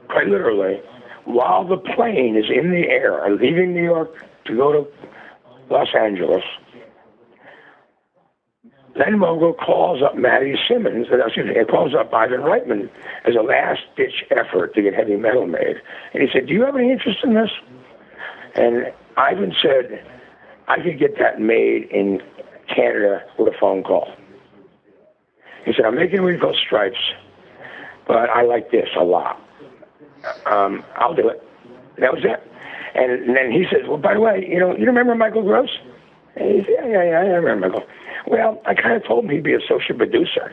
quite 0.08 0.28
literally, 0.28 0.80
while 1.24 1.66
the 1.66 1.76
plane 1.76 2.36
is 2.36 2.46
in 2.50 2.70
the 2.70 2.88
air, 2.88 3.20
leaving 3.34 3.74
New 3.74 3.84
York 3.84 4.14
to 4.46 4.56
go 4.56 4.72
to 4.72 4.86
Los 5.70 5.88
Angeles, 5.98 6.44
Len 8.98 9.18
Mogel 9.18 9.52
calls 9.52 10.02
up 10.02 10.16
Matty 10.16 10.56
Simmons, 10.68 11.08
and 11.10 11.20
excuse 11.20 11.46
me, 11.46 11.64
calls 11.64 11.94
up 11.94 12.12
Ivan 12.14 12.40
Reitman 12.40 12.88
as 13.26 13.34
a 13.34 13.42
last 13.42 13.82
ditch 13.96 14.24
effort 14.30 14.74
to 14.74 14.82
get 14.82 14.94
heavy 14.94 15.16
metal 15.16 15.46
made. 15.46 15.76
And 16.14 16.22
he 16.22 16.28
said, 16.32 16.46
Do 16.46 16.54
you 16.54 16.64
have 16.64 16.76
any 16.76 16.90
interest 16.90 17.18
in 17.22 17.34
this? 17.34 17.50
And 18.54 18.92
Ivan 19.16 19.52
said, 19.60 20.02
I 20.68 20.76
could 20.80 20.98
get 20.98 21.18
that 21.18 21.40
made 21.40 21.88
in 21.90 22.22
Canada 22.74 23.22
with 23.38 23.52
a 23.52 23.58
phone 23.58 23.82
call. 23.82 24.08
He 25.64 25.72
said, 25.74 25.84
I'm 25.84 25.96
making 25.96 26.22
movie 26.22 26.38
called 26.38 26.56
Stripes, 26.64 27.12
but 28.06 28.30
I 28.30 28.42
like 28.42 28.70
this 28.70 28.88
a 28.98 29.04
lot. 29.04 29.40
Um, 30.46 30.84
I'll 30.96 31.14
do 31.14 31.28
it. 31.28 31.42
That 31.98 32.12
was 32.14 32.24
it. 32.24 32.42
And, 32.94 33.12
and 33.12 33.36
then 33.36 33.52
he 33.52 33.64
says, 33.70 33.82
Well, 33.86 33.98
by 33.98 34.14
the 34.14 34.20
way, 34.20 34.46
you 34.48 34.58
know, 34.58 34.74
you 34.74 34.86
remember 34.86 35.14
Michael 35.14 35.42
Gross? 35.42 35.70
And 36.34 36.50
he 36.50 36.58
said, 36.60 36.88
Yeah, 36.90 37.02
yeah, 37.02 37.04
yeah, 37.04 37.18
I 37.18 37.36
remember 37.36 37.68
Michael. 37.68 37.86
Well, 38.26 38.60
I 38.66 38.74
kind 38.74 38.94
of 38.94 39.04
told 39.06 39.24
him 39.24 39.30
he'd 39.30 39.42
be 39.42 39.54
a 39.54 39.58
associate 39.58 39.98
producer. 39.98 40.52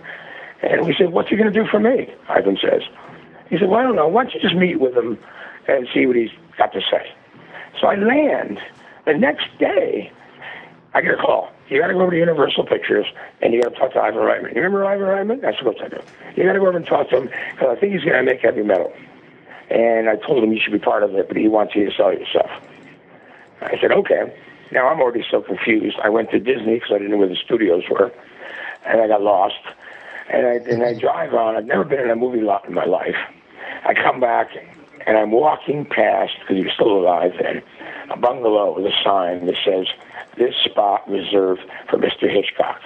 And 0.61 0.85
we 0.85 0.95
said, 0.97 1.11
What's 1.11 1.29
he 1.29 1.35
going 1.35 1.51
to 1.51 1.59
do 1.59 1.67
for 1.69 1.79
me? 1.79 2.13
Ivan 2.29 2.57
says. 2.61 2.81
He 3.49 3.57
said, 3.57 3.69
Well, 3.69 3.79
I 3.79 3.83
don't 3.83 3.95
know. 3.95 4.07
Why 4.07 4.23
don't 4.23 4.33
you 4.33 4.39
just 4.39 4.55
meet 4.55 4.79
with 4.79 4.95
him 4.95 5.17
and 5.67 5.87
see 5.93 6.05
what 6.05 6.15
he's 6.15 6.31
got 6.57 6.73
to 6.73 6.81
say? 6.81 7.11
So 7.79 7.87
I 7.87 7.95
land. 7.95 8.59
The 9.05 9.13
next 9.13 9.47
day, 9.59 10.11
I 10.93 11.01
get 11.01 11.13
a 11.13 11.17
call. 11.17 11.51
You 11.69 11.81
got 11.81 11.87
to 11.87 11.93
go 11.93 12.01
over 12.01 12.11
to 12.11 12.17
Universal 12.17 12.65
Pictures 12.67 13.05
and 13.41 13.53
you 13.53 13.61
got 13.61 13.73
to 13.73 13.79
talk 13.79 13.93
to 13.93 13.99
Ivan 13.99 14.21
Reitman. 14.21 14.55
You 14.55 14.61
remember 14.61 14.85
Ivan 14.85 15.07
Reitman? 15.07 15.41
That's 15.41 15.61
what 15.63 15.81
I 15.81 15.89
do. 15.89 15.99
You 16.35 16.43
got 16.43 16.53
to 16.53 16.59
go 16.59 16.67
over 16.67 16.77
and 16.77 16.85
talk 16.85 17.09
to 17.09 17.17
him 17.17 17.29
because 17.51 17.75
I 17.75 17.79
think 17.79 17.93
he's 17.93 18.03
going 18.03 18.15
to 18.15 18.23
make 18.23 18.41
heavy 18.41 18.63
metal. 18.63 18.93
And 19.69 20.07
I 20.07 20.15
told 20.17 20.43
him 20.43 20.53
you 20.53 20.59
should 20.61 20.73
be 20.73 20.79
part 20.79 21.03
of 21.03 21.15
it, 21.15 21.27
but 21.27 21.35
he 21.35 21.47
wants 21.47 21.75
you 21.75 21.89
to 21.89 21.95
sell 21.95 22.13
yourself. 22.13 22.51
I 23.61 23.77
said, 23.81 23.91
okay. 23.91 24.33
Now 24.73 24.87
I'm 24.87 24.99
already 24.99 25.23
so 25.29 25.41
confused. 25.41 25.97
I 26.03 26.09
went 26.09 26.31
to 26.31 26.39
Disney 26.39 26.75
because 26.75 26.91
I 26.91 26.97
didn't 26.97 27.11
know 27.11 27.17
where 27.17 27.29
the 27.29 27.35
studios 27.35 27.83
were, 27.89 28.11
and 28.85 29.01
I 29.01 29.07
got 29.07 29.21
lost. 29.21 29.55
and 30.29 30.47
I 30.47 30.53
and 30.55 30.83
I 30.83 30.91
mm-hmm. 30.91 30.99
drive 30.99 31.33
on. 31.33 31.55
I've 31.55 31.65
never 31.65 31.83
been 31.83 31.99
in 31.99 32.09
a 32.09 32.15
movie 32.15 32.41
lot 32.41 32.67
in 32.67 32.73
my 32.73 32.85
life. 32.85 33.15
I 33.85 33.93
come 33.93 34.19
back 34.19 34.49
and 35.05 35.17
I'm 35.17 35.31
walking 35.31 35.85
past 35.85 36.33
because 36.39 36.57
he 36.57 36.63
was 36.63 36.73
still 36.73 36.97
alive 36.97 37.33
then, 37.41 37.61
a 38.09 38.17
bungalow 38.17 38.75
with 38.75 38.85
a 38.85 38.95
sign 39.03 39.45
that 39.45 39.55
says 39.65 39.87
this 40.37 40.55
spot 40.63 41.09
reserved 41.09 41.61
for 41.89 41.97
Mr. 41.97 42.29
Hitchcock. 42.29 42.81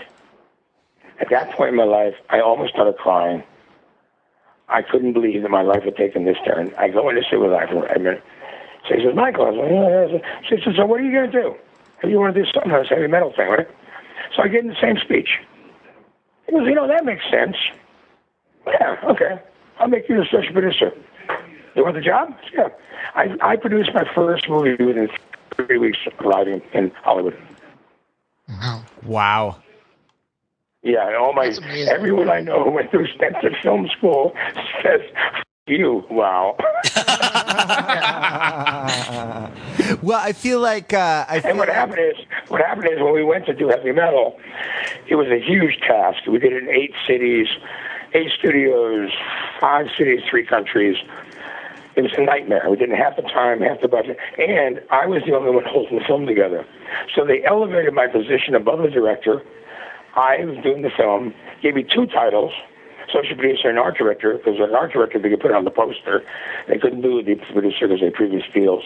At 1.19 1.29
that 1.29 1.51
point 1.51 1.69
in 1.69 1.75
my 1.75 1.83
life, 1.83 2.15
I 2.29 2.39
almost 2.41 2.73
started 2.73 2.97
crying. 2.97 3.43
I 4.69 4.81
couldn't 4.81 5.13
believe 5.13 5.41
that 5.43 5.51
my 5.51 5.61
life 5.61 5.83
had 5.83 5.95
taken 5.95 6.25
this 6.25 6.37
turn. 6.45 6.73
I 6.77 6.89
go 6.89 7.09
in 7.09 7.15
to 7.15 7.23
sit 7.29 7.39
with 7.39 7.53
Ivan 7.53 7.81
Reitman. 7.81 8.21
So 8.87 8.95
he 8.95 9.03
says, 9.03 9.15
Michael, 9.15 9.45
I 9.45 9.49
like, 9.51 9.71
yeah, 9.71 10.07
yeah. 10.07 10.19
So 10.49 10.55
he 10.55 10.63
says, 10.63 10.75
so 10.75 10.85
what 10.85 10.99
are 10.99 11.03
you 11.03 11.11
going 11.11 11.31
to 11.31 11.41
do? 11.41 11.55
If 12.03 12.09
you 12.09 12.19
want 12.19 12.35
to 12.35 12.43
do 12.43 12.49
some 12.53 12.63
kind 12.63 12.81
of 12.81 12.87
heavy 12.87 13.07
metal 13.07 13.33
thing, 13.35 13.47
right? 13.49 13.67
So 14.35 14.43
I 14.43 14.47
get 14.47 14.61
in 14.61 14.67
the 14.67 14.81
same 14.81 14.97
speech. 15.03 15.29
He 16.45 16.51
goes, 16.51 16.67
you 16.67 16.75
know, 16.75 16.87
that 16.87 17.05
makes 17.05 17.23
sense. 17.29 17.55
Yeah, 18.65 18.97
okay. 19.11 19.41
I'll 19.79 19.87
make 19.87 20.07
you 20.09 20.17
the 20.17 20.23
associate 20.23 20.53
producer. 20.53 20.91
You 21.75 21.83
want 21.83 21.95
the 21.95 22.01
job? 22.01 22.35
Yeah. 22.53 22.69
I, 23.15 23.35
I 23.41 23.55
produced 23.55 23.91
my 23.93 24.03
first 24.15 24.49
movie 24.49 24.83
within 24.83 25.09
three 25.55 25.77
weeks 25.77 25.99
of 26.07 26.13
arriving 26.25 26.61
in 26.73 26.91
Hollywood. 27.03 27.37
Wow. 28.47 28.83
Wow. 29.03 29.57
Yeah, 30.83 31.07
and 31.07 31.15
all 31.15 31.33
my 31.33 31.53
everyone 31.89 32.29
I 32.29 32.39
know 32.39 32.63
who 32.63 32.71
went 32.71 32.91
through 32.91 33.07
Spencer 33.13 33.51
Film 33.61 33.89
School 33.97 34.33
says, 34.83 35.01
"F- 35.67 35.77
"You, 35.77 36.05
wow." 36.09 36.55
well, 40.01 40.19
I 40.19 40.33
feel 40.33 40.59
like 40.59 40.93
uh, 40.93 41.25
I 41.27 41.39
feel 41.39 41.51
And 41.51 41.59
what 41.59 41.67
like- 41.67 41.77
happened 41.77 41.99
is, 41.99 42.15
what 42.47 42.61
happened 42.61 42.87
is 42.91 42.99
when 43.01 43.13
we 43.13 43.23
went 43.23 43.45
to 43.47 43.53
do 43.53 43.67
heavy 43.69 43.91
metal, 43.91 44.39
it 45.07 45.15
was 45.15 45.27
a 45.27 45.39
huge 45.39 45.79
task. 45.81 46.25
We 46.27 46.39
did 46.39 46.53
it 46.53 46.63
in 46.63 46.69
eight 46.69 46.93
cities, 47.07 47.47
eight 48.13 48.31
studios, 48.37 49.11
five 49.59 49.87
cities, 49.97 50.21
three 50.29 50.45
countries. 50.45 50.97
It 51.95 52.01
was 52.03 52.13
a 52.17 52.21
nightmare. 52.21 52.67
We 52.69 52.77
didn't 52.77 52.97
have 52.97 53.15
the 53.15 53.23
time, 53.23 53.61
half 53.61 53.81
the 53.81 53.87
budget, 53.87 54.17
and 54.37 54.81
I 54.91 55.07
was 55.07 55.23
the 55.25 55.33
only 55.35 55.49
one 55.51 55.63
holding 55.65 55.97
the 55.97 56.05
film 56.05 56.27
together. 56.27 56.65
So 57.15 57.25
they 57.25 57.43
elevated 57.43 57.93
my 57.93 58.07
position 58.07 58.53
above 58.53 58.79
the 58.83 58.89
director. 58.89 59.41
I 60.15 60.45
was 60.45 60.57
doing 60.63 60.83
the 60.83 60.91
film, 60.95 61.33
gave 61.61 61.73
me 61.75 61.83
two 61.83 62.05
titles, 62.05 62.51
associate 63.09 63.37
producer 63.37 63.69
and 63.69 63.79
art 63.79 63.97
director, 63.97 64.33
because 64.33 64.59
an 64.59 64.75
art 64.75 64.91
director 64.91 65.19
they 65.19 65.29
could 65.29 65.39
put 65.39 65.51
on 65.51 65.63
the 65.63 65.71
poster. 65.71 66.23
They 66.67 66.77
couldn't 66.77 67.01
do 67.01 67.21
the 67.23 67.35
producer 67.35 67.87
because 67.87 68.01
they 68.01 68.09
previous 68.09 68.43
deals. 68.53 68.83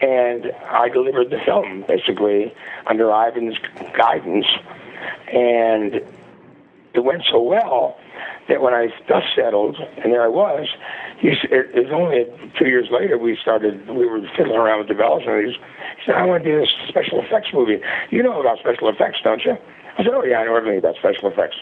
And 0.00 0.52
I 0.70 0.88
delivered 0.88 1.30
the 1.30 1.40
film, 1.44 1.84
basically, 1.88 2.52
under 2.86 3.10
Ivan's 3.10 3.56
guidance. 3.96 4.46
And 5.32 5.94
it 6.94 7.04
went 7.04 7.22
so 7.30 7.42
well 7.42 7.98
that 8.48 8.62
when 8.62 8.74
I 8.74 8.88
dust 9.06 9.26
settled, 9.36 9.76
and 10.02 10.12
there 10.12 10.22
I 10.22 10.28
was, 10.28 10.68
he 11.18 11.34
said, 11.40 11.50
it 11.52 11.74
was 11.74 11.92
only 11.92 12.26
two 12.58 12.66
years 12.66 12.88
later 12.90 13.18
we 13.18 13.36
started, 13.36 13.88
we 13.88 14.06
were 14.06 14.20
fiddling 14.36 14.56
around 14.56 14.78
with 14.78 14.88
development. 14.88 15.46
He 15.46 15.56
said, 16.06 16.14
I 16.14 16.24
want 16.24 16.44
to 16.44 16.50
do 16.50 16.60
this 16.60 16.70
special 16.88 17.20
effects 17.22 17.48
movie. 17.52 17.80
You 18.10 18.22
know 18.22 18.40
about 18.40 18.58
special 18.60 18.88
effects, 18.88 19.18
don't 19.22 19.44
you? 19.44 19.56
I 19.98 20.04
said, 20.04 20.14
oh, 20.14 20.24
yeah, 20.24 20.38
I 20.38 20.44
know 20.44 20.56
everything 20.56 20.78
about 20.78 20.96
special 20.96 21.28
effects. 21.28 21.56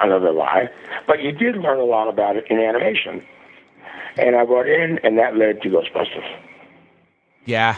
Another 0.00 0.32
lie. 0.32 0.68
But 1.06 1.22
you 1.22 1.32
did 1.32 1.56
learn 1.56 1.78
a 1.78 1.84
lot 1.84 2.08
about 2.08 2.36
it 2.36 2.44
in 2.50 2.58
animation. 2.58 3.24
And 4.18 4.34
I 4.36 4.44
brought 4.44 4.66
in, 4.66 4.98
and 5.02 5.18
that 5.18 5.36
led 5.36 5.62
to 5.62 5.68
Ghostbusters. 5.68 6.38
yeah. 7.44 7.76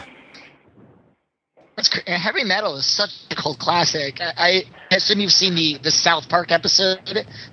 That's 1.75 1.87
cr- 1.87 2.11
heavy 2.11 2.43
metal 2.43 2.75
is 2.75 2.85
such 2.85 3.09
a 3.31 3.35
cult 3.35 3.57
classic. 3.57 4.19
I, 4.19 4.65
I 4.91 4.95
assume 4.95 5.21
you've 5.21 5.31
seen 5.31 5.55
the, 5.55 5.77
the 5.81 5.91
South 5.91 6.27
Park 6.27 6.51
episode 6.51 6.99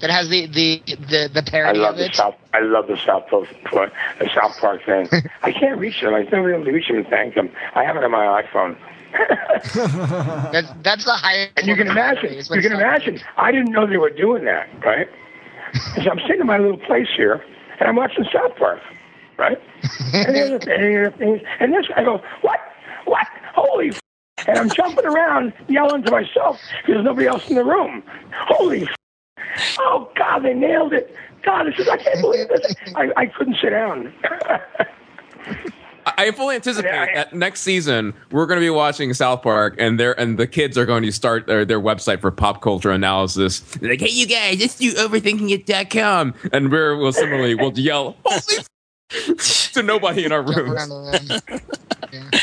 that 0.01 0.11
has 0.11 0.29
the 0.29 0.47
the 0.47 0.83
the, 0.85 1.31
the 1.33 1.59
I 1.65 1.71
love 1.71 1.93
of 1.93 1.99
the 1.99 2.07
it. 2.07 2.17
South. 2.17 2.35
I 2.53 2.59
love 2.61 2.89
the 2.89 2.97
South 3.07 3.23
Park, 3.31 3.93
the 4.19 4.29
South 4.35 4.59
Park 4.59 4.81
thing. 4.85 5.07
I 5.43 5.53
can't 5.53 5.79
reach 5.79 6.01
them. 6.01 6.13
I've 6.13 6.33
never 6.33 6.49
been 6.49 6.55
able 6.57 6.65
to 6.65 6.73
reach 6.73 6.89
them 6.89 6.97
and 6.97 7.07
thank 7.07 7.37
them. 7.37 7.51
I 7.77 7.85
have 7.85 7.95
it 7.97 8.03
on 8.03 8.11
my 8.11 8.43
iPhone. 8.43 8.77
That, 10.53 10.83
that's 10.83 11.05
the 11.05 11.13
highest. 11.13 11.53
And 11.57 11.67
you 11.67 11.77
can 11.77 11.89
imagine, 11.89 12.23
parody, 12.23 12.39
is 12.39 12.49
what 12.49 12.57
you 12.57 12.63
can 12.63 12.73
imagine, 12.73 13.21
I 13.37 13.53
didn't 13.53 13.71
know 13.73 13.87
they 13.87 13.97
were 13.97 14.11
doing 14.11 14.45
that, 14.45 14.69
right? 14.85 15.09
so 16.03 16.11
I'm 16.11 16.21
sitting 16.21 16.41
in 16.41 16.47
my 16.47 16.59
little 16.59 16.79
place 16.79 17.09
here, 17.17 17.45
and 17.81 17.89
I'm 17.89 17.97
watching 17.97 18.25
South 18.33 18.57
Park, 18.57 18.81
right? 19.39 19.59
and, 20.15 20.35
there's 20.35 20.63
a- 20.67 21.43
and, 21.61 21.73
this, 21.73 21.87
I 21.97 22.05
go, 22.05 22.23
what? 22.43 22.61
What? 23.05 23.27
Holy 23.55 23.91
f-. 23.91 24.01
And 24.47 24.59
I'm 24.59 24.71
jumping 24.71 25.05
around, 25.05 25.53
yelling 25.69 26.03
to 26.05 26.11
myself, 26.11 26.59
because 26.83 26.95
there's 26.95 27.05
nobody 27.05 27.27
else 27.27 27.49
in 27.49 27.57
the 27.57 27.65
room. 27.65 28.03
Holy 28.49 28.85
f-. 28.85 28.95
Oh, 29.79 30.11
God, 30.17 30.41
they 30.45 30.55
nailed 30.55 30.93
it. 30.93 31.15
God, 31.43 31.67
this 31.67 31.79
is, 31.79 31.89
I 31.89 31.97
can't 31.97 32.21
believe 32.21 32.49
this. 32.49 32.75
I, 32.95 33.11
I 33.17 33.27
couldn't 33.27 33.57
sit 33.61 33.71
down. 33.71 34.13
I 36.17 36.31
fully 36.31 36.55
anticipate 36.55 36.89
Yeah, 36.89 37.03
I- 37.11 37.15
that 37.15 37.33
next 37.35 37.63
season 37.63 38.15
we're 38.31 38.47
going 38.47 38.59
to 38.61 38.65
be 38.65 38.71
watching 38.71 39.13
South 39.15 39.43
Park, 39.43 39.75
and 39.79 39.99
they 39.99 40.15
and 40.17 40.39
the 40.39 40.47
kids 40.47 40.79
are 40.79 40.87
going 40.87 41.03
to 41.03 41.11
start 41.13 41.47
their, 41.47 41.65
their 41.65 41.81
website 41.81 42.21
for 42.21 42.31
pop 42.31 42.63
culture 42.63 42.91
analysis. 42.93 43.61
They're 43.61 43.91
like, 43.91 44.01
hey, 44.01 44.11
you 44.11 44.27
guys, 44.27 44.61
let's 44.61 44.77
do 44.77 44.93
overthinkingit.com, 44.93 46.35
and 46.53 46.71
we're 46.71 46.97
will 46.97 47.13
similarly 47.13 47.55
will 47.57 47.73
yell 47.79 48.17
holy 48.25 48.65
f-" 49.11 49.73
to 49.73 49.83
nobody 49.83 50.25
in 50.25 50.33
our 50.33 50.43
Jump 50.45 50.57
rooms. 50.57 50.71
around 50.73 50.89
the 50.91 51.43
room. 51.51 52.31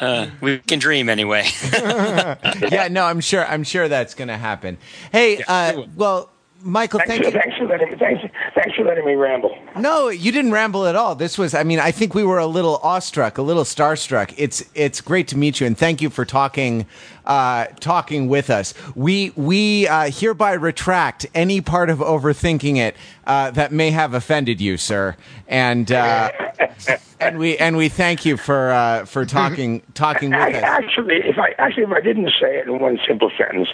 Uh, 0.00 0.30
we 0.40 0.56
can 0.60 0.78
dream 0.78 1.10
anyway. 1.10 1.46
yeah, 1.74 2.88
no, 2.90 3.04
I'm 3.04 3.20
sure. 3.20 3.44
I'm 3.46 3.62
sure 3.62 3.86
that's 3.86 4.14
going 4.14 4.28
to 4.28 4.38
happen. 4.38 4.78
Hey, 5.12 5.34
it 5.40 5.44
uh, 5.46 5.82
well, 5.94 6.30
Michael, 6.62 7.00
Thanks, 7.00 7.10
thank 7.10 7.24
for, 7.24 7.28
you. 7.30 7.38
thanks, 7.42 7.58
for 7.58 7.66
letting 7.66 7.90
me, 7.90 7.96
thanks, 7.98 8.22
thanks 8.22 8.34
for 8.80 8.88
letting 8.88 9.06
me 9.06 9.14
ramble. 9.14 9.56
No, 9.76 10.08
you 10.08 10.32
didn't 10.32 10.52
ramble 10.52 10.86
at 10.86 10.96
all. 10.96 11.14
This 11.14 11.38
was, 11.38 11.54
I 11.54 11.62
mean, 11.62 11.78
I 11.78 11.90
think 11.90 12.14
we 12.14 12.24
were 12.24 12.38
a 12.38 12.46
little 12.46 12.76
awestruck, 12.78 13.38
a 13.38 13.42
little 13.42 13.64
starstruck. 13.64 14.34
It's 14.36 14.64
it's 14.74 15.00
great 15.00 15.28
to 15.28 15.38
meet 15.38 15.60
you, 15.60 15.66
and 15.66 15.76
thank 15.76 16.00
you 16.02 16.10
for 16.10 16.24
talking 16.24 16.86
uh, 17.24 17.66
talking 17.80 18.28
with 18.28 18.50
us. 18.50 18.74
We 18.94 19.32
we 19.36 19.86
uh, 19.86 20.10
hereby 20.10 20.52
retract 20.54 21.26
any 21.34 21.60
part 21.60 21.90
of 21.90 21.98
overthinking 21.98 22.76
it 22.76 22.96
uh, 23.26 23.50
that 23.52 23.72
may 23.72 23.90
have 23.90 24.14
offended 24.14 24.60
you, 24.60 24.76
sir, 24.76 25.16
and. 25.48 25.90
Uh, 25.90 26.30
And 27.20 27.38
we 27.38 27.58
and 27.58 27.76
we 27.76 27.90
thank 27.90 28.24
you 28.24 28.38
for 28.38 28.70
uh, 28.70 29.04
for 29.04 29.26
talking 29.26 29.82
talking 29.92 30.30
with 30.30 30.40
I, 30.40 30.52
us. 30.52 30.62
actually, 30.62 31.16
if 31.16 31.38
I 31.38 31.54
actually 31.58 31.82
if 31.82 31.90
I 31.92 32.00
didn't 32.00 32.30
say 32.40 32.56
it 32.58 32.66
in 32.66 32.78
one 32.78 32.98
simple 33.06 33.30
sentence, 33.36 33.68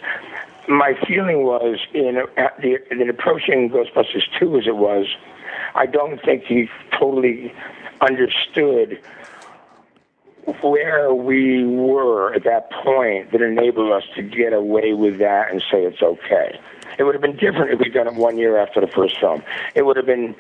my 0.68 0.94
feeling 1.06 1.44
was 1.44 1.78
in 1.94 2.22
the 2.36 2.78
in 2.90 3.08
approaching 3.08 3.70
Ghostbusters 3.70 4.24
two 4.38 4.58
as 4.58 4.66
it 4.66 4.76
was, 4.76 5.06
I 5.74 5.86
don't 5.86 6.20
think 6.22 6.44
he 6.44 6.68
totally 6.98 7.52
understood 8.00 9.00
where 10.60 11.12
we 11.12 11.64
were 11.64 12.32
at 12.34 12.44
that 12.44 12.70
point 12.70 13.32
that 13.32 13.42
enabled 13.42 13.92
us 13.92 14.04
to 14.14 14.22
get 14.22 14.52
away 14.52 14.92
with 14.92 15.18
that 15.18 15.50
and 15.50 15.60
say 15.70 15.82
it's 15.84 16.02
okay. 16.02 16.58
It 16.98 17.02
would 17.02 17.14
have 17.14 17.22
been 17.22 17.36
different 17.36 17.72
if 17.72 17.80
we'd 17.80 17.92
done 17.92 18.06
it 18.06 18.14
one 18.14 18.38
year 18.38 18.56
after 18.56 18.80
the 18.80 18.86
first 18.86 19.18
film. 19.18 19.42
It 19.74 19.84
would 19.84 19.96
have 19.96 20.06
been, 20.06 20.36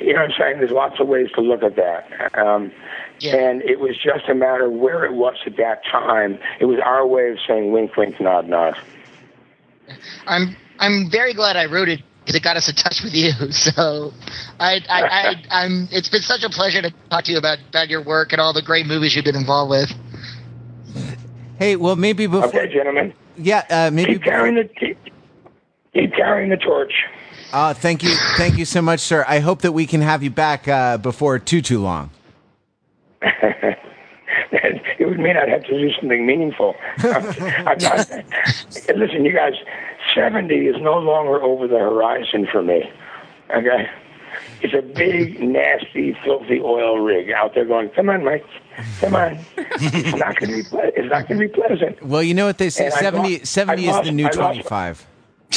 you 0.00 0.12
know 0.12 0.22
what 0.22 0.30
I'm 0.30 0.36
saying? 0.38 0.58
There's 0.58 0.70
lots 0.70 1.00
of 1.00 1.08
ways 1.08 1.28
to 1.34 1.40
look 1.40 1.62
at 1.62 1.76
that. 1.76 2.38
Um, 2.38 2.72
Yeah. 3.18 3.36
And 3.36 3.62
it 3.62 3.80
was 3.80 3.96
just 3.96 4.28
a 4.28 4.34
matter 4.34 4.66
of 4.66 4.72
where 4.72 5.04
it 5.04 5.14
was 5.14 5.36
at 5.46 5.56
that 5.56 5.84
time. 5.84 6.38
It 6.60 6.66
was 6.66 6.78
our 6.84 7.06
way 7.06 7.30
of 7.30 7.38
saying 7.46 7.72
wink, 7.72 7.96
wink, 7.96 8.20
nod, 8.20 8.48
nod. 8.48 8.76
I'm 10.26 10.56
I'm 10.78 11.10
very 11.10 11.34
glad 11.34 11.56
I 11.56 11.66
wrote 11.66 11.88
it 11.88 12.00
because 12.20 12.34
it 12.34 12.42
got 12.42 12.56
us 12.56 12.68
in 12.68 12.74
touch 12.74 13.02
with 13.02 13.14
you. 13.14 13.32
So 13.52 14.12
I 14.58 14.80
I, 14.88 15.02
I 15.02 15.34
I'm 15.50 15.88
it's 15.90 16.08
been 16.08 16.22
such 16.22 16.42
a 16.42 16.50
pleasure 16.50 16.82
to 16.82 16.92
talk 17.10 17.24
to 17.24 17.32
you 17.32 17.38
about 17.38 17.58
about 17.68 17.88
your 17.88 18.02
work 18.02 18.32
and 18.32 18.40
all 18.40 18.52
the 18.52 18.62
great 18.62 18.86
movies 18.86 19.14
you've 19.14 19.24
been 19.24 19.36
involved 19.36 19.70
with. 19.70 19.92
Hey, 21.58 21.76
well, 21.76 21.96
maybe 21.96 22.26
before, 22.26 22.48
Okay, 22.48 22.72
gentlemen. 22.72 23.14
yeah, 23.38 23.64
uh, 23.70 23.90
maybe. 23.90 24.14
Keep 24.14 24.24
carrying 24.24 24.56
the 24.56 24.64
keep, 24.64 24.98
keep 25.94 26.12
carrying 26.14 26.50
the 26.50 26.58
torch. 26.58 26.92
Uh, 27.52 27.72
thank 27.72 28.02
you, 28.02 28.10
thank 28.36 28.58
you 28.58 28.64
so 28.64 28.82
much, 28.82 29.00
sir. 29.00 29.24
I 29.26 29.38
hope 29.38 29.62
that 29.62 29.72
we 29.72 29.86
can 29.86 30.02
have 30.02 30.22
you 30.22 30.30
back 30.30 30.68
uh, 30.68 30.98
before 30.98 31.38
too 31.38 31.62
too 31.62 31.80
long. 31.80 32.10
it 34.98 35.06
would 35.08 35.18
mean 35.18 35.36
I'd 35.36 35.48
have 35.48 35.64
to 35.64 35.78
do 35.78 35.90
something 36.00 36.26
meaningful. 36.26 36.74
I'm 36.98 37.78
not, 37.78 38.08
listen, 38.94 39.24
you 39.24 39.32
guys, 39.32 39.54
70 40.14 40.54
is 40.54 40.76
no 40.80 40.98
longer 40.98 41.42
over 41.42 41.66
the 41.66 41.78
horizon 41.78 42.46
for 42.50 42.62
me. 42.62 42.90
Okay? 43.54 43.88
It's 44.62 44.74
a 44.74 44.82
big, 44.82 45.40
nasty, 45.42 46.16
filthy 46.24 46.60
oil 46.60 46.98
rig 46.98 47.30
out 47.30 47.54
there 47.54 47.64
going, 47.64 47.88
come 47.90 48.08
on, 48.10 48.24
Mike. 48.24 48.44
Come 49.00 49.14
on. 49.16 49.38
It's 49.56 50.16
not 50.16 50.36
going 50.36 50.50
to 50.50 50.56
be 50.56 50.62
ple- 50.62 50.80
it's 50.94 51.10
not 51.10 51.28
going 51.28 51.40
to 51.40 51.48
be 51.48 51.52
pleasant. 51.52 52.02
Well, 52.02 52.22
you 52.22 52.34
know 52.34 52.46
what 52.46 52.58
they 52.58 52.70
say 52.70 52.86
And 52.86 52.94
70, 52.94 53.38
lost- 53.38 53.46
70 53.52 53.82
I 53.82 53.88
is 53.90 53.94
lost- 53.96 54.04
the 54.06 54.12
new 54.12 54.28
25. 54.28 55.06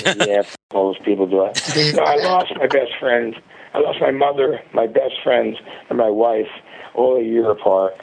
yeah, 0.05 0.43
all 0.71 0.93
those 0.93 1.01
people 1.03 1.27
do 1.27 1.45
it. 1.45 1.57
So 1.57 2.01
I 2.03 2.15
lost 2.17 2.53
my 2.55 2.67
best 2.67 2.91
friend. 2.99 3.35
I 3.73 3.79
lost 3.79 3.99
my 4.01 4.11
mother, 4.11 4.59
my 4.73 4.87
best 4.87 5.15
friends, 5.23 5.57
and 5.89 5.97
my 5.97 6.09
wife 6.09 6.47
all 6.95 7.17
a 7.17 7.23
year 7.23 7.49
apart. 7.51 7.93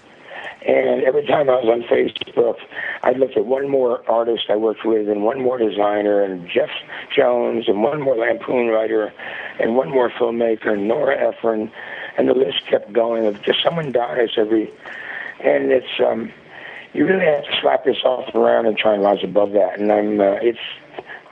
And 0.67 1.05
every 1.05 1.25
time 1.27 1.49
I 1.49 1.55
was 1.57 1.69
on 1.69 1.83
Facebook, 1.83 2.57
I 3.03 3.13
looked 3.13 3.37
at 3.37 3.47
one 3.47 3.69
more 3.69 4.09
artist 4.11 4.45
I 4.49 4.57
worked 4.57 4.85
with, 4.85 5.09
and 5.09 5.23
one 5.23 5.41
more 5.41 5.59
designer, 5.59 6.23
and 6.23 6.49
Jeff 6.49 6.71
Jones, 7.15 7.69
and 7.69 7.83
one 7.83 8.01
more 8.01 8.17
Lampoon 8.17 8.69
writer, 8.69 9.13
and 9.61 9.77
one 9.77 9.91
more 9.91 10.11
filmmaker, 10.11 10.73
and 10.73 10.89
Nora 10.89 11.17
Ephron, 11.17 11.71
and 12.19 12.29
the 12.29 12.35
list 12.35 12.67
kept 12.67 12.93
going 12.93 13.27
of 13.27 13.41
just 13.43 13.63
someone 13.63 13.93
dies 13.93 14.31
every. 14.37 14.73
And 15.41 15.71
it's 15.71 16.01
um, 16.05 16.33
you 16.95 17.07
really 17.07 17.27
have 17.27 17.45
to 17.45 17.61
slap 17.61 17.87
yourself 17.87 18.35
around 18.35 18.67
and 18.67 18.77
try 18.77 18.95
and 18.95 19.03
rise 19.03 19.23
above 19.23 19.53
that. 19.53 19.79
And 19.79 19.93
I'm 19.93 20.21
uh, 20.21 20.39
it's 20.43 20.59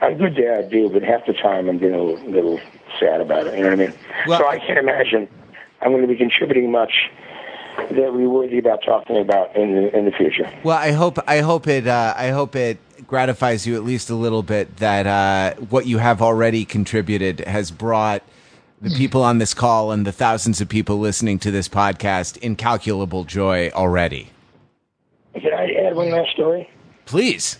I'm 0.01 0.17
good 0.17 0.35
dad, 0.35 0.69
do, 0.69 0.89
but 0.89 1.03
half 1.03 1.25
the 1.25 1.33
time 1.33 1.67
I'm 1.67 1.77
getting 1.77 1.95
a 1.95 2.03
little, 2.03 2.29
little 2.29 2.59
sad 2.99 3.21
about 3.21 3.47
it. 3.47 3.57
You 3.57 3.63
know 3.63 3.69
what 3.71 3.79
I 3.79 3.87
mean? 3.87 3.93
Well- 4.27 4.39
so 4.39 4.47
I 4.47 4.59
can't 4.59 4.79
imagine 4.79 5.27
I'm 5.81 5.91
going 5.91 6.01
to 6.01 6.07
be 6.07 6.15
contributing 6.15 6.71
much 6.71 7.09
that 7.77 8.13
we're 8.13 8.29
worthy 8.29 8.57
about 8.57 8.83
talking 8.83 9.17
about 9.17 9.55
in 9.55 9.73
the 9.73 9.97
in 9.97 10.05
the 10.05 10.11
future. 10.11 10.51
Well, 10.63 10.77
I 10.77 10.91
hope 10.91 11.17
I 11.27 11.39
hope 11.39 11.67
it 11.67 11.87
uh, 11.87 12.13
I 12.15 12.29
hope 12.29 12.55
it 12.55 12.77
gratifies 13.07 13.67
you 13.67 13.75
at 13.75 13.83
least 13.83 14.09
a 14.09 14.15
little 14.15 14.43
bit 14.43 14.77
that 14.77 15.05
uh, 15.05 15.59
what 15.69 15.85
you 15.85 15.97
have 15.97 16.21
already 16.21 16.65
contributed 16.65 17.41
has 17.41 17.71
brought 17.71 18.23
the 18.81 18.89
people 18.91 19.23
on 19.23 19.37
this 19.37 19.53
call 19.53 19.91
and 19.91 20.05
the 20.05 20.11
thousands 20.11 20.61
of 20.61 20.69
people 20.69 20.99
listening 20.99 21.39
to 21.39 21.51
this 21.51 21.67
podcast 21.67 22.37
incalculable 22.37 23.23
joy 23.23 23.69
already. 23.71 24.29
Can 25.33 25.53
I 25.53 25.71
add 25.73 25.95
one 25.95 26.11
last 26.11 26.31
story? 26.31 26.69
Please. 27.05 27.57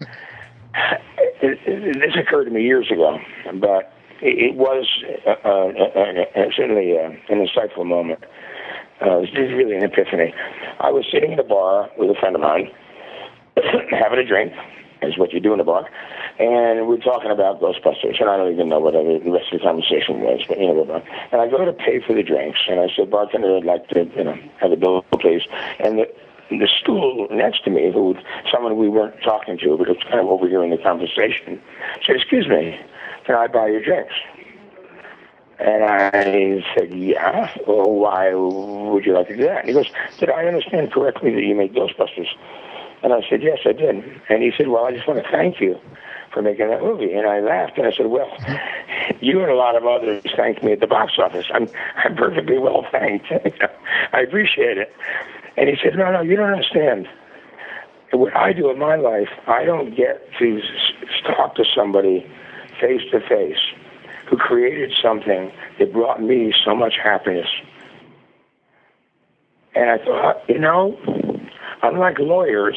It, 0.00 1.58
it, 1.66 2.00
this 2.00 2.16
occurred 2.16 2.44
to 2.46 2.50
me 2.50 2.62
years 2.62 2.90
ago, 2.90 3.18
but 3.54 3.92
it, 4.22 4.50
it 4.50 4.54
was 4.54 4.86
uh, 5.26 5.30
uh, 5.44 5.72
uh, 5.76 6.40
uh, 6.40 6.44
certainly 6.56 6.96
uh, 6.98 7.10
an 7.28 7.46
insightful 7.46 7.84
moment. 7.84 8.24
Uh, 9.04 9.18
it 9.18 9.36
was 9.36 9.52
really 9.52 9.76
an 9.76 9.84
epiphany. 9.84 10.32
I 10.80 10.90
was 10.90 11.04
sitting 11.12 11.32
in 11.32 11.38
a 11.38 11.44
bar 11.44 11.90
with 11.98 12.08
a 12.08 12.18
friend 12.18 12.34
of 12.34 12.40
mine, 12.40 12.70
having 13.90 14.18
a 14.18 14.24
drink, 14.24 14.52
is 15.02 15.18
what 15.18 15.32
you 15.32 15.40
do 15.40 15.52
in 15.52 15.60
a 15.60 15.64
bar, 15.64 15.88
and 16.38 16.88
we're 16.88 17.04
talking 17.04 17.30
about 17.30 17.60
Ghostbusters, 17.60 18.18
and 18.18 18.30
I 18.30 18.38
don't 18.38 18.52
even 18.52 18.70
know 18.70 18.80
what 18.80 18.94
the 18.94 19.20
rest 19.30 19.52
of 19.52 19.60
the 19.60 19.64
conversation 19.64 20.20
was, 20.20 20.40
but 20.48 20.58
you 20.58 20.72
know, 20.72 21.02
and 21.32 21.40
I 21.40 21.48
go 21.48 21.64
to 21.64 21.72
pay 21.72 22.00
for 22.00 22.14
the 22.14 22.22
drinks, 22.22 22.60
and 22.68 22.80
I 22.80 22.88
said, 22.96 23.10
bartender, 23.10 23.56
I'd 23.56 23.64
like 23.64 23.88
to, 23.88 24.08
you 24.16 24.24
know, 24.24 24.38
have 24.60 24.72
a 24.72 24.76
bill, 24.76 25.04
please, 25.20 25.42
and 25.78 25.98
the 25.98 26.08
the 26.50 26.68
stool 26.80 27.26
next 27.30 27.64
to 27.64 27.70
me, 27.70 27.90
who 27.92 28.14
someone 28.52 28.76
we 28.76 28.88
weren't 28.88 29.16
talking 29.22 29.58
to, 29.58 29.76
but 29.78 29.88
it 29.88 29.96
was 29.96 30.04
kind 30.04 30.20
of 30.20 30.26
overhearing 30.26 30.70
the 30.70 30.78
conversation, 30.78 31.60
said, 32.06 32.16
"Excuse 32.16 32.48
me, 32.48 32.78
can 33.24 33.34
I 33.34 33.46
buy 33.46 33.68
your 33.68 33.82
drinks?" 33.82 34.14
And 35.58 35.84
I 35.84 36.64
said, 36.74 36.92
"Yeah." 36.92 37.50
Well, 37.66 37.90
why 37.90 38.34
would 38.34 39.06
you 39.06 39.14
like 39.14 39.28
to 39.28 39.36
do 39.36 39.44
that? 39.44 39.60
And 39.60 39.68
he 39.68 39.74
goes, 39.74 39.90
"Did 40.18 40.30
I 40.30 40.46
understand 40.46 40.92
correctly 40.92 41.32
that 41.34 41.42
you 41.42 41.54
made 41.54 41.74
Ghostbusters?" 41.74 42.28
And 43.02 43.12
I 43.12 43.22
said, 43.28 43.42
"Yes, 43.42 43.58
I 43.64 43.72
did." 43.72 44.04
And 44.28 44.42
he 44.42 44.52
said, 44.56 44.68
"Well, 44.68 44.84
I 44.84 44.92
just 44.92 45.06
want 45.06 45.22
to 45.22 45.30
thank 45.30 45.60
you 45.60 45.78
for 46.32 46.42
making 46.42 46.68
that 46.70 46.82
movie." 46.82 47.12
And 47.12 47.28
I 47.28 47.40
laughed 47.40 47.78
and 47.78 47.86
I 47.86 47.92
said, 47.92 48.06
"Well, 48.06 48.30
you 49.20 49.40
and 49.42 49.50
a 49.50 49.54
lot 49.54 49.76
of 49.76 49.86
others 49.86 50.24
thanked 50.36 50.64
me 50.64 50.72
at 50.72 50.80
the 50.80 50.88
box 50.88 51.12
office. 51.18 51.46
I'm 51.52 51.68
I'm 51.96 52.16
perfectly 52.16 52.58
well 52.58 52.84
thanked. 52.90 53.26
I 54.12 54.20
appreciate 54.20 54.78
it." 54.78 54.92
And 55.56 55.68
he 55.68 55.76
said, 55.82 55.96
"No, 55.96 56.10
no, 56.10 56.20
you 56.20 56.34
don't 56.34 56.52
understand. 56.52 57.08
What 58.10 58.36
I 58.36 58.52
do 58.52 58.70
in 58.70 58.78
my 58.78 58.96
life, 58.96 59.30
I 59.46 59.64
don't 59.64 59.96
get 59.96 60.28
to 60.38 60.60
talk 61.24 61.56
to 61.56 61.64
somebody 61.64 62.26
face 62.80 63.02
to 63.10 63.20
face 63.20 63.58
who 64.34 64.36
created 64.36 64.92
something 65.00 65.52
that 65.78 65.92
brought 65.92 66.20
me 66.20 66.52
so 66.64 66.74
much 66.74 66.94
happiness." 67.02 67.48
And 69.74 69.90
I 69.90 69.98
thought, 69.98 70.36
uh, 70.36 70.40
you 70.48 70.58
know, 70.58 70.98
unlike 71.82 72.18
lawyers, 72.18 72.76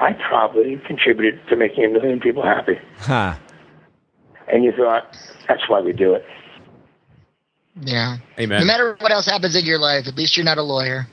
I 0.00 0.12
probably 0.12 0.80
contributed 0.86 1.40
to 1.48 1.56
making 1.56 1.84
a 1.84 1.88
million 1.88 2.20
people 2.20 2.42
happy. 2.42 2.78
Huh. 2.98 3.36
And 4.48 4.64
you 4.64 4.72
thought, 4.72 5.16
that's 5.48 5.68
why 5.68 5.80
we 5.80 5.92
do 5.92 6.14
it. 6.14 6.24
Yeah. 7.80 8.16
Amen. 8.38 8.60
No 8.60 8.66
matter 8.66 8.96
what 9.00 9.12
else 9.12 9.26
happens 9.26 9.56
in 9.56 9.64
your 9.64 9.78
life, 9.78 10.06
at 10.06 10.16
least 10.16 10.36
you're 10.36 10.44
not 10.44 10.58
a 10.58 10.62
lawyer. 10.62 11.06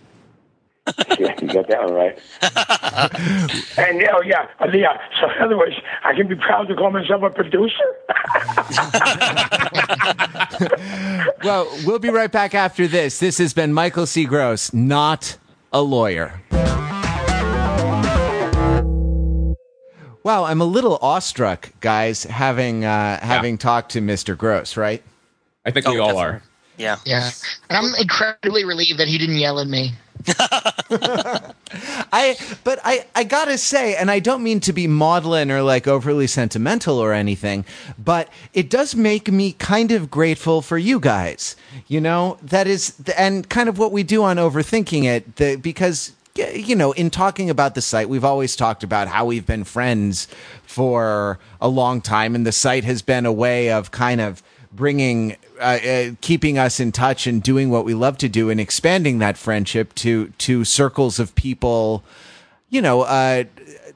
Yeah, 1.18 1.34
you 1.42 1.48
got 1.48 1.68
that 1.70 1.82
one 1.84 1.94
right. 1.94 2.20
and 3.78 4.02
yeah, 4.02 4.12
oh, 4.14 4.22
yeah, 4.22 4.48
uh, 4.60 4.68
yeah. 4.74 4.98
So 5.20 5.30
in 5.32 5.42
other 5.42 5.58
words, 5.58 5.76
I 6.04 6.14
can 6.14 6.28
be 6.28 6.36
proud 6.36 6.68
to 6.68 6.76
call 6.76 6.92
myself 6.92 7.24
a 7.24 7.30
producer. 7.30 7.84
Well, 11.44 11.68
we'll 11.86 12.00
be 12.00 12.10
right 12.10 12.32
back 12.32 12.56
after 12.56 12.88
this. 12.88 13.20
This 13.20 13.38
has 13.38 13.54
been 13.54 13.74
Michael 13.74 14.06
C. 14.06 14.24
Gross, 14.26 14.74
not 14.74 15.38
a 15.74 15.82
lawyer. 15.82 16.42
Wow, 20.24 20.46
I'm 20.46 20.62
a 20.62 20.66
little 20.66 20.98
awestruck, 21.02 21.72
guys, 21.82 22.24
having 22.24 22.86
uh, 22.86 23.20
having 23.22 23.58
talked 23.58 23.92
to 23.92 24.00
Mr. 24.02 24.38
Gross, 24.38 24.78
right? 24.78 25.04
I 25.66 25.72
think 25.72 25.86
we 25.86 26.00
Oh, 26.00 26.04
all 26.04 26.08
definitely. 26.16 26.24
are. 26.24 26.44
Yeah. 26.78 26.96
Yeah. 27.06 27.30
And 27.70 27.86
I'm 27.88 27.96
incredibly 28.00 28.64
relieved 28.64 29.00
that 29.00 29.08
he 29.10 29.18
didn't 29.18 29.36
yell 29.38 29.60
at 29.60 29.68
me. 29.68 29.92
I 32.12 32.38
but 32.64 32.80
I 32.84 33.06
I 33.16 33.24
gotta 33.24 33.58
say, 33.58 33.96
and 33.96 34.10
I 34.10 34.20
don't 34.20 34.44
mean 34.44 34.60
to 34.62 34.74
be 34.74 34.88
maudlin 34.88 35.52
or 35.52 35.62
like 35.62 35.88
overly 35.88 36.28
sentimental 36.28 37.00
or 37.00 37.14
anything, 37.14 37.66
but 37.98 38.30
it 38.54 38.70
does 38.70 38.96
make 38.96 39.32
me 39.32 39.54
kind 39.54 39.92
of 39.92 40.10
grateful 40.10 40.62
for 40.62 40.78
you 40.78 41.00
guys. 41.00 41.56
You 41.88 42.00
know, 42.02 42.38
that 42.42 42.68
is 42.68 42.94
and 43.18 43.50
kind 43.50 43.68
of 43.68 43.78
what 43.78 43.92
we 43.92 44.04
do 44.04 44.24
on 44.24 44.38
overthinking 44.38 45.04
it, 45.06 45.36
the, 45.36 45.56
because 45.56 46.14
you 46.36 46.76
know, 46.76 46.94
in 46.94 47.10
talking 47.10 47.50
about 47.50 47.76
the 47.76 47.82
site, 47.82 48.10
we've 48.10 48.26
always 48.26 48.56
talked 48.56 48.84
about 48.84 49.08
how 49.08 49.26
we've 49.26 49.46
been 49.46 49.64
friends 49.64 50.28
for 50.64 51.38
a 51.62 51.68
long 51.68 52.02
time, 52.02 52.34
and 52.34 52.46
the 52.46 52.52
site 52.52 52.84
has 52.84 53.02
been 53.02 53.26
a 53.26 53.34
way 53.34 53.72
of 53.72 53.92
kind 53.92 54.20
of 54.20 54.42
bringing 54.76 55.38
uh, 55.60 55.80
uh, 55.86 56.12
keeping 56.22 56.58
us 56.58 56.80
in 56.80 56.92
touch 56.92 57.28
and 57.28 57.42
doing 57.44 57.70
what 57.70 57.86
we 57.86 57.94
love 57.94 58.18
to 58.18 58.30
do 58.30 58.50
and 58.50 58.60
expanding 58.60 59.20
that 59.20 59.38
friendship 59.38 59.94
to 59.96 60.30
to 60.40 60.64
circles 60.66 61.20
of 61.20 61.34
people 61.36 62.04
you 62.70 62.82
know 62.82 63.02
uh 63.02 63.44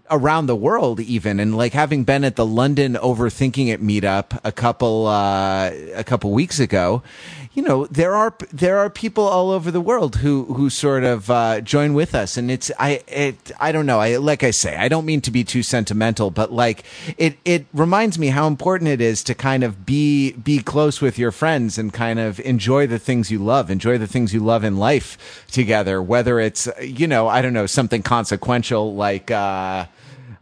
around 0.10 0.46
the 0.46 0.56
world 0.56 1.00
even. 1.00 1.40
And 1.40 1.56
like 1.56 1.74
having 1.74 2.04
been 2.04 2.24
at 2.24 2.36
the 2.36 2.46
London 2.46 2.94
overthinking 2.94 3.68
it 3.68 3.82
meetup 3.82 4.40
a 4.44 4.52
couple 4.52 5.08
uh 5.08 5.72
a 5.96 6.04
couple 6.04 6.32
weeks 6.32 6.60
ago 6.60 7.04
you 7.58 7.64
know 7.64 7.88
there 7.88 8.14
are 8.14 8.36
there 8.54 8.78
are 8.78 8.88
people 8.88 9.24
all 9.24 9.50
over 9.50 9.72
the 9.72 9.82
world 9.82 10.18
who 10.18 10.46
who 10.54 10.70
sort 10.70 11.04
of 11.04 11.32
uh 11.32 11.60
join 11.60 11.96
with 11.96 12.14
us. 12.14 12.38
And 12.38 12.52
it's 12.52 12.72
I 12.78 13.02
it 13.08 13.52
I 13.60 13.72
don't 13.72 13.88
know. 13.88 14.00
I 14.00 14.18
like 14.18 14.44
I 14.44 14.52
say 14.52 14.78
I 14.78 14.88
don't 14.88 15.08
mean 15.08 15.22
to 15.22 15.32
be 15.32 15.44
too 15.44 15.64
sentimental 15.64 16.30
but 16.30 16.54
like 16.54 16.84
it 17.18 17.40
it 17.46 17.66
reminds 17.74 18.20
me 18.20 18.28
how 18.28 18.46
important 18.46 18.90
it 18.90 19.02
is 19.02 19.24
to 19.24 19.34
kind 19.34 19.64
of 19.64 19.88
be 19.88 20.34
be 20.34 20.60
close 20.60 21.02
with 21.02 21.18
your 21.18 21.32
friends 21.32 21.80
and 21.80 21.92
kind 21.92 22.20
of 22.20 22.40
enjoy 22.42 22.86
the 22.86 23.00
things 23.00 23.32
you 23.32 23.40
love 23.40 23.72
enjoy 23.72 23.98
the 23.98 24.08
things 24.08 24.36
you 24.36 24.40
love 24.40 24.64
in 24.64 24.78
life 24.78 25.44
together 25.52 26.00
whether 26.00 26.40
it's 26.40 26.70
you 26.80 27.08
know 27.08 27.28
I 27.28 27.42
don't 27.42 27.54
know 27.54 27.66
something 27.66 28.04
consequential 28.04 28.94
like 28.94 29.32
uh 29.32 29.88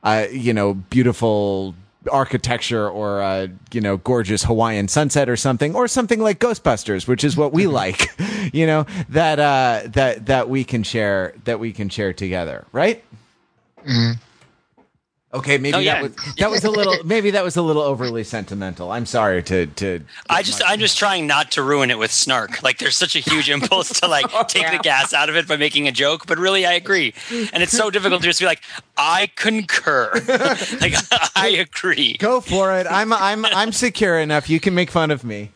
uh, 0.06 0.28
you 0.32 0.54
know, 0.54 0.76
beautiful 0.76 1.74
architecture 2.12 2.90
or 2.90 3.22
uh, 3.22 3.48
you 3.72 3.82
know, 3.82 3.98
gorgeous 3.98 4.44
Hawaiian 4.44 4.88
sunset 4.88 5.30
or 5.30 5.36
something, 5.36 5.76
or 5.76 5.88
something 5.88 6.20
like 6.20 6.40
Ghostbusters, 6.40 7.08
which 7.08 7.24
is 7.24 7.36
what 7.38 7.54
we 7.54 7.68
like, 7.82 8.10
you 8.54 8.66
know, 8.66 8.86
that 9.10 9.40
uh, 9.40 9.82
that 9.88 10.26
that 10.28 10.50
we 10.50 10.64
can 10.64 10.84
share 10.84 11.34
that 11.46 11.60
we 11.60 11.74
can 11.74 11.90
share 11.90 12.14
together, 12.14 12.66
right? 12.72 13.04
Okay, 15.36 15.58
maybe 15.58 15.76
Oh, 15.76 15.80
yeah. 15.80 16.02
that 16.02 16.02
was 16.04 16.36
that 16.38 16.50
was 16.52 16.64
a 16.64 16.72
little 16.72 16.96
maybe 17.04 17.32
that 17.32 17.44
was 17.44 17.58
a 17.58 17.62
little 17.62 17.82
overly 17.82 18.24
sentimental. 18.24 18.92
I'm 18.92 19.06
sorry 19.06 19.44
to 19.44 19.68
to. 19.68 20.02
I 20.30 20.42
just 20.42 20.62
I'm 20.66 20.80
just 20.80 20.98
trying 20.98 21.28
not 21.28 21.52
to 21.52 21.62
ruin 21.64 21.92
it 21.92 21.98
with 22.00 22.12
snark. 22.12 22.64
Like 22.64 22.78
there's 22.80 22.96
such 22.96 23.16
a 23.16 23.20
huge 23.20 23.50
impulse 23.50 24.00
to 24.00 24.08
like 24.08 24.26
take 24.48 24.72
the 24.72 24.80
gas 24.80 25.14
out 25.14 25.30
of 25.30 25.36
it 25.36 25.48
by 25.48 25.58
making 25.58 25.88
a 25.88 25.92
joke, 25.92 26.26
but 26.26 26.38
really 26.38 26.66
I 26.66 26.74
agree. 26.74 27.14
And 27.54 27.62
it's 27.62 27.76
so 27.76 27.90
difficult 27.90 28.22
to 28.22 28.28
just 28.28 28.40
be 28.40 28.46
like, 28.46 28.62
I 28.98 29.30
concur. 29.36 30.12
like 30.82 30.94
I 31.36 31.50
agree. 31.60 32.16
Go 32.18 32.40
for 32.42 32.74
it. 32.80 32.88
I'm 32.90 33.12
I'm 33.12 33.46
I'm 33.46 33.72
secure 33.72 34.20
enough. 34.20 34.50
You 34.50 34.60
can 34.60 34.74
make 34.74 34.90
fun 34.90 35.12
of 35.12 35.24
me. 35.24 35.52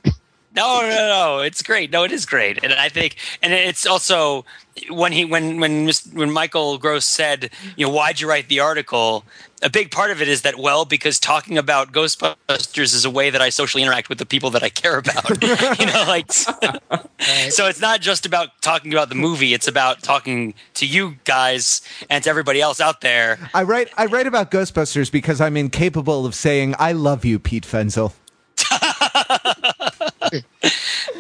No, 0.56 0.82
no, 0.82 0.90
no. 0.90 1.40
It's 1.40 1.62
great. 1.62 1.92
No, 1.92 2.04
it 2.04 2.12
is 2.12 2.26
great, 2.26 2.64
and 2.64 2.74
I 2.74 2.90
think, 2.90 3.18
and 3.42 3.54
it's 3.54 3.86
also 3.86 4.46
when 4.90 5.12
he 5.12 5.26
when 5.26 5.60
when 5.60 5.90
when 6.14 6.32
Michael 6.32 6.78
Gross 6.78 7.06
said, 7.06 7.52
you 7.76 7.86
know, 7.86 7.92
why'd 7.92 8.20
you 8.20 8.28
write 8.28 8.50
the 8.50 8.60
article? 8.60 9.26
A 9.62 9.70
big 9.70 9.92
part 9.92 10.10
of 10.10 10.22
it 10.22 10.30
is 10.30 10.42
that 10.44 10.58
well, 10.58 10.86
because 10.86 11.20
talking 11.20 11.58
about 11.58 11.92
Ghostbusters 11.92 12.96
is 12.96 13.04
a 13.04 13.10
way 13.10 13.30
that 13.30 13.42
I 13.42 13.50
socially 13.50 13.84
interact 13.84 14.08
with 14.08 14.18
the 14.18 14.26
people 14.26 14.50
that 14.52 14.64
I 14.64 14.70
care 14.70 14.98
about. 14.98 15.30
you 15.80 15.86
know, 15.86 16.06
like 16.08 16.32
so 16.32 17.68
it's 17.68 17.82
not 17.82 18.00
just 18.02 18.26
about 18.26 18.62
talking 18.62 18.94
about 18.94 19.10
the 19.10 19.16
movie; 19.16 19.54
it's 19.54 19.68
about 19.68 20.02
talking 20.02 20.54
to 20.76 20.86
you 20.86 21.16
guys 21.26 21.82
and 22.10 22.24
to 22.24 22.30
everybody 22.30 22.62
else 22.62 22.80
out 22.80 23.02
there. 23.02 23.38
I 23.54 23.64
write 23.64 23.90
I 23.98 24.06
write 24.06 24.28
about 24.28 24.50
Ghostbusters 24.50 25.12
because 25.12 25.42
I'm 25.42 25.58
incapable 25.58 26.26
of 26.26 26.34
saying 26.34 26.74
I 26.80 26.94
love 26.94 27.26
you, 27.26 27.38
Pete 27.38 27.66
Fenzel. 27.66 28.14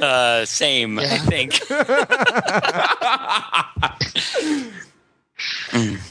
Uh, 0.02 0.46
same, 0.46 1.00
I 1.00 1.18
think. 1.18 1.60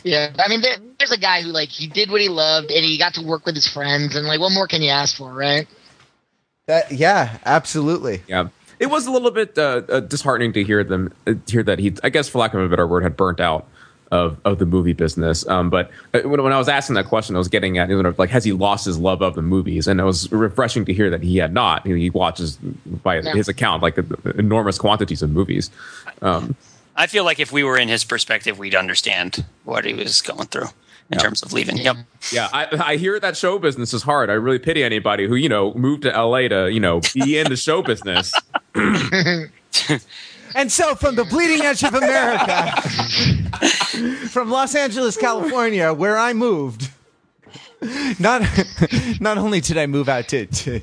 Yeah, 0.04 0.32
I 0.38 0.48
mean, 0.48 0.62
there, 0.62 0.76
there's 0.98 1.12
a 1.12 1.18
guy 1.18 1.42
who 1.42 1.48
like 1.48 1.68
he 1.68 1.86
did 1.86 2.10
what 2.10 2.20
he 2.20 2.28
loved, 2.28 2.70
and 2.70 2.84
he 2.84 2.96
got 2.96 3.14
to 3.14 3.22
work 3.22 3.44
with 3.44 3.54
his 3.54 3.66
friends, 3.66 4.16
and 4.16 4.26
like, 4.26 4.40
what 4.40 4.52
more 4.52 4.66
can 4.66 4.80
you 4.80 4.90
ask 4.90 5.16
for, 5.16 5.32
right? 5.32 5.66
That, 6.66 6.92
yeah, 6.92 7.38
absolutely. 7.44 8.22
Yeah, 8.26 8.48
it 8.78 8.86
was 8.86 9.06
a 9.06 9.10
little 9.10 9.30
bit 9.30 9.58
uh, 9.58 9.82
uh, 9.88 10.00
disheartening 10.00 10.52
to 10.54 10.64
hear 10.64 10.82
them 10.84 11.12
uh, 11.26 11.34
hear 11.46 11.62
that 11.62 11.78
he, 11.78 11.94
I 12.02 12.08
guess, 12.08 12.28
for 12.28 12.38
lack 12.38 12.54
of 12.54 12.60
a 12.60 12.68
better 12.68 12.86
word, 12.86 13.02
had 13.02 13.16
burnt 13.16 13.40
out 13.40 13.66
of 14.10 14.38
of 14.44 14.58
the 14.58 14.66
movie 14.66 14.92
business. 14.92 15.46
Um, 15.48 15.70
but 15.70 15.90
uh, 16.14 16.20
when, 16.20 16.42
when 16.42 16.52
I 16.52 16.58
was 16.58 16.68
asking 16.68 16.94
that 16.94 17.06
question, 17.06 17.34
I 17.36 17.38
was 17.38 17.48
getting 17.48 17.78
at 17.78 17.88
you 17.88 18.02
know, 18.02 18.14
like, 18.18 18.30
has 18.30 18.44
he 18.44 18.52
lost 18.52 18.84
his 18.86 18.98
love 18.98 19.22
of 19.22 19.34
the 19.34 19.42
movies? 19.42 19.86
And 19.86 20.00
it 20.00 20.04
was 20.04 20.30
refreshing 20.32 20.84
to 20.86 20.92
hear 20.94 21.10
that 21.10 21.22
he 21.22 21.36
had 21.38 21.52
not. 21.52 21.86
He, 21.86 21.94
he 21.98 22.10
watches 22.10 22.56
by 22.56 23.20
Yeah. 23.20 23.34
his 23.34 23.48
account 23.48 23.82
like 23.82 23.98
enormous 24.38 24.78
quantities 24.78 25.22
of 25.22 25.30
movies. 25.30 25.70
Um, 26.22 26.56
I 26.96 27.06
feel 27.06 27.24
like 27.24 27.38
if 27.38 27.52
we 27.52 27.62
were 27.62 27.78
in 27.78 27.88
his 27.88 28.04
perspective, 28.04 28.58
we'd 28.58 28.74
understand 28.74 29.44
what 29.64 29.84
he 29.84 29.94
was 29.94 30.20
going 30.20 30.46
through 30.48 30.68
in 31.10 31.16
Yeah. 31.16 31.18
terms 31.18 31.42
of 31.42 31.52
leaving. 31.52 31.76
Yep. 31.76 31.96
Yeah, 32.32 32.48
I, 32.52 32.66
I 32.92 32.96
hear 32.96 33.20
that 33.20 33.36
show 33.36 33.58
business 33.58 33.94
is 33.94 34.02
hard. 34.02 34.30
I 34.30 34.34
really 34.34 34.58
pity 34.58 34.82
anybody 34.82 35.26
who 35.28 35.34
you 35.36 35.48
know 35.48 35.72
moved 35.74 36.02
to 36.02 36.10
LA 36.10 36.48
to 36.48 36.68
you 36.72 36.80
know 36.80 37.00
be 37.14 37.38
in 37.38 37.48
the 37.48 37.56
show 37.56 37.82
business. 37.82 38.32
And 40.54 40.70
so, 40.70 40.94
from 40.94 41.14
the 41.14 41.24
bleeding 41.24 41.64
edge 41.64 41.82
of 41.82 41.94
America, 41.94 42.80
from 44.28 44.50
Los 44.50 44.74
Angeles, 44.74 45.16
California, 45.16 45.92
where 45.92 46.18
I 46.18 46.32
moved, 46.32 46.90
not 48.18 48.42
not 49.20 49.38
only 49.38 49.60
did 49.60 49.78
I 49.78 49.86
move 49.86 50.08
out 50.08 50.28
to, 50.28 50.46
to 50.46 50.80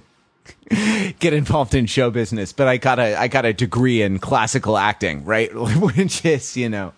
get 1.20 1.34
involved 1.34 1.76
in 1.76 1.86
show 1.86 2.10
business, 2.10 2.54
but 2.54 2.68
I 2.68 2.78
got 2.78 3.00
a 3.00 3.16
I 3.16 3.28
got 3.28 3.46
a 3.46 3.54
degree 3.54 4.02
in 4.02 4.20
classical 4.20 4.78
acting, 4.78 5.26
right? 5.26 5.54
which 5.80 6.26
is 6.26 6.56
you 6.56 6.70
know, 6.70 6.94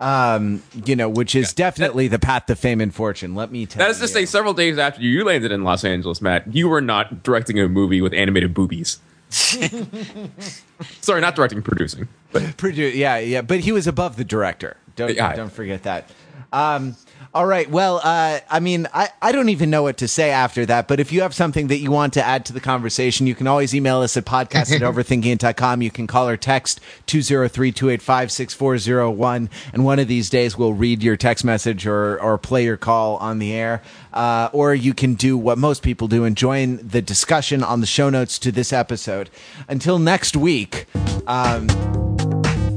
um, 0.00 0.62
you 0.84 0.96
know, 0.96 1.08
which 1.08 1.34
is 1.34 1.52
definitely 1.52 2.08
the 2.08 2.18
path 2.18 2.46
to 2.46 2.56
fame 2.56 2.80
and 2.80 2.94
fortune. 2.94 3.34
Let 3.34 3.50
me 3.50 3.66
tell 3.66 3.80
you. 3.80 3.86
That 3.86 3.90
is 3.90 4.00
you. 4.00 4.06
to 4.06 4.12
say, 4.12 4.26
several 4.26 4.54
days 4.54 4.78
after 4.78 5.02
you 5.02 5.24
landed 5.24 5.52
in 5.52 5.64
Los 5.64 5.84
Angeles, 5.84 6.20
Matt, 6.20 6.54
you 6.54 6.68
were 6.68 6.80
not 6.80 7.22
directing 7.22 7.58
a 7.58 7.68
movie 7.68 8.00
with 8.00 8.12
animated 8.12 8.54
boobies. 8.54 8.98
Sorry, 9.30 11.20
not 11.20 11.34
directing, 11.34 11.62
producing. 11.62 12.08
But 12.32 12.42
Produ- 12.56 12.94
yeah, 12.94 13.18
yeah, 13.18 13.42
but 13.42 13.60
he 13.60 13.72
was 13.72 13.86
above 13.86 14.16
the 14.16 14.24
director. 14.24 14.76
Don't 14.96 15.14
Yeah. 15.14 15.34
don't 15.34 15.52
forget 15.52 15.82
that. 15.84 16.08
Um, 16.52 16.96
all 17.34 17.44
right. 17.46 17.68
Well, 17.68 18.00
uh, 18.04 18.38
I 18.48 18.60
mean, 18.60 18.86
I, 18.94 19.08
I 19.20 19.32
don't 19.32 19.48
even 19.48 19.68
know 19.68 19.82
what 19.82 19.96
to 19.96 20.06
say 20.06 20.30
after 20.30 20.64
that, 20.66 20.86
but 20.86 21.00
if 21.00 21.10
you 21.10 21.22
have 21.22 21.34
something 21.34 21.66
that 21.66 21.78
you 21.78 21.90
want 21.90 22.12
to 22.12 22.24
add 22.24 22.46
to 22.46 22.52
the 22.52 22.60
conversation, 22.60 23.26
you 23.26 23.34
can 23.34 23.48
always 23.48 23.74
email 23.74 24.02
us 24.02 24.16
at 24.16 24.24
podcast 24.24 24.72
at 24.72 24.82
overthinking.com. 24.82 25.82
You 25.82 25.90
can 25.90 26.06
call 26.06 26.28
or 26.28 26.36
text 26.36 26.78
203-285-6401. 27.08 29.48
And 29.72 29.84
one 29.84 29.98
of 29.98 30.06
these 30.06 30.30
days 30.30 30.56
we'll 30.56 30.74
read 30.74 31.02
your 31.02 31.16
text 31.16 31.44
message 31.44 31.88
or, 31.88 32.22
or 32.22 32.38
play 32.38 32.62
your 32.64 32.76
call 32.76 33.16
on 33.16 33.40
the 33.40 33.52
air. 33.52 33.82
Uh, 34.12 34.48
or 34.52 34.72
you 34.72 34.94
can 34.94 35.14
do 35.14 35.36
what 35.36 35.58
most 35.58 35.82
people 35.82 36.06
do 36.06 36.24
and 36.24 36.36
join 36.36 36.76
the 36.86 37.02
discussion 37.02 37.64
on 37.64 37.80
the 37.80 37.86
show 37.86 38.10
notes 38.10 38.38
to 38.38 38.52
this 38.52 38.72
episode. 38.72 39.28
Until 39.68 39.98
next 39.98 40.36
week, 40.36 40.86
um, 41.26 41.66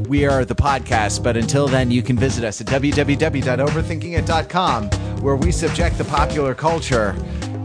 we 0.07 0.25
are 0.25 0.43
the 0.45 0.55
podcast, 0.55 1.21
but 1.23 1.35
until 1.37 1.67
then, 1.67 1.91
you 1.91 2.01
can 2.01 2.17
visit 2.17 2.43
us 2.43 2.59
at 2.61 2.67
www.overthinkingit.com, 2.67 4.89
where 5.21 5.35
we 5.35 5.51
subject 5.51 5.97
the 5.97 6.05
popular 6.05 6.55
culture 6.55 7.15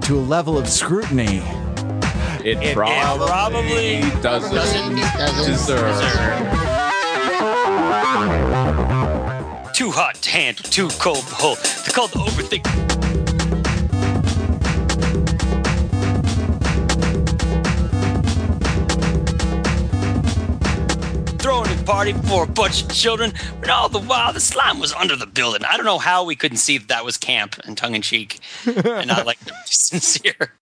to 0.02 0.18
a 0.18 0.20
level 0.20 0.58
of 0.58 0.68
scrutiny. 0.68 1.38
it, 2.44 2.58
It 2.62 2.74
probably, 2.74 3.26
probably 3.26 4.00
doesn't, 4.20 4.54
Doesn't 4.54 4.96
doesn't 4.96 5.46
deserve. 5.52 5.96
Too 9.72 9.90
hot 9.90 10.16
to 10.16 10.30
handle, 10.30 10.64
too 10.64 10.88
cold 10.98 11.24
to 11.26 11.34
hold. 11.34 11.56
They're 11.58 11.94
called 11.94 12.10
the 12.10 12.18
overthink. 12.18 13.01
Party 21.82 22.12
for 22.12 22.44
a 22.44 22.46
bunch 22.46 22.82
of 22.82 22.92
children, 22.92 23.32
but 23.60 23.70
all 23.70 23.88
the 23.88 24.00
while 24.00 24.32
the 24.32 24.40
slime 24.40 24.78
was 24.78 24.92
under 24.92 25.16
the 25.16 25.26
building. 25.26 25.62
I 25.64 25.76
don't 25.76 25.86
know 25.86 25.98
how 25.98 26.24
we 26.24 26.36
couldn't 26.36 26.58
see 26.58 26.78
that 26.78 26.88
that 26.88 27.04
was 27.04 27.16
camp 27.16 27.58
and 27.64 27.76
tongue 27.76 27.94
in 27.94 28.02
cheek 28.02 28.40
and 28.66 29.08
not 29.08 29.26
like 29.26 29.38
sincere. 29.66 30.52